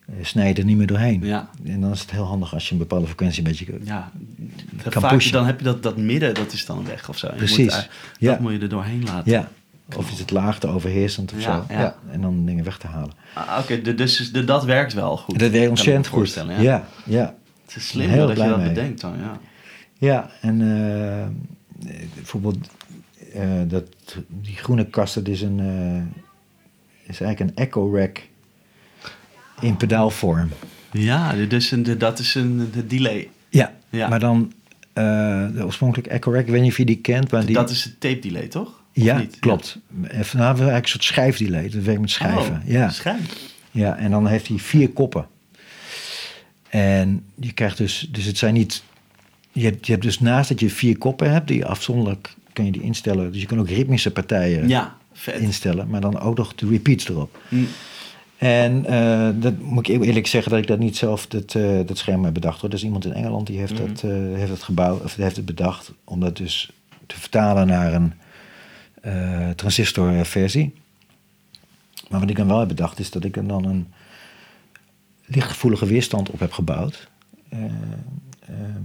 eh, 0.05 0.13
snij 0.21 0.47
je 0.47 0.53
er 0.53 0.65
niet 0.65 0.77
meer 0.77 0.87
doorheen. 0.87 1.25
Ja. 1.25 1.49
En 1.65 1.81
dan 1.81 1.91
is 1.91 2.01
het 2.01 2.11
heel 2.11 2.25
handig 2.25 2.53
als 2.53 2.65
je 2.65 2.71
een 2.71 2.77
bepaalde 2.77 3.05
frequentie 3.05 3.37
een 3.37 3.49
beetje... 3.49 3.65
Ja, 3.83 4.11
Kan 4.89 5.01
vaak 5.01 5.11
pushen. 5.13 5.31
dan 5.31 5.45
heb 5.45 5.57
je 5.59 5.65
dat, 5.65 5.83
dat 5.83 5.97
midden, 5.97 6.33
dat 6.33 6.53
is 6.53 6.65
dan 6.65 6.85
weg 6.85 7.09
of 7.09 7.17
zo. 7.17 7.27
Je 7.27 7.35
Precies, 7.35 7.57
Moet, 7.57 7.89
eh. 8.19 8.29
Dat 8.29 8.39
moet 8.39 8.51
je 8.51 8.59
er 8.59 8.69
doorheen 8.69 9.03
laten. 9.03 9.31
Ja. 9.31 9.49
Of 9.95 10.11
is 10.11 10.19
het 10.19 10.31
laag 10.31 10.59
te 10.59 10.67
overheersend 10.67 11.33
of 11.33 11.41
Ja, 11.43 11.65
zo. 11.67 11.73
ja. 11.73 11.95
En 12.11 12.21
dan 12.21 12.45
dingen 12.45 12.63
weg 12.63 12.77
te 12.77 12.87
halen. 12.87 13.11
Ah, 13.33 13.59
Oké, 13.61 13.81
de- 13.81 13.95
dus 13.95 14.31
de, 14.31 14.43
dat 14.43 14.65
werkt 14.65 14.93
wel 14.93 15.17
goed. 15.17 15.39
dat 15.39 15.51
werkt 15.51 15.69
ontzettend 15.69 16.07
goed. 16.07 16.17
voorstellen, 16.17 16.55
Ja. 16.55 16.61
Ja. 16.61 16.87
Ja. 17.05 17.35
Het 17.65 17.75
is 17.75 17.87
slim 17.87 18.09
Heel 18.09 18.27
dat 18.27 18.37
je 18.37 18.43
dat 18.43 18.57
mee. 18.57 18.67
bedenkt 18.67 19.01
dan, 19.01 19.13
ja. 19.19 19.39
Ja, 19.99 20.29
en 20.41 20.61
eh, 20.61 21.95
bijvoorbeeld 22.15 22.57
eh, 23.33 23.43
dat, 23.67 23.83
die 24.27 24.55
groene 24.55 24.85
kast, 24.85 25.15
dat 25.15 25.27
is, 25.27 25.41
een, 25.41 25.59
eh, 25.59 27.09
is 27.09 27.21
eigenlijk 27.21 27.39
een 27.39 27.55
echo 27.65 27.95
rack 27.95 28.21
in 29.59 29.77
pedaalvorm. 29.77 30.49
Ja, 30.91 31.33
dus 31.47 31.71
een, 31.71 31.97
dat 31.97 32.19
is 32.19 32.35
een 32.35 32.69
de 32.73 32.87
delay. 32.87 33.29
Ja, 33.49 33.73
Ja. 33.89 34.07
maar 34.07 34.19
dan 34.19 34.51
de 34.93 35.61
oorspronkelijke 35.63 36.09
echo 36.11 36.31
rack, 36.31 36.41
ik 36.45 36.51
weet 36.51 36.61
niet 36.61 36.71
of 36.71 36.77
je 36.77 36.85
die 36.85 36.97
kent. 37.01 37.31
Maar 37.31 37.45
die, 37.45 37.55
Dat 37.55 37.69
is 37.69 37.83
het 37.83 37.99
tape 37.99 38.19
delay, 38.19 38.47
toch? 38.47 38.81
Ja, 39.03 39.17
niet? 39.17 39.39
klopt. 39.39 39.77
Even, 40.07 40.37
nou, 40.37 40.49
eigenlijk 40.55 40.83
een 40.83 40.89
soort 40.89 41.03
schijfdelay, 41.03 41.69
dat 41.69 41.83
werkt 41.83 42.01
met 42.01 42.09
schijven. 42.11 42.61
Oh, 42.65 42.71
ja. 42.71 42.89
schijf. 42.89 43.35
Ja, 43.71 43.97
en 43.97 44.11
dan 44.11 44.27
heeft 44.27 44.47
hij 44.47 44.57
vier 44.57 44.89
koppen. 44.89 45.27
En 46.69 47.23
je 47.35 47.51
krijgt 47.51 47.77
dus, 47.77 48.07
dus 48.11 48.25
het 48.25 48.37
zijn 48.37 48.53
niet, 48.53 48.83
je 49.51 49.63
hebt, 49.63 49.85
je 49.85 49.91
hebt 49.91 50.03
dus 50.03 50.19
naast 50.19 50.49
dat 50.49 50.59
je 50.59 50.69
vier 50.69 50.97
koppen 50.97 51.31
hebt, 51.31 51.47
die 51.47 51.65
afzonderlijk 51.65 52.33
kun 52.53 52.65
je 52.65 52.71
die 52.71 52.81
instellen. 52.81 53.31
Dus 53.31 53.41
je 53.41 53.47
kan 53.47 53.59
ook 53.59 53.69
ritmische 53.69 54.11
partijen 54.11 54.67
Ja, 54.67 54.97
instellen, 55.39 55.87
maar 55.89 56.01
dan 56.01 56.19
ook 56.19 56.37
nog 56.37 56.55
de 56.55 56.67
repeats 56.67 57.09
erop. 57.09 57.39
Hm. 57.49 57.55
En 58.37 58.85
eh, 58.85 59.29
dat 59.35 59.59
moet 59.61 59.89
ik 59.89 60.01
eerlijk 60.01 60.27
zeggen 60.27 60.51
dat 60.51 60.59
ik 60.61 60.67
dat 60.67 60.79
niet 60.79 60.97
zelf 60.97 61.27
dat, 61.27 61.55
eh, 61.55 61.79
dat 61.85 61.97
scherm 61.97 62.23
heb 62.23 62.33
bedacht. 62.33 62.61
Hoor. 62.61 62.69
Er 62.69 62.75
is 62.75 62.83
iemand 62.83 63.05
in 63.05 63.13
Engeland 63.13 63.47
die 63.47 63.59
heeft, 63.59 63.73
Mhm. 63.73 63.87
dat, 63.87 64.03
eh, 64.03 64.11
heeft 64.11 64.49
het 64.51 64.63
gebouwd, 64.63 65.03
of 65.03 65.15
heeft 65.15 65.35
het 65.35 65.45
bedacht 65.45 65.91
om 66.03 66.19
dat 66.19 66.37
dus 66.37 66.69
te 67.05 67.19
vertalen 67.19 67.67
naar 67.67 67.93
een 67.93 68.13
eh 69.07 69.49
transistorversie. 69.49 70.73
Maar 72.09 72.19
wat 72.19 72.29
ik 72.29 72.35
dan 72.35 72.47
wel 72.47 72.59
heb 72.59 72.67
bedacht 72.67 72.99
is 72.99 73.11
dat 73.11 73.23
ik 73.23 73.37
er 73.37 73.47
dan 73.47 73.65
een 73.65 73.93
lichtgevoelige 75.25 75.85
weerstand 75.85 76.29
op 76.29 76.39
heb 76.39 76.51
gebouwd. 76.51 77.09
Eh, 77.49 77.63
ehm, 78.39 78.83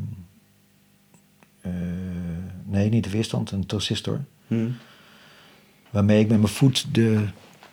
eh, 1.61 1.73
nee, 2.65 2.89
niet 2.89 3.05
de 3.05 3.11
weerstand, 3.11 3.51
een 3.51 3.67
transistor. 3.67 4.25
Hm. 4.47 4.71
Waarmee 5.91 6.21
ik 6.21 6.29
met 6.29 6.39
mijn 6.39 6.53
voet 6.53 6.95
de, 6.95 7.27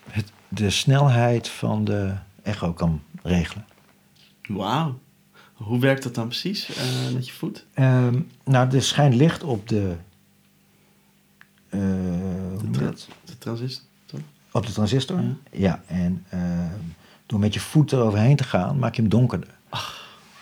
het, 0.09 0.31
de 0.47 0.69
snelheid 0.69 1.47
van 1.47 1.85
de 1.85 2.13
echo 2.43 2.73
kan 2.73 3.01
regelen. 3.23 3.65
Wauw. 4.47 4.99
Hoe 5.53 5.79
werkt 5.79 6.03
dat 6.03 6.15
dan 6.15 6.27
precies 6.27 6.69
met 7.13 7.27
je 7.27 7.33
voet? 7.33 7.65
Ehm, 7.73 8.19
nou, 8.43 8.75
er 8.75 8.83
schijnt 8.83 9.15
licht 9.15 9.43
op 9.43 9.67
de, 9.67 9.95
De, 11.69 12.67
tra- 12.71 12.83
dat? 12.85 13.07
de 13.25 13.37
transistor? 13.37 14.19
op 14.51 14.65
de 14.65 14.71
transistor. 14.71 15.21
Ja. 15.21 15.35
Ja, 15.51 15.81
en 15.87 16.25
ehm, 16.29 16.67
door 17.25 17.39
met 17.39 17.53
je 17.53 17.59
voet 17.59 17.91
eroverheen 17.91 18.35
te 18.35 18.43
gaan, 18.43 18.79
maak 18.79 18.95
je 18.95 19.01
hem 19.01 19.09
donkerder. 19.09 19.49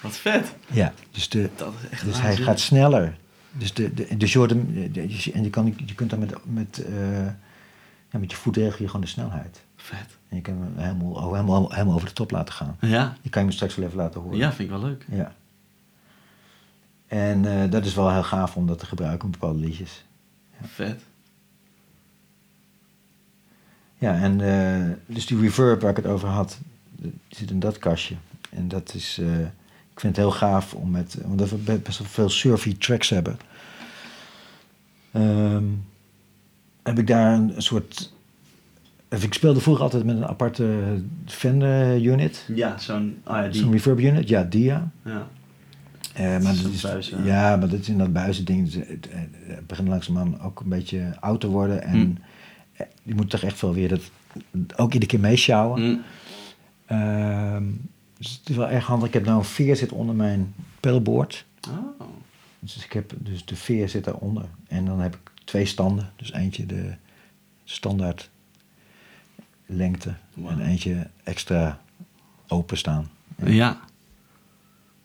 Wat 0.02 0.16
vet. 0.18 0.56
Ja, 0.68 0.94
dus, 1.12 1.30
de, 1.30 1.50
Dat 1.56 1.74
is 1.84 1.90
echt 1.90 2.06
dus 2.06 2.22
hij 2.22 2.36
gaat 2.38 2.60
sneller. 2.60 3.18
Dus, 3.52 3.74
de, 3.74 3.94
de, 3.94 4.18
dus 4.18 4.32
je, 4.34 4.38
hoort 4.38 4.50
hem, 4.50 4.74
de- 4.74 4.92
de- 4.92 5.32
en 5.34 5.44
je, 5.44 5.50
kan, 5.50 5.74
je 5.86 5.96
kunt 5.96 6.10
dan 6.10 6.20
met, 6.20 6.34
met, 6.46 6.86
eh, 6.86 7.26
ja, 8.12 8.20
met 8.20 8.32
je 8.32 8.38
voet 8.38 8.56
regel 8.58 8.78
je 8.80 8.86
gewoon 8.88 9.02
de 9.02 9.08
snelheid. 9.08 9.62
Vet. 9.76 10.18
En 10.30 10.36
je 10.36 10.42
kan 10.42 10.54
hem 10.54 10.74
helemaal, 10.76 11.12
oh, 11.12 11.32
helemaal, 11.32 11.72
helemaal 11.72 11.96
over 11.96 12.08
de 12.08 12.14
top 12.14 12.32
laten 12.32 12.54
gaan. 12.54 12.78
Ja. 12.82 13.16
Die 13.22 13.32
kan 13.32 13.42
je 13.42 13.48
me 13.48 13.54
straks 13.54 13.76
wel 13.76 13.86
even 13.86 13.98
laten 13.98 14.22
horen. 14.22 14.38
ja, 14.38 14.48
vind 14.54 14.70
ik 14.70 14.76
wel 14.80 14.84
leuk. 14.84 15.06
Ja. 15.12 15.36
En 17.08 17.46
eh, 17.64 17.72
dat 17.72 17.86
is 17.86 17.94
wel 17.94 18.12
heel 18.12 18.24
gaaf 18.24 18.56
om 18.56 18.68
dat 18.68 18.80
te 18.80 18.86
gebruiken 18.86 19.26
op 19.26 19.32
bepaalde 19.32 19.60
liedjes. 19.60 20.06
Vet. 20.64 21.02
Ja, 23.98 24.16
en 24.22 24.42
eh, 24.42 24.92
dus 25.06 25.26
die 25.26 25.40
reverb 25.40 25.82
waar 25.82 25.90
ik 25.92 25.96
het 25.98 26.06
over 26.06 26.28
had, 26.28 26.60
die 26.96 27.14
zit 27.28 27.52
in 27.52 27.60
dat 27.60 27.78
kastje. 27.78 28.16
En 28.50 28.68
dat 28.68 28.94
is, 28.96 29.18
eh, 29.22 29.40
ik 29.94 30.00
vind 30.00 30.16
het 30.16 30.26
heel 30.26 30.32
gaaf 30.36 30.74
om 30.74 30.92
met, 30.92 31.18
omdat 31.24 31.50
we 31.50 31.56
be- 31.56 31.80
best 31.84 31.98
wel 32.00 32.08
veel 32.08 32.30
surfy 32.30 32.78
tracks 32.78 33.10
hebben. 33.10 33.38
Ehm, 35.12 35.64
heb 36.84 37.00
ik 37.00 37.08
daar 37.08 37.34
een, 37.34 37.54
soort, 37.58 38.14
ik 39.10 39.34
speelde 39.34 39.60
vroeger 39.60 39.84
altijd 39.84 40.04
met 40.06 40.16
een 40.16 40.28
aparte 40.28 40.68
Fender 41.26 42.02
unit. 42.02 42.46
Ja, 42.56 42.78
zo'n... 42.78 43.18
Oh 43.26 43.36
ja, 43.36 43.48
die. 43.48 43.62
Zo'n 43.62 43.72
reverb 43.72 44.00
unit, 44.00 44.28
ja, 44.30 44.44
Dia. 44.44 44.92
Ja. 45.06 45.28
Eh, 46.14 46.26
maar 46.26 46.56
dat 46.64 46.72
is, 46.72 46.82
buis, 46.82 47.10
ja. 47.10 47.18
ja, 47.24 47.56
maar 47.56 47.70
dat 47.70 47.80
is 47.80 47.90
in 47.90 47.98
dat 47.98 48.14
buizen 48.14 48.46
ding. 48.46 48.66
dus 48.66 48.74
Het, 48.76 48.88
het, 48.88 49.30
het 49.48 49.68
begint 49.68 49.88
langzaamaan 49.88 50.42
ook 50.42 50.60
een 50.60 50.70
beetje 50.70 51.14
oud 51.20 51.40
te 51.42 51.48
worden. 51.48 51.84
En 51.84 51.98
Mm. 51.98 52.18
Je 53.04 53.16
moet 53.16 53.30
toch 53.30 53.42
echt 53.44 53.62
wel 53.62 53.74
weer 53.74 53.90
dat 53.90 54.02
ook 54.80 54.94
iedere 54.94 55.12
keer 55.12 55.20
meesjouwen. 55.20 55.82
Hm. 55.82 55.98
Ehm, 56.86 57.64
dus 58.18 58.32
het 58.40 58.50
is 58.50 58.56
wel 58.56 58.70
erg 58.70 58.86
handig. 58.86 59.08
Ik 59.08 59.14
heb 59.14 59.26
nou 59.26 59.38
een 59.38 59.44
veer 59.46 59.76
zit 59.76 59.92
onder 59.92 60.16
mijn 60.16 60.54
pedalboard. 60.80 61.46
Oh. 61.70 62.00
Dus 62.60 62.86
ik 62.86 62.94
heb 62.94 63.14
dus 63.18 63.46
de 63.46 63.56
veer 63.56 63.90
zit 63.90 64.04
daaronder. 64.04 64.46
En 64.68 64.86
dan 64.86 65.00
heb 65.00 65.16
ik 65.16 65.32
twee 65.44 65.66
standen. 65.66 66.12
Dus 66.16 66.34
eentje 66.34 66.66
de 66.66 66.94
standaard 67.64 68.30
lengte 69.66 70.14
Wow. 70.34 70.50
en 70.50 70.62
eentje 70.62 71.08
extra 71.24 71.82
openstaan. 72.48 73.10
Ja. 73.46 73.80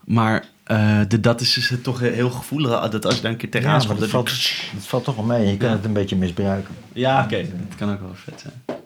Maar 0.04 0.44
eh, 0.64 1.00
de, 1.08 1.20
dat 1.20 1.40
is 1.40 1.54
dus 1.54 1.74
toch 1.82 2.00
heel 2.00 2.30
gevoelig. 2.30 2.90
Dat 2.90 3.04
als 3.04 3.14
je 3.16 3.22
daar 3.22 3.30
een 3.30 3.36
keer 3.36 3.50
tegenaan 3.50 3.80
Ja, 3.80 3.86
dat 3.86 3.98
dat 3.98 4.08
valt, 4.08 4.26
dat 4.74 4.86
valt 4.86 5.04
toch 5.04 5.16
wel 5.16 5.24
mee. 5.24 5.46
Je 5.46 5.56
kan 5.56 5.70
het 5.70 5.84
een 5.84 5.92
beetje 5.92 6.16
misbruiken. 6.16 6.74
Ja, 6.92 7.24
oké. 7.24 7.36
Dat 7.68 7.76
kan 7.78 7.92
ook 7.92 8.00
wel 8.00 8.14
vet 8.14 8.40
zijn. 8.40 8.80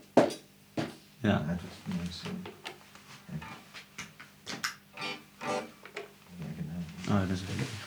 Ja. 1.20 1.44
Oh, 7.08 7.20
dat 7.20 7.30
is 7.30 7.40
wel 7.46 7.56
dichtbij. 7.56 7.86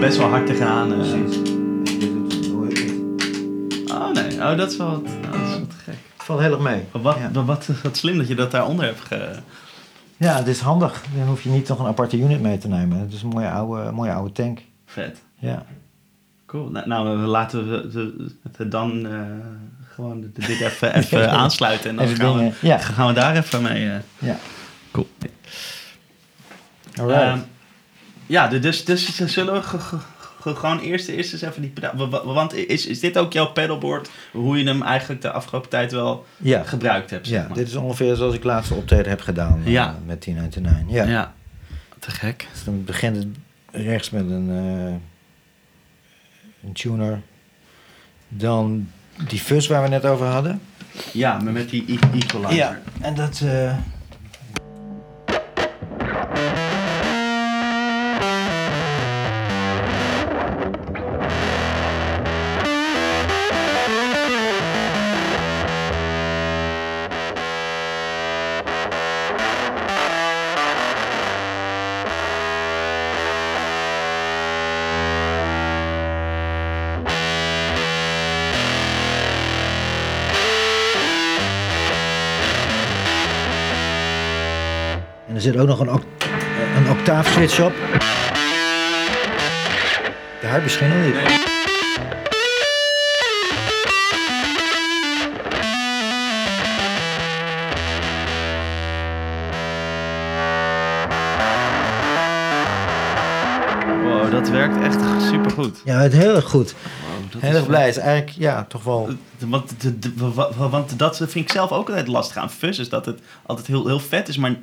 Best 0.00 0.18
wel 0.18 0.28
hard 0.28 0.48
het 0.48 0.58
nooit 2.52 2.84
niet. 2.84 3.90
Oh 3.90 4.10
nee, 4.12 4.32
oh, 4.32 4.56
dat 4.56 4.70
is 4.70 4.76
wel 4.76 4.90
wat, 4.90 5.00
oh, 5.00 5.32
dat 5.32 5.40
is 5.48 5.58
wat 5.58 5.74
gek. 5.84 5.94
Het 6.16 6.24
valt 6.26 6.40
heel 6.40 6.50
erg 6.52 6.60
mee. 6.60 6.82
Wat, 6.90 7.16
Ja. 7.32 7.44
wat, 7.44 7.66
wat 7.82 7.96
slim 7.96 8.18
dat 8.18 8.28
je 8.28 8.34
dat 8.34 8.50
daaronder 8.50 8.84
hebt 8.84 9.00
ge... 9.00 9.30
Ja, 10.16 10.36
het 10.36 10.46
is 10.46 10.60
handig. 10.60 11.02
Dan 11.16 11.26
hoef 11.28 11.42
je 11.42 11.48
niet 11.48 11.68
nog 11.68 11.78
een 11.78 11.86
aparte 11.86 12.18
unit 12.18 12.40
mee 12.40 12.58
te 12.58 12.68
nemen. 12.68 12.98
Het 12.98 13.12
is 13.12 13.22
een 13.22 13.28
mooie 13.28 13.50
oude, 13.50 13.90
mooie 13.90 14.12
oude 14.12 14.32
tank. 14.32 14.60
Vet. 14.86 15.22
Ja. 15.38 15.64
Cool. 16.46 16.68
Nou, 16.70 16.88
nou 16.88 17.08
laten 17.16 17.68
we 17.92 18.30
het 18.56 18.70
dan 18.70 19.06
eh, 19.06 19.20
gewoon 19.94 20.20
dit 20.34 20.48
even, 20.60 20.94
even 20.94 21.30
aansluiten. 21.30 21.90
En 21.90 21.96
dan 21.96 22.04
Even 22.04 22.16
gaan, 22.18 22.36
dingen, 22.36 22.54
we, 22.60 22.66
ja. 22.66 22.78
gaan 22.78 23.06
we 23.06 23.12
daar 23.12 23.36
even 23.36 23.62
mee. 23.62 23.90
eh. 23.90 23.96
Ja. 24.18 24.36
Cool. 24.90 25.08
Alright. 27.00 27.22
Ehm, 27.22 27.38
ja, 28.26 28.48
dus, 28.48 28.84
dus 28.84 29.16
zullen 29.26 29.54
we 29.54 29.62
ge- 29.62 29.78
ge- 29.78 29.96
ge- 30.40 30.54
gewoon 30.54 30.78
eerst, 30.80 31.08
eerst 31.08 31.32
eens 31.32 31.42
even 31.42 31.62
die 31.62 31.72
Want 32.24 32.54
is, 32.54 32.86
is 32.86 33.00
dit 33.00 33.18
ook 33.18 33.32
jouw 33.32 33.46
pedalboard, 33.52 34.10
hoe 34.32 34.58
je 34.58 34.64
hem 34.64 34.82
eigenlijk 34.82 35.22
de 35.22 35.30
afgelopen 35.30 35.70
tijd 35.70 35.92
wel 35.92 36.26
Ja, 36.36 36.62
gebruikt 36.62 37.10
hebt? 37.10 37.26
zeg 37.26 37.48
ja 37.48 37.54
dit 37.54 37.68
is 37.68 37.74
ongeveer 37.74 38.16
zoals 38.16 38.34
ik 38.34 38.44
laatste 38.44 38.74
optreden 38.74 39.08
heb 39.08 39.20
gedaan 39.20 39.60
eh, 39.64 39.72
Ja. 39.72 39.98
met 40.06 40.22
1099. 40.24 40.94
Ja. 40.96 41.04
ja. 41.12 41.34
Te 41.98 42.10
gek. 42.10 42.46
Dus 42.52 42.64
dan 42.64 42.84
begint 42.84 43.16
het 43.16 43.26
rechts 43.70 44.10
met 44.10 44.30
een, 44.30 44.48
eh, 44.50 44.94
een 46.68 46.72
tuner. 46.72 47.20
Dan 48.28 48.88
die 49.28 49.38
fuzz 49.38 49.68
waar 49.68 49.82
we 49.82 49.88
net 49.88 50.04
over 50.04 50.26
hadden. 50.26 50.60
Ja, 51.12 51.38
maar 51.38 51.52
met 51.52 51.70
die 51.70 51.84
e- 51.92 52.18
equalizer. 52.18 52.80
en 53.00 53.14
dat... 53.14 53.40
eh, 53.44 53.76
zit 85.52 85.56
ook 85.60 85.68
nog 85.68 85.80
een, 85.80 85.88
een 86.76 86.90
octaaf 86.90 87.26
switch 87.28 87.60
op. 87.60 87.72
De 90.40 90.46
hard 90.46 90.62
misschien 90.62 90.88
nog 90.88 91.04
niet. 91.04 91.14
Wow, 104.02 104.30
dat 104.30 104.48
werkt 104.48 104.80
echt 104.82 105.00
supergoed. 105.30 105.80
Ja, 105.84 105.98
het 106.00 106.12
heel 106.12 106.34
erg 106.34 106.44
goed. 106.44 106.74
Wow, 107.32 107.42
Heel 107.42 107.50
is 107.50 107.56
erg 107.56 107.66
blij. 107.66 107.88
Is 107.88 107.96
eigenlijk, 107.96 108.38
ja, 108.38 108.64
toch 108.64 108.82
wel... 108.82 109.06
De- 109.38 109.48
Want, 109.48 109.80
de, 109.80 109.98
de- 109.98 110.12
wa- 110.16 110.50
wa- 110.56 110.68
want 110.68 110.98
dat 110.98 111.16
vind 111.16 111.34
ik 111.34 111.50
zelf 111.52 111.72
ook 111.72 111.88
altijd 111.88 112.08
lastig 112.08 112.36
aan 112.36 112.50
fuzz. 112.50 112.78
Is 112.78 112.88
dat 112.88 113.06
het 113.06 113.20
altijd 113.46 113.66
heel, 113.66 113.86
heel 113.86 113.98
vet 114.00 114.28
is, 114.28 114.36
maar 114.36 114.54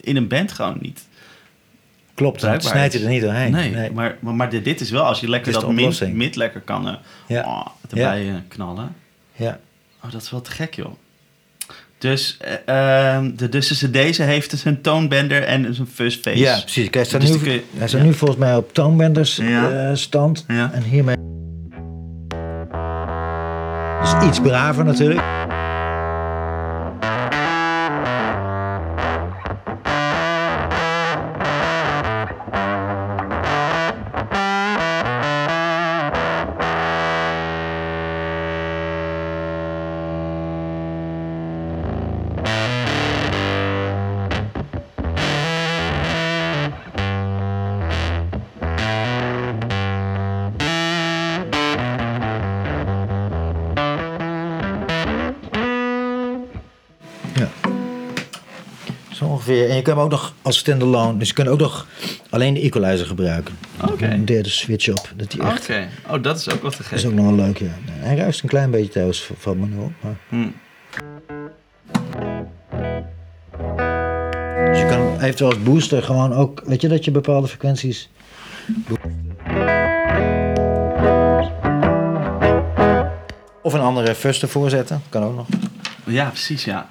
in 0.00 0.16
een 0.16 0.28
band 0.28 0.52
gewoon 0.52 0.78
niet. 0.80 1.08
Klopt, 2.14 2.40
dan 2.40 2.60
snijdt 2.60 2.94
is. 2.94 3.00
hij 3.00 3.08
er 3.08 3.14
niet 3.14 3.22
doorheen. 3.22 3.50
Nee, 3.50 3.90
Maar, 3.90 4.16
maar, 4.20 4.34
maar 4.34 4.50
dit 4.50 4.64
dit 4.64 4.80
is 4.80 4.90
wel, 4.90 5.04
als 5.04 5.20
je 5.20 5.28
lekker 5.28 5.48
is 5.52 5.58
dat 5.58 6.12
mid, 6.12 6.36
lekker 6.36 6.60
kan 6.60 6.88
eh, 6.88 6.94
Ja. 7.26 7.42
oh, 7.44 7.66
erbij 7.88 8.28
eh, 8.28 8.34
knallen. 8.48 8.94
Ja. 9.32 9.58
Oh, 10.04 10.10
dat 10.12 10.22
is 10.22 10.30
wel 10.30 10.40
te 10.40 10.50
gek, 10.50 10.74
joh. 10.74 10.92
Dus, 11.98 12.36
eh, 12.64 13.14
ehm, 13.14 13.36
de, 13.36 13.48
dus 13.48 13.68
tussen 13.68 13.92
deze 13.92 14.22
heeft 14.22 14.50
dus 14.50 14.64
een 14.64 14.80
toonbender 14.80 15.42
en 15.44 15.62
dus 15.62 15.78
een 15.78 15.86
fuzz 15.86 16.16
face. 16.20 16.38
Ja, 16.38 16.58
precies. 16.60 16.74
Kijk, 16.90 16.94
hij 16.94 17.04
staat, 17.04 17.20
Dus 17.20 17.30
nu, 17.30 17.38
kun 17.38 17.52
je- 17.52 17.62
hij 17.76 17.88
staat 17.88 18.00
ja. 18.00 18.06
nu 18.06 18.14
volgens 18.14 18.40
mij 18.40 18.56
op 18.56 18.74
toonbenders 18.74 19.36
Ja. 19.36 19.94
stand. 19.94 20.44
Ja. 20.48 20.70
En 20.72 20.82
hiermee... 20.82 21.16
Dus 24.00 24.28
iets 24.28 24.40
braver 24.40 24.84
natuurlijk. 24.84 25.20
Ongeveer. 59.50 59.70
En 59.70 59.76
je 59.76 59.82
kan 59.82 59.94
hem 59.94 60.04
ook 60.04 60.10
nog 60.10 60.34
als 60.42 60.58
standalone. 60.58 61.18
Dus 61.18 61.28
je 61.28 61.34
kunt 61.34 61.48
ook 61.48 61.58
nog 61.58 61.86
alleen 62.30 62.54
de 62.54 62.60
equalizer 62.60 63.06
gebruiken. 63.06 63.56
Oké. 63.90 64.06
Een 64.06 64.24
derde 64.24 64.48
switch 64.48 64.88
op. 64.88 65.08
Dat 65.16 65.30
die 65.30 65.42
echt... 65.42 65.60
Oké. 65.62 65.88
Oh, 66.10 66.22
dat 66.22 66.38
is 66.38 66.50
ook 66.50 66.62
wel 66.62 66.70
te 66.70 66.76
Dat 66.76 66.86
gek. 66.86 66.98
is 66.98 67.06
ook 67.06 67.12
nog 67.12 67.24
wel 67.24 67.34
leuk, 67.34 67.58
ja. 67.58 67.70
Hij 67.90 68.16
ruist 68.16 68.42
een 68.42 68.48
klein 68.48 68.70
beetje 68.70 68.90
trouwens 68.90 69.30
van- 69.38 69.58
me 69.58 69.82
op. 69.84 69.92
Maar... 70.00 70.16
Hm. 70.28 70.48
Dus 74.70 74.78
je 74.80 74.86
kan 74.88 75.20
eventueel 75.20 75.50
als 75.50 75.62
booster 75.62 76.02
gewoon 76.02 76.32
ook... 76.34 76.62
Weet 76.64 76.80
je 76.80 76.88
dat 76.88 77.04
je 77.04 77.10
bepaalde 77.10 77.48
frequenties... 77.48 78.08
Of 83.62 83.72
een 83.72 83.80
andere 83.80 84.14
fuzz 84.14 84.42
ervoor 84.42 84.70
zetten. 84.70 85.02
Kan 85.08 85.22
ook 85.22 85.36
nog. 85.36 85.46
Ja, 86.06 86.28
precies, 86.28 86.64
ja. 86.64 86.90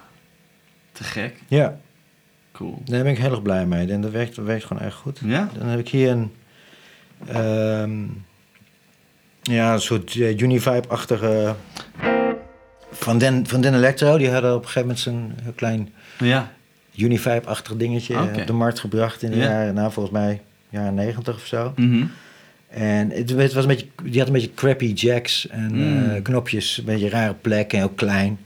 Te 0.92 1.04
gek. 1.04 1.36
Ja. 1.48 1.80
Cool. 2.60 2.82
Daar 2.86 3.04
ben 3.04 3.12
ik 3.12 3.18
heel 3.18 3.32
erg 3.32 3.42
blij 3.42 3.66
mee. 3.66 3.92
En 3.92 4.02
dat 4.02 4.12
werkt, 4.12 4.36
dat 4.36 4.46
werkt 4.46 4.66
gewoon 4.66 4.84
erg 4.84 4.94
goed. 4.96 5.20
Ja? 5.26 5.50
Dan 5.58 5.68
heb 5.68 5.80
ik 5.80 5.90
hier 5.90 6.10
een... 6.12 6.32
ehm, 7.28 7.92
ja, 9.42 9.74
een 9.74 9.82
soort 9.82 10.16
uh, 10.16 10.40
Univibe-achtige... 10.40 11.56
Van 12.92 13.18
Den, 13.18 13.48
van 13.48 13.62
Den 13.62 13.74
Electro. 13.74 14.18
Die 14.18 14.30
hadden 14.32 14.52
op 14.56 14.62
een 14.62 14.68
gegeven 14.70 14.82
moment 14.82 15.00
zo'n 15.00 15.34
heel 15.44 15.52
klein 15.52 15.90
Ja. 16.18 16.52
Univibe-achtig 16.96 17.76
dingetje 17.76 18.20
op 18.22 18.48
de 18.48 18.54
markt 18.54 18.80
gebracht. 18.80 19.22
In 19.24 19.32
de 19.32 19.38
Ja. 19.38 19.44
jaren, 19.44 19.74
nou 19.74 19.92
volgens 19.92 20.16
mij 20.16 20.42
jaren 20.70 20.94
negentig 20.94 21.36
of 21.36 21.46
zo. 21.46 21.74
Mhm. 21.76 22.06
En 22.70 23.10
het, 23.10 23.30
het 23.30 23.54
was 23.54 23.64
een 23.64 23.70
beetje, 23.70 23.88
die 24.04 24.18
had 24.18 24.28
een 24.28 24.34
beetje 24.34 24.54
crappy 24.54 24.86
jacks 24.94 25.48
en 25.48 25.72
Mm. 25.76 26.10
eh, 26.10 26.22
knopjes. 26.24 26.78
Een 26.78 26.86
beetje 26.86 27.10
rare 27.10 27.34
plek 27.34 27.72
en 27.74 27.80
heel 27.80 27.90
klein. 27.90 28.40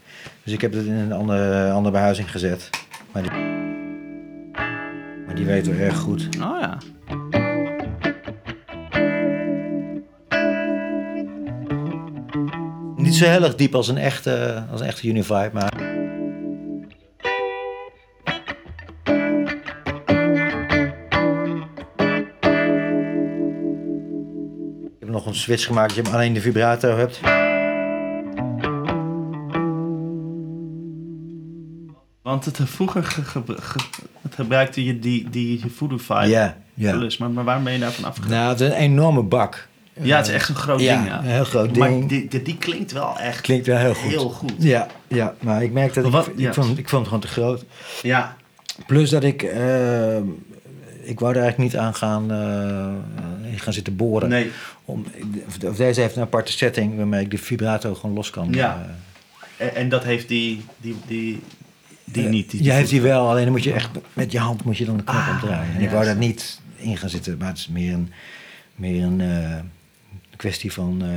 Dus 0.43 0.53
ik 0.53 0.61
heb 0.61 0.73
het 0.73 0.85
in 0.85 0.91
een 0.93 1.11
andere, 1.13 1.71
andere 1.71 1.91
behuizing 1.95 2.31
gezet. 2.31 2.69
Maar 3.11 3.21
die, 3.21 3.31
die 5.35 5.45
weet 5.45 5.67
wel 5.67 5.77
erg 5.77 5.97
goed. 5.97 6.29
Oh 6.41 6.59
ja. 6.59 6.77
Niet 12.95 13.15
zo 13.15 13.25
heel 13.25 13.43
erg 13.43 13.55
diep 13.55 13.75
als 13.75 13.87
een 13.87 13.97
echte, 13.97 14.65
als 14.71 14.81
een 14.81 14.87
echte 14.87 15.07
Univibe, 15.07 15.49
maar... 15.53 15.73
Ik 24.89 24.99
heb 24.99 25.09
nog 25.09 25.25
een 25.25 25.35
switch 25.35 25.65
gemaakt 25.65 25.95
dat 25.95 26.07
je 26.07 26.13
alleen 26.13 26.33
de 26.33 26.41
vibrato 26.41 26.97
hebt. 26.97 27.19
Want 32.33 32.45
het, 32.45 32.59
eh, 32.59 32.65
vroeger 32.65 33.03
ge- 33.03 33.23
ge- 33.23 33.41
ge- 33.61 33.79
het 34.21 34.35
gebruikte 34.35 34.83
je 34.85 34.99
die, 34.99 35.29
die 35.29 35.63
Voodoo 35.75 35.97
Vibe 35.97 36.27
Ja, 36.27 36.57
ja. 36.73 36.97
plus. 36.97 37.17
Maar, 37.17 37.29
maar 37.29 37.43
waarom 37.43 37.63
ben 37.63 37.73
je 37.73 37.79
daarvan 37.79 38.03
afgegaan? 38.05 38.31
Nou, 38.31 38.49
het 38.49 38.59
is 38.59 38.67
een 38.67 38.73
enorme 38.73 39.21
bak. 39.21 39.67
ja, 40.01 40.17
het 40.17 40.27
is 40.27 40.33
echt 40.33 40.49
een 40.49 40.55
groot 40.55 40.79
ja, 40.79 40.95
ding. 40.95 41.07
Ja. 41.07 41.17
een 41.19 41.25
heel 41.25 41.43
groot 41.43 41.77
Maar 41.77 41.89
ding. 41.89 42.09
die, 42.09 42.27
die, 42.27 42.41
die 42.41 42.57
klinkt 42.57 42.91
wel 42.91 43.19
echt 43.19 43.41
Klinkt 43.41 43.67
wel 43.67 43.77
heel 43.77 43.93
goed. 43.93 44.09
heel 44.11 44.29
goed. 44.29 44.53
Ja, 44.57 44.87
ja, 45.07 45.33
maar 45.41 45.63
ik 45.63 45.71
merkte 45.71 46.01
dat 46.01 46.11
Wat- 46.11 46.27
ik, 46.27 46.33
ja. 46.39 46.47
ik, 46.47 46.53
vond, 46.53 46.77
ik 46.77 46.89
vond 46.89 47.01
het 47.01 47.07
gewoon 47.07 47.19
te 47.19 47.27
groot. 47.27 47.65
Ja. 48.01 48.35
Plus 48.87 49.09
dat 49.09 49.23
ik, 49.23 49.43
eh, 49.43 50.15
ik 51.03 51.19
wou 51.19 51.33
er 51.35 51.41
eigenlijk 51.41 51.57
niet 51.57 51.77
aan 51.77 51.95
gaan, 51.95 52.31
eh, 52.31 53.51
in 53.51 53.59
gaan 53.59 53.73
zitten 53.73 53.95
boren. 53.95 54.29
Nee. 54.29 54.51
Om, 54.85 55.05
of- 55.47 55.63
of 55.69 55.75
deze 55.75 56.01
heeft 56.01 56.15
een 56.15 56.21
aparte 56.21 56.51
setting 56.51 56.97
waarmee 56.97 57.21
ik 57.21 57.31
de 57.31 57.37
vibrato 57.37 57.95
gewoon 57.95 58.15
los 58.15 58.29
kan. 58.29 58.47
Ja. 58.51 58.85
eh. 58.85 58.91
En, 59.67 59.75
en 59.75 59.89
dat 59.89 60.03
heeft 60.03 60.27
die, 60.27 60.65
die, 60.77 60.95
die, 61.07 61.41
die 62.05 62.23
Eh, 62.25 62.29
niet. 62.29 62.51
Die, 62.51 62.63
ja, 62.63 62.73
heeft 62.73 62.91
hij 62.91 63.01
wel, 63.01 63.29
alleen 63.29 63.43
dan 63.43 63.51
moet 63.51 63.63
je 63.63 63.73
echt 63.73 63.89
met 64.13 64.31
je 64.31 64.39
hand 64.39 64.63
moet 64.63 64.77
je 64.77 64.85
dan 64.85 64.97
de 64.97 65.03
knop 65.03 65.15
Ah, 65.21 65.29
omdraaien. 65.41 65.75
En 65.75 65.81
ik 65.81 65.89
wou 65.89 66.05
daar 66.05 66.15
niet 66.15 66.59
in 66.75 66.97
gaan 66.97 67.09
zitten, 67.09 67.37
maar 67.37 67.47
het 67.47 67.57
is 67.57 67.67
meer 67.67 67.93
een, 67.93 68.11
meer 68.75 69.03
een 69.03 69.21
eh, 69.21 69.59
kwestie 70.35 70.73
van 70.73 71.01
eh, 71.01 71.07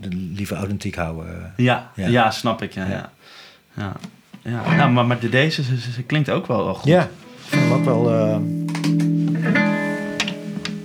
de 0.00 0.16
lieve 0.16 0.54
authentiek 0.54 0.94
houden. 0.94 1.52
Ja, 1.56 1.90
ja. 1.94 2.06
Ja. 2.06 2.30
snap 2.30 2.62
ik. 2.62 2.72
Ja, 2.72 2.86
Ja. 2.88 3.12
ja. 3.76 3.92
ja. 4.42 4.62
ja. 4.64 4.76
Nou, 4.76 4.90
maar, 4.90 5.06
maar 5.06 5.20
de, 5.20 5.28
deze 5.28 5.62
ze, 5.62 5.78
ze- 5.80 5.92
ze 5.92 6.02
klinkt 6.02 6.30
ook 6.30 6.46
wel, 6.46 6.64
wel 6.64 6.74
goed. 6.74 6.88
Ja, 6.90 7.02
ik 7.02 7.08
vind 7.46 7.62
hem 7.62 7.72
ook 7.72 7.84
wel. 7.84 8.10
eh, 8.10 8.38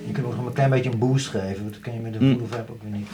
je 0.06 0.12
kunt 0.12 0.26
ook 0.26 0.36
nog 0.36 0.46
een 0.46 0.52
klein 0.52 0.70
beetje 0.70 0.90
een 0.90 0.98
boost 0.98 1.26
geven. 1.28 1.70
Dat 1.70 1.80
kan 1.80 1.92
je 1.94 2.00
met 2.00 2.12
de 2.12 2.18
Mm. 2.20 2.30
Voodoo 2.32 2.46
Vibe 2.50 2.72
ook 2.72 2.82
weer 2.82 2.92
niet. 2.92 3.08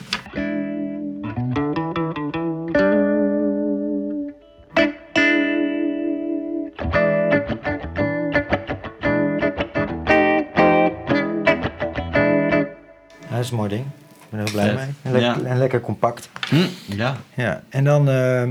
Dat 13.39 13.45
is 13.45 13.51
een 13.51 13.57
mooi 13.57 13.69
ding. 13.69 13.85
ben 14.29 14.39
er 14.39 14.45
heel 14.45 14.53
blij 14.53 14.73
mee. 14.75 14.85
En 15.13 15.19
Ja. 15.21 15.37
en 15.43 15.57
lekker 15.57 15.81
compact. 15.81 16.29
Hm, 16.49 16.55
ja. 16.85 17.17
Ja, 17.35 17.63
en 17.69 17.83
dan 17.83 18.09
ehm, 18.09 18.49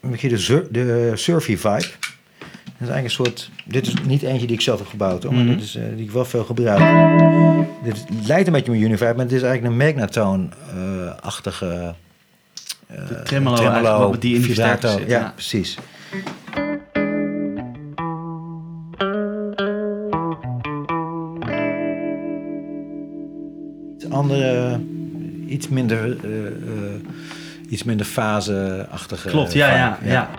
heb 0.00 0.16
je 0.20 0.28
de, 0.28 0.38
Sur- 0.38 0.66
de 0.70 1.12
Surfy 1.14 1.56
Vibe. 1.56 1.68
Dat 2.78 2.88
is 2.88 2.94
eigenlijk 2.94 3.04
een 3.04 3.10
soort... 3.10 3.50
Dit 3.64 3.86
is 3.86 3.94
niet 4.06 4.22
eentje 4.22 4.46
die 4.46 4.56
ik 4.56 4.62
zelf 4.62 4.78
heb 4.78 4.88
gebouwd, 4.88 5.22
hoor, 5.22 5.32
Mhm. 5.32 5.44
maar 5.46 5.54
dit 5.54 5.64
is, 5.64 5.76
eh, 5.76 5.82
die 5.96 6.04
ik 6.04 6.10
wel 6.10 6.24
veel 6.24 6.44
gebruik. 6.44 6.78
Dit 7.84 8.04
lijkt 8.26 8.46
een 8.46 8.52
beetje 8.52 8.70
op 8.70 8.76
een 8.76 8.82
Univibe, 8.82 9.12
maar 9.14 9.24
het 9.24 9.32
is 9.32 9.42
eigenlijk 9.42 9.72
een 9.74 9.86
Magnatone-achtige... 9.86 11.94
eh, 12.86 13.08
De 13.08 13.22
tremolo 13.22 13.56
eigenlijk, 13.56 13.96
wat 13.98 14.20
die 14.20 14.34
in 14.34 14.42
die 14.42 14.54
vibrato. 14.54 15.00
ja. 15.06 15.30
precies. 15.34 15.78
Iets 25.54 25.68
minder, 25.68 26.16
eh, 26.24 26.46
eh, 26.46 26.52
iets 27.68 27.82
minder 27.82 28.06
fase-achtige. 28.06 29.28
Klopt, 29.28 29.52
ja, 29.52 29.76
ja, 29.76 29.98
vibe, 30.00 30.10
ja. 30.10 30.30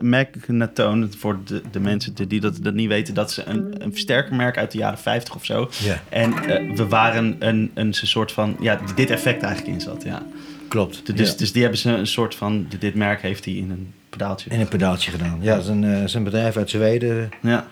Magnatone, 0.00 1.08
voor 1.18 1.38
de, 1.44 1.62
de 1.70 1.80
mensen 1.80 2.14
die 2.28 2.40
dat, 2.40 2.58
dat 2.62 2.74
niet 2.74 2.88
weten, 2.88 3.14
dat 3.14 3.30
is 3.30 3.36
een, 3.44 3.82
een 3.84 3.92
versterkermerk 3.92 4.58
uit 4.58 4.70
de 4.70 4.78
jaren 4.78 4.98
50 4.98 5.34
of 5.34 5.44
zo. 5.44 5.70
Ja. 5.82 6.02
En 6.08 6.32
eh, 6.32 6.76
we 6.76 6.86
waren 6.86 7.36
een, 7.38 7.70
een 7.74 7.94
soort 7.94 8.32
van, 8.32 8.56
ja, 8.60 8.80
dit 8.94 9.10
effect 9.10 9.42
eigenlijk 9.42 9.74
in 9.74 9.80
zat, 9.80 10.02
ja. 10.02 10.22
Klopt. 10.68 11.16
Dus, 11.16 11.30
ja. 11.30 11.36
dus 11.36 11.52
die 11.52 11.62
hebben 11.62 11.80
ze 11.80 11.90
een 11.90 12.06
soort 12.06 12.34
van, 12.34 12.66
dit 12.78 12.94
merk 12.94 13.22
heeft 13.22 13.44
hij 13.44 13.54
in 13.54 13.70
een 13.70 13.92
pedaaltje. 14.08 14.50
In 14.50 14.60
een 14.60 14.68
pedaaltje 14.68 15.10
gedaan. 15.10 15.38
Ja, 15.40 15.54
dat 15.54 15.64
is 15.64 15.68
een, 15.68 15.80
dat 15.80 16.02
is 16.02 16.14
een 16.14 16.24
bedrijf 16.24 16.56
uit 16.56 16.70
Zweden, 16.70 17.30
Ja. 17.40 17.66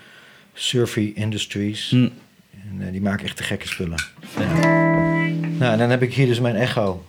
Surfy 0.54 1.12
Industries. 1.14 1.90
Hm. 1.90 1.96
En, 2.52 2.86
eh, 2.86 2.92
die 2.92 3.00
maken 3.00 3.24
echt 3.26 3.38
de 3.38 3.44
gekke 3.44 3.68
spullen. 3.68 4.02
Nou, 5.58 5.72
en 5.72 5.78
dan 5.78 5.90
heb 5.90 6.02
ik 6.02 6.14
hier 6.14 6.26
dus 6.26 6.40
mijn 6.40 6.56
Echo. 6.56 7.04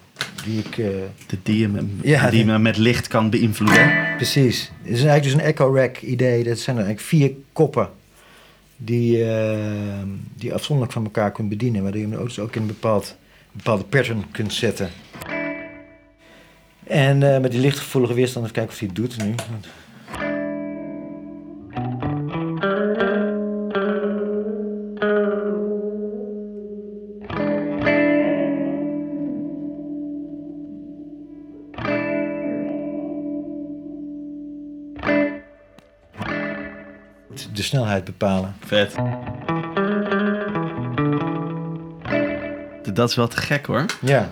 Die 0.46 0.60
ik, 0.60 0.78
eh, 0.78 0.86
De 1.28 1.38
die 1.44 1.58
je 1.60 1.68
me, 1.68 1.86
Ja, 2.02 2.22
die 2.22 2.32
die- 2.44 2.46
me 2.52 2.60
met 2.60 2.78
licht 2.78 3.08
kan 3.08 3.30
beïnvloeden. 3.30 3.92
precies. 4.16 4.72
Het 4.82 4.92
is 4.98 5.04
eigenlijk 5.04 5.24
dus 5.24 5.34
een 5.34 5.40
Echo 5.40 5.76
Rack 5.76 5.98
idee. 5.98 6.44
Dat 6.44 6.60
zijn 6.60 6.78
er 6.78 6.84
eigenlijk 6.86 7.10
vier 7.14 7.32
koppen. 7.54 7.90
Die, 8.78 9.24
eh, 9.32 9.58
die 10.36 10.48
je 10.50 10.54
afzonderlijk 10.54 10.94
van 10.94 11.04
elkaar 11.04 11.32
kunt 11.32 11.50
bedienen. 11.50 11.84
Waardoor 11.84 12.02
je 12.02 12.08
hem 12.08 12.18
ook, 12.18 12.28
dus 12.28 12.40
ook 12.40 12.56
in 12.56 12.62
een 12.62 12.68
bepaald, 12.68 13.16
bepaalde 13.52 13.84
pattern 13.84 14.26
kunt 14.32 14.54
zetten. 14.54 14.90
En 16.84 17.18
met 17.18 17.52
die 17.52 17.60
lichtgevoelige 17.62 18.14
weerstand, 18.14 18.44
even 18.46 18.56
kijken 18.58 18.74
of 18.74 18.80
hij 18.80 18.88
het 18.88 18.98
doet 18.98 19.18
nu. 19.26 19.36
Snelheid 37.72 38.04
bepalen. 38.04 38.56
Vet. 38.66 38.96
Dat 42.94 43.10
is 43.10 43.16
wel 43.16 43.28
te 43.28 43.38
gek 43.38 43.66
hoor. 43.66 43.86
Ja, 44.02 44.32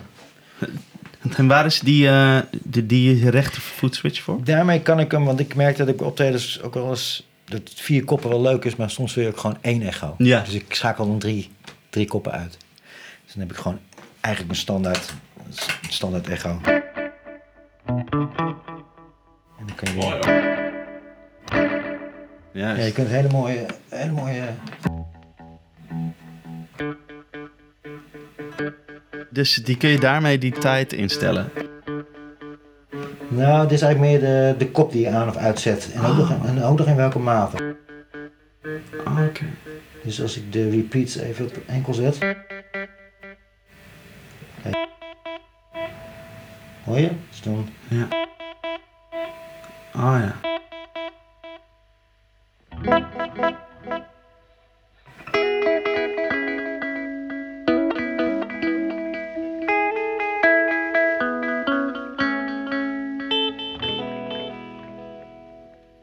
En 1.36 1.46
waar 1.46 1.66
is 1.66 1.80
die, 1.80 2.08
eh 2.08 2.38
die, 2.64 2.86
die 2.86 3.30
rechtervoet 3.30 3.94
switch 3.94 4.22
voor? 4.22 4.44
daarmee 4.44 4.80
kan 4.80 5.00
ik 5.00 5.10
hem, 5.10 5.24
want 5.24 5.40
ik 5.40 5.54
merk 5.54 5.76
dat 5.76 5.88
ik 5.88 6.00
op 6.00 6.06
optredens 6.06 6.62
ook 6.62 6.74
wel 6.74 6.88
eens 6.88 7.28
dat 7.44 7.70
vier 7.74 8.04
koppen 8.04 8.30
wel 8.30 8.42
leuk 8.42 8.64
is, 8.64 8.76
maar 8.76 8.90
soms 8.90 9.14
wil 9.14 9.24
je 9.24 9.30
ook 9.30 9.38
gewoon 9.38 9.58
één 9.60 9.82
echo. 9.82 10.14
Ja. 10.18 10.40
Dus 10.40 10.54
ik 10.54 10.74
schakel 10.74 11.06
dan 11.06 11.18
drie, 11.18 11.50
drie 11.90 12.06
koppen 12.06 12.32
uit. 12.32 12.56
Dus 13.24 13.32
dan 13.32 13.42
heb 13.42 13.50
ik 13.50 13.56
gewoon 13.56 13.78
eigenlijk 14.20 14.46
mijn 14.54 14.64
standaard, 14.64 15.12
standaard 15.88 16.28
echo. 16.28 16.60
En 19.58 19.66
dan 19.66 19.74
kun 19.74 19.94
je, 19.94 20.59
Ja, 22.52 22.74
ja, 22.74 22.84
je 22.84 22.92
kunt 22.92 23.08
hele 23.08 23.28
mooie, 23.28 23.66
hele 23.88 24.12
mooie. 24.12 24.42
Dus 29.30 29.54
die 29.54 29.76
kun 29.76 29.88
je 29.88 29.98
daarmee 30.00 30.38
die 30.38 30.52
tijd 30.52 30.92
instellen. 30.92 31.50
Nou, 33.28 33.62
dit 33.62 33.72
is 33.72 33.82
eigenlijk 33.82 33.98
meer 34.12 34.20
de, 34.20 34.54
de 34.58 34.70
kop 34.70 34.92
die 34.92 35.00
je 35.00 35.10
aan 35.10 35.28
of 35.28 35.36
uitzet. 35.36 35.90
En 35.94 36.00
ook, 36.04 36.16
nog, 36.16 36.30
in- 36.30 36.46
en 36.56 36.62
ook 36.62 36.78
nog 36.78 36.86
in 36.86 36.96
welke 36.96 37.18
mate. 37.18 37.76
Ah, 39.04 39.18
Oké. 39.28 39.44
Dus 40.02 40.22
als 40.22 40.36
ik 40.36 40.52
de 40.52 40.70
repeats 40.70 41.16
even 41.16 41.44
op 41.46 41.52
enkel 41.66 41.94
zet. 41.94 42.18
Kijk. 44.62 44.76
Hoor 46.84 46.98
je? 46.98 47.10
Dus 47.28 47.40
dan 47.42 47.68
Ja. 47.88 48.08
Ah 49.92 50.20
ja. 50.20 50.34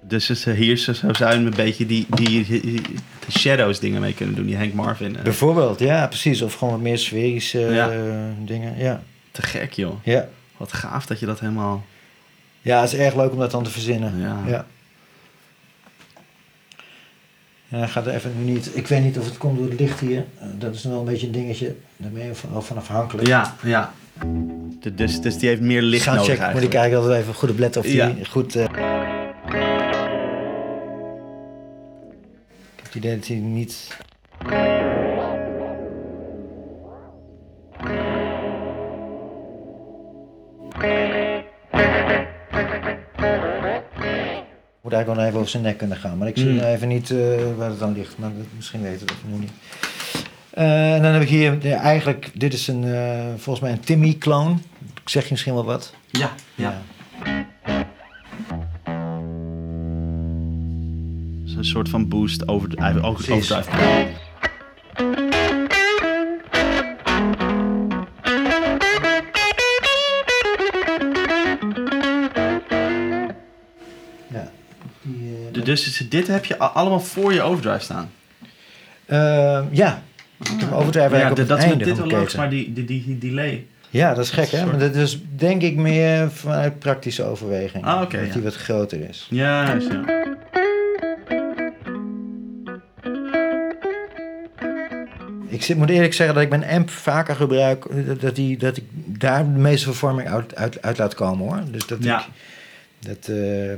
Dus 0.02 0.46
hier 0.46 0.78
zo 0.78 0.94
zo 0.94 1.14
zou 1.14 1.32
je 1.32 1.38
een 1.46 1.50
beetje 1.56 1.86
die, 1.86 2.06
die, 2.10 2.46
die, 2.46 2.82
de 3.26 3.32
shadows 3.40 3.80
dingen 3.80 4.02
mee 4.02 4.14
kunnen 4.14 4.36
doen. 4.36 4.46
Die 4.46 4.58
Hank 4.58 4.74
Marvin. 4.74 5.18
eh, 5.18 5.24
Bijvoorbeeld, 5.24 5.80
ja, 5.80 6.08
precies. 6.08 6.42
Of 6.42 6.54
gewoon 6.54 6.74
wat 6.74 6.82
meer 6.84 6.98
sferische 6.98 7.60
Ja. 7.60 7.92
eh, 7.92 7.98
dingen. 8.46 8.78
Ja. 8.78 9.02
te 9.32 9.42
gek 9.42 9.74
joh. 9.74 9.96
Ja. 10.04 10.28
Wat 10.58 10.74
gaaf 10.74 11.06
dat 11.06 11.20
je 11.20 11.26
dat 11.26 11.40
helemaal... 11.40 11.86
ja, 12.62 12.82
het 12.82 12.94
is 12.94 13.00
erg 13.00 13.16
leuk 13.16 13.32
om 13.32 13.40
dat 13.40 13.52
dan 13.52 13.64
te 13.64 13.70
verzinnen. 13.70 14.20
Ja. 14.20 14.38
Ja. 14.48 14.66
Ja, 17.68 17.88
gaat 17.88 18.06
er 18.08 18.14
even 18.14 18.32
nu 18.46 18.52
niet. 18.52 18.70
Ik 18.74 18.88
weet 18.88 19.04
niet 19.04 19.18
of 19.18 19.26
het 19.26 19.38
komt 19.38 19.58
door 19.58 19.70
het 19.70 19.80
licht 19.80 20.00
hier. 20.00 20.26
Eh, 20.40 20.48
dat 20.58 20.76
is 20.76 20.84
nog 20.84 20.92
wel 20.92 21.02
een 21.02 21.08
beetje 21.08 21.26
een 21.26 21.32
dingetje. 21.34 21.76
Daar 21.98 22.12
ben 22.12 22.24
je 22.26 22.32
wel 22.52 22.62
van 22.62 22.78
afhankelijk. 22.78 23.28
Ja, 23.28 23.56
ja. 23.64 23.94
De- 24.80 24.96
Dus, 24.96 25.22
dus 25.22 25.38
die 25.38 25.50
heeft 25.50 25.62
meer 25.62 25.82
licht 25.82 26.04
Soundcheck 26.04 26.38
nodig 26.40 26.54
moet 26.54 26.64
ik 26.64 26.74
eigenlijk. 26.74 26.74
eigenlijk 26.74 27.04
altijd 27.04 27.22
even 27.24 27.34
goed 27.40 27.50
op 27.50 27.60
letten 27.60 27.82
of 27.82 27.88
die 27.88 27.96
Ja. 27.96 28.14
goed. 28.30 28.56
eh, 28.56 28.64
Ik 28.64 28.70
heb 32.76 32.86
het 32.86 32.96
idee 32.96 33.16
dat 33.18 33.28
hij 33.28 33.36
niet. 33.38 33.98
Moet 44.88 44.96
eigenlijk 44.96 45.16
wel 45.22 45.30
even 45.30 45.40
over 45.40 45.52
zijn 45.52 45.64
nek 45.64 45.78
kunnen 45.78 45.98
gaan. 45.98 46.18
Maar 46.18 46.28
ik 46.28 46.38
zie 46.38 46.48
Mm. 46.48 46.54
nu 46.54 46.62
even 46.64 46.88
niet 46.88 47.12
eh, 47.12 47.18
waar 47.58 47.70
het 47.70 47.82
aan 47.82 47.94
ligt. 47.94 48.18
Maar 48.18 48.30
misschien 48.56 48.82
weten 48.82 49.00
we 49.00 49.06
dat 49.06 49.16
nu 49.34 49.40
niet. 49.40 49.52
Eh, 50.50 50.94
en 50.96 51.02
dan 51.02 51.12
heb 51.14 51.22
ik 51.22 51.28
hier 51.30 51.60
de- 51.60 51.74
eigenlijk, 51.74 52.30
dit 52.34 52.54
is 52.54 52.68
een, 52.68 52.84
eh, 52.84 53.26
volgens 53.38 53.60
mij 53.60 53.72
een 53.72 53.80
Timmy-clone. 53.80 54.56
Ik 55.04 55.10
zeg 55.10 55.24
je 55.24 55.32
misschien 55.32 55.54
wel 55.54 55.66
wat. 55.66 55.94
Ja, 56.12 56.32
ja. 56.56 56.82
Dus 61.44 61.56
een 61.56 61.66
soort 61.66 61.90
van 61.90 62.08
boost 62.08 62.48
over, 62.48 62.70
over, 62.84 63.04
overdrive. 63.06 64.08
Dus 75.68 75.98
dit 76.10 76.28
heb 76.28 76.46
je 76.46 76.58
allemaal 76.58 77.00
voor 77.00 77.34
je 77.34 77.42
overdrive 77.42 77.80
staan. 77.80 78.12
Ehm, 79.06 79.66
ja, 79.72 80.02
ik 80.40 80.60
heb 80.60 80.72
overdrive 80.72 81.08
Ja, 81.08 81.12
eigenlijk 81.12 81.50
dat 81.50 81.58
is 81.58 81.66
met 81.66 81.80
dit 81.80 81.98
wel 81.98 82.08
logisch, 82.08 82.36
maar 82.36 82.50
die, 82.50 82.74
die, 82.74 82.86
die, 82.86 83.18
delay. 83.18 83.66
Ja, 83.90 84.14
dat 84.14 84.24
is 84.26 84.32
gek 84.32 84.50
hè, 84.50 84.66
maar 84.66 84.80
dat 84.80 84.96
is 84.96 85.20
denk 85.36 85.62
ik 85.62 85.76
meer 85.76 86.32
vanuit 86.32 86.80
praktische 86.80 87.24
overweging. 87.24 87.86
Ah, 87.86 88.02
oké, 88.02 88.18
dat 88.18 88.28
ja. 88.28 88.34
die 88.34 88.42
wat 88.42 88.56
groter 88.56 89.10
is. 89.10 89.28
Ja, 89.30 89.66
juist, 89.66 89.92
ja. 89.92 90.26
Ik 95.48 95.64
zit, 95.64 95.78
moet 95.78 95.90
eerlijk 95.90 96.14
zeggen 96.14 96.36
dat 96.36 96.44
ik 96.44 96.50
mijn 96.50 96.66
amp 96.66 96.90
vaker 96.90 97.36
gebruik, 97.36 97.86
eh, 97.86 97.98
dat, 98.20 98.36
die, 98.36 98.58
dat 98.58 98.78
ik 98.78 98.84
daar 99.20 99.44
de 99.54 99.60
meeste 99.60 99.86
vervorming 99.86 100.30
uit, 100.30 100.56
uit, 100.56 100.82
uit 100.82 100.98
laat 100.98 101.14
komen 101.14 101.48
hoor. 101.48 101.62
Dus 101.72 101.88
dat 101.88 102.04
Ja. 102.04 102.20
ik 102.20 102.26
dat 103.00 103.28
eh, 103.28 103.74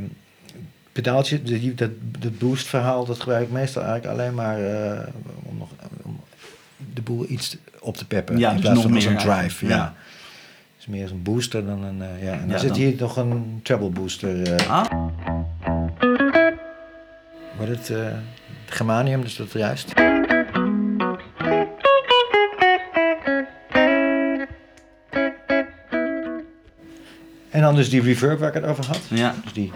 pedaaltje, 1.01 1.43
die, 1.43 1.73
dat, 1.73 1.89
dat 2.19 2.37
boost 2.39 2.67
verhaal, 2.67 3.05
dat 3.05 3.19
gebruik 3.19 3.43
ik 3.45 3.51
meestal 3.51 3.83
eigenlijk 3.83 4.13
alleen 4.19 4.33
maar 4.33 4.59
eh, 4.59 5.07
om, 5.43 5.57
nog, 5.57 5.69
om 6.03 6.19
de 6.93 7.01
boel 7.01 7.25
iets 7.27 7.57
op 7.79 7.97
te 7.97 8.05
peppen. 8.07 8.37
Ja, 8.37 8.47
in 8.49 8.53
dus 8.55 8.61
plaats 8.63 8.75
nog 8.83 8.83
van 8.91 8.93
meer 8.93 9.07
een 9.11 9.17
drive. 9.39 9.67
Ja. 9.67 9.93
Is 10.79 10.87
meer 10.87 11.01
als 11.01 11.11
een 11.11 11.23
booster 11.23 11.65
dan 11.65 11.83
een. 11.83 12.01
eh, 12.01 12.23
ja. 12.23 12.31
En 12.31 12.39
dan 12.39 12.49
Ja, 12.49 12.57
zit 12.57 12.69
dan- 12.69 12.77
hier 12.77 12.93
nog 12.99 13.17
een 13.17 13.59
treble 13.63 13.89
booster. 13.89 14.61
Ah, 14.67 14.85
Wordt 17.57 17.71
het 17.71 17.89
eh 17.89 18.07
germanium, 18.65 19.21
dus 19.21 19.35
dat 19.35 19.47
is 19.47 19.53
juist. 19.53 19.93
En 27.49 27.61
dan 27.61 27.75
dus 27.75 27.89
die 27.89 28.01
reverb 28.01 28.39
waar 28.39 28.47
ik 28.47 28.53
het 28.53 28.63
over 28.65 28.85
had. 28.85 29.01
Ja. 29.09 29.35
Dus 29.43 29.53
die. 29.53 29.71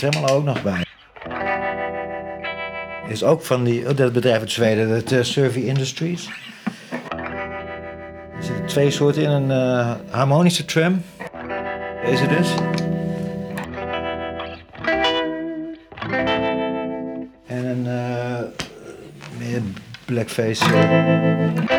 Tremolo 0.00 0.34
ook 0.34 0.44
nog 0.44 0.62
bij. 0.62 0.84
Is 3.08 3.24
ook 3.24 3.42
van 3.42 3.64
die, 3.64 3.88
oh, 3.88 3.96
dat 3.96 4.12
bedrijf 4.12 4.38
uit 4.40 4.50
Zweden, 4.50 4.88
het 4.88 5.12
uh, 5.12 5.22
Survey 5.22 5.62
Industries. 5.62 6.28
Er 8.36 8.42
zitten 8.42 8.66
twee 8.66 8.90
soorten 8.90 9.22
in, 9.22 9.30
een 9.30 9.50
eh, 9.50 9.92
harmonische 10.10 10.64
tram. 10.64 11.02
Deze 12.04 12.26
dus. 12.26 12.54
En 17.46 17.64
een 17.64 17.86
eh, 17.86 18.42
meer 19.38 19.62
blackface. 20.04 21.78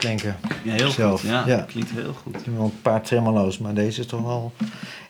Goed 0.00 0.18
klinken. 0.20 0.36
Ja, 0.62 0.72
heel 0.72 0.90
Zelf, 0.90 1.20
goed. 1.20 1.30
Ja, 1.30 1.44
ja. 1.46 1.64
klinkt 1.68 1.90
heel 1.90 2.12
goed. 2.22 2.36
Ik 2.36 2.44
heb 2.44 2.54
wel 2.56 2.64
een 2.64 2.82
paar 2.82 3.02
tremolo's, 3.02 3.58
maar 3.58 3.74
deze 3.74 4.00
is 4.00 4.06
toch 4.06 4.22
wel... 4.22 4.52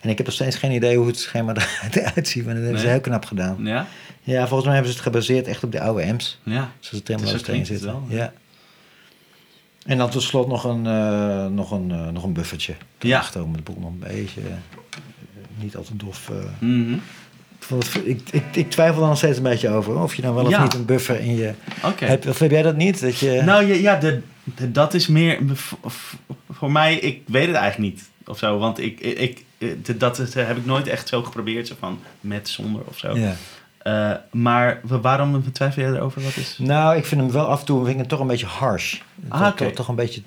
En 0.00 0.08
ik 0.10 0.16
heb 0.16 0.26
nog 0.26 0.34
steeds 0.34 0.56
geen 0.56 0.72
idee 0.72 0.96
hoe 0.96 1.06
het 1.06 1.18
schema 1.18 1.54
eruit 1.90 2.28
ziet, 2.28 2.44
maar 2.44 2.54
dat 2.54 2.62
hebben 2.62 2.80
ze 2.80 2.88
heel 2.88 3.00
knap 3.00 3.24
gedaan. 3.24 3.56
Ja? 3.62 3.86
Ja, 4.22 4.38
volgens 4.46 4.64
mij 4.64 4.72
hebben 4.74 4.92
ze 4.92 4.98
het 4.98 5.06
gebaseerd 5.06 5.46
echt 5.46 5.64
op 5.64 5.72
de 5.72 5.80
oude 5.80 6.04
amps. 6.04 6.38
Ja. 6.42 6.70
Zoals 6.80 7.04
de 7.04 7.14
tremolo's 7.14 7.42
erin 7.46 7.66
zitten. 7.66 7.86
wel. 7.86 8.04
Ja. 8.08 8.32
En 9.86 9.98
dan 9.98 10.10
tot 10.10 10.22
slot 10.22 10.48
nog 10.48 10.64
een, 10.64 10.86
eh, 10.86 11.46
nog 11.46 11.70
een, 11.70 11.90
eh, 11.90 12.08
nog 12.08 12.24
een 12.24 12.32
buffertje. 12.32 12.74
Ja. 12.98 13.18
Echt 13.18 13.36
om 13.36 13.56
de 13.56 13.62
boel 13.62 13.76
nog 13.80 13.90
een 13.90 13.98
beetje... 14.16 14.40
eh, 14.40 14.46
niet 15.60 15.76
al 15.76 15.82
te 15.82 15.96
dof... 15.96 16.30
Mhm. 16.58 16.94
Ik, 17.78 17.94
ik, 18.04 18.20
ik, 18.30 18.42
ik 18.52 18.70
twijfel 18.70 19.02
er 19.02 19.08
nog 19.08 19.16
steeds 19.16 19.36
een 19.36 19.42
beetje 19.42 19.68
over. 19.68 19.98
Of 20.02 20.14
je 20.14 20.22
dan 20.22 20.34
wel 20.34 20.44
of 20.44 20.50
Ja. 20.50 20.62
niet 20.62 20.74
een 20.74 20.84
buffer 20.84 21.20
in 21.20 21.36
je... 21.36 21.52
Oké. 21.84 22.04
Heb, 22.04 22.26
of 22.26 22.38
heb 22.38 22.50
jij 22.50 22.62
dat 22.62 22.76
niet? 22.76 23.00
Dat 23.00 23.18
je... 23.18 23.42
Nou 23.44 23.64
ja, 23.66 23.74
ja 23.74 23.96
de- 23.96 24.20
dat 24.68 24.94
is 24.94 25.06
meer 25.06 25.38
voor 26.50 26.72
mij. 26.72 26.94
Ik 26.94 27.22
weet 27.26 27.46
het 27.46 27.56
eigenlijk 27.56 27.92
niet 27.94 28.08
of 28.26 28.38
zo, 28.38 28.58
want 28.58 28.78
ik, 28.80 29.00
ik, 29.00 29.44
dat 29.98 30.18
is- 30.18 30.34
heb 30.34 30.56
ik 30.56 30.66
nooit 30.66 30.86
echt 30.86 31.08
zo 31.08 31.22
geprobeerd, 31.22 31.66
zo 31.66 31.74
van 31.78 32.00
met 32.20 32.48
zonder 32.48 32.82
of 32.84 32.98
zo. 32.98 33.16
ja. 33.16 33.34
Eh, 33.78 34.12
maar 34.30 34.80
wa- 34.82 35.00
waarom 35.00 35.52
twijfel 35.52 35.82
je 35.82 35.88
erover? 35.88 36.22
Wat 36.22 36.36
is? 36.36 36.56
Nou, 36.58 36.96
ik 36.96 37.04
vind 37.04 37.20
hem 37.20 37.30
wel 37.30 37.46
af 37.46 37.60
en 37.60 37.66
toe 37.66 37.78
vind 37.78 37.90
ik 37.90 37.96
hem 37.98 38.08
toch 38.08 38.20
een 38.20 38.26
beetje 38.26 38.46
harsh. 38.46 39.00
Ah, 39.28 39.52
toch, 39.52 39.72
toch, 39.72 39.88
een 39.88 39.94
beetje 39.94 40.22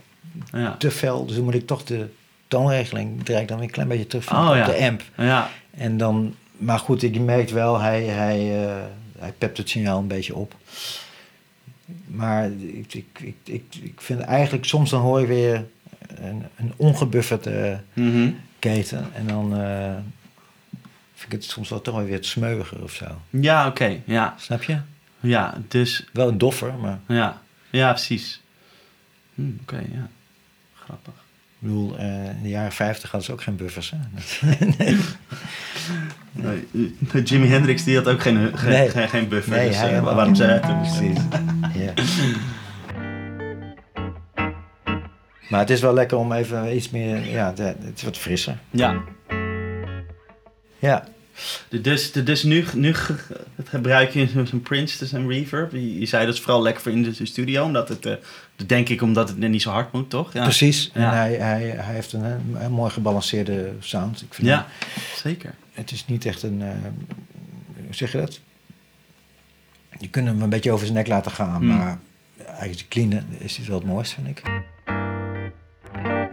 Ja. 0.52 0.76
te 0.78 0.92
fel. 0.92 1.26
Dus 1.26 1.36
dan 1.36 1.44
moet 1.44 1.54
ik 1.54 1.68
toch 1.68 1.84
de 1.84 2.08
toonregeling 2.48 3.24
draai 3.24 3.42
ik 3.42 3.48
dan 3.48 3.58
weer 3.58 3.66
een 3.68 3.74
klein 3.74 3.88
beetje 3.88 4.08
terug 4.08 4.32
Oh, 4.32 4.48
op 4.50 4.56
ja. 4.56 4.66
de 4.66 4.78
amp. 4.78 5.02
Ja. 5.18 5.50
En 5.72 5.98
dan, 5.98 6.36
maar 6.58 6.80
goed, 6.80 7.04
ik 7.04 7.20
merk 7.20 7.50
wel, 7.50 7.80
hij, 7.80 8.04
hij, 8.04 8.66
eh, 8.68 8.74
hij 9.20 9.34
pept 9.38 9.58
het 9.58 9.70
signaal 9.70 10.00
een 10.00 10.08
beetje 10.08 10.36
op. 10.36 10.56
Maar 12.06 12.52
ik, 12.52 12.94
ik, 12.94 13.20
ik, 13.20 13.36
ik, 13.44 13.64
ik 13.82 14.02
vind 14.02 14.20
eigenlijk, 14.20 14.66
soms 14.66 14.90
dan 14.90 15.02
hoor 15.02 15.20
je 15.20 15.28
weer 15.28 15.66
een, 16.08 16.44
een 16.56 16.74
ongebufferde 16.76 17.80
Mhm. 17.94 18.32
keten. 18.60 19.14
En 19.14 19.28
dan 19.28 19.58
eh, 19.58 19.94
vind 21.14 21.34
ik 21.34 21.40
het 21.42 21.44
soms 21.44 21.70
wel 21.70 21.82
toch 21.82 21.96
wel 21.96 22.04
weer 22.06 22.14
het 22.14 22.26
smeuiger 22.26 22.84
of 22.84 22.92
zo. 22.94 23.06
Ja, 23.30 23.68
oké. 23.68 24.02
Ja. 24.06 24.36
Snap 24.38 24.64
je? 24.64 24.80
ja, 25.20 25.58
dus 25.68 26.08
Wel 26.14 26.28
een 26.28 26.38
doffer, 26.38 26.74
maar 26.74 27.00
ja, 27.08 27.42
ja 27.70 27.90
precies. 27.90 28.42
Hm, 29.36 29.50
oké, 29.62 29.78
ja. 29.78 30.10
Grappig. 30.74 31.14
Ik 31.62 31.68
bedoel, 31.68 31.98
eh, 31.98 32.26
in 32.30 32.42
de 32.44 32.50
jaren 32.50 32.72
50 32.72 33.12
hadden 33.12 33.30
ze 33.30 33.32
ook 33.32 33.42
geen 33.42 33.56
buffers. 33.56 33.94
Hè? 33.96 33.98
Nee, 36.32 36.68
eh, 37.14 37.24
Jimi 37.26 37.48
Hendrix 37.48 37.84
die 37.84 37.96
had 37.96 38.08
ook 38.08 38.22
geen, 38.22 38.58
geen, 38.58 38.70
Nee. 38.70 38.90
geen, 38.90 39.10
geen 39.10 39.28
buffer. 39.28 39.52
Nee, 39.54 39.68
dus, 39.68 39.78
hij 39.78 39.96
eh, 39.96 40.04
waarom 40.04 40.36
zei 40.36 40.50
hij 40.50 40.60
het? 40.60 40.78
Precies. 40.82 41.18
ja. 41.74 41.94
Maar 45.50 45.60
het 45.60 45.70
is 45.70 45.82
wel 45.82 45.94
lekker 45.94 46.18
om 46.18 46.32
even 46.32 46.76
iets 46.76 46.90
meer, 46.90 47.30
ja, 47.30 47.54
het 47.56 47.78
is 47.96 48.04
wat 48.04 48.18
frisser. 48.18 48.58
Ja. 48.70 49.02
Ja, 50.80 51.08
Dus, 51.82 52.12
dus 52.12 52.44
nu, 52.44 52.66
nu 52.76 52.94
ge- 52.94 53.16
het 53.56 53.70
gebruik 53.70 54.12
je 54.12 54.28
zo'n 54.46 54.62
Princeton 54.62 55.20
en 55.20 55.28
reverb. 55.28 55.72
Je, 55.72 56.06
zei 56.06 56.26
dat 56.26 56.34
is 56.34 56.40
vooral 56.42 56.62
lekker 56.62 56.84
voor 56.84 56.92
in 56.92 57.04
de 57.04 57.26
studio. 57.26 57.64
Omdat 57.64 57.90
het, 57.90 58.06
eh, 58.06 58.14
denk 58.66 58.90
ik 58.90 59.02
omdat 59.02 59.30
het 59.30 59.38
niet 59.38 59.62
zo 59.62 59.70
hard 59.70 59.92
moet, 59.92 60.10
toch? 60.10 60.34
Ja, 60.34 60.44
precies. 60.44 60.90
En 60.94 61.10
hij, 61.10 61.34
hij, 61.34 61.64
hij 61.68 61.94
heeft 61.94 62.14
een, 62.14 62.24
een, 62.24 62.56
een 62.60 62.72
mooi 62.72 62.92
gebalanceerde 62.92 63.72
sound. 63.80 64.22
Ik 64.22 64.34
vind 64.34 64.48
ja 64.48 64.68
zeker. 65.16 65.54
het 65.74 65.92
is 65.92 66.06
niet 66.06 66.26
echt 66.26 66.44
een, 66.44 66.62
eh, 66.62 66.68
hoe 67.86 67.96
zeg 67.96 68.12
je 68.12 68.18
dat? 68.18 68.40
Je 70.00 70.10
kunt 70.10 70.28
hem 70.28 70.42
een 70.42 70.50
beetje 70.50 70.72
over 70.72 70.86
zijn 70.86 70.98
nek 70.98 71.08
laten 71.08 71.32
gaan, 71.32 71.56
Hmm. 71.62 71.68
maar 71.78 72.00
eigenlijk 72.48 72.90
clean 72.90 73.24
is 73.38 73.58
hij 73.58 73.66
wel 73.66 73.78
het 73.78 73.88
mooiste, 73.88 74.16
vind 74.16 74.28
ik. 74.28 74.42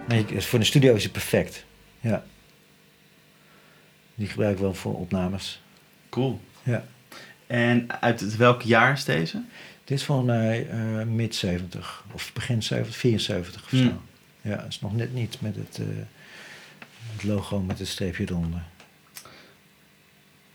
Nee, 0.09 0.41
voor 0.41 0.59
de 0.59 0.65
studio 0.65 0.95
is 0.95 1.03
hij 1.03 1.13
perfect. 1.13 1.65
Ja. 2.01 2.25
Die 4.19 4.29
gebruik 4.29 4.55
ik 4.55 4.61
wel 4.61 4.75
voor 4.75 4.99
opnames. 4.99 5.61
Cool. 6.09 6.41
Ja. 6.63 6.85
En 7.47 7.87
uit 8.01 8.21
het- 8.21 8.37
welk 8.37 8.63
jaar 8.63 8.93
is 8.93 9.05
deze? 9.05 9.43
Dit 9.85 9.99
is 9.99 10.05
volgens 10.05 10.27
mij 10.29 10.67
eh, 10.71 11.07
mid 11.07 11.35
70 11.35 12.05
of 12.13 12.33
begin 12.33 12.63
70, 12.63 12.97
74 12.97 13.63
of 13.63 13.69
zo. 13.69 13.77
Hmm. 13.77 14.01
Ja, 14.41 14.57
het 14.57 14.67
is 14.69 14.81
nog 14.81 14.97
net 14.97 15.15
niet 15.15 15.37
met 15.41 15.57
het, 15.57 15.79
eh, 15.79 15.87
het 17.13 17.25
logo 17.25 17.61
met 17.61 17.79
het 17.79 17.89
streepje 17.89 18.25
eronder. 18.29 18.63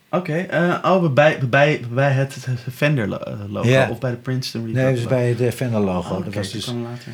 Oké. 0.10 0.34
eh, 0.38 0.80
oh, 0.84 1.14
bij, 1.14 1.40
bij, 1.50 1.82
bij 1.92 2.12
het, 2.12 2.46
het 2.46 2.60
Fender 2.74 3.08
lo- 3.08 3.46
logo. 3.50 3.88
Of 3.90 4.00
bij 4.00 4.12
de 4.12 4.18
Princeton 4.18 4.66
reverb. 4.66 4.84
Nee, 4.86 4.96
dus 4.96 5.06
bij 5.06 5.30
het 5.30 5.54
Fender 5.56 5.80
logo. 5.80 6.16
Oh, 6.16 6.24
dat 6.26 6.34
was 6.34 6.44
dat 6.52 6.52
dus, 6.54 6.66
later. 6.68 7.12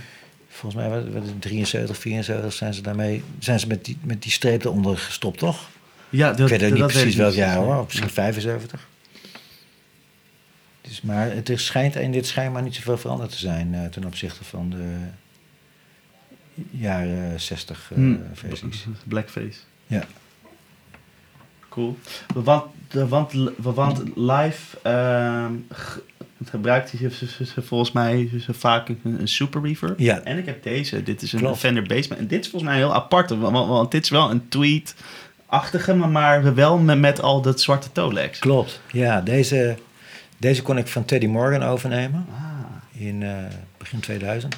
volgens 0.50 0.82
mij 0.82 0.90
was 0.90 1.26
het 1.26 1.42
73, 1.42 1.98
74 1.98 2.54
zijn 2.54 2.74
ze 2.74 2.82
daarmee, 2.82 3.24
zijn 3.40 3.60
ze 3.60 3.68
met 3.68 3.86
die, 3.86 3.98
met 4.04 4.22
die 4.24 4.32
streep 4.32 4.64
eronder 4.64 4.98
gestopt, 4.98 5.38
toch? 5.38 5.70
Ja, 6.10 6.32
dat, 6.34 6.52
ik 6.52 6.60
weet 6.60 6.72
ook 6.72 6.78
niet 6.78 6.88
precies 6.88 7.16
welk 7.16 7.34
jaar 7.34 7.56
hoor, 7.56 7.84
misschien 7.84 8.10
75. 8.10 8.88
Dus, 10.82 11.02
maar 11.02 11.32
het 11.32 11.50
is, 11.50 11.66
schijnt 11.66 11.96
in 11.96 12.12
dit 12.12 12.28
schijnbaar 12.28 12.62
niet 12.64 12.76
zoveel 12.76 12.98
veranderd 12.98 13.32
te 13.32 13.38
zijn 13.38 13.74
eh, 13.74 13.86
ten 13.86 14.06
opzichte 14.06 14.44
van 14.44 14.70
de 14.70 14.96
jaren 16.72 17.40
60 17.42 17.88
eh, 17.92 17.98
Hmm. 17.98 18.24
versies. 18.34 18.86
Blackface. 19.04 19.58
Ja. 19.88 20.06
Cool. 21.70 21.98
Want, 22.34 22.64
want, 22.92 23.34
want 23.58 24.02
live 24.16 24.78
ge- 25.70 26.02
gebruikt 26.46 26.92
hij 26.92 27.12
volgens 27.64 27.92
mij 27.92 28.30
vaak 28.50 28.90
een, 29.04 29.28
super 29.28 29.62
reverb. 29.62 30.00
Ja. 30.00 30.20
En 30.20 30.38
ik 30.38 30.46
heb 30.46 30.64
deze. 30.64 31.04
Dit 31.04 31.22
is 31.22 31.34
een 31.34 31.40
Klopt. 31.40 31.58
Fender 31.60 31.84
Bassman. 31.84 32.18
En 32.18 32.28
dit 32.28 32.40
is 32.46 32.50
volgens 32.50 32.72
mij 32.72 32.80
heel 32.80 32.94
apart. 32.94 33.30
Want, 33.30 33.68
want, 33.68 33.92
dit 33.92 34.04
is 34.04 34.10
wel 34.10 34.32
een 34.32 34.50
tweet-achtige, 35.50 35.94
maar, 35.94 36.10
maar 36.10 36.56
wel 36.56 36.78
met, 36.78 37.00
met 37.00 37.22
al 37.22 37.42
dat 37.42 37.62
zwarte 37.62 37.92
Tolex. 37.92 38.40
Klopt. 38.40 38.82
Ja, 38.92 39.22
deze, 39.22 39.78
deze 40.38 40.62
kon 40.62 40.78
ik 40.78 40.88
van 40.88 41.06
Teddy 41.06 41.28
Morgan 41.28 41.64
overnemen 41.64 42.26
Ah. 42.32 43.02
in 43.02 43.24
eh, 43.24 43.36
begin 43.78 44.00
2000. 44.00 44.56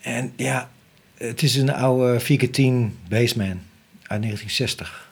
En 0.00 0.32
ja, 0.36 0.68
het 1.16 1.42
is 1.42 1.56
een 1.56 1.72
oude 1.72 2.20
4x10 2.20 3.08
Bassman 3.08 3.60
uit 4.02 4.22
1960. 4.22 5.10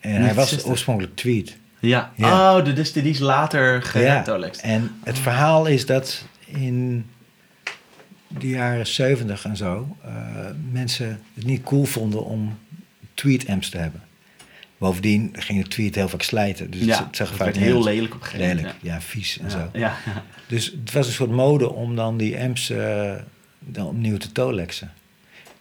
En 0.00 0.10
hij 0.10 0.34
was 0.34 0.34
1960. 0.34 0.70
oorspronkelijk 0.70 1.16
tweed. 1.16 1.56
Ja. 1.78 2.12
Ja. 2.16 2.56
Oh, 2.56 2.64
dus 2.64 2.92
die 2.92 3.02
is 3.02 3.18
later 3.18 3.82
getolext. 3.82 4.60
En 4.60 4.90
het 5.04 5.18
verhaal 5.18 5.66
is 5.66 5.86
dat 5.86 6.24
in 6.44 7.06
de 8.28 8.48
jaren 8.48 8.86
70 8.86 9.44
en 9.44 9.56
zo 9.56 9.96
eh, 10.04 10.12
mensen 10.70 11.20
het 11.34 11.44
niet 11.44 11.62
cool 11.62 11.84
vonden 11.84 12.24
om 12.24 12.58
tweet-amps 13.22 13.68
te 13.68 13.78
hebben. 13.78 14.02
Bovendien 14.78 15.30
ging 15.38 15.62
de 15.62 15.68
tweet 15.68 15.94
heel 15.94 16.08
vaak 16.08 16.22
slijten. 16.22 16.70
Dus 16.70 16.80
ja, 16.80 17.04
het 17.06 17.16
zag 17.16 17.28
het 17.28 17.36
vaak 17.36 17.46
werd 17.46 17.58
heel 17.58 17.82
lelijk 17.82 18.14
op 18.14 18.20
een 18.20 18.26
gegeven 18.26 18.46
moment. 18.56 18.66
Lelijk, 18.66 18.82
ja, 18.82 19.00
vies 19.00 19.38
en 19.38 19.44
Ja. 19.44 19.50
zo. 19.50 19.68
Ja. 19.72 19.96
Dus 20.46 20.66
het 20.80 20.92
was 20.92 21.06
een 21.06 21.12
soort 21.12 21.30
mode 21.30 21.70
om 21.72 21.96
dan 21.96 22.16
die 22.16 22.38
amps 22.40 22.70
eh, 22.70 23.12
dan 23.58 23.86
opnieuw 23.86 24.16
te 24.16 24.32
tolexen. 24.32 24.92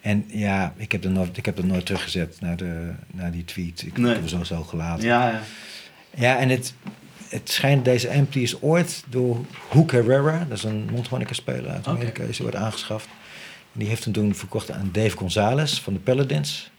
En 0.01 0.23
ja, 0.27 0.73
ik 0.77 0.91
heb, 0.91 1.03
er 1.03 1.11
nooit, 1.11 1.37
ik 1.37 1.45
heb 1.45 1.55
dat 1.55 1.65
nooit 1.65 1.85
teruggezet 1.85 2.37
naar, 2.39 2.57
de, 2.57 2.91
naar 3.11 3.31
die 3.31 3.45
tweet. 3.45 3.81
Ik, 3.85 3.97
Nee. 3.97 4.07
heb 4.11 4.19
hem 4.19 4.27
sowieso 4.27 4.63
gelaten. 4.63 5.05
ja, 5.05 5.29
ja. 5.29 5.41
Ja, 6.15 6.37
en 6.37 6.49
het, 6.49 6.73
het 7.29 7.49
schijnt 7.51 7.85
deze 7.85 8.09
amp 8.09 8.33
die 8.33 8.43
is 8.43 8.61
ooit 8.61 9.03
door 9.09 9.45
Hook 9.69 9.91
Herrera, 9.91 10.45
dat 10.49 10.57
is 10.57 10.63
een 10.63 10.87
mondharmonica 10.91 11.33
speler 11.33 11.69
uit. 11.71 11.87
Amerika, 11.87 12.23
is 12.23 12.41
ooit 12.41 12.55
aangeschaft. 12.55 13.05
En 13.73 13.79
die 13.79 13.87
heeft 13.87 14.03
hem 14.03 14.13
toen 14.13 14.35
verkocht 14.35 14.71
aan 14.71 14.89
Dave 14.91 15.17
Gonzalez 15.17 15.79
van 15.79 15.93
de 15.93 15.99
Paladins. 15.99 16.70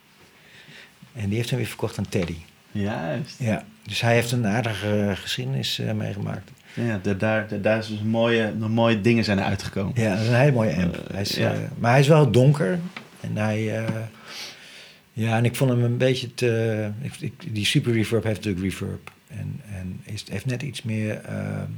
En 1.14 1.28
die 1.28 1.36
heeft 1.36 1.50
hem 1.50 1.58
weer 1.58 1.68
verkocht 1.68 1.98
aan 1.98 2.08
Teddy. 2.08 2.36
Juist. 2.72 3.34
Ja, 3.38 3.64
dus 3.82 4.00
hij 4.00 4.14
heeft 4.14 4.32
een 4.32 4.46
aardige 4.46 5.00
eh, 5.08 5.16
geschiedenis 5.16 5.78
eh, 5.78 5.92
meegemaakt. 5.92 6.50
Ja, 6.74 6.98
daar, 7.02 7.18
daar, 7.18 7.60
daar, 7.62 7.78
is 7.78 7.86
dus 7.86 8.02
mooie, 8.02 8.52
mooie 8.54 9.00
dingen 9.00 9.24
zijn 9.24 9.38
er 9.38 9.44
uitgekomen. 9.44 9.92
Ja, 10.02 10.10
dat 10.10 10.20
is 10.22 10.28
een 10.28 10.34
hele 10.34 10.52
mooie 10.52 10.74
amp. 10.76 10.96
Eh, 10.96 11.12
hij 11.12 11.20
is, 11.20 11.34
ja. 11.34 11.54
maar 11.78 11.90
hij 11.90 12.00
is 12.00 12.08
wel 12.08 12.30
donker. 12.30 12.78
En 13.20 13.36
hij... 13.36 13.84
ja, 15.12 15.36
en 15.36 15.44
ik 15.44 15.56
vond 15.56 15.70
hem 15.70 15.82
een 15.84 15.96
beetje 15.96 16.34
te... 16.34 16.90
ik- 17.00 17.20
ik- 17.20 17.54
die 17.54 17.64
super 17.66 17.92
reverb 17.92 18.24
heeft 18.24 18.36
natuurlijk 18.44 18.64
reverb. 18.64 19.10
En, 19.28 19.60
en 19.76 20.00
is, 20.04 20.24
heeft 20.30 20.46
net 20.46 20.62
iets 20.62 20.82
meer 20.82 21.20
ehm, 21.20 21.70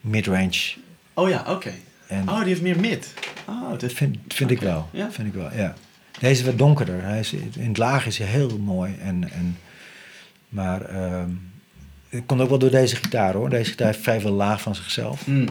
midrange. 0.00 0.74
Oh 1.14 1.28
ja, 1.28 1.44
oké. 1.48 1.72
Oh, 2.10 2.38
die 2.38 2.48
heeft 2.48 2.62
meer 2.62 2.80
mid. 2.80 3.14
Oh, 3.48 3.78
dat 3.78 3.92
vind, 3.92 4.16
vind 4.28 4.50
ik 4.50 4.60
wel. 4.60 4.88
Ja. 4.92 5.10
Vind 5.12 5.28
ik 5.28 5.34
wel, 5.34 5.54
ja. 5.54 5.74
Deze 6.18 6.40
is 6.40 6.46
wat 6.46 6.58
donkerder. 6.58 7.02
Hij 7.02 7.18
is, 7.18 7.32
in 7.32 7.68
het 7.68 7.78
laag 7.78 8.06
is 8.06 8.18
hij 8.18 8.26
heel 8.26 8.58
mooi. 8.58 8.96
En, 9.00 9.30
en, 9.30 9.58
maar 10.48 10.82
ehm, 10.82 11.30
het 12.08 12.22
komt 12.26 12.40
ook 12.40 12.48
wel 12.48 12.58
door 12.58 12.70
deze 12.70 12.96
gitaar 12.96 13.34
hoor. 13.34 13.50
Deze 13.50 13.70
gitaar 13.70 13.86
heeft 13.86 14.02
vrij 14.02 14.20
veel 14.20 14.32
laag 14.32 14.60
van 14.60 14.74
zichzelf. 14.74 15.26
Mm. 15.26 15.48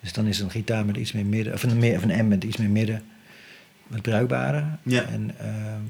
Dus 0.00 0.12
dan 0.12 0.26
is 0.26 0.40
een 0.40 0.50
gitaar 0.50 0.84
met 0.84 0.96
iets 0.96 1.12
meer 1.12 1.26
midden, 1.26 1.52
of 1.52 1.62
een, 1.62 1.96
of 1.96 2.02
een 2.02 2.24
M 2.24 2.28
met 2.28 2.44
iets 2.44 2.56
meer 2.56 2.70
midden, 2.70 3.02
wat 3.86 4.02
bruikbaarder. 4.02 4.78
Ja. 4.82 5.02
En, 5.02 5.30
eh, 5.38 5.46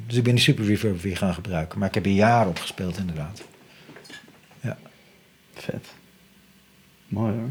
dus 0.07 0.17
ik 0.17 0.23
ben 0.23 0.35
die 0.35 0.45
super 0.45 0.65
reverb 0.65 1.01
weer 1.01 1.17
gaan 1.17 1.35
gebruiken. 1.35 1.79
Maar 1.79 1.89
ik 1.89 1.95
heb 1.95 2.05
er 2.05 2.11
jaren 2.11 2.49
op 2.49 2.59
gespeeld 2.59 2.99
inderdaad. 2.99 3.43
Ja. 4.61 4.79
Vet. 5.55 5.87
Mooi 7.09 7.33
hoor. 7.33 7.51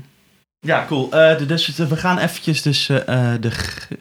Ja, 0.65 0.85
cool. 0.87 1.11
Eh, 1.11 1.37
de- 1.37 1.45
dus 1.45 1.67
we 1.67 1.97
gaan 1.97 2.17
eventjes 2.17 2.61
dus, 2.61 2.89
eh, 2.89 3.33
eh, 3.33 3.41
de 3.41 3.51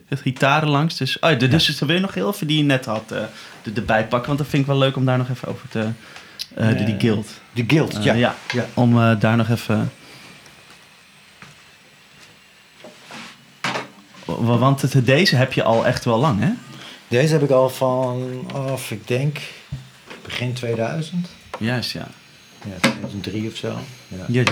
gitaren 0.09 0.69
langs. 0.69 0.97
Dus, 0.97 1.19
oh, 1.19 1.39
de, 1.39 1.47
dus 1.47 1.79
wil 1.79 1.95
je 1.95 1.99
nog 2.01 2.13
heel 2.13 2.29
even 2.29 2.47
die 2.47 2.57
je 2.57 2.63
net 2.63 2.85
had 2.85 3.09
de, 3.09 3.71
erbij 3.75 4.07
pakken? 4.07 4.27
Want 4.27 4.39
dat 4.39 4.47
vind 4.47 4.61
ik 4.61 4.67
wel 4.67 4.77
leuk 4.77 4.95
om 4.95 5.05
daar 5.05 5.17
nog 5.17 5.29
even 5.29 5.47
over 5.47 5.69
te... 5.69 5.87
de, 6.55 6.83
die 6.83 6.95
guild. 6.99 7.27
De 7.53 7.63
Guild, 7.67 7.97
ja. 8.03 8.13
ja. 8.13 8.35
ja. 8.53 8.65
Om 8.73 9.19
daar 9.19 9.37
nog 9.37 9.49
even... 9.49 9.91
Wa- 14.25 14.57
Want 14.57 15.05
deze 15.05 15.35
heb 15.35 15.53
je 15.53 15.63
al 15.63 15.85
echt 15.85 16.05
wel 16.05 16.19
lang, 16.19 16.39
hè? 16.39 16.49
Deze 17.07 17.33
heb 17.33 17.43
ik 17.43 17.49
al 17.49 17.69
van, 17.69 18.45
of 18.53 18.91
ik 18.91 19.07
denk, 19.07 19.37
begin 20.23 20.53
2000. 20.53 21.27
Juist, 21.59 21.91
ja. 21.91 22.07
Ja, 22.65 22.79
2003 22.79 23.47
of 23.49 23.55
zo. 23.55 23.77
Ja. 24.27 24.43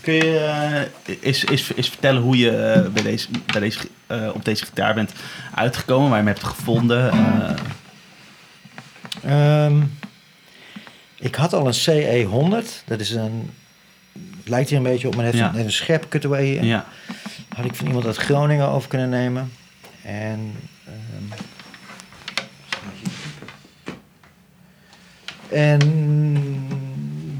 Kun 0.00 0.14
je 0.14 0.38
eh, 0.38 1.16
eens, 1.20 1.46
eens, 1.46 1.74
eens 1.76 1.88
vertellen 1.88 2.22
hoe 2.22 2.36
je 2.38 2.50
eh, 2.50 2.88
bij 2.92 3.02
deze, 3.02 3.28
bij 3.52 3.60
deze, 3.60 3.78
eh, 4.06 4.30
op 4.34 4.44
deze 4.44 4.64
gitaar 4.64 4.94
bent 4.94 5.12
uitgekomen, 5.54 6.08
waar 6.10 6.18
je 6.18 6.24
hem 6.24 6.34
hebt 6.34 6.46
gevonden? 6.46 7.10
eh? 7.10 7.56
Ehm, 9.64 9.82
ik 11.18 11.34
had 11.34 11.52
al 11.52 11.66
een 11.66 11.74
CE100. 11.74 12.82
Dat 12.86 13.00
is 13.00 13.10
een, 13.10 13.50
het 14.12 14.48
lijkt 14.48 14.68
hier 14.68 14.78
een 14.78 14.84
beetje 14.84 15.08
op, 15.08 15.14
maar 15.16 15.24
heeft 15.24 15.36
Ja. 15.36 15.54
een, 15.54 15.72
scherp 15.72 16.08
cutaway 16.08 16.44
hier. 16.44 16.64
ja. 16.64 16.86
had 17.56 17.64
ik 17.64 17.74
van 17.74 17.86
iemand 17.86 18.06
uit 18.06 18.16
Groningen 18.16 18.68
over 18.68 18.88
kunnen 18.88 19.08
nemen. 19.08 19.52
En. 20.02 20.52
ehm, 20.86 21.40
en 25.48 25.80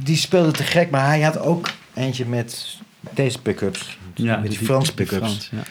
die 0.06 0.16
speelde 0.16 0.50
te 0.50 0.62
gek, 0.62 0.90
maar 0.90 1.06
hij 1.06 1.20
had 1.20 1.38
ook 1.38 1.70
eentje 1.94 2.26
met 2.26 2.78
deze 3.10 3.40
pick-ups. 3.40 3.98
ja, 4.14 4.36
met 4.36 4.50
die, 4.50 4.58
Frans 4.58 4.92
pick-ups. 4.92 5.48
Ja. 5.52 5.62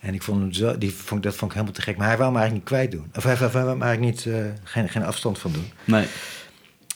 En 0.00 0.14
ik 0.14 0.22
vond 0.22 0.40
hem 0.40 0.52
zo, 0.52 0.78
die 0.78 0.94
vond, 0.94 1.22
dat 1.22 1.34
vond 1.34 1.50
ik 1.50 1.56
helemaal 1.56 1.76
te 1.76 1.82
gek. 1.82 1.96
Maar 1.96 2.08
hij 2.08 2.16
wou 2.16 2.32
me 2.32 2.38
eigenlijk 2.38 2.70
niet 2.70 2.78
kwijt 2.78 2.90
doen. 2.90 3.10
Of 3.16 3.22
hij, 3.22 3.34
hij 3.34 3.64
wou 3.64 3.76
me 3.76 3.84
eigenlijk 3.84 4.14
niet, 4.14 4.34
eh, 4.34 4.44
geen, 4.64 4.88
geen 4.88 5.04
afstand 5.04 5.38
van 5.38 5.52
doen. 5.52 5.70
Nee. 5.84 6.06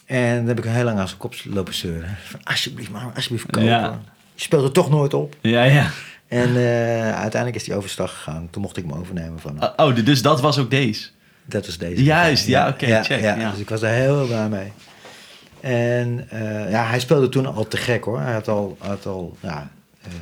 En 0.07 0.37
dan 0.37 0.47
heb 0.47 0.59
ik 0.59 0.65
heel 0.65 0.85
lang 0.85 0.99
aan 0.99 1.09
zijn 1.09 1.21
kop 1.21 1.35
lopen 1.45 1.75
zeuren. 1.75 2.17
Van, 2.25 2.41
alsjeblieft, 2.45 2.91
maar 2.91 3.13
alsjeblieft 3.15 3.45
kopen. 3.45 3.65
Ja. 3.65 4.01
Je 4.35 4.43
speelt 4.43 4.65
er 4.65 4.73
toch 4.73 4.91
nooit 4.91 5.15
op. 5.15 5.37
Ja, 5.41 5.63
ja. 5.63 5.91
En 6.29 6.57
eh, 6.57 7.21
uiteindelijk 7.21 7.55
is 7.55 7.67
hij 7.67 7.77
overstag 7.77 8.15
gegaan. 8.15 8.49
Toen 8.51 8.63
mocht 8.63 8.77
ik 8.77 8.85
hem 8.89 8.99
overnemen 8.99 9.41
van 9.41 9.59
hem. 9.59 9.73
Oh, 9.77 10.05
dus 10.05 10.23
dat 10.23 10.41
was 10.41 10.59
ook 10.59 10.71
deze? 10.71 11.09
Dat 11.45 11.67
was 11.67 11.79
deze. 11.79 12.05
Juist, 12.05 12.47
ja, 12.47 12.69
oké, 12.69 13.03
check, 13.03 13.21
ja. 13.21 13.51
Dus 13.51 13.61
ik 13.61 13.69
was 13.69 13.81
daar 13.81 13.95
heel 13.95 14.27
blij 14.27 14.49
mee. 14.49 14.73
En 15.65 16.27
eh, 16.31 16.71
ja, 16.71 16.87
hij 16.87 17.01
speelde 17.01 17.29
toen 17.29 17.47
al 17.47 17.69
te 17.69 17.77
gek 17.77 18.05
hoor. 18.05 18.21
Hij 18.21 18.33
had 18.33 18.49
al, 18.49 18.77
had 18.81 19.07
al 19.07 19.37
ja, 19.41 19.71
ehm, 20.03 20.13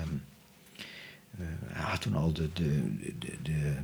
eh, 1.38 1.46
hij 1.72 1.90
had 1.90 2.00
toen 2.00 2.14
al 2.16 2.32
de, 2.32 2.48
de, 2.52 2.90
de, 3.18 3.36
de, 3.42 3.74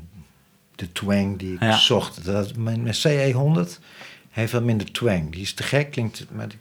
de 0.74 0.92
twang 0.92 1.38
die 1.38 1.54
ik 1.54 1.60
Ja. 1.60 1.76
zocht. 1.76 2.24
Dat, 2.24 2.56
mijn, 2.56 2.82
mijn 2.82 2.94
CE100 2.94 3.78
heeft 4.30 4.52
wat 4.52 4.62
minder 4.62 4.92
twang. 4.92 5.32
Die 5.32 5.40
is 5.40 5.52
te 5.54 5.62
gek, 5.62 5.90
klinkt... 5.90 6.26
Maar 6.30 6.48
die, 6.48 6.58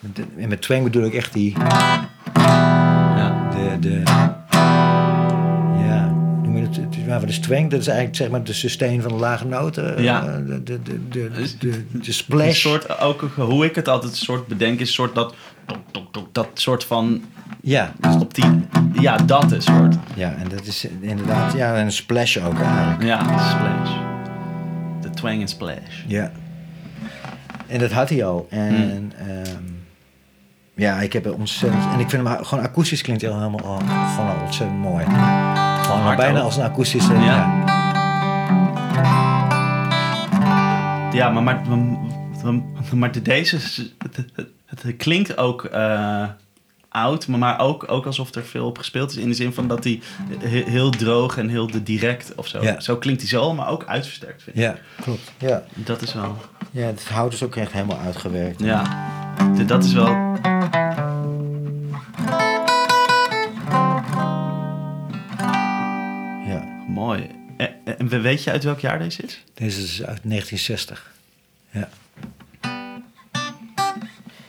met 0.00 0.18
en 0.36 0.48
met 0.48 0.62
twang 0.62 0.82
bedoel 0.82 1.04
ik 1.04 1.14
echt 1.14 1.32
die... 1.32 1.58
Ja. 1.58 3.50
De, 3.50 3.76
de, 3.80 4.02
je 6.74 6.80
het, 6.80 6.96
het 6.96 7.22
is- 7.30 7.36
is 7.38 7.38
twang? 7.38 7.70
Dat 7.70 7.80
is 7.80 7.86
eigenlijk 7.86 8.16
zeg 8.16 8.28
maar 8.30 8.44
de 8.44 8.52
sustain 8.52 9.02
van 9.02 9.12
de 9.12 9.18
lage 9.18 9.46
noten. 9.46 10.02
Ja. 10.02 10.26
eh, 10.26 10.34
De, 10.46 10.62
de, 10.62 10.82
de, 10.82 11.08
de, 11.08 11.30
Dus- 11.30 11.58
de, 11.58 11.68
de 11.68 11.84
Een 12.06 12.14
splash. 12.14 12.60
soort, 12.60 13.00
ook 13.00 13.20
hoe 13.36 13.64
ik 13.64 13.74
het 13.74 13.88
altijd 13.88 14.12
een 14.12 14.18
soort 14.18 14.46
bedenk, 14.46 14.80
is 14.80 14.88
een 14.88 14.94
soort 14.94 15.14
dat, 15.14 15.34
dat 16.32 16.48
soort 16.54 16.84
van, 16.84 17.22
Ja, 17.60 17.92
op 18.20 18.34
die, 18.34 18.44
ja, 19.00 19.16
dat 19.16 19.52
is 19.52 19.64
soort. 19.64 19.96
ja, 20.14 20.34
en 20.34 20.48
dat 20.48 20.66
is 20.66 20.86
inderdaad, 21.00 21.52
ja, 21.52 21.74
en 21.76 21.84
een 21.84 21.92
splash 21.92 22.36
ook 22.36 22.60
eigenlijk. 22.60 23.02
Ja, 23.02 23.18
splash. 23.22 23.90
De 25.02 25.10
twang 25.10 25.40
en 25.40 25.48
splash. 25.48 26.02
Ja. 26.06 26.32
En 27.66 27.78
dat 27.78 27.90
had 27.92 28.08
hij 28.08 28.24
al. 28.24 28.46
En 28.50 29.12
ehm, 29.18 29.62
ja, 30.74 31.00
ik 31.00 31.12
heb 31.12 31.26
er 31.26 31.34
ontzettend... 31.34 31.84
En 31.92 32.00
ik 32.00 32.10
vind 32.10 32.28
hem 32.28 32.44
gewoon 32.44 32.64
akoestisch 32.64 33.02
klinkt 33.02 33.24
al 33.26 33.36
helemaal 33.38 33.60
al, 33.64 33.78
gewoon 34.14 34.30
al 34.30 34.44
ontzettend 34.44 34.78
mooi. 34.78 35.04
Hard 35.88 36.16
bijna 36.16 36.38
ook. 36.38 36.44
als 36.44 36.56
een 36.56 36.62
akoestische... 36.64 37.12
Ja. 37.14 37.20
ja. 37.24 37.72
Ja, 41.12 41.30
maar, 41.30 41.42
maar, 41.42 41.60
maar, 42.44 42.62
maar 42.96 43.12
de- 43.12 43.22
deze, 43.22 43.56
het, 43.56 44.16
het, 44.34 44.48
het 44.66 44.96
klinkt 44.96 45.36
ook 45.36 45.64
eh, 45.64 46.24
oud, 46.88 47.26
maar, 47.28 47.38
maar 47.38 47.58
ook, 47.60 47.90
ook 47.90 48.06
alsof 48.06 48.34
er 48.34 48.44
veel 48.44 48.66
op 48.66 48.78
gespeeld 48.78 49.10
is. 49.10 49.16
In 49.16 49.28
de 49.28 49.34
zin 49.34 49.52
van 49.52 49.68
dat 49.68 49.84
hij 49.84 50.00
he- 50.38 50.64
heel 50.70 50.90
droog 50.90 51.36
en 51.38 51.48
heel 51.48 51.70
direct 51.84 52.32
of 52.36 52.46
zo. 52.46 52.62
Ja. 52.62 52.80
Zo 52.80 52.96
klinkt 52.96 53.20
hij 53.20 53.30
zo, 53.30 53.54
maar 53.54 53.68
ook 53.68 53.84
uitversterkt 53.84 54.42
vind 54.42 54.56
ik. 54.56 54.62
Ja, 54.62 54.76
klopt. 55.00 55.32
Ja. 55.38 55.62
Dat 55.74 56.02
is 56.02 56.14
wel, 56.14 56.36
ja, 56.70 56.86
het 56.86 57.08
hout 57.08 57.32
is 57.32 57.42
ook 57.42 57.56
echt 57.56 57.72
helemaal 57.72 57.98
uitgewerkt. 57.98 58.60
ja, 58.60 58.82
dat 59.66 59.84
is 59.84 59.92
wel, 59.92 60.38
mooi. 66.94 67.26
En, 67.56 67.98
en 67.98 68.22
weet 68.22 68.44
je 68.44 68.50
uit 68.50 68.64
welk 68.64 68.80
jaar 68.80 68.98
deze 68.98 69.22
is? 69.22 69.44
Deze 69.54 69.82
is 69.82 70.02
uit 70.02 70.20
1960. 70.22 71.14
Ja. 71.70 71.88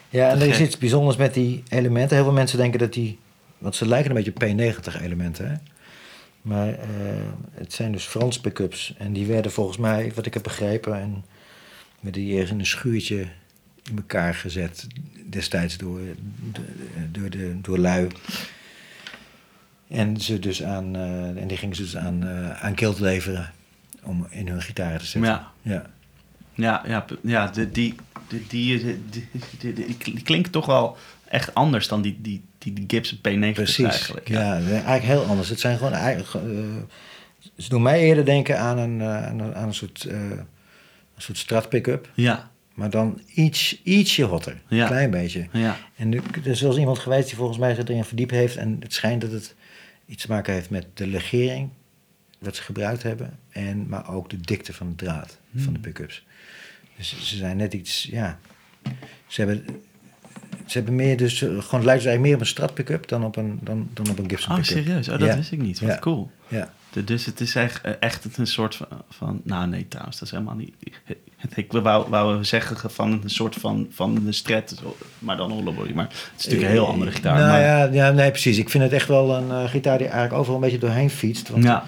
Ja, 0.10 0.30
en 0.30 0.42
er 0.42 0.48
is 0.48 0.60
iets 0.60 0.78
bijzonders 0.78 1.18
met 1.18 1.34
die 1.34 1.64
elementen. 1.70 2.16
Heel 2.16 2.26
veel 2.26 2.34
mensen 2.34 2.58
denken 2.58 2.80
dat 2.80 2.94
die... 2.94 3.20
Want 3.58 3.76
ze 3.76 3.88
lijken 3.88 4.10
een 4.10 4.24
beetje 4.24 4.34
op 4.34 4.44
P90-elementen, 4.44 5.48
hè? 5.48 5.56
Maar 6.42 6.74
eh, 6.74 6.88
het 7.52 7.74
zijn 7.74 7.92
dus 7.92 8.04
Frans 8.04 8.40
pick-ups. 8.40 8.94
En 8.98 9.14
die 9.14 9.26
werden 9.26 9.52
volgens 9.52 9.78
mij, 9.78 10.12
wat 10.16 10.26
ik 10.26 10.34
heb 10.34 10.44
begrepen... 10.44 11.00
en 11.00 11.26
werden 12.00 12.22
die 12.22 12.34
ergens 12.34 12.52
in 12.52 12.60
een 12.60 12.66
schuurtje 12.66 13.28
in 13.84 13.96
elkaar 13.96 14.34
gezet... 14.34 14.88
destijds 15.30 15.78
door, 15.78 16.00
door, 17.12 17.30
de, 17.30 17.62
door 17.62 17.78
lui. 17.78 18.08
En, 19.88 20.18
ze 20.22 20.40
dus 20.40 20.64
aan, 20.64 20.96
eh, 20.96 21.42
en 21.42 21.48
die 21.48 21.58
gingen 21.58 21.76
ze 21.76 21.82
dus 21.82 21.98
aan, 21.98 22.28
eh 22.28 22.64
aan 22.64 22.78
Guild 22.78 23.00
leveren... 23.00 23.52
om 24.04 24.28
in 24.30 24.48
hun 24.48 24.62
gitaren 24.62 25.00
te 25.00 25.06
zetten. 25.06 25.32
Ja. 25.32 25.52
Ja. 25.62 25.86
Ja, 26.54 26.84
ja, 26.88 27.06
ja 27.22 27.48
de, 27.48 27.72
die, 27.72 27.96
de, 28.28 28.48
die, 28.48 28.78
die, 28.84 29.00
die, 29.60 29.74
die, 29.74 29.96
die- 30.04 30.22
klinkt 30.22 30.52
toch 30.52 30.66
wel 30.66 30.98
echt 31.28 31.54
anders 31.54 31.88
dan 31.88 32.02
die, 32.02 32.18
die, 32.22 32.42
die, 32.58 32.74
die 32.74 32.84
Gibson 32.88 33.18
P90 33.18 33.54
Precies. 33.54 33.86
eigenlijk. 33.86 34.28
ja. 34.28 34.54
eigenlijk 34.60 35.04
heel 35.04 35.24
anders. 35.26 35.50
Het 35.50 35.60
zijn 35.60 35.78
gewoon 35.78 35.94
eigenlijk. 35.94 36.34
eh, 36.34 36.42
ze 37.58 37.70
doen 37.70 37.82
mij 37.82 38.00
eerder 38.00 38.26
denken 38.26 38.60
aan 38.60 38.78
een, 38.78 39.02
eh, 39.02 39.26
aan 39.28 39.40
een, 39.40 39.56
aan 39.56 39.68
een 39.68 39.74
soort, 39.74 40.04
eh, 40.04 40.20
een 40.20 40.48
soort 41.18 41.38
strat 41.38 41.70
pick-up. 41.70 42.10
Ja, 42.14 42.50
Maar 42.74 42.90
dan 42.90 43.22
iets, 43.34 43.82
ietsje 43.84 44.24
hotter. 44.24 44.62
Ja. 44.68 44.82
Een 44.82 44.88
klein 44.88 45.12
beetje. 45.12 45.48
ja, 45.52 45.78
En 45.96 46.10
nu, 46.10 46.22
er 46.44 46.48
is 46.52 46.62
wel 46.62 46.70
eens 46.70 46.80
iemand 46.80 47.00
geweest 47.00 47.28
die 47.28 47.36
volgens 47.38 47.58
mij 47.58 47.76
zich 47.76 47.84
erin 47.84 48.04
verdiept 48.04 48.32
heeft. 48.32 48.56
En 48.56 48.78
het 48.80 48.94
schijnt 48.94 49.22
dat 49.22 49.32
het 49.32 49.56
iets 50.06 50.22
te 50.26 50.32
maken 50.32 50.54
heeft 50.54 50.70
met 50.70 50.86
de 50.94 51.08
legering. 51.08 51.70
Wat 52.40 52.56
ze 52.56 52.62
gebruikt 52.62 53.04
hebben. 53.04 53.40
En, 53.50 53.88
maar 53.88 54.10
ook 54.10 54.30
de 54.30 54.42
dikte 54.42 54.74
van 54.74 54.90
de 54.90 54.96
draad 54.96 55.40
van 55.56 55.74
de 55.74 55.80
pick-ups. 55.80 56.26
Dus 56.98 57.10
ze 57.30 57.36
zijn 57.38 57.58
net 57.58 57.74
iets, 57.74 58.04
ja. 58.12 58.40
Ze 59.28 59.42
hebben, 59.42 59.66
ze 60.66 60.78
hebben 60.78 60.96
meer 60.96 61.18
dus, 61.18 61.34
eh, 61.42 61.48
gewoon 61.48 61.56
het 61.58 61.72
lijkt 61.72 61.86
dus 61.86 61.90
eigenlijk 61.92 62.22
meer 62.22 62.34
op 62.34 62.40
een 62.40 62.46
strat 62.48 62.74
pick-up 62.74 63.08
dan 63.08 63.24
op 63.26 63.36
een, 63.36 63.60
dan, 63.62 63.90
dan 63.94 64.10
op 64.10 64.20
een 64.20 64.30
Gibson 64.30 64.52
Oh, 64.52 64.60
pick-up. 64.62 64.78
serieus? 64.84 65.10
Oh, 65.10 65.20
dat 65.20 65.28
Ja. 65.28 65.36
wist 65.36 65.52
ik 65.52 65.62
niet. 65.62 65.80
Wat 65.80 65.90
Ja. 65.90 66.00
cool. 66.00 66.32
Ja. 66.48 66.74
De- 66.92 67.04
Dus 67.04 67.26
het 67.26 67.40
is 67.40 67.56
echt, 67.56 67.82
echt 68.00 68.38
een 68.38 68.48
soort 68.48 68.76
van, 68.76 68.88
van... 69.10 69.42
Nou, 69.44 69.68
nee, 69.68 69.88
trouwens, 69.88 70.18
dat 70.20 70.28
is 70.28 70.34
helemaal 70.34 70.56
niet... 70.56 70.74
Ik 71.56 71.72
wou, 71.72 72.10
wou 72.10 72.44
zeggen 72.44 72.90
van 72.92 73.12
een 73.24 73.30
soort 73.30 73.56
van, 73.56 73.88
van 73.92 74.24
de 74.26 74.32
stret, 74.32 74.82
maar 75.20 75.38
dan 75.38 75.52
hollowbody. 75.52 75.94
Maar 75.94 76.06
het 76.06 76.14
is 76.38 76.44
natuurlijk 76.44 76.64
een 76.72 76.78
heel 76.78 76.88
andere 76.88 77.12
gitaar. 77.12 77.38
Nou 77.38 77.48
maar, 77.50 77.62
ja, 77.62 77.84
ja, 77.92 78.12
nee, 78.12 78.30
precies. 78.32 78.58
Ik 78.58 78.70
vind 78.70 78.84
het 78.84 78.94
echt 78.94 79.08
wel 79.08 79.36
een 79.36 79.52
eh, 79.52 79.70
gitaar 79.70 79.98
die 79.98 80.08
eigenlijk 80.08 80.38
overal 80.40 80.56
een 80.56 80.62
beetje 80.62 80.78
doorheen 80.88 81.10
fietst. 81.10 81.50
Want 81.50 81.64
ja, 81.64 81.84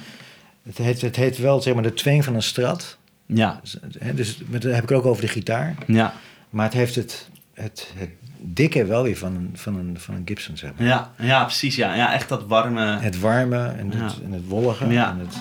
het, 0.63 0.77
heet, 0.77 1.01
het 1.01 1.15
heet 1.15 1.37
wel 1.37 1.61
zeg 1.61 1.73
maar 1.73 1.83
de 1.83 1.93
twang 1.93 2.23
van 2.23 2.35
een 2.35 2.43
strat. 2.43 2.97
ja, 3.25 3.59
Dus, 3.61 3.77
hè, 3.99 4.13
Dus 4.13 4.37
met, 4.47 4.63
heb 4.63 4.83
ik 4.83 4.89
het 4.89 4.97
ook 4.97 5.05
over 5.05 5.21
de 5.21 5.27
gitaar. 5.27 5.75
ja, 5.87 6.13
Maar 6.49 6.65
het 6.65 6.73
heeft 6.73 6.95
het, 6.95 7.29
het, 7.53 7.93
het 7.97 8.09
dikke 8.41 8.85
wel 8.85 9.03
weer 9.03 9.17
van 9.17 9.35
een, 9.35 9.49
van 9.53 9.75
een, 9.75 9.95
van 9.99 10.15
een 10.15 10.21
Gibson, 10.25 10.57
zeg 10.57 10.71
maar. 10.77 10.87
ja, 10.87 11.11
ja, 11.19 11.43
precies. 11.43 11.75
Ja. 11.75 11.93
ja, 11.95 12.13
echt 12.13 12.29
dat 12.29 12.45
warme... 12.47 12.97
Het 12.99 13.19
warme 13.19 13.65
en 13.67 13.91
het, 13.91 14.11
Ja. 14.17 14.23
en 14.25 14.31
het 14.31 14.47
wollige. 14.47 14.87
Ja. 14.87 15.09
En, 15.09 15.19
het, 15.19 15.35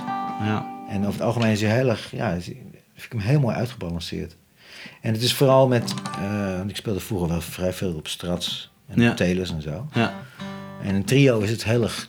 Ja, 0.45 0.67
en 0.89 0.99
over 1.01 1.13
het 1.13 1.21
algemeen 1.23 1.51
is 1.53 1.61
hij 1.61 1.71
heel 1.77 1.89
erg, 1.89 2.11
ja, 2.11 2.37
vind 2.97 3.13
ik 3.13 3.19
hem 3.19 3.29
heel 3.29 3.41
mooi 3.41 3.57
uitgebalanceerd. 3.57 4.37
En 5.01 5.13
het 5.13 5.23
is 5.23 5.35
vooral 5.35 5.69
met, 5.69 5.95
eh, 6.19 6.57
want 6.57 6.71
ik 6.71 6.77
speelde 6.77 7.01
vroeger 7.01 7.29
wel 7.29 7.41
vrij 7.41 7.73
veel 7.73 7.95
op 7.95 8.09
strats 8.09 8.71
en 8.89 9.01
Ja. 9.01 9.11
op 9.11 9.17
telers 9.17 9.51
en 9.51 9.63
zo. 9.63 9.87
ja, 9.93 10.15
En 10.83 10.95
een 10.95 11.05
trio 11.05 11.41
is 11.41 11.51
het 11.51 11.65
heel 11.65 11.83
erg 11.83 12.09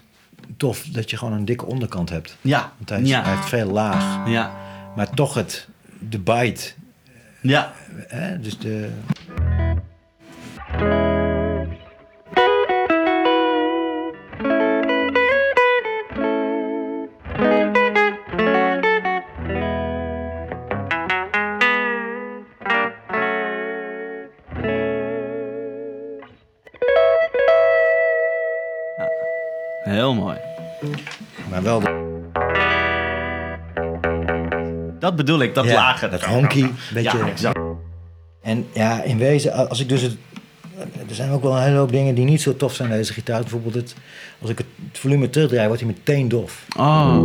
tof 0.57 0.83
dat 0.83 1.09
je 1.09 1.17
gewoon 1.17 1.33
een 1.33 1.45
dikke 1.45 1.65
onderkant 1.65 2.09
hebt. 2.09 2.37
ja, 2.41 2.71
Want 2.77 2.89
hij, 2.89 3.01
is- 3.01 3.09
ja, 3.09 3.23
hij 3.23 3.35
heeft 3.35 3.47
veel 3.49 3.69
laag, 3.71 4.29
ja, 4.29 4.57
maar 4.95 5.09
toch 5.09 5.33
het, 5.33 5.67
de 5.99 6.19
bite. 6.19 6.71
ja. 7.41 7.73
Hè? 8.07 8.39
Dus 8.39 8.57
de, 8.57 8.89
bedoel 35.17 35.39
ik, 35.41 35.55
dat 35.55 35.65
Ja, 35.65 35.73
lage. 35.73 36.09
dat 36.09 36.23
honky, 36.25 36.65
beetje- 36.93 37.17
Ja, 37.17 37.27
exact. 37.27 37.59
En 38.41 38.65
ja, 38.73 39.03
in 39.03 39.17
wezen, 39.17 39.69
als 39.69 39.79
ik 39.79 39.89
dus 39.89 40.01
het. 40.01 40.15
Er 41.09 41.15
zijn 41.15 41.31
ook 41.31 41.43
wel 41.43 41.55
een 41.57 41.63
hele 41.63 41.77
hoop 41.77 41.91
dingen 41.91 42.15
die 42.15 42.25
niet 42.25 42.41
zo 42.41 42.55
tof 42.55 42.73
zijn 42.73 42.91
aan 42.91 42.97
deze 42.97 43.13
gitaar. 43.13 43.39
Bijvoorbeeld, 43.41 43.73
het, 43.73 43.95
als 44.41 44.49
ik 44.49 44.57
het 44.57 44.67
volume 44.93 45.29
terugdraai, 45.29 45.67
wordt 45.67 45.81
hij 45.81 45.91
meteen 45.97 46.27
dof. 46.27 46.65
Oh. 46.77 47.23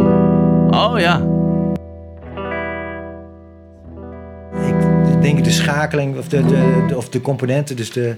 Oh 0.71 0.99
ja. 1.01 1.17
Ik 5.15 5.23
denk 5.23 5.45
de 5.45 5.51
schakeling 5.51 6.19
of 6.19 6.29
de, 6.29 6.45
de, 6.47 6.85
de- 6.89 6.97
of 6.97 7.09
de 7.09 7.21
componenten, 7.21 7.77
dus 7.77 7.93
de, 7.93 8.17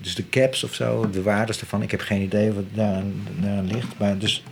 dus 0.00 0.14
de 0.14 0.28
caps 0.28 0.64
of 0.64 0.74
zo, 0.74 1.10
de 1.10 1.22
waardes 1.22 1.60
ervan. 1.60 1.82
Ik 1.82 1.90
heb 1.90 2.00
geen 2.00 2.22
idee 2.22 2.52
wat 2.52 2.64
daaraan, 2.74 3.12
daaraan 3.40 3.66
ligt. 3.66 3.98
Maar 3.98 4.18
dus. 4.18 4.42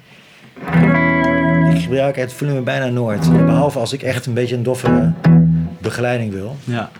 Ik 1.74 1.82
gebruik 1.82 2.16
het 2.16 2.32
volume 2.32 2.61
bijna 2.61 2.86
nooit. 2.86 3.31
Behalve 3.47 3.78
als 3.78 3.93
ik 3.93 4.03
echt 4.03 4.27
een 4.27 4.35
beetje 4.35 4.55
een 4.57 4.62
doffe 4.62 5.12
begeleiding 5.81 6.32
wil. 6.32 6.57
Ja. 6.65 6.90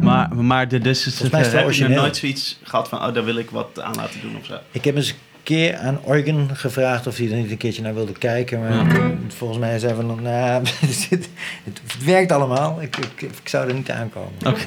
Maar, 0.00 0.36
maar 0.36 0.68
de, 0.68 0.78
dus 0.78 1.02
Volgens 1.02 1.30
mij 1.30 1.40
is 1.40 1.46
het 1.46 1.56
heb 1.56 1.70
je 1.72 1.88
nog 1.88 1.96
nooit 1.98 2.16
zoiets 2.16 2.58
gehad 2.62 2.88
van, 2.88 2.98
oh, 3.06 3.14
daar 3.14 3.24
wil 3.24 3.36
ik 3.36 3.50
wat 3.50 3.80
aan 3.80 3.94
laten 3.94 4.20
doen 4.20 4.36
of 4.40 4.46
zo. 4.46 4.54
Ik 4.70 4.84
heb 4.84 4.96
eens 4.96 5.08
een 5.08 5.14
keer 5.42 5.76
aan 5.76 5.98
Organ 6.04 6.50
gevraagd 6.52 7.06
of 7.06 7.16
hij 7.16 7.30
er 7.30 7.36
niet 7.36 7.50
een 7.50 7.56
keertje 7.56 7.82
naar 7.82 7.94
wilde 7.94 8.12
kijken. 8.12 8.60
Maar 8.60 8.72
Ja. 8.72 9.10
volgens 9.28 9.58
mij 9.58 9.78
zei 9.78 9.94
van, 9.94 10.06
nou, 10.22 10.62
het, 10.86 11.06
het, 11.10 11.28
het 11.64 12.04
werkt 12.04 12.32
allemaal. 12.32 12.78
Ik, 12.82 12.96
ik, 12.96 13.22
ik 13.22 13.48
zou 13.48 13.68
er 13.68 13.74
niet 13.74 13.90
aankomen. 13.90 14.32
Oké. 14.46 14.66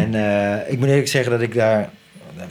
En 0.00 0.14
eh, 0.14 0.72
ik 0.72 0.78
moet 0.78 0.88
eerlijk 0.88 1.08
zeggen 1.08 1.30
dat 1.32 1.40
ik 1.40 1.54
daar... 1.54 1.88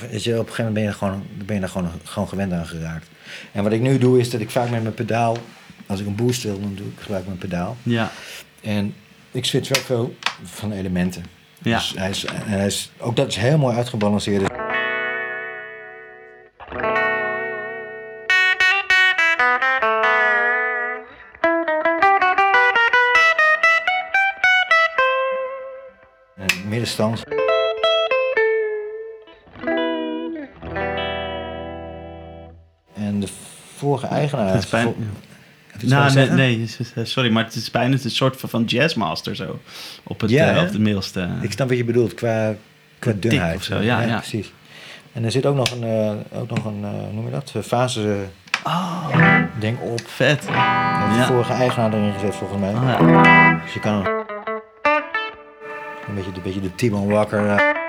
Weet 0.10 0.24
je, 0.24 0.32
op 0.32 0.40
een 0.40 0.54
gegeven 0.54 0.64
moment 0.66 0.74
ben 0.74 0.84
je, 0.84 0.92
gewoon, 0.92 1.26
ben 1.46 1.56
je 1.56 1.62
daar 1.62 1.70
gewoon, 1.70 1.92
gewoon 2.04 2.28
gewend 2.28 2.54
aan 2.54 2.66
geraakt. 2.66 3.08
En 3.52 3.64
wat 3.64 3.72
ik 3.72 3.82
nu 3.82 3.98
doe 3.98 4.20
is 4.20 4.30
dat 4.30 4.42
ik 4.42 4.50
vaak 4.50 4.70
met 4.70 4.82
mijn 4.82 4.94
pedaal... 4.94 5.38
Als 5.86 6.00
ik 6.00 6.06
een 6.06 6.16
boost 6.16 6.44
wil, 6.44 6.60
dan 6.62 6.76
doe 6.76 6.88
ik 6.88 7.00
gebruik 7.00 7.26
mijn 7.26 7.38
pedaal. 7.38 7.78
Ja. 7.84 8.12
En 8.62 8.96
ik 9.32 9.46
switch 9.46 9.70
wel 9.70 9.82
veel 9.82 10.16
van 10.44 10.72
elementen. 10.72 11.26
Ja. 11.62 11.78
Dus 11.78 11.94
hij 11.98 12.10
is, 12.10 12.26
hij 12.34 12.66
is, 12.66 12.92
ook 12.98 13.16
dat 13.16 13.28
is 13.28 13.36
heel 13.36 13.58
mooi 13.58 13.76
uitgebalanceerd. 13.76 14.52
En 26.36 26.68
middenstand. 26.68 27.24
Vorige 33.86 34.08
eigenaar... 34.08 34.54
Het 34.54 34.64
is 34.64 34.70
bijna, 34.70 36.14
nou, 36.14 36.30
nee, 36.36 36.68
sorry, 37.04 37.32
maar 37.32 37.44
het 37.44 37.56
is 37.56 37.72
bijna 37.72 37.98
een 38.04 38.12
soort 38.12 38.36
van, 38.40 38.64
jazzmaster 38.64 39.36
zo. 39.36 39.60
Op 40.04 40.22
het, 40.22 40.30
Ja, 40.30 40.46
hè? 40.46 40.60
op 40.62 40.68
het 40.68 40.80
middelste. 40.80 41.30
Ik 41.42 41.52
snap 41.52 41.68
wat 41.68 41.78
je 41.78 41.84
bedoelt, 41.84 42.14
qua, 42.14 42.56
qua 43.00 43.14
dunheid. 43.20 43.56
of 43.56 43.64
zo, 43.64 43.80
ja, 43.80 44.02
ja. 44.02 44.18
precies. 44.18 44.54
En 45.14 45.24
er 45.24 45.32
zit 45.32 45.46
ook 45.46 45.56
nog 45.56 45.72
een, 45.72 45.84
eh, 45.84 46.40
ook 46.40 46.50
nog 46.50 46.66
een 46.66 46.84
eh, 46.84 47.14
noem 47.14 47.26
je 47.26 47.32
dat, 47.32 47.54
fase, 47.66 48.18
Oh, 48.64 49.08
denk 49.60 49.82
op. 49.82 50.02
vet. 50.08 50.48
Heeft 50.50 51.28
de 51.28 51.34
vorige 51.34 51.54
eigenaar 51.54 51.94
erin 51.94 52.14
gezet, 52.14 52.36
volgens 52.36 52.60
mij. 52.60 52.74
Oh, 52.74 52.84
ja. 52.84 53.62
Dus 53.64 53.74
je 53.74 53.80
kan 53.80 53.94
een, 53.94 54.04
een 56.08 56.16
beetje, 56.16 56.32
een 56.36 56.42
beetje 56.44 56.62
de 56.62 56.76
Timon 56.76 57.08
Walker. 57.08 57.80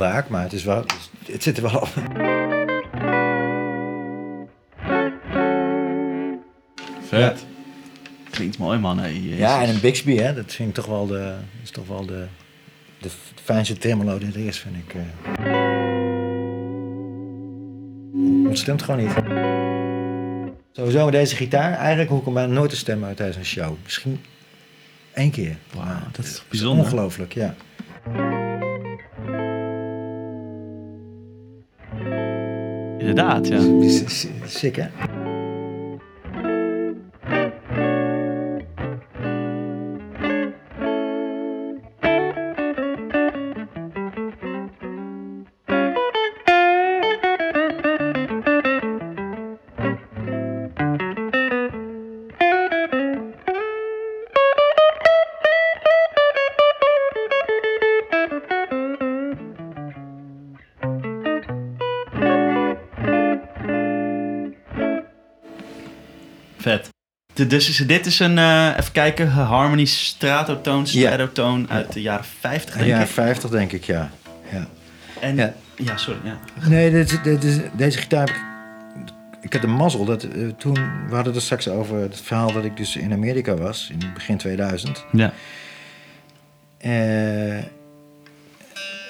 Vaak, 0.00 0.28
maar 0.28 0.42
het, 0.42 0.52
is 0.52 0.64
wel, 0.64 0.84
het 1.26 1.42
zit 1.42 1.56
er 1.56 1.62
wel 1.62 1.80
op. 1.80 1.88
Vet. 7.08 7.44
Klinkt 8.30 8.58
mooi, 8.58 8.78
man. 8.78 9.00
Jezus. 9.00 9.38
Ja, 9.38 9.62
en 9.62 9.68
een 9.68 9.80
Bixby, 9.80 10.16
hè, 10.16 10.34
dat 10.34 10.52
vind 10.52 10.68
ik 10.68 10.74
toch 10.74 10.86
wel 10.86 11.06
de, 11.06 11.34
is 11.62 11.70
toch 11.70 11.86
wel 11.86 12.06
de, 12.06 12.26
de 13.00 13.08
fijnste 13.42 13.78
tremolo 13.78 14.18
die 14.18 14.28
er 14.28 14.46
is, 14.46 14.58
vind 14.58 14.76
ik. 14.76 14.94
eh. 14.94 15.00
Het 18.48 18.58
stemt 18.58 18.82
gewoon 18.82 19.00
niet. 19.00 19.12
Sowieso 20.72 21.04
met 21.04 21.12
deze 21.12 21.36
gitaar, 21.36 21.72
eigenlijk 21.72 22.10
hoef 22.10 22.18
ik 22.18 22.24
hem 22.24 22.34
bijna 22.34 22.52
nooit 22.52 22.70
te 22.70 22.76
stemmen 22.76 23.08
uit 23.08 23.16
tijdens 23.16 23.38
een 23.38 23.44
show. 23.44 23.76
Misschien 23.82 24.20
één 25.14 25.30
keer. 25.30 25.56
Wauw, 25.74 25.84
Maar 25.84 26.08
dat 26.12 26.24
is 26.24 26.42
bijzonder. 26.48 26.84
Ongelooflijk, 26.84 27.32
ja. 27.34 27.54
Inderdaad, 33.10 33.48
ja. 33.48 33.60
Sick, 34.46 34.76
hè? 34.76 34.86
Dus 67.50 67.76
dit 67.76 68.06
is 68.06 68.18
een, 68.18 68.38
eh, 68.38 68.66
even 68.78 68.92
kijken, 68.92 69.28
Harmony 69.28 69.84
Stratotoon, 69.84 70.86
Ja. 70.90 71.10
Stratotoon 71.10 71.70
uit 71.70 71.92
de 71.92 72.00
jaren 72.00 72.24
50 72.40 72.74
denk 72.74 72.86
Ja, 72.86 73.00
ik. 73.00 73.06
50 73.08 73.50
denk 73.50 73.72
ik, 73.72 73.84
ja. 73.84 74.10
ja. 74.52 74.66
En, 75.20 75.36
ja. 75.36 75.54
Ja. 75.76 75.96
sorry. 75.96 76.20
Ja. 76.24 76.38
Nee, 76.68 76.90
dit, 76.90 77.24
dit 77.24 77.62
deze 77.72 77.98
gitaar 77.98 78.26
heb 78.26 78.36
ik... 78.36 78.42
Ik 79.40 79.52
had 79.52 79.62
de 79.62 79.68
mazzel 79.68 80.04
dat 80.04 80.22
eh, 80.22 80.48
toen... 80.58 80.74
We 81.08 81.14
hadden 81.14 81.34
het 81.34 81.42
straks 81.42 81.68
over 81.68 81.96
het 81.96 82.20
verhaal 82.20 82.52
dat 82.52 82.64
ik 82.64 82.76
dus 82.76 82.96
in 82.96 83.12
Amerika 83.12 83.54
was. 83.54 83.88
In 83.92 84.10
begin 84.14 84.36
2000. 84.36 85.04
ja. 85.12 85.32
Eh, 86.78 87.64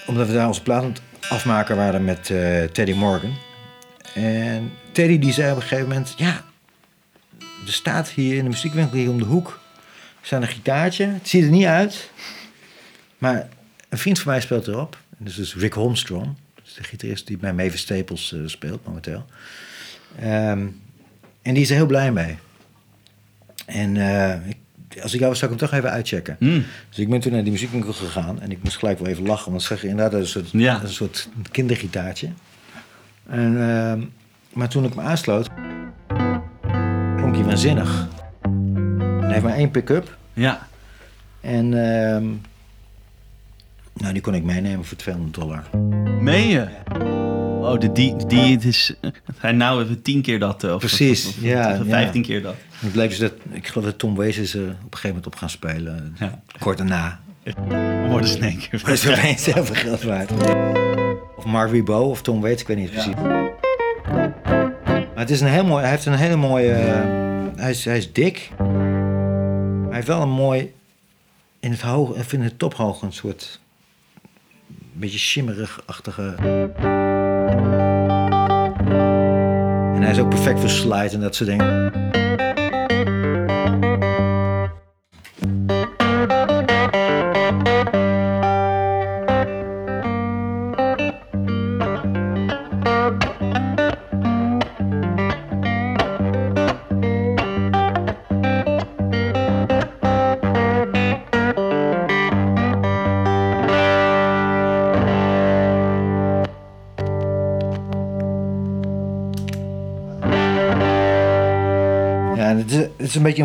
omdat 0.07 0.27
we 0.27 0.33
daar 0.33 0.47
onze 0.47 0.63
plaat 0.63 0.83
aan 0.83 0.89
het 0.89 1.31
afmaken 1.31 1.77
waren 1.77 2.05
met 2.05 2.25
Teddy 2.73 2.93
Morgan. 2.93 3.35
En 4.15 4.73
Teddy 4.93 5.19
die 5.19 5.33
zei 5.33 5.51
op 5.51 5.57
een 5.57 5.63
gegeven 5.63 5.89
moment... 5.89 6.15
Ja, 6.17 6.41
staat 7.91 8.09
hier 8.09 8.37
in 8.37 8.43
de 8.45 8.51
muziekwinkel 8.51 8.97
hier 8.97 9.11
om 9.11 9.19
de 9.19 9.25
hoek... 9.25 9.61
staat 10.23 10.43
een 10.43 10.49
gitaartje. 10.49 11.07
Het 11.07 11.29
ziet 11.29 11.45
er 11.45 11.51
niet 11.51 11.65
uit. 11.65 12.11
Maar 13.19 13.49
een 13.89 13.99
vriend 13.99 14.19
van 14.19 14.33
mij 14.33 14.41
speelt 14.41 14.67
erop. 14.67 14.99
En 15.11 15.17
Dat 15.19 15.29
is 15.29 15.35
dus 15.35 15.55
Rick 15.55 15.73
Holmstrom. 15.73 16.37
Dat 16.55 16.67
is 16.67 16.75
de 16.75 16.83
gitarist 16.83 17.27
die 17.27 17.37
bij 17.39 17.53
Mavis 17.53 17.81
Staples 17.81 18.33
eh, 18.33 18.41
speelt 18.47 18.87
momenteel. 18.87 19.25
Ehm, 20.21 20.67
en 21.43 21.55
die 21.55 21.63
is 21.63 21.71
er 21.71 21.77
heel 21.77 21.87
blij 21.87 22.13
mee. 22.13 22.39
En 23.67 23.97
eh, 23.97 24.49
ik, 24.49 24.57
als 25.03 25.13
ik 25.13 25.19
jou 25.19 25.31
was, 25.31 25.39
zou 25.39 25.53
ik 25.53 25.59
hem 25.59 25.69
toch 25.69 25.79
even 25.79 25.91
uitchecken. 25.91 26.37
Hmm. 26.39 26.65
Dus 26.89 26.99
ik 26.99 27.09
ben 27.09 27.21
toen 27.21 27.33
naar 27.33 27.43
die 27.43 27.53
muziekwinkel 27.53 27.93
gegaan 27.93 28.41
en 28.41 28.51
ik 28.51 28.63
moest 28.63 28.77
gelijk 28.77 28.99
wel 28.99 29.09
even 29.09 29.27
lachen, 29.27 29.51
want 29.51 29.63
ze 29.63 29.69
zeggen 29.69 29.89
inderdaad 29.89 30.13
dat 30.13 30.23
is 30.23 30.35
een 30.35 30.41
soort, 30.43 30.63
Ja. 30.63 30.83
een 30.83 30.89
soort 30.89 31.29
kindergitaartje. 31.51 32.29
En, 33.29 33.61
ehm, 33.61 34.03
maar 34.53 34.69
toen 34.69 34.85
ik 34.85 34.95
hem 34.95 35.05
aansloot, 35.05 35.49
hij 37.41 37.49
waanzinnig. 37.49 38.09
Hij 39.21 39.31
heeft 39.33 39.43
maar 39.43 39.55
één 39.57 39.71
pick-up 39.71 40.17
ja. 40.33 40.67
en 41.41 41.65
ehm, 41.65 42.25
nou, 43.95 44.13
die 44.13 44.23
kon 44.23 44.35
ik 44.35 44.43
meenemen 44.45 44.85
voor 44.85 44.97
200 44.97 45.35
dollar. 45.35 45.65
Meen 46.21 46.49
je? 46.49 46.67
Oh, 47.61 47.79
de, 47.81 47.93
die, 47.93 48.27
die 48.27 48.53
het 48.55 48.65
is... 48.65 48.95
Hij 49.37 49.53
nou 49.53 49.83
even 49.83 50.03
tien 50.03 50.23
keer 50.23 50.39
dat. 50.39 50.65
eh, 50.65 50.73
Of, 50.73 50.79
Precies, 50.79 51.27
of, 51.27 51.37
of, 51.37 51.43
ja, 51.43 51.71
of 51.73 51.79
ja. 51.79 51.85
vijftien 51.85 52.23
keer 52.23 52.43
dat. 52.43 52.55
Het 52.77 52.95
dus 52.95 53.19
dat, 53.19 53.33
ik 53.53 53.67
geloof 53.69 53.85
dat 53.87 53.99
Tom 53.99 54.15
Waits 54.15 54.37
is 54.37 54.55
er 54.55 54.61
op 54.63 54.67
een 54.69 54.77
gegeven 54.81 55.09
moment 55.09 55.27
op 55.27 55.35
gaan 55.35 55.51
spelen, 55.51 56.17
Ja. 56.19 56.43
kort 56.59 56.79
daarna. 56.79 57.21
Worden 58.09 58.29
ze 58.29 58.37
in 58.37 58.43
één 58.43 58.59
keer. 58.59 58.81
Dat 58.85 58.89
is 58.89 59.09
opeens 59.09 59.45
heel 59.47 59.65
veel 59.65 59.75
geld 59.75 60.03
waard. 60.03 60.31
Of 61.37 61.45
Mark 61.45 61.71
Ribot 61.71 62.07
of 62.11 62.23
Tom 62.23 62.41
Waits, 62.41 62.63
ik 62.63 62.69
weet 62.69 62.77
niet 62.77 62.91
precies. 62.91 63.15
Maar 65.21 65.29
het 65.29 65.39
is 65.39 65.45
een 65.45 65.53
heel 65.53 65.65
mooi, 65.65 65.83
hij 65.83 65.91
heeft 65.91 66.07
een 66.07 66.15
hele 66.15 66.37
mooie, 66.37 66.73
eh, 66.73 67.03
hij, 67.57 67.71
is, 67.71 67.85
hij 67.85 67.97
is 67.97 68.13
dik. 68.13 68.51
Hij 68.57 69.95
heeft 69.95 70.07
wel 70.07 70.23
een 70.23 70.31
mooi, 70.31 70.75
in 71.59 71.71
het 71.71 71.81
hoog, 71.81 72.11
of 72.11 72.33
in 72.33 72.41
het 72.41 72.59
tophoog 72.59 73.03
een 73.03 73.13
soort, 73.13 73.61
beetje 74.93 75.19
shimmerig-achtige. 75.19 76.35
En 79.95 80.03
hij 80.03 80.11
is 80.11 80.19
ook 80.19 80.29
perfect 80.29 80.61
voor 80.61 80.69
slide 80.69 81.11
en 81.15 81.21
dat 81.21 81.35
soort 81.35 81.49
dingen. 81.49 82.20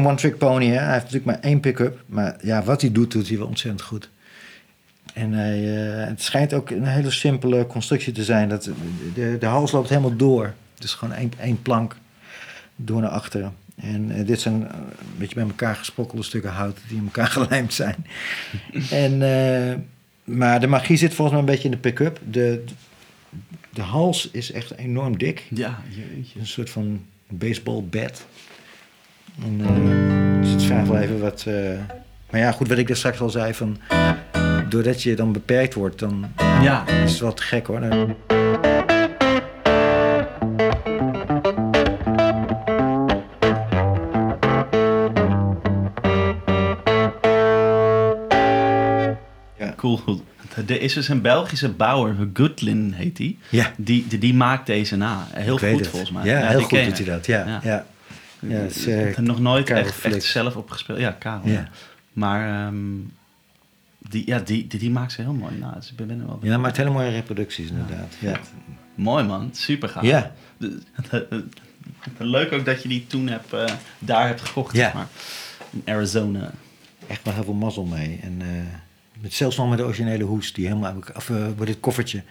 One-trick 0.06 0.38
pony. 0.38 0.66
Hè? 0.66 0.78
Hij 0.78 0.92
heeft 0.92 1.04
natuurlijk 1.04 1.26
maar 1.26 1.40
één 1.40 1.60
pick-up. 1.60 2.04
Maar 2.06 2.36
ja, 2.42 2.64
wat 2.64 2.82
hij 2.82 2.92
doet, 2.92 3.12
doet 3.12 3.28
hij 3.28 3.38
wel 3.38 3.48
ontzettend 3.48 3.82
goed. 3.82 4.10
En 5.14 5.32
hij, 5.32 5.88
eh, 6.02 6.08
het 6.08 6.22
schijnt 6.22 6.54
ook 6.54 6.70
een 6.70 6.86
hele 6.86 7.12
simpele 7.12 7.68
constructie 7.68 8.14
te 8.14 8.24
zijn. 8.24 8.50
Dat 8.50 8.70
de, 9.14 9.38
de 9.40 9.46
hals 9.46 9.72
loopt 9.72 9.90
helemaal 9.90 10.16
door. 10.16 10.54
Dus 10.80 10.94
gewoon 10.94 11.14
één, 11.14 11.32
één 11.40 11.62
plank 11.62 11.96
door 12.76 13.02
naar 13.02 13.10
achteren. 13.10 13.54
En 13.76 14.12
eh, 14.12 14.26
dit 14.26 14.42
zijn 14.42 14.68
eh, 14.68 14.74
een 15.00 15.18
beetje 15.18 15.36
bij 15.36 15.44
elkaar 15.44 15.76
gesprokkelde 15.76 16.24
stukken 16.24 16.52
hout 16.52 16.78
die 16.88 16.98
in 16.98 17.04
elkaar 17.04 17.28
gelijmd 17.38 17.74
zijn. 17.74 18.06
en, 18.90 19.88
maar 20.24 20.60
de 20.60 20.68
magie 20.68 20.98
zit 20.98 21.14
volgens 21.14 21.32
mij 21.32 21.40
een 21.40 21.54
beetje 21.54 21.70
in 21.70 21.72
de 21.72 21.90
pick-up. 21.90 22.20
De, 22.30 22.64
de 23.74 23.82
hals 23.82 24.30
is 24.32 24.52
echt 24.52 24.78
enorm 24.78 25.18
dik. 25.18 25.44
Ja, 25.50 25.82
jeetje. 25.90 26.40
Een 26.40 26.48
soort 26.48 26.70
van 26.70 27.06
baseball 27.28 27.84
bat. 27.84 28.26
En, 29.44 29.62
eh, 29.62 30.42
dus 30.42 30.52
het 30.52 30.64
vraagt 30.64 30.88
wel 30.88 30.98
even 30.98 31.20
wat. 31.20 31.44
eh, 31.48 31.54
maar 32.30 32.40
ja, 32.42 32.52
goed, 32.52 32.68
wat 32.68 32.78
ik 32.78 32.90
er 32.90 32.96
straks 32.98 33.20
al 33.20 33.30
zei 33.30 33.54
van. 33.54 33.78
Doordat 34.70 35.04
je 35.04 35.16
dan 35.16 35.32
beperkt 35.32 35.74
wordt, 35.74 36.00
dan 36.00 36.26
Ja. 36.62 36.88
is 36.88 37.12
het 37.12 37.20
wel 37.20 37.34
te 37.34 37.44
gek 37.44 37.68
hoor. 37.68 37.80
Dan- 37.80 38.16
Cool. 49.76 50.22
Er 50.68 50.82
is 50.82 50.94
dus 50.94 51.08
een 51.08 51.22
Belgische 51.22 51.70
bouwer, 51.70 52.16
Goodlin 52.34 52.94
heet 52.96 53.16
die. 53.16 53.40
Ja. 53.50 53.72
Die, 53.78 54.08
die, 54.08 54.20
die 54.20 54.34
maakt 54.34 54.66
deze 54.66 54.96
na. 54.96 55.28
Heel 55.34 55.54
Ik 55.64 55.70
goed 55.76 55.88
volgens 55.88 56.12
mij. 56.12 56.26
Ja, 56.26 56.38
heel 56.48 56.58
die 56.58 56.68
goed 56.68 56.84
doet 56.86 56.98
hij 56.98 57.06
dat. 57.08 57.26
Ja, 57.26 57.60
Ja. 57.64 57.86
Ja. 58.48 58.56
het 58.56 58.86
Ik 58.88 59.16
heb 59.16 59.26
nog 59.26 59.40
nooit 59.40 59.70
echt, 59.70 60.24
zelf 60.24 60.56
opgespeeld. 60.56 61.00
Ja, 61.00 61.12
Karel. 61.12 61.48
Ja. 61.48 61.70
Maar 62.14 62.68
ehm, 62.68 62.84
die, 64.10 64.24
ja, 64.26 64.40
die, 64.40 64.68
die, 64.68 64.80
die 64.80 64.92
maakt 64.92 65.12
ze 65.12 65.22
heel 65.22 65.34
mooi 65.34 65.56
na. 65.60 65.72
Dus 65.72 65.90
ik 65.90 65.96
ben 65.96 66.10
er 66.10 66.26
wel 66.26 66.40
Ja, 66.42 66.58
maakt 66.58 66.78
hele 66.78 66.90
mooie 66.90 67.10
reproducties 67.10 67.70
inderdaad. 67.70 68.14
Ja. 68.20 68.40
Mooi 68.96 69.24
man, 69.24 69.50
super 69.54 69.90
gaaf. 69.90 70.04
Ja. 70.04 70.32
Leuk 72.18 72.52
ook 72.52 72.66
dat 72.66 72.82
je 72.84 72.88
die 72.90 73.08
toen 73.08 73.28
hebt, 73.28 73.54
eh, 73.54 73.66
daar 74.00 74.28
hebt 74.28 74.42
gekocht, 74.42 74.76
Ja. 74.76 74.84
zeg 74.84 74.94
maar. 74.94 75.08
In 75.70 75.82
Arizona. 75.86 76.52
Echt 77.08 77.24
wel 77.24 77.34
heel 77.34 77.44
veel 77.44 77.54
mazzel 77.54 77.86
mee. 77.86 78.20
En 78.24 78.38
eh, 78.42 78.48
met, 79.22 79.34
zelfs 79.34 79.58
nog 79.58 79.70
met 79.70 79.78
de 79.78 79.84
originele 79.84 80.24
hoes, 80.24 80.54
die 80.54 80.68
helemaal 80.68 80.96
of 81.16 81.30
uh, 81.30 81.46
dit 81.60 81.80
koffertje 81.80 82.24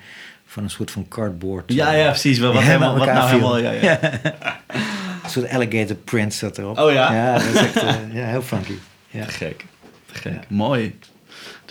van 0.47 0.63
een 0.63 0.71
soort 0.71 0.91
van 0.91 1.09
cardboard. 1.09 1.73
Ja, 1.73 1.93
ja, 1.93 2.11
precies. 2.11 2.39
Wel, 2.39 2.53
wat, 2.53 2.63
helemaal, 2.63 2.99
wat 2.99 3.07
nou 3.07 3.29
helemaal... 3.29 3.59
Ja, 3.59 3.71
ja. 3.71 4.01
Een 5.25 5.31
soort 5.31 5.49
alligator 5.51 5.97
print 5.97 6.35
zat 6.35 6.59
erop. 6.59 6.79
Oh 6.79 6.93
ja? 6.93 7.15
Ja, 7.15 7.33
dat 7.33 7.43
is 7.55 7.55
echt 7.61 7.77
eh, 7.77 7.95
ja, 8.13 8.27
heel 8.27 8.43
funky. 8.43 8.73
Ja. 9.11 9.25
Te 9.25 9.31
gek. 9.33 9.65
Te 10.07 10.15
gek. 10.15 10.33
Ja. 10.33 10.41
Mooi. 10.49 10.99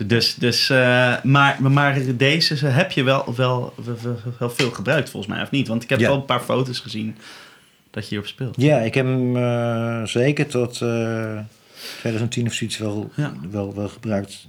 Dus, 0.05 0.35
dus, 0.35 0.69
eh, 0.69 1.23
maar, 1.23 1.57
maar 1.61 1.99
deze 2.17 2.57
ze 2.57 2.65
heb 2.67 2.91
je 2.91 3.03
wel, 3.03 3.35
wel, 3.35 3.73
wel, 4.01 4.17
wel 4.39 4.49
veel 4.49 4.71
gebruikt 4.71 5.09
volgens 5.09 5.33
mij, 5.33 5.41
of 5.43 5.51
niet? 5.51 5.67
Want 5.67 5.83
ik 5.83 5.89
heb 5.89 5.99
Ja. 5.99 6.07
wel 6.07 6.15
een 6.15 6.25
paar 6.25 6.39
foto's 6.39 6.79
gezien 6.79 7.15
dat 7.91 8.03
je 8.03 8.09
hierop 8.09 8.27
speelt. 8.27 8.61
ja, 8.61 8.77
ik 8.77 8.93
heb 8.93 9.05
hem 9.05 9.37
eh, 9.37 10.03
zeker 10.05 10.47
tot 10.47 10.81
eh 10.81 11.37
2010 11.99 12.47
of 12.47 12.53
zoiets 12.53 12.77
wel, 12.77 13.11
Ja. 13.15 13.33
wel, 13.51 13.75
wel 13.75 13.87
gebruikt. 13.89 14.47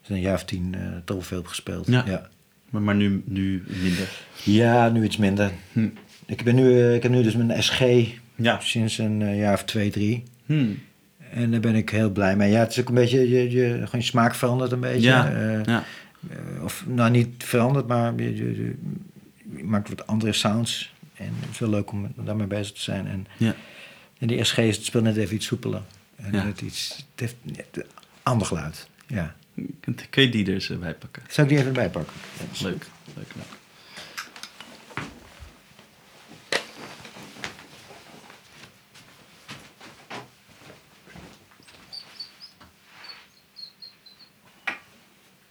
Dus 0.00 0.08
een 0.16 0.20
jaar 0.20 0.34
of 0.34 0.44
tien 0.44 0.76
toch 1.04 1.26
veel 1.26 1.38
op 1.38 1.46
gespeeld. 1.46 1.86
Ja. 1.86 2.02
ja. 2.06 2.28
Maar, 2.70 2.82
maar 2.82 2.94
nu, 2.94 3.22
nu 3.26 3.64
minder. 3.66 4.08
Ja, 4.42 4.88
nu 4.88 5.04
iets 5.04 5.16
minder. 5.16 5.50
Hm. 5.72 5.88
Ik, 6.26 6.44
ben 6.44 6.54
nu, 6.54 6.94
ik 6.94 7.02
heb 7.02 7.12
nu 7.12 7.22
dus 7.22 7.36
mijn 7.36 7.62
SG 7.62 7.80
Ja. 8.34 8.60
sinds 8.60 8.98
een 8.98 9.22
eh, 9.22 9.38
jaar 9.38 9.52
of 9.52 9.64
twee, 9.64 9.90
drie. 9.90 10.22
Hm. 10.46 10.66
En 11.30 11.50
daar 11.50 11.60
ben 11.60 11.74
ik 11.74 11.90
heel 11.90 12.10
blij 12.10 12.36
mee. 12.36 12.50
Ja, 12.50 12.58
het 12.60 12.70
is 12.70 12.80
ook 12.80 12.88
een 12.88 12.94
beetje, 12.94 13.28
je, 13.28 13.50
je, 13.50 13.68
gewoon 13.74 13.90
je 14.00 14.02
smaak 14.02 14.34
verandert 14.34 14.72
een 14.72 14.80
beetje. 14.80 15.00
Ja. 15.08 15.32
Eh, 15.32 15.64
Ja. 15.64 15.84
eh, 16.30 16.64
of 16.64 16.84
nou 16.86 17.10
niet 17.10 17.44
veranderd, 17.44 17.86
maar 17.86 18.14
je, 18.16 18.36
je, 18.36 18.74
maakt 19.64 19.88
wat 19.88 20.06
andere 20.06 20.32
sounds. 20.32 20.92
En 21.14 21.32
het 21.40 21.50
is 21.50 21.58
wel 21.58 21.68
leuk 21.70 21.92
om 21.92 22.12
daarmee 22.16 22.46
bezig 22.46 22.72
te 22.74 22.80
zijn. 22.80 23.06
En, 23.06 23.26
Ja. 23.36 23.54
en 24.18 24.26
die 24.26 24.44
SG 24.44 24.58
is 24.58 24.76
het 24.76 24.84
speelt 24.84 25.04
net 25.04 25.16
even 25.16 25.34
iets 25.34 25.46
soepeler. 25.46 25.82
En 26.16 26.32
Ja. 26.32 26.44
het, 26.46 26.60
iets, 26.60 26.96
het 26.96 27.20
heeft 27.20 27.36
een 27.72 27.84
ander 28.22 28.46
geluid. 28.46 28.88
Ja. 29.06 29.34
Kun 30.10 30.22
je 30.22 30.28
die 30.28 30.46
er 30.46 30.52
eens 30.54 30.78
bij 30.78 30.94
pakken? 30.94 31.22
Zou 31.28 31.46
ik 31.46 31.48
die 31.52 31.58
even 31.62 31.68
erbij 31.74 31.90
pakken? 31.90 32.12
Ja, 32.38 32.44
dat 32.46 32.54
is 32.54 32.60
Leuk, 32.60 32.86
leuk, 33.16 33.26
leuk. 33.34 33.44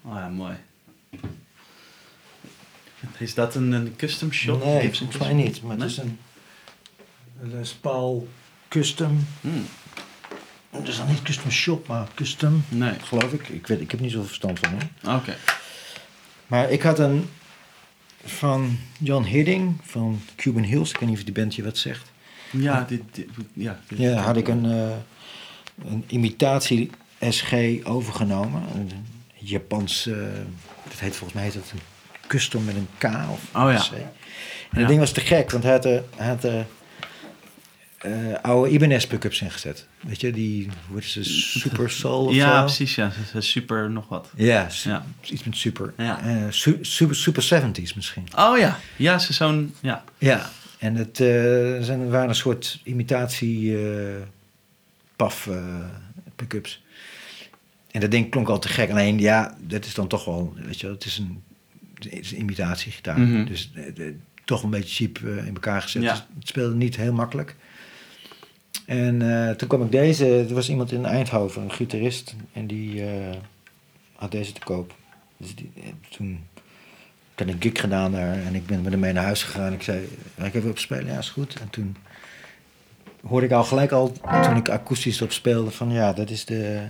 Oh 0.05 0.13
ja, 0.15 0.27
mooi. 0.27 0.55
Is 3.17 3.33
dat 3.33 3.55
een, 3.55 3.71
een 3.71 3.95
custom 3.95 4.31
shop? 4.31 4.63
Nee, 4.63 4.73
mij 4.73 4.89
custom- 4.89 5.35
niet. 5.35 5.61
Maar 5.61 5.77
Nee? 5.77 5.87
het 5.87 5.97
is 5.97 6.03
een 6.03 6.19
Les 7.41 7.73
Paul 7.73 8.27
custom. 8.67 9.25
Hmm. 9.41 9.65
Het 10.69 10.87
is 10.87 10.97
dan 10.97 11.07
niet 11.07 11.21
custom 11.21 11.51
shop, 11.51 11.87
maar 11.87 12.07
custom, 12.15 12.63
Nee. 12.69 12.93
geloof 12.99 13.33
ik. 13.33 13.47
Ik, 13.49 13.67
weet, 13.67 13.81
ik 13.81 13.91
heb 13.91 13.99
niet 13.99 14.11
zoveel 14.11 14.25
verstand 14.27 14.59
van 14.59 14.69
hoor. 14.71 15.15
Oké. 15.15 15.35
Maar 16.47 16.71
ik 16.71 16.81
had 16.81 16.99
een 16.99 17.29
van 18.23 18.77
John 18.99 19.23
Hidding 19.23 19.75
van 19.83 20.21
Cuban 20.35 20.63
Hills. 20.63 20.89
Ik 20.89 20.97
weet 20.97 21.09
niet 21.09 21.17
of 21.17 21.23
die 21.23 21.33
band 21.33 21.55
je 21.55 21.63
wat 21.63 21.77
zegt. 21.77 22.11
Ja, 22.51 22.83
dit, 22.87 23.01
dit- 23.11 23.29
ja, 23.53 23.79
dit- 23.87 23.99
Ja, 23.99 24.13
had 24.21 24.37
ik 24.37 24.47
een, 24.47 24.65
eh, 24.65 24.95
een 25.85 26.03
imitatie 26.07 26.89
SG 27.29 27.53
overgenomen. 27.83 28.63
Een 28.75 28.91
Japans, 29.43 30.07
eh, 30.07 30.15
dat 30.89 30.99
heet 30.99 31.15
volgens 31.15 31.33
mij 31.33 31.43
heet 31.43 31.53
dat 31.53 31.71
een 31.73 31.79
custom 32.27 32.63
met 32.63 32.75
een 32.75 32.87
K 32.97 33.03
of 33.03 33.41
Oh 33.55 33.71
ja. 33.71 33.77
C. 33.79 33.91
En 33.91 33.99
Ja. 34.71 34.79
dat 34.79 34.87
ding 34.87 34.99
was 34.99 35.11
te 35.11 35.21
gek, 35.21 35.51
want 35.51 35.63
hij 35.63 35.71
had 35.73 35.85
er, 35.85 36.03
hij 36.15 36.27
had 36.27 36.43
eh, 36.43 36.61
oude 38.41 38.69
Ibanez 38.71 39.05
pick-ups 39.05 39.41
ingezet. 39.41 39.87
Weet 40.01 40.21
je, 40.21 40.31
die, 40.31 40.69
hoe 40.89 41.01
ze, 41.03 41.23
Super 41.23 41.89
Soul 41.89 42.25
of 42.25 42.33
Ja, 42.43 42.55
zo? 42.59 42.63
precies. 42.65 42.95
Ja, 42.95 43.11
super 43.39 43.89
nog 43.91 44.07
wat. 44.07 44.29
Ja, 44.35 44.69
su- 44.69 44.89
Ja. 44.89 45.05
iets 45.21 45.43
met 45.43 45.57
super. 45.57 45.93
Ja. 45.97 46.19
Eh, 46.25 46.35
su- 46.49 46.77
super. 46.81 47.15
Super 47.15 47.43
70s 47.43 47.93
misschien. 47.95 48.27
Oh 48.37 48.57
ja. 48.57 48.79
Ja, 48.95 49.19
ze 49.19 49.33
zo'n... 49.33 49.75
Ja. 49.81 50.03
Ja, 50.17 50.49
en 50.79 50.95
het 50.95 51.19
eh, 51.19 51.27
zijn, 51.81 52.09
waren 52.09 52.29
een 52.29 52.35
soort 52.35 52.79
imitatie 52.83 53.77
eh, 53.87 54.21
paf 55.15 55.47
eh, 55.47 55.63
pick-ups. 56.35 56.82
En 57.93 57.99
dat 57.99 58.11
ding 58.11 58.29
klonk 58.29 58.49
al 58.49 58.59
te 58.59 58.67
gek. 58.67 58.89
Alleen 58.89 59.19
ja, 59.19 59.55
dat 59.59 59.85
is 59.85 59.93
dan 59.93 60.07
toch 60.07 60.25
wel, 60.25 60.53
weet 60.55 60.79
je 60.79 60.87
het 60.87 61.05
is 61.05 61.17
een, 61.17 61.43
het 61.93 62.11
is 62.11 62.31
een 62.31 62.39
imitatiegitaar. 62.39 63.19
Mhm. 63.19 63.45
Dus 63.45 63.71
eh, 63.73 64.07
eh, 64.07 64.13
toch 64.45 64.63
een 64.63 64.69
beetje 64.69 64.95
cheap 64.95 65.17
eh, 65.17 65.45
in 65.45 65.53
elkaar 65.53 65.81
gezet. 65.81 66.01
Ja. 66.01 66.11
Dus 66.11 66.25
het 66.39 66.47
speelde 66.47 66.75
niet 66.75 66.95
heel 66.95 67.13
makkelijk. 67.13 67.55
En 68.85 69.19
toen 69.57 69.67
kwam 69.67 69.83
ik 69.83 69.91
deze, 69.91 70.45
er 70.49 70.53
was 70.53 70.69
iemand 70.69 70.91
in 70.91 71.05
Eindhoven, 71.05 71.61
een 71.61 71.71
gitarist, 71.71 72.35
en 72.53 72.67
die 72.67 73.03
had 74.15 74.31
deze 74.31 74.51
te 74.51 74.59
koop. 74.59 74.95
Dus 75.37 75.55
die, 75.55 75.71
toen 76.09 76.39
ik 77.33 77.39
had 77.39 77.47
een 77.47 77.61
gig 77.61 77.79
gedaan 77.79 78.11
daar 78.11 78.33
en 78.33 78.55
ik 78.55 78.65
ben 78.65 78.81
met 78.81 78.91
hem 78.91 79.01
mee 79.01 79.13
naar 79.13 79.23
huis 79.23 79.43
gegaan. 79.43 79.73
Ik 79.73 79.81
zei, 79.81 80.07
ga 80.37 80.45
ik 80.45 80.53
even 80.53 80.69
op 80.69 80.77
spelen? 80.77 81.05
Ja, 81.05 81.17
is 81.17 81.29
goed. 81.29 81.59
En 81.59 81.69
toen 81.69 81.95
hoorde 83.27 83.45
ik 83.45 83.51
al 83.51 83.63
gelijk 83.63 83.91
al, 83.91 84.11
toen 84.43 84.55
ik 84.55 84.69
akoestisch 84.69 85.21
op 85.21 85.31
speelde, 85.31 85.71
van 85.71 85.91
ja, 85.91 86.13
dat 86.13 86.29
is 86.29 86.45
de... 86.45 86.81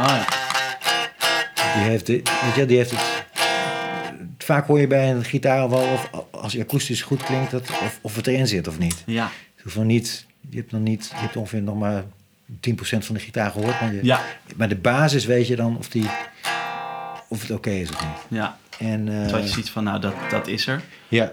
Oh 0.00 0.06
ja. 0.06 0.24
Die 1.74 1.82
heeft, 1.82 2.06
de, 2.06 2.12
weet 2.12 2.54
je, 2.56 2.66
die 2.66 2.76
heeft 2.76 2.90
het... 2.90 3.24
Vaak 4.38 4.66
hoor 4.66 4.80
je 4.80 4.86
bij 4.86 5.10
een 5.10 5.24
gitaar 5.24 5.70
wel 5.70 5.92
of 5.92 6.10
als 6.30 6.52
hij 6.52 6.62
akoestisch 6.62 7.02
goed 7.02 7.22
klinkt, 7.22 7.50
dat, 7.50 7.60
of, 7.70 7.98
of 8.02 8.16
het 8.16 8.26
erin 8.26 8.46
zit 8.46 8.68
of 8.68 8.78
niet. 8.78 9.02
Ja. 9.06 9.30
Het 9.54 9.64
hoeft 9.64 9.76
nog 9.76 9.84
niet, 9.84 10.26
je 10.50 10.56
hebt 10.56 10.72
nog 10.72 10.80
niet, 10.80 11.06
je 11.14 11.20
hebt 11.20 11.36
ongeveer 11.36 11.62
nog 11.62 11.78
maar 11.78 12.02
10% 12.02 12.04
van 12.80 13.14
de 13.14 13.20
gitaar 13.20 13.50
gehoord. 13.50 13.80
Maar, 13.80 13.94
je, 13.94 14.04
Ja. 14.04 14.20
maar 14.56 14.68
de 14.68 14.76
basis 14.76 15.24
weet 15.24 15.46
je 15.46 15.56
dan 15.56 15.76
of, 15.78 15.88
die, 15.88 16.08
of 17.28 17.40
het 17.40 17.50
oké 17.50 17.70
is 17.70 17.90
of 17.90 18.00
niet. 18.00 18.40
Ja. 18.40 18.56
En, 18.78 19.30
had 19.30 19.42
je 19.42 19.48
zoiets 19.48 19.70
van, 19.70 19.84
nou, 19.84 20.00
dat, 20.00 20.14
dat 20.30 20.46
is 20.46 20.66
er. 20.66 20.82
Ja, 21.08 21.32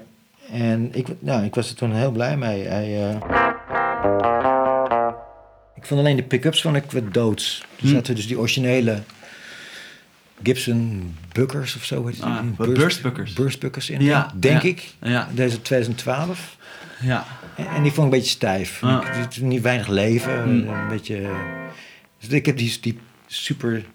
en 0.52 0.90
ik, 0.94 1.08
nou, 1.20 1.44
ik 1.44 1.56
was 1.56 1.70
er 1.70 1.76
toen 1.76 1.94
heel 1.94 2.12
blij 2.12 2.38
mee. 2.38 2.68
Hij, 2.68 3.10
eh, 3.10 4.37
ik 5.78 5.86
vond 5.86 6.00
alleen 6.00 6.16
de 6.16 6.24
pick-ups 6.24 6.62
vond 6.62 6.76
ik 6.76 6.92
wat 6.92 7.14
doods. 7.14 7.66
Er 7.76 7.82
Hm. 7.88 7.94
zaten 7.94 8.16
dus 8.16 8.28
die 8.28 8.38
originele 8.40 9.02
Gibson 10.44 11.16
Buckers 11.32 11.76
of 11.76 11.84
zo. 11.84 12.06
heet? 12.08 12.22
Ah, 12.22 12.40
Burst- 12.58 12.74
Burstbuckers. 12.74 13.34
Burstbuckers 13.34 13.90
in, 13.90 14.02
Ja, 14.04 14.32
denk 14.40 14.62
ja. 14.62 14.70
ik. 14.70 14.94
Ja. 15.02 15.30
Deze 15.34 15.62
2012. 15.62 16.58
Ja. 17.02 17.26
En, 17.56 17.68
en 17.68 17.82
die 17.84 17.92
vond 17.92 18.08
ik 18.08 18.14
een 18.14 18.20
beetje 18.20 18.36
stijf. 18.36 18.84
Ah. 18.84 19.06
Ik- 19.36 19.42
niet 19.42 19.62
weinig 19.62 19.88
leven. 19.88 20.44
Hm. 20.44 20.50
Een 20.70 20.88
beetje... 20.90 21.30
Dus 22.20 22.30
ik 22.30 22.46
heb 22.46 22.58
die, 22.58 22.78
die 22.82 23.00
super... 23.28 23.86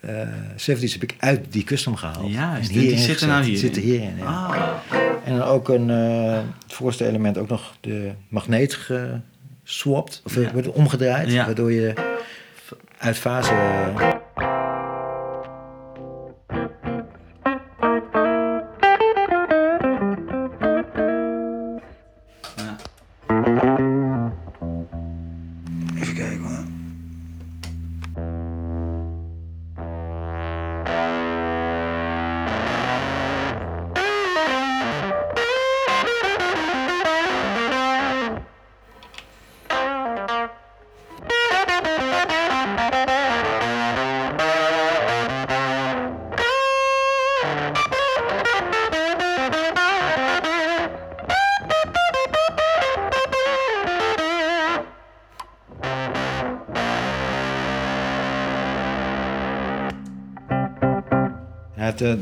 eh 0.00 0.28
70's 0.56 0.92
heb 0.92 1.02
ik 1.02 1.14
uit 1.18 1.52
die 1.52 1.64
custom 1.64 1.96
gehaald. 1.96 2.32
Ja, 2.32 2.56
En 2.58 2.66
die 2.68 2.98
zitten 2.98 3.28
nou 3.28 3.38
gezet. 3.38 3.52
Die 3.54 3.62
zitten 3.64 3.82
hierin, 3.82 4.16
ja. 4.18 4.24
Ah. 4.24 4.56
En 5.24 5.36
dan 5.38 5.46
ook 5.46 5.68
een, 5.68 5.90
eh, 5.90 6.32
het 6.62 6.72
voorste 6.72 7.06
element 7.06 7.38
ook 7.38 7.48
nog 7.48 7.74
de 7.80 8.12
magneet 8.28 8.74
geswapt, 9.68 10.20
of 10.24 10.34
Ja. 10.34 10.52
wordt 10.52 10.68
omgedraaid, 10.68 11.34
waardoor 11.34 11.72
je 11.72 11.92
uit 12.98 13.16
fase... 13.16 13.52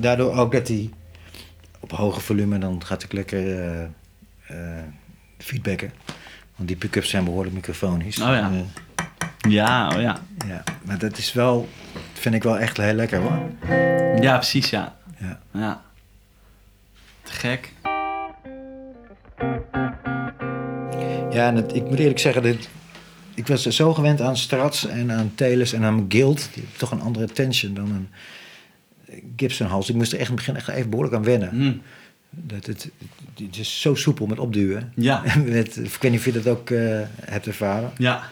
daardoor 0.07 0.35
ook 0.37 0.53
dat 0.53 0.69
hij 0.69 0.91
op 1.81 1.91
hoge 1.91 2.21
volume, 2.21 2.59
dan 2.59 2.85
gaat 2.85 3.03
ik 3.03 3.13
lekker 3.13 3.61
eh, 3.61 3.83
eh, 4.47 4.85
feedbacken. 5.39 5.93
Want 6.57 6.69
die 6.69 6.77
pick-ups 6.77 7.11
zijn 7.11 7.25
behoorlijk 7.25 7.55
microfonisch. 7.55 8.21
Oh 8.21 8.29
ja. 8.29 8.51
Eh, 8.51 9.51
Ja, 9.51 9.89
oh 9.95 10.01
ja. 10.01 10.21
ja. 10.47 10.63
Maar 10.83 10.99
dat 10.99 11.19
is 11.19 11.33
wel, 11.33 11.69
dat 11.93 12.21
vind 12.23 12.35
ik 12.35 12.43
wel 12.43 12.59
echt 12.59 12.77
heel 12.77 12.95
lekker 12.95 13.19
hoor. 13.21 13.41
Ja, 14.21 14.37
precies, 14.37 14.71
ja. 14.71 14.97
Ja. 15.19 15.41
Ja. 15.53 15.83
Te 17.23 17.33
gek. 17.33 17.73
Ja, 21.31 21.47
en 21.47 21.57
het, 21.57 21.75
ik 21.75 21.85
moet 21.85 21.99
eerlijk 21.99 22.19
zeggen, 22.19 22.43
dat, 22.43 22.69
ik 23.35 23.47
was 23.47 23.63
zo 23.67 23.95
gewend 23.95 24.21
aan 24.21 24.37
Strats 24.37 24.87
en 24.87 25.13
aan 25.13 25.33
Teles 25.35 25.73
en 25.73 25.85
aan 25.85 26.05
Guild. 26.09 26.49
Die 26.55 26.65
toch 26.77 26.91
een 26.91 27.01
andere 27.01 27.27
tension 27.27 27.75
dan 27.75 27.91
een 27.91 28.09
Gibson 29.37 29.67
hals. 29.67 29.89
Ik 29.89 29.95
moest 29.95 30.13
er 30.13 30.19
echt 30.19 30.29
in 30.31 30.35
het 30.37 30.45
begin 30.45 30.57
echt 30.61 30.69
even 30.79 30.91
behoorlijk 30.91 31.17
aan 31.17 31.25
wennen. 31.25 31.49
Hm. 31.51 31.73
Dat 32.31 32.67
het, 32.67 32.91
het 33.45 33.57
is 33.59 33.81
zo 33.81 33.95
soepel 33.95 34.27
met 34.27 34.39
opduwen. 34.39 34.93
Ja. 34.95 35.23
met, 35.45 35.77
ik 35.77 35.97
weet 36.01 36.11
niet 36.11 36.21
of 36.21 36.25
je 36.27 36.33
dat 36.33 36.47
ook 36.47 36.71
eh, 36.71 37.01
hebt 37.21 37.47
ervaren. 37.47 37.91
Ja. 37.99 38.23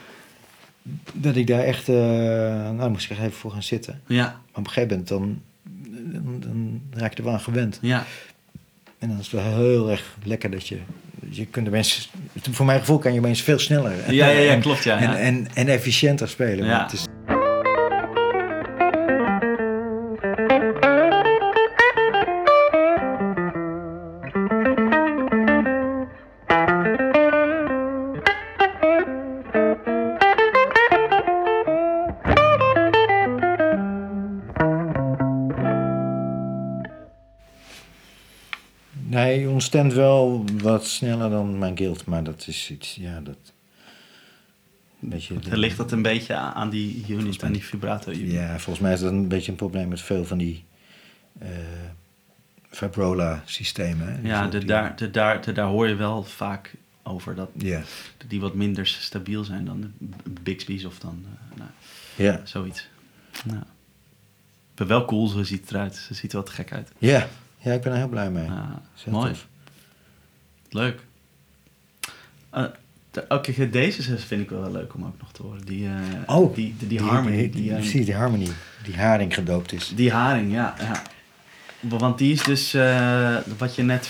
Dat 1.12 1.36
ik 1.36 1.46
daar 1.46 1.62
echt, 1.64 1.88
eh 1.88 1.94
nou 1.96 2.76
daar 2.78 2.90
moest 2.90 3.10
ik 3.10 3.18
even 3.18 3.32
voor 3.32 3.50
gaan 3.50 3.62
zitten. 3.62 4.00
Ja. 4.06 4.22
Maar 4.24 4.34
op 4.54 4.66
een 4.66 4.70
gegeven 4.70 4.88
moment 4.88 5.08
dan, 5.08 5.40
dan, 6.12 6.40
dan 6.40 6.80
raak 7.00 7.10
je 7.12 7.16
er 7.18 7.24
wel 7.24 7.32
aan 7.32 7.40
gewend. 7.40 7.78
Ja. 7.82 8.04
En 8.98 9.08
dan 9.08 9.18
is 9.18 9.30
het 9.30 9.42
wel 9.42 9.54
heel 9.56 9.90
erg 9.90 10.16
lekker 10.24 10.50
dat 10.50 10.68
je, 10.68 10.78
je 11.30 11.46
kunt 11.46 11.64
de 11.64 11.70
mensen, 11.70 12.02
voor 12.50 12.66
mijn 12.66 12.80
gevoel 12.80 12.98
kan 12.98 13.12
je 13.12 13.18
opeens 13.18 13.42
veel 13.42 13.58
sneller. 13.58 13.92
en- 14.04 14.14
Ja, 14.14 14.28
ja, 14.28 14.38
ja, 14.40 14.52
en- 14.54 14.60
klopt, 14.60 14.84
ja, 14.84 14.96
En, 14.98 15.10
ja. 15.10 15.16
en, 15.16 15.46
en 15.54 15.68
efficiënter 15.68 16.28
spelen. 16.28 16.66
Ja. 16.66 16.88
Ontstemt 39.64 39.92
wel 39.92 40.44
wat 40.62 40.86
sneller 40.86 41.30
dan 41.30 41.58
mijn 41.58 41.76
guild, 41.76 42.04
maar 42.06 42.24
dat 42.24 42.44
is 42.46 42.70
iets, 42.70 42.94
ja, 42.94 43.20
dat... 43.20 43.36
Beetje, 44.98 45.36
ligt 45.56 45.76
dat 45.76 45.92
een 45.92 46.02
beetje 46.02 46.34
aan 46.34 46.70
die 46.70 47.04
unit, 47.08 47.42
aan 47.42 47.52
die 47.52 47.64
vibrato 47.64 48.10
unit. 48.10 48.32
Ja, 48.32 48.48
volgens 48.48 48.78
mij 48.78 48.92
is 48.92 49.00
dat 49.00 49.10
een 49.12 49.28
beetje 49.28 49.50
een 49.50 49.56
probleem 49.56 49.88
met 49.88 50.00
veel 50.00 50.24
van 50.24 50.38
die 50.38 50.64
eh 51.38 51.48
Vibrola-systemen. 52.70 54.06
hè. 54.08 54.28
Ja, 54.28 54.42
Dus 54.42 54.50
de, 54.52 54.58
die- 54.58 54.66
daar, 54.68 54.96
de, 54.96 55.10
daar, 55.10 55.40
de, 55.42 55.52
daar 55.52 55.66
hoor 55.66 55.88
je 55.88 55.94
wel 55.94 56.22
vaak 56.24 56.74
over 57.02 57.34
dat 57.34 57.50
die 58.26 58.40
wat 58.40 58.54
minder 58.54 58.86
stabiel 58.86 59.44
zijn 59.44 59.64
dan 59.64 59.80
de 59.98 60.30
Bixby's 60.42 60.84
of 60.84 60.98
dan 60.98 61.24
eh, 61.56 61.58
nou, 62.26 62.38
zoiets. 62.44 62.88
Nou. 63.44 63.62
Maar 64.78 64.86
wel 64.86 65.04
cool, 65.04 65.28
zo 65.28 65.42
ziet 65.42 65.60
het 65.60 65.70
eruit. 65.70 65.96
Ze 65.96 66.14
ziet 66.14 66.32
er 66.32 66.38
wat 66.38 66.50
gek 66.50 66.72
uit. 66.72 66.90
ja. 66.98 67.28
Ja, 67.58 67.72
ik 67.72 67.80
ben 67.80 67.92
er 67.92 67.98
heel 67.98 68.08
blij 68.08 68.30
mee. 68.30 68.48
Heel 68.94 69.12
mooi. 69.12 69.28
tof. 69.32 69.46
Leuk. 70.74 71.00
Eh, 72.50 72.64
De- 73.10 73.24
Oké, 73.28 73.70
deze 73.70 74.18
vind 74.18 74.42
ik 74.42 74.50
wel 74.50 74.60
wel 74.60 74.72
leuk 74.72 74.94
om 74.94 75.04
ook 75.04 75.20
nog 75.20 75.32
te 75.32 75.42
horen. 75.42 75.64
Die, 75.64 75.86
eh, 75.86 76.36
Oh, 76.36 76.54
die, 76.54 76.74
die, 76.78 76.88
die 76.88 77.00
harmony. 77.00 77.36
Die, 77.36 77.50
Die, 77.50 77.70
eh, 77.70 77.76
precies, 77.76 78.04
die 78.04 78.14
harmony. 78.14 78.48
Die 78.84 78.96
haring 78.96 79.34
gedoopt 79.34 79.72
is. 79.72 79.92
die 79.94 80.12
haring, 80.12 80.52
ja. 80.52 80.74
ja. 80.78 81.02
Want 81.80 82.18
die 82.18 82.32
is 82.32 82.42
dus, 82.42 82.74
eh, 82.74 83.36
wat 83.58 83.74
je 83.74 83.82
net 83.82 84.08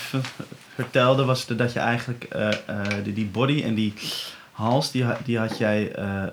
vertelde, 0.75 1.25
was 1.25 1.45
de- 1.45 1.55
dat 1.55 1.73
je 1.73 1.79
eigenlijk 1.79 2.23
eh, 2.23 2.47
eh, 2.67 3.03
die, 3.03 3.13
die 3.13 3.25
body 3.25 3.63
en 3.63 3.73
die 3.75 3.93
hals, 4.51 4.91
die, 4.91 5.05
die 5.25 5.37
had 5.37 5.57
jij 5.57 5.91
eh, 5.91 6.23
eh, 6.23 6.29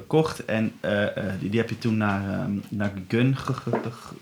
gekocht. 0.00 0.44
En 0.44 0.72
eh, 0.80 1.02
eh, 1.16 1.24
die, 1.40 1.50
die 1.50 1.60
heb 1.60 1.68
je 1.68 1.78
toen 1.78 1.96
naar, 1.96 2.32
ehm, 2.40 2.50
naar 2.68 2.92
Gun 3.08 3.36
ge- 3.36 3.52
ge- 3.54 3.70
ge- 3.82 4.14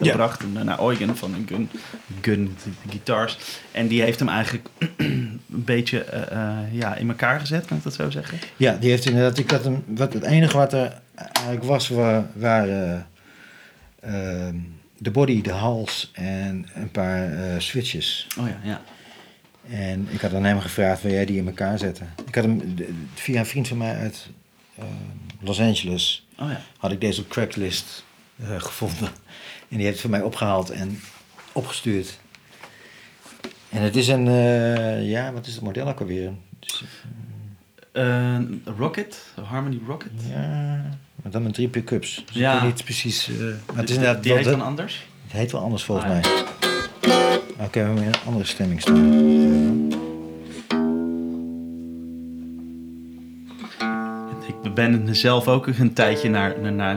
Ja. 0.00 0.10
gebracht. 0.10 0.40
En, 0.42 0.56
eh, 0.56 0.62
Naar 0.62 0.80
Eugen 0.80 1.16
van 1.16 1.34
Gun, 1.48 1.68
Gun 2.20 2.56
Guitars. 2.88 3.38
En 3.72 3.86
die 3.86 4.02
heeft 4.02 4.18
hem 4.18 4.28
eigenlijk 4.28 4.68
een 4.96 5.40
beetje 5.46 6.04
ja, 6.72 6.94
in 6.94 7.08
elkaar 7.08 7.40
gezet, 7.40 7.64
kan 7.64 7.76
ik 7.76 7.82
dat 7.82 7.94
zo 7.94 8.10
zeggen? 8.10 8.38
Ja, 8.56 8.76
die 8.76 8.90
heeft 8.90 9.06
inderdaad. 9.06 9.38
Ik 9.38 9.50
had 9.50 9.64
hem, 9.64 9.82
wat, 9.86 10.12
het 10.12 10.22
enige 10.24 10.56
wat 10.56 10.72
er 10.72 11.00
eigenlijk 11.32 11.64
was, 11.64 11.88
wa- 11.88 12.26
waren 12.32 13.06
eh, 14.00 14.46
ehm, 14.46 14.56
de 14.98 15.10
body, 15.10 15.42
de 15.42 15.52
hals 15.52 16.10
en 16.14 16.66
een 16.74 16.90
paar 16.90 17.30
switches. 17.58 18.26
Oh 18.38 18.48
ja, 18.48 18.58
ja. 18.62 18.80
En 19.70 20.06
ik 20.10 20.20
had 20.20 20.34
aan 20.34 20.44
hem 20.44 20.60
gevraagd: 20.60 21.02
wil 21.02 21.12
jij 21.12 21.24
die 21.24 21.36
in 21.38 21.46
elkaar 21.46 21.78
zetten? 21.78 22.08
Ik 22.26 22.34
had 22.34 22.44
hem 22.44 22.74
via 23.14 23.38
een 23.38 23.46
vriend 23.46 23.68
van 23.68 23.76
mij 23.76 23.96
uit 23.96 24.28
Los 25.40 25.60
Angeles. 25.60 26.26
Oh 26.38 26.48
ja. 26.50 26.60
had 26.78 26.92
ik 26.92 27.00
deze 27.00 27.20
op 27.20 27.28
Craigslist 27.28 28.04
eh, 28.36 28.46
gevonden. 28.60 29.08
En 29.68 29.76
die 29.76 29.80
heeft 29.86 29.90
het 29.92 30.00
voor 30.00 30.10
mij 30.10 30.22
opgehaald 30.22 30.70
en 30.70 31.00
opgestuurd. 31.52 32.18
En 33.68 33.82
het 33.82 33.96
is 33.96 34.08
een, 34.08 34.28
eh, 34.28 35.08
ja, 35.10 35.32
wat 35.32 35.46
is 35.46 35.54
het 35.54 35.62
model 35.62 35.88
ook 35.88 36.00
alweer? 36.00 36.32
Eh, 37.92 38.38
Rocket, 38.78 39.22
Harmony 39.48 39.80
Rocket. 39.86 40.10
ja, 40.28 40.82
maar 41.22 41.32
dan 41.32 41.42
met 41.42 41.54
drie 41.54 41.68
pick-ups. 41.68 42.22
Dus 42.26 42.34
Ja. 42.36 42.54
ik 42.54 42.60
weet 42.62 42.74
niet 42.74 42.84
precies, 42.84 43.28
eh, 43.28 43.36
maar 43.38 43.48
het 43.48 43.56
is 43.76 43.84
Die- 43.86 43.94
inderdaad 43.94 44.22
die 44.22 44.32
heet 44.34 44.44
dan 44.44 44.60
anders? 44.62 45.06
het 45.22 45.32
heet 45.32 45.52
wel 45.52 45.60
anders 45.60 45.82
volgens 45.82 46.06
Ah, 46.06 46.20
ja. 46.22 46.30
mij. 46.30 46.44
Maar 47.56 47.66
ik 47.66 47.74
heb 47.74 47.86
hem 47.86 47.96
in 47.96 48.06
een 48.06 48.14
andere 48.26 48.44
stemming 48.44 48.80
staan. 48.80 49.85
Ben 54.76 55.16
zelf 55.16 55.48
ook 55.48 55.66
een 55.66 55.92
tijdje 55.92 56.28
naar, 56.30 56.60
naar, 56.60 56.72
naar 56.72 56.96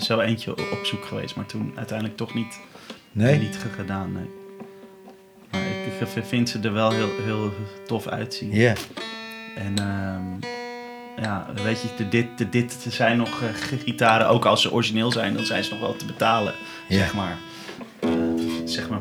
zo 0.00 0.20
eentje 0.20 0.50
op 0.50 0.80
zoek 0.82 1.04
geweest, 1.04 1.36
maar 1.36 1.46
toen 1.46 1.72
uiteindelijk 1.74 2.16
toch 2.18 2.34
niet, 2.34 2.60
Nee? 3.12 3.38
niet 3.38 3.56
ge- 3.56 3.68
gedaan. 3.76 4.12
Nee. 4.12 4.30
Maar 5.50 5.60
ik, 5.60 6.08
ik 6.16 6.24
vind 6.24 6.48
ze 6.48 6.58
er 6.62 6.72
wel 6.72 6.90
heel, 6.90 7.08
heel 7.24 7.52
tof 7.86 8.06
uitzien. 8.06 8.52
Ja, 8.54 8.72
En 9.56 9.78
ehm, 9.78 10.52
ja, 11.24 11.46
weet 11.64 11.80
je, 11.82 11.88
de, 11.96 12.08
dit, 12.08 12.26
de, 12.38 12.48
dit 12.48 12.86
zijn 12.88 13.16
nog 13.16 13.42
eh, 13.42 13.48
gitaren, 13.84 14.28
ook 14.28 14.44
als 14.44 14.62
ze 14.62 14.72
origineel 14.72 15.12
zijn, 15.12 15.34
dan 15.34 15.44
zijn 15.44 15.64
ze 15.64 15.70
nog 15.70 15.80
wel 15.80 15.96
te 15.96 16.04
betalen, 16.06 16.54
zeg 16.88 17.14
maar. 17.14 17.36
Eh, 18.00 18.08
zeg 18.64 18.88
maar, 18.88 19.00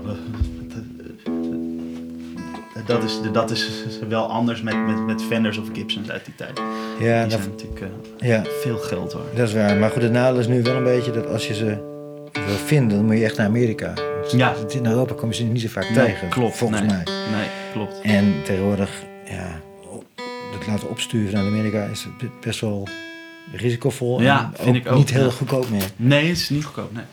dat 2.88 3.04
is, 3.04 3.20
dat 3.32 3.52
is 3.52 4.00
wel 4.10 4.26
anders 4.30 4.62
met, 4.62 4.86
met, 4.86 5.06
met 5.06 5.24
Fenders 5.24 5.58
of 5.58 5.66
Gibsons 5.74 6.10
uit 6.12 6.26
die 6.26 6.36
tijd. 6.36 6.60
ja, 7.00 7.22
Die 7.22 7.30
dat, 7.30 7.40
zijn 7.42 7.52
natuurlijk 7.52 7.82
eh, 7.82 8.28
ja, 8.30 8.44
veel 8.62 8.78
geld 8.78 9.12
hoor. 9.14 9.22
dat 9.36 9.48
is 9.48 9.54
waar. 9.54 9.76
Maar 9.78 9.90
goed, 9.90 10.02
het 10.02 10.12
nadeel 10.12 10.40
is 10.40 10.48
nu 10.48 10.62
wel 10.64 10.76
een 10.76 10.84
beetje 10.84 11.12
dat 11.12 11.28
als 11.28 11.48
je 11.48 11.54
ze 11.54 11.66
wil 12.34 12.56
vinden, 12.66 12.98
dan 12.98 13.06
moet 13.06 13.18
je 13.18 13.24
echt 13.24 13.38
naar 13.38 13.48
Amerika. 13.48 13.94
Ja. 14.32 14.54
In 14.70 14.86
Europa 14.86 15.14
kom 15.14 15.30
je 15.30 15.36
ze 15.36 15.44
niet 15.44 15.62
zo 15.62 15.68
vaak 15.68 15.90
Nee, 15.90 16.06
tegen, 16.06 16.30
klopt, 16.30 16.58
volgens 16.58 16.80
nee. 16.80 16.90
mij. 16.90 17.04
Nee, 17.32 17.48
klopt. 17.74 18.00
En 18.04 18.34
tegenwoordig, 18.44 18.90
ja, 19.26 19.62
dat 20.52 20.68
laten 20.68 20.90
opsturen 20.90 21.34
naar 21.34 21.46
Amerika 21.46 21.84
is 21.84 22.08
best 22.42 22.60
wel 22.62 22.88
risicovol. 23.52 24.22
Ja, 24.22 24.52
en 24.58 24.64
vind 24.64 24.76
ik 24.76 24.88
ook, 24.92 24.98
Niet 24.98 25.10
heel 25.14 25.32
goedkoop 25.32 25.70
meer. 25.70 25.84
Nee, 25.96 26.28
het 26.28 26.38
is 26.38 26.50
niet 26.50 26.66
goedkoop, 26.66 26.92
nee. 26.94 27.04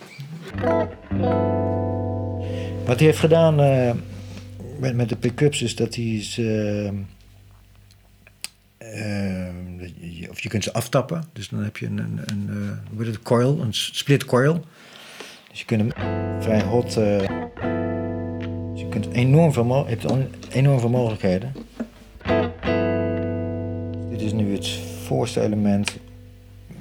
Wat 2.86 2.96
hij 2.98 3.06
heeft 3.06 3.18
gedaan 3.18 3.60
eh, 3.60 3.90
met, 4.92 5.08
de 5.08 5.16
pick-ups 5.16 5.62
is 5.62 5.76
dat 5.76 5.94
hij 5.94 6.04
is. 6.04 6.38
eh, 6.38 6.86
eh, 6.88 6.94
dat 9.78 9.90
je- 10.00 10.30
of 10.30 10.40
je 10.40 10.48
kunt 10.48 10.64
ze 10.64 10.72
aftappen. 10.72 11.24
Dus 11.32 11.48
dan 11.48 11.62
heb 11.62 11.76
je 11.76 11.86
een, 11.86 11.98
een, 11.98 12.20
een 12.26 12.46
eh, 12.48 12.90
hoe 12.94 13.04
heet 13.04 13.14
het, 13.14 13.22
coil, 13.22 13.60
een 13.60 13.74
split 13.74 14.24
coil. 14.24 14.64
Dus 15.50 15.58
je 15.58 15.64
kunt 15.64 15.80
hem 15.94 16.42
vrij 16.42 16.62
hot. 16.62 16.96
eh, 16.96 17.18
dus 18.72 18.80
je 18.80 18.86
kunt 18.90 19.08
enorm 19.12 19.52
veel, 19.52 19.86
hebt 19.86 20.06
enorm 20.50 20.80
veel 20.80 20.88
mogelijkheden. 20.88 21.52
Dit 24.10 24.20
is 24.20 24.32
nu 24.32 24.52
het 24.52 24.68
voorste 25.04 25.40
element 25.40 25.96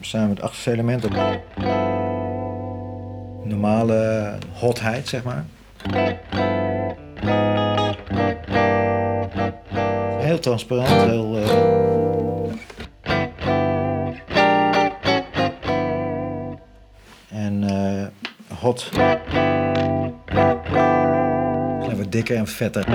samen 0.01 0.27
met 0.27 0.37
het 0.37 0.45
achterste 0.45 0.71
element. 0.71 1.09
Normale 3.43 4.37
hotheid, 4.53 5.07
zeg 5.07 5.23
maar. 5.23 5.45
Transparant, 10.43 10.87
heel. 10.87 11.37
eh, 11.37 12.51
En 17.29 17.63
eh, 17.63 18.07
hot. 18.59 18.89
En 21.89 21.97
wat 21.97 22.11
dikker 22.11 22.35
en 22.37 22.47
vetter. 22.47 22.85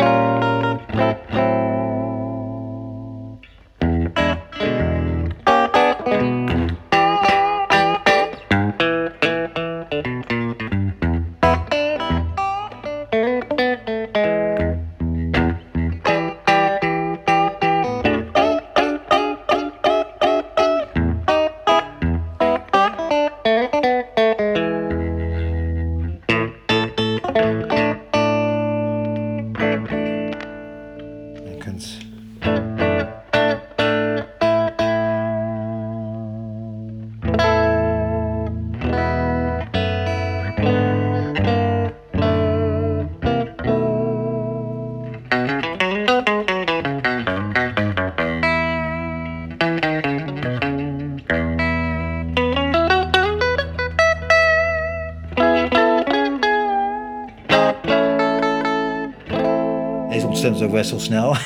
Best 60.79 60.91
wel 60.91 61.01
snel. 61.01 61.37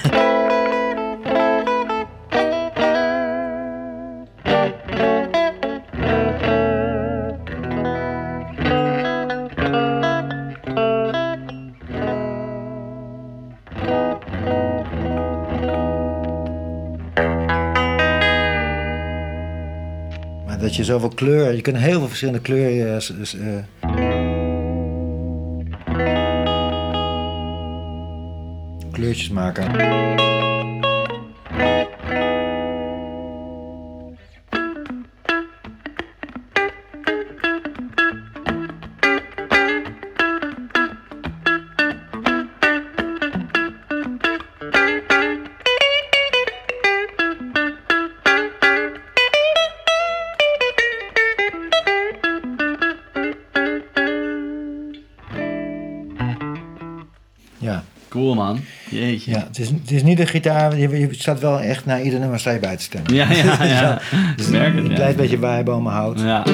Dat 20.61 20.77
je 20.77 20.85
zoveel 20.85 21.09
kleur, 21.09 21.55
je 21.55 21.61
kunt 21.61 21.77
heel 21.77 21.99
veel 21.99 22.09
verschillende 22.09 22.41
kleuren. 22.41 23.03
S- 29.15 29.19
s- 29.19 29.29
kleurtjes 29.29 29.29
maken. 29.29 30.12
Het 59.53 59.59
is, 59.59 59.71
het 59.71 59.91
is 59.91 60.03
niet 60.03 60.19
een 60.21 60.27
gitaar. 60.27 60.79
Je, 60.79 60.99
je 60.99 61.15
staat 61.15 61.41
wel 61.41 61.61
echt 61.61 61.87
naar 61.87 62.03
ieder 62.03 62.21
nummer 62.21 62.41
sta 62.41 62.59
bij 62.59 62.77
te 62.77 62.83
stemmen. 62.83 63.15
Ja, 63.15 63.31
ja, 63.33 63.65
ja. 63.81 64.01
Dus 64.37 64.47
Ik 64.47 64.53
merk 64.53 64.75
het, 64.75 64.99
een 64.99 65.17
beetje 65.17 65.39
bijbomen 65.39 65.93
hout. 65.93 66.21
Ja. 66.21 66.45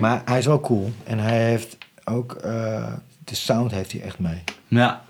Maar 0.00 0.22
hij 0.24 0.38
is 0.38 0.46
wel 0.46 0.60
cool. 0.60 0.92
En 1.04 1.18
hij 1.18 1.44
heeft 1.44 1.76
ook... 2.04 2.32
eh, 2.32 2.92
de 3.24 3.34
sound 3.34 3.70
heeft 3.70 3.92
hij 3.92 4.00
echt 4.00 4.18
mee. 4.18 4.42
Ja. 4.68 5.02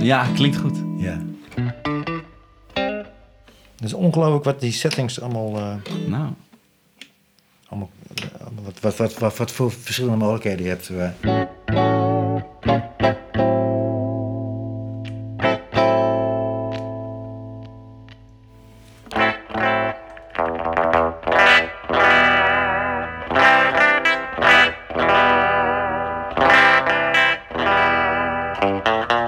Ja, 0.00 0.26
klinkt 0.34 0.56
goed. 0.56 0.76
Ja. 0.98 1.18
Het 3.76 3.84
is 3.86 3.92
ongelooflijk 3.94 4.44
wat 4.44 4.60
die 4.60 4.72
settings 4.72 5.20
allemaal... 5.20 5.56
eh, 5.56 5.74
Nou. 6.06 6.28
allemaal, 7.68 7.90
eh, 8.14 8.24
allemaal 8.44 8.64
wat, 8.64 8.96
wat, 8.96 9.18
wat, 9.18 9.36
wat, 9.36 9.52
voor 9.52 9.72
verschillende 9.72 10.16
mogelijkheden 10.16 10.62
je 10.64 10.68
hebt. 10.70 10.88
eh. 10.88 11.40
Ja. 29.18 29.26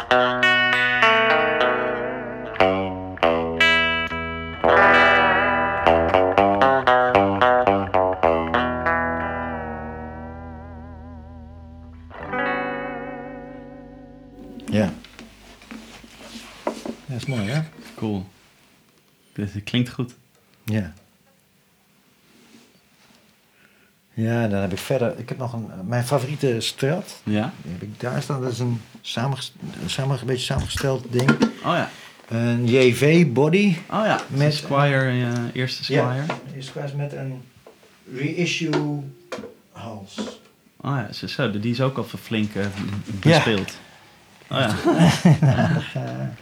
Ja, 17.07 17.15
is 17.17 17.25
mooi, 17.27 17.49
hè? 17.49 17.63
Cool. 17.95 18.27
Dit 19.33 19.53
dit 19.53 19.65
klinkt 19.65 19.91
goed. 19.91 20.15
Ja. 20.65 20.93
Ja, 24.13 24.49
dan 24.49 24.61
heb 24.61 24.73
ik 24.73 24.79
verder... 24.97 25.19
Ik 25.19 25.29
heb 25.29 25.39
nog 25.39 25.53
een... 25.53 25.69
Mijn 25.87 26.05
favoriete 26.05 26.57
strat. 26.59 27.21
Ja? 27.25 27.53
Die 27.63 27.73
heb 27.73 27.83
ik 27.83 28.01
daar 28.01 28.23
staan. 28.23 28.41
Dat 28.43 28.53
is 28.53 28.59
een, 28.59 28.81
samengest- 29.01 29.55
een, 29.83 29.91
samen, 29.91 30.19
een 30.21 30.27
beetje 30.27 30.45
samengesteld 30.45 31.05
ding. 31.11 31.31
Oh 31.65 31.75
ja. 31.75 31.91
Een 32.29 32.67
JV 32.67 33.27
body. 33.33 33.77
Oh 33.91 34.05
ja. 34.05 34.21
Met- 34.29 34.55
Squire, 34.55 35.13
uh, 35.13 35.29
eerste 35.53 35.85
Squire. 35.85 36.15
Ja. 36.15 36.25
Die 36.49 36.57
is 36.57 36.73
quasi 36.73 36.97
met 36.97 37.13
een 37.13 37.43
reissue 38.15 39.03
hals. 39.73 40.15
Oh 40.81 40.97
ja, 40.97 41.13
zo, 41.13 41.27
zo, 41.27 41.51
die 41.61 41.71
is 41.73 41.81
ook 41.81 41.97
al 41.97 42.05
flink 42.05 42.55
eh, 42.55 42.67
bespeeld. 43.21 43.79
Oh 44.51 44.59
ja. 44.59 44.75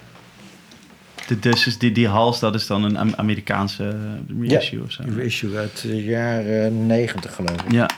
De, 1.27 1.39
dus 1.39 1.67
is 1.67 1.79
die, 1.79 1.93
die 1.93 2.09
hals, 2.09 2.41
dat 2.41 2.55
is 2.55 2.67
dan 2.67 2.85
een 2.85 2.97
Am- 2.97 3.15
Amerikaanse 3.17 3.89
eh, 3.89 4.49
reissue 4.49 4.83
of 4.83 4.91
zo. 4.91 5.03
Een 5.03 5.15
reissue 5.15 5.57
uit 5.57 5.83
de 5.83 6.05
jaren 6.05 6.87
90 6.87 7.35
geloof 7.35 7.63
ik. 7.63 7.73
Ja. 7.73 7.79
Ja, 7.79 7.89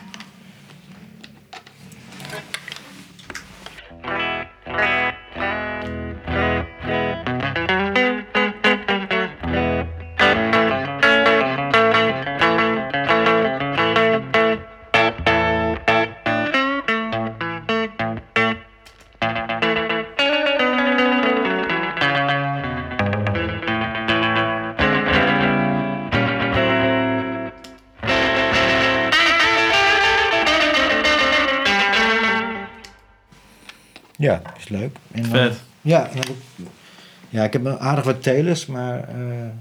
ja, 37.41 37.47
ik 37.47 37.53
heb 37.53 37.67
aardig 37.67 38.05
wat 38.05 38.23
telers, 38.23 38.67
maar 38.67 38.99
eh, 39.09 39.15
dan 39.15 39.53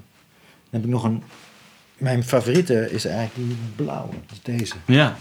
heb 0.69 0.83
ik 0.83 0.89
nog 0.89 1.03
een... 1.03 1.23
Mijn 1.97 2.23
favoriete 2.23 2.91
is 2.91 3.05
eigenlijk 3.05 3.49
die 3.49 3.57
blauwe, 3.75 4.11
dat 4.27 4.31
is 4.31 4.41
deze. 4.41 4.75
Ja. 4.85 5.15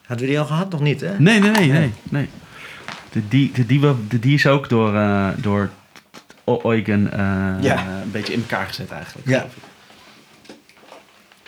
Hadden 0.00 0.26
we 0.26 0.32
die 0.32 0.40
al 0.40 0.46
gehad? 0.46 0.70
Nog 0.70 0.80
niet, 0.80 1.00
hè? 1.00 1.18
Nee, 1.18 1.40
nee, 1.40 1.50
nee, 1.50 1.70
nee. 1.70 1.92
nee. 2.10 2.28
De, 3.12 3.28
die, 3.28 3.52
de, 3.52 3.66
die, 3.66 3.80
de, 4.08 4.18
die 4.18 4.34
is 4.34 4.46
ook 4.46 4.68
door, 4.68 4.94
eh, 4.94 5.28
door 5.36 5.70
Eugen 6.44 7.12
eh, 7.12 7.62
Ja. 7.62 7.86
een 8.02 8.10
beetje 8.10 8.32
in 8.32 8.40
elkaar 8.40 8.66
gezet 8.66 8.90
eigenlijk. 8.90 9.28
Ja. 9.28 9.46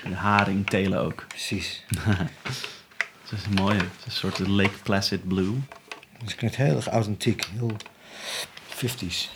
de 0.03 0.15
haring, 0.15 0.67
telen 0.71 1.01
ook. 1.01 1.25
Precies. 1.29 1.85
Dat 3.31 3.39
is 3.39 3.45
een 3.47 3.55
mooie. 3.55 3.75
Het 3.77 3.85
is 3.99 4.05
een 4.05 4.13
soort 4.13 4.39
Lake 4.39 4.79
Placid 4.83 5.29
Blue. 5.29 5.53
Dus 6.19 6.29
het 6.29 6.35
klinkt 6.35 6.57
heel 6.57 6.77
erg 6.77 6.89
authentiek, 6.89 7.47
heel 7.57 7.77
50s. 8.69 9.36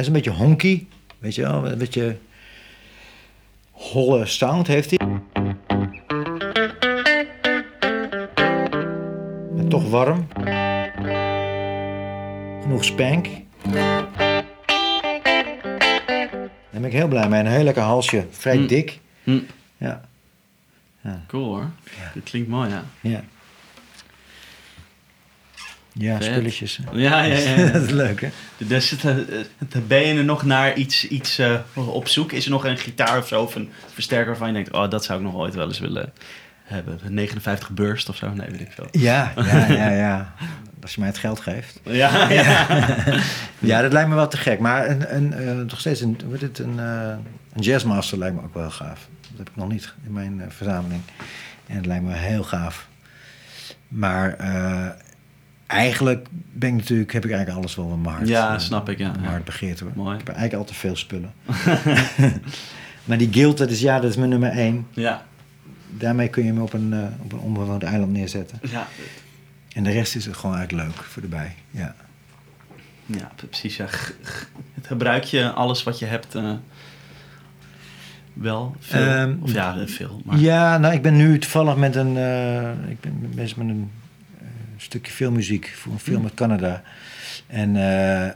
Is 0.00 0.06
een 0.06 0.12
beetje 0.12 0.30
honky, 0.30 0.86
weet 1.18 1.34
je 1.34 1.42
wel? 1.42 1.66
Een 1.70 1.78
beetje 1.78 2.16
holle 3.70 4.26
sound 4.26 4.66
heeft 4.66 4.90
hij. 4.90 4.98
En 9.58 9.68
toch 9.68 9.90
warm. 9.90 10.26
Genoeg 12.62 12.84
spank. 12.84 13.26
Daar 13.72 14.08
ben 16.70 16.84
ik 16.84 16.92
heel 16.92 17.08
blij 17.08 17.28
mee. 17.28 17.40
Een 17.40 17.46
heel 17.46 17.64
lekker 17.64 17.82
halsje. 17.82 18.26
Vrij 18.30 18.56
Mm. 18.56 18.66
dik. 18.66 18.98
Hm. 19.24 19.38
Ja. 19.76 20.00
Cool 21.26 21.44
hoor. 21.44 21.70
Dit 22.14 22.22
klinkt 22.22 22.48
mooi, 22.48 22.68
ja. 22.70 22.84
Ja. 23.00 23.20
Ja, 25.92 26.16
Vet. 26.16 26.24
spulletjes. 26.24 26.76
hè. 26.84 26.98
Ja, 26.98 27.22
ja, 27.22 27.36
ja. 27.36 27.56
ja. 27.58 27.66
dat 27.72 27.82
is 27.82 27.90
leuk, 27.90 28.20
hè? 28.20 28.28
Dus 28.56 28.96
eh, 29.04 29.14
het- 29.58 29.88
ben 29.88 30.06
je 30.06 30.14
er 30.14 30.24
nog 30.24 30.42
naar 30.44 30.74
iets, 30.74 31.08
iets 31.08 31.38
eh, 31.38 31.54
op 31.74 32.08
zoek? 32.08 32.32
Is 32.32 32.44
er 32.44 32.50
nog 32.50 32.64
een 32.64 32.78
gitaar 32.78 33.18
of 33.18 33.26
zo 33.28 33.42
of 33.42 33.54
een 33.54 33.70
versterker 33.92 34.26
waarvan 34.28 34.48
je 34.48 34.54
denkt... 34.54 34.72
oh, 34.72 34.90
dat 34.90 35.04
zou 35.04 35.18
ik 35.18 35.24
nog 35.24 35.34
ooit 35.34 35.54
wel 35.54 35.66
eens 35.66 35.78
willen 35.78 36.12
hebben. 36.64 36.98
Een 37.04 37.14
59 37.14 37.70
burst 37.70 38.08
of 38.08 38.16
zo? 38.16 38.32
Nee, 38.34 38.48
weet 38.50 38.60
ik 38.60 38.72
veel. 38.72 38.86
Ja, 38.90 39.32
ja, 39.36 39.66
ja, 39.66 39.90
ja. 40.06 40.34
Als 40.82 40.94
je 40.94 41.00
mij 41.00 41.08
het 41.08 41.18
geld 41.18 41.40
geeft. 41.40 41.80
Ja, 41.84 42.30
ja. 42.30 42.66
Ja, 43.58 43.82
dat 43.82 43.92
lijkt 43.92 44.08
me 44.08 44.14
wel 44.14 44.28
te 44.28 44.36
gek. 44.36 44.58
Maar 44.58 44.88
een, 44.90 45.14
een, 45.16 45.32
eh, 45.32 45.52
nog 45.54 45.80
steeds 45.80 46.00
een, 46.00 46.18
wordt 46.26 46.42
het 46.42 46.58
een, 46.58 46.78
eh, 46.78 47.12
een 47.52 47.62
jazzmaster 47.62 48.18
lijkt 48.18 48.36
me 48.36 48.42
ook 48.42 48.54
wel 48.54 48.70
gaaf. 48.70 49.08
Dat 49.28 49.38
heb 49.38 49.48
ik 49.48 49.56
nog 49.56 49.68
niet 49.68 49.94
in 50.06 50.12
mijn 50.12 50.40
eh, 50.40 50.46
verzameling. 50.50 51.02
En 51.66 51.76
het 51.76 51.86
lijkt 51.86 52.04
me 52.04 52.14
heel 52.14 52.42
gaaf. 52.42 52.88
Maar 53.88 54.34
eh, 54.34 54.86
eigenlijk 55.70 56.26
ben 56.52 56.68
ik 56.68 56.74
natuurlijk, 56.74 57.12
heb 57.12 57.24
ik 57.24 57.30
eigenlijk 57.30 57.60
alles 57.60 57.76
wel 57.76 57.90
in 57.92 58.00
mijn 58.00 58.14
hart. 58.14 58.28
Ja, 58.28 58.52
eh, 58.54 58.58
snap 58.58 58.88
ik, 58.88 58.98
ja. 58.98 59.10
Mijn 59.10 59.24
hart 59.24 59.44
begeert 59.44 59.80
hoor. 59.80 59.90
Mooi. 59.94 60.12
Ik 60.18 60.26
heb 60.26 60.36
eigenlijk 60.36 60.62
al 60.62 60.68
te 60.74 60.78
veel 60.78 60.96
spullen. 60.96 61.32
maar 63.04 63.18
die 63.18 63.32
guild, 63.32 63.58
dat 63.58 63.70
is, 63.70 63.80
ja, 63.80 64.00
dat 64.00 64.10
is 64.10 64.16
mijn 64.16 64.30
nummer 64.30 64.50
één. 64.50 64.86
Ja. 64.90 65.22
Daarmee 65.90 66.28
kun 66.28 66.44
je 66.44 66.52
hem 66.52 66.60
op 66.62 66.72
een, 66.72 66.92
eh, 66.92 67.22
op 67.22 67.32
een 67.32 67.38
onbewoond 67.38 67.82
eiland 67.82 68.12
neerzetten. 68.12 68.58
Ja. 68.70 68.86
En 69.72 69.82
de 69.82 69.90
rest 69.90 70.16
is 70.16 70.26
het 70.26 70.36
gewoon 70.36 70.56
eigenlijk 70.56 70.88
leuk 70.88 71.04
voor 71.04 71.22
erbij. 71.22 71.54
Ja. 71.70 71.94
Ja, 73.06 73.30
precies. 73.36 73.76
Ja. 73.76 73.86
Het 74.74 74.86
gebruik 74.86 75.24
je 75.24 75.50
alles 75.50 75.82
wat 75.82 75.98
je 75.98 76.06
hebt 76.06 76.34
eh, 76.34 76.52
wel 78.32 78.76
veel? 78.80 79.00
Ehm, 79.00 79.34
of 79.40 79.52
ja, 79.52 79.86
veel. 79.86 80.22
Maar... 80.24 80.38
Ja, 80.38 80.78
nou, 80.78 80.94
ik 80.94 81.02
ben 81.02 81.16
nu 81.16 81.38
toevallig 81.38 81.76
met 81.76 81.96
een. 81.96 82.16
eh, 82.16 82.90
ik 82.90 83.00
ben 83.00 83.30
bezig 83.34 83.56
met 83.56 83.68
een 83.68 83.90
stukje 84.82 85.12
filmmuziek 85.12 85.72
voor 85.76 85.92
een 85.92 85.98
film 85.98 86.16
Hm. 86.18 86.24
uit 86.24 86.34
Canada. 86.34 86.82
En 87.46 87.76
eh, 87.76 88.30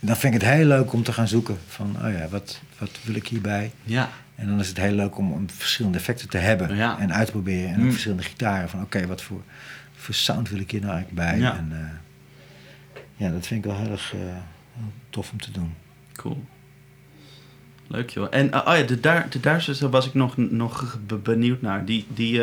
dan 0.00 0.16
vind 0.16 0.34
ik 0.34 0.40
het 0.40 0.50
heel 0.50 0.64
leuk 0.66 0.92
om 0.92 1.02
te 1.02 1.12
gaan 1.12 1.28
zoeken 1.28 1.58
van, 1.68 1.96
oh 2.04 2.12
ja, 2.12 2.28
wat, 2.28 2.60
wat 2.78 2.90
wil 3.04 3.14
ik 3.14 3.28
hierbij? 3.28 3.72
Ja. 3.82 4.08
En 4.34 4.46
dan 4.46 4.60
is 4.60 4.68
het 4.68 4.76
heel 4.76 4.92
leuk 4.94 5.18
om, 5.18 5.32
om 5.32 5.50
verschillende 5.50 5.98
effecten 5.98 6.28
te 6.28 6.38
hebben 6.38 6.76
Ja. 6.76 6.98
en 6.98 7.12
uit 7.14 7.26
te 7.26 7.32
proberen. 7.32 7.68
En 7.68 7.76
ook 7.76 7.82
Mm. 7.84 7.90
verschillende 7.90 8.22
gitaren 8.22 8.68
van, 8.68 8.82
oké, 8.82 9.06
wat 9.06 9.22
voor, 9.22 9.42
voor 9.96 10.14
sound 10.14 10.50
wil 10.50 10.58
ik 10.60 10.70
hier 10.70 10.80
nou 10.80 10.92
eigenlijk 10.92 11.28
bij? 11.30 11.38
Ja. 11.38 11.56
En 11.56 11.68
eh, 11.72 13.00
ja, 13.16 13.30
dat 13.30 13.46
vind 13.46 13.64
ik 13.64 13.70
wel 13.70 13.80
heel 13.80 13.90
erg 13.90 14.14
eh, 14.14 14.20
tof 15.10 15.32
om 15.32 15.40
te 15.40 15.50
doen. 15.50 15.74
Cool. 16.12 16.44
Leuk 17.86 18.10
joh. 18.10 18.26
En 18.30 18.46
uh, 18.46 18.62
oh 18.66 18.76
ja, 18.76 18.82
de, 18.82 19.00
daar, 19.00 19.26
de 19.30 19.40
Duitsers 19.40 19.78
daar 19.78 19.90
was 19.90 20.06
ik 20.06 20.14
nog, 20.14 20.36
nog 20.36 20.98
be- 21.06 21.16
benieuwd 21.16 21.62
naar. 21.62 21.84
Die, 21.84 22.06
die 22.14 22.42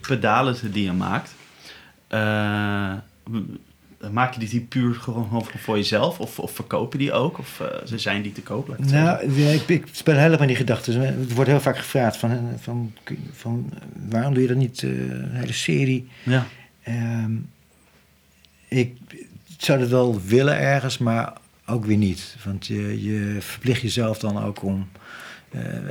pedalen 0.00 0.72
die 0.72 0.84
je 0.84 0.92
maakt. 0.92 1.34
Eh, 2.08 2.92
maak 4.12 4.32
je 4.34 4.38
die, 4.40 4.48
puur 4.60 4.94
gewoon 4.94 5.28
voor- 5.28 5.76
jezelf? 5.76 6.20
Of, 6.20 6.38
of 6.38 6.52
verkoop 6.52 6.92
je 6.92 6.98
die 6.98 7.12
ook? 7.12 7.38
Of 7.38 7.60
eh, 7.60 7.86
ze 7.86 7.98
zijn 7.98 8.22
die 8.22 8.32
te 8.32 8.42
koop? 8.42 8.68
ik? 8.70 8.78
Nou, 8.78 9.32
ja, 9.40 9.50
ik, 9.50 9.68
ik 9.68 9.86
speel 9.92 10.16
met 10.38 10.48
die 10.48 10.56
gedachten. 10.56 11.00
Het 11.00 11.32
wordt 11.34 11.50
heel 11.50 11.60
vaak 11.60 11.76
gevraagd 11.78 12.16
van, 12.16 12.30
eh, 12.30 12.38
van, 12.58 12.92
van 13.32 13.72
waarom 14.08 14.32
doe 14.34 14.42
je 14.42 14.48
dat 14.48 14.56
niet 14.56 14.82
eh, 14.82 14.90
een 14.90 15.30
hele 15.32 15.52
serie? 15.52 16.08
Ja. 16.22 16.46
Ehm, 16.82 17.32
ik 18.68 18.96
zou 19.58 19.78
dat 19.78 19.88
wel 19.88 20.20
willen 20.26 20.58
ergens, 20.58 20.98
maar 20.98 21.32
ook 21.66 21.84
weer 21.84 21.96
niet. 21.96 22.36
Want 22.44 22.66
je, 22.66 23.02
je 23.02 23.36
verplicht 23.40 23.80
jezelf 23.82 24.18
dan 24.18 24.42
ook 24.42 24.62
om 24.62 24.88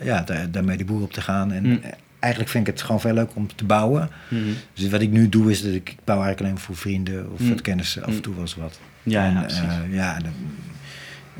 ja, 0.03 0.21
daar, 0.21 0.51
daarmee 0.51 0.77
de 0.77 0.85
boer 0.85 1.01
op 1.01 1.13
te 1.13 1.21
gaan. 1.21 1.51
En 1.51 1.63
Mm. 1.67 1.79
Eigenlijk 2.19 2.51
vind 2.51 2.67
ik 2.67 2.73
het 2.73 2.81
gewoon 2.83 3.01
veel 3.01 3.13
leuk 3.13 3.35
om 3.35 3.47
te 3.55 3.65
bouwen. 3.65 4.09
Mhm. 4.29 4.41
Dus 4.73 4.89
wat 4.89 5.01
ik 5.01 5.09
nu 5.09 5.29
doe 5.29 5.51
is 5.51 5.61
dat 5.61 5.73
ik, 5.73 5.89
ik 5.89 5.97
bouw 6.03 6.15
eigenlijk 6.21 6.41
alleen 6.41 6.57
voor 6.63 6.75
vrienden 6.75 7.31
of 7.31 7.39
Mm. 7.39 7.49
wat 7.49 7.61
kennissen 7.61 8.01
af 8.01 8.07
en 8.09 8.13
Mm. 8.15 8.21
toe 8.21 8.33
wel 8.33 8.41
eens 8.41 8.55
wat. 8.55 8.79
Ja, 9.03 9.25
en, 9.25 9.33
ja, 9.33 9.39
precies. 9.41 9.59
eh, 9.61 9.93
ja, 9.95 10.19
dan, 10.19 10.33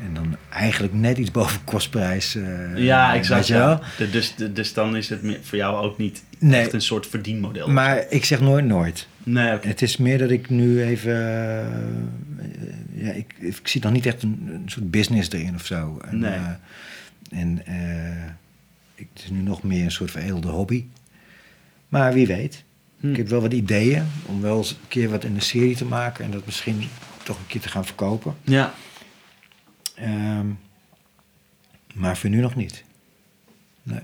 en 0.06 0.14
dan 0.14 0.36
eigenlijk 0.50 0.94
net 0.94 1.18
iets 1.18 1.30
boven 1.30 1.64
kostprijs. 1.64 2.34
eh, 2.34 2.76
ja, 2.76 3.14
exact. 3.14 3.46
Ja. 3.46 3.80
Dus, 4.10 4.34
de- 4.34 4.52
dus 4.52 4.72
dan 4.72 4.96
is 4.96 5.08
het 5.08 5.20
voor 5.42 5.58
jou 5.58 5.76
ook 5.84 5.98
niet 5.98 6.22
Nee. 6.38 6.60
echt 6.60 6.72
een 6.72 6.80
soort 6.80 7.06
verdienmodel. 7.06 7.68
Maar 7.68 8.04
ik 8.10 8.24
zeg 8.24 8.40
nooit 8.40 8.64
nooit. 8.64 9.06
nee. 9.22 9.58
Het 9.60 9.82
is 9.82 9.96
meer 9.96 10.18
dat 10.18 10.30
ik 10.30 10.50
nu 10.50 10.82
even. 10.82 11.12
eh, 11.12 13.04
ja, 13.04 13.12
ik, 13.12 13.34
ik 13.38 13.68
zie 13.68 13.82
nog 13.82 13.92
niet 13.92 14.06
echt 14.06 14.22
een, 14.22 14.48
een 14.52 14.62
soort 14.70 14.90
business 14.90 15.30
erin 15.32 15.54
of 15.54 15.66
zo. 15.66 15.98
En, 16.10 16.18
Nee. 16.18 16.38
en 17.30 17.62
het 18.98 19.22
is 19.24 19.30
nu 19.30 19.40
nog 19.40 19.62
meer 19.62 19.84
een 19.84 19.90
soort 19.90 20.10
veredelde 20.10 20.48
hobby. 20.48 20.84
Maar 21.88 22.12
wie 22.12 22.26
weet. 22.26 22.64
Hm. 23.00 23.10
Ik 23.10 23.16
heb 23.16 23.28
wel 23.28 23.40
wat 23.40 23.52
ideeën 23.52 24.06
om 24.26 24.40
wel 24.40 24.56
eens 24.58 24.70
een 24.70 24.88
keer 24.88 25.08
wat 25.10 25.24
in 25.24 25.34
de 25.34 25.40
serie 25.40 25.76
te 25.76 25.84
maken 25.84 26.24
en 26.24 26.30
dat 26.30 26.46
misschien 26.46 26.82
toch 27.22 27.38
een 27.38 27.46
keer 27.46 27.60
te 27.60 27.68
gaan 27.68 27.84
verkopen. 27.84 28.36
Ja. 28.42 28.74
Ehm, 29.94 30.46
maar 31.94 32.16
voor 32.16 32.30
nu 32.30 32.40
nog 32.40 32.54
niet. 32.54 32.84
Nee. 33.82 34.00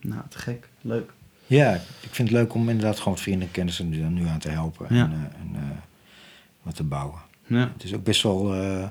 Nou, 0.00 0.22
te 0.28 0.38
gek. 0.38 0.68
Leuk. 0.80 1.12
Ja, 1.46 1.74
ik 1.74 2.08
vind 2.14 2.28
het 2.28 2.38
leuk 2.38 2.54
om 2.54 2.68
inderdaad 2.68 2.98
gewoon 3.00 3.18
vrienden 3.18 3.46
en 3.46 3.52
kennissen 3.54 3.92
er 3.92 4.10
nu 4.10 4.26
aan 4.26 4.38
te 4.38 4.48
helpen 4.50 4.94
Ja. 4.94 5.04
en, 5.04 5.12
eh, 5.12 5.40
en 5.40 5.50
eh, 5.54 5.76
wat 6.62 6.74
te 6.74 6.82
bouwen. 6.84 7.20
Ja. 7.46 7.70
Het 7.72 7.84
is 7.84 7.94
ook 7.94 8.04
best 8.04 8.22
wel. 8.22 8.54
eh, 8.54 8.88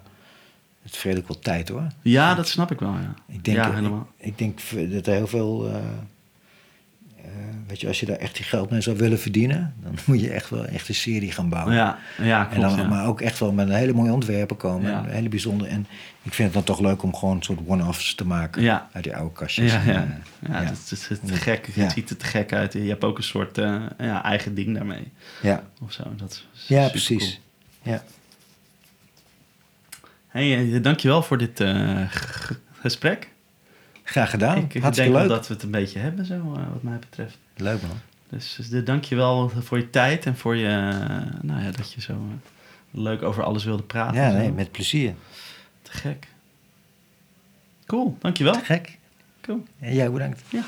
het 0.85 0.93
is 0.95 1.03
redelijk 1.03 1.27
wel 1.27 1.39
tijd 1.39 1.69
hoor. 1.69 1.87
ja, 2.01 2.35
dat 2.35 2.47
snap 2.47 2.71
ik 2.71 2.79
wel, 2.79 2.91
ja. 2.93 3.13
Ik 3.27 3.43
denk, 3.43 3.57
ja, 3.57 3.67
ik, 3.67 3.73
helemaal. 3.73 4.07
ik 4.17 4.37
denk 4.37 4.59
dat 4.91 5.07
er 5.07 5.13
heel 5.13 5.27
veel. 5.27 5.67
eh, 5.69 5.75
eh, 7.17 7.31
weet 7.67 7.81
je, 7.81 7.87
als 7.87 7.99
je 7.99 8.05
daar 8.05 8.17
echt 8.17 8.37
je 8.37 8.43
geld 8.43 8.69
mee 8.69 8.81
zou 8.81 8.97
willen 8.97 9.19
verdienen, 9.19 9.75
dan 9.83 9.91
moet 10.05 10.21
je 10.21 10.29
echt 10.31 10.49
wel 10.49 10.65
echt 10.65 10.87
een 10.89 10.95
serie 10.95 11.31
gaan 11.31 11.49
bouwen. 11.49 11.73
Ja, 11.73 11.97
ja 12.21 12.49
en 12.51 12.57
klopt, 12.59 12.75
dan, 12.75 12.83
ja. 12.85 12.87
Maar 12.89 13.05
ook 13.07 13.21
echt 13.21 13.39
wel 13.39 13.51
met 13.51 13.67
een 13.67 13.73
hele 13.75 13.93
mooie 13.93 14.11
ontwerpen 14.13 14.57
komen. 14.57 14.91
Ja. 14.91 15.05
en 15.05 15.09
Hele 15.13 15.29
bijzonder. 15.29 15.67
En 15.67 15.87
ik 16.23 16.33
vind 16.33 16.53
het 16.53 16.65
dan 16.65 16.75
toch 16.75 16.85
leuk 16.85 17.03
om 17.03 17.15
gewoon 17.15 17.35
een 17.35 17.43
soort 17.43 17.59
one-offs 17.67 18.15
te 18.15 18.25
maken 18.25 18.61
Ja. 18.61 18.89
uit 18.91 19.03
die 19.03 19.15
oude 19.15 19.33
kastjes. 19.33 19.71
Ja, 19.73 19.81
En, 19.85 20.23
ja. 20.47 20.61
eh, 20.61 20.67
dat 20.67 20.91
is 20.91 21.09
gek. 21.39 21.67
Het 21.73 21.91
ziet 21.91 22.09
er 22.09 22.17
te 22.17 22.25
gek 22.25 22.53
uit. 22.53 22.73
Je 22.73 22.79
hebt 22.79 23.03
ook 23.03 23.17
een 23.17 23.23
soort 23.23 23.55
ja, 23.97 24.23
eigen 24.23 24.55
ding 24.55 24.75
daarmee. 24.75 25.11
ja. 25.41 25.63
Of 25.81 25.91
zo. 25.91 26.03
Dat 26.17 26.31
is 26.53 26.65
ja, 26.67 26.89
precies. 26.89 27.39
Ja. 27.81 28.03
Hey, 30.35 30.73
eh, 30.73 30.83
dankjewel 30.83 31.23
voor 31.23 31.37
dit 31.37 31.59
eh, 31.59 32.01
gesprek. 32.81 33.29
Graag 34.03 34.29
gedaan. 34.29 34.57
ik 34.57 34.73
ik 34.73 34.93
denk 34.93 35.13
leuk. 35.13 35.27
dat 35.29 35.47
we 35.47 35.53
het 35.53 35.63
een 35.63 35.71
beetje 35.71 35.99
hebben, 35.99 36.25
zo, 36.25 36.33
eh, 36.33 36.71
wat 36.73 36.83
mij 36.83 36.99
betreft. 36.99 37.37
Leuk 37.55 37.81
man. 37.81 37.99
Dus, 38.29 38.53
dus 38.55 38.69
de- 38.69 38.83
dankjewel 38.83 39.49
voor 39.49 39.77
je 39.77 39.89
tijd 39.89 40.25
en 40.25 40.37
voor 40.37 40.55
je, 40.55 40.67
nou 41.41 41.61
ja, 41.63 41.71
dat 41.71 41.91
je 41.93 42.01
zo 42.01 42.27
leuk 42.91 43.21
over 43.23 43.43
alles 43.43 43.63
wilde 43.63 43.83
praten. 43.83 44.21
Ja, 44.21 44.31
nee, 44.31 44.51
met 44.51 44.71
plezier. 44.71 45.13
Te 45.81 45.91
gek. 45.91 46.27
Cool, 47.85 48.17
dankjewel. 48.19 48.53
Gek. 48.53 48.97
Cool. 49.41 49.63
En 49.79 49.93
jij 49.93 50.11
bedankt. 50.11 50.41
Ja. 50.49 50.63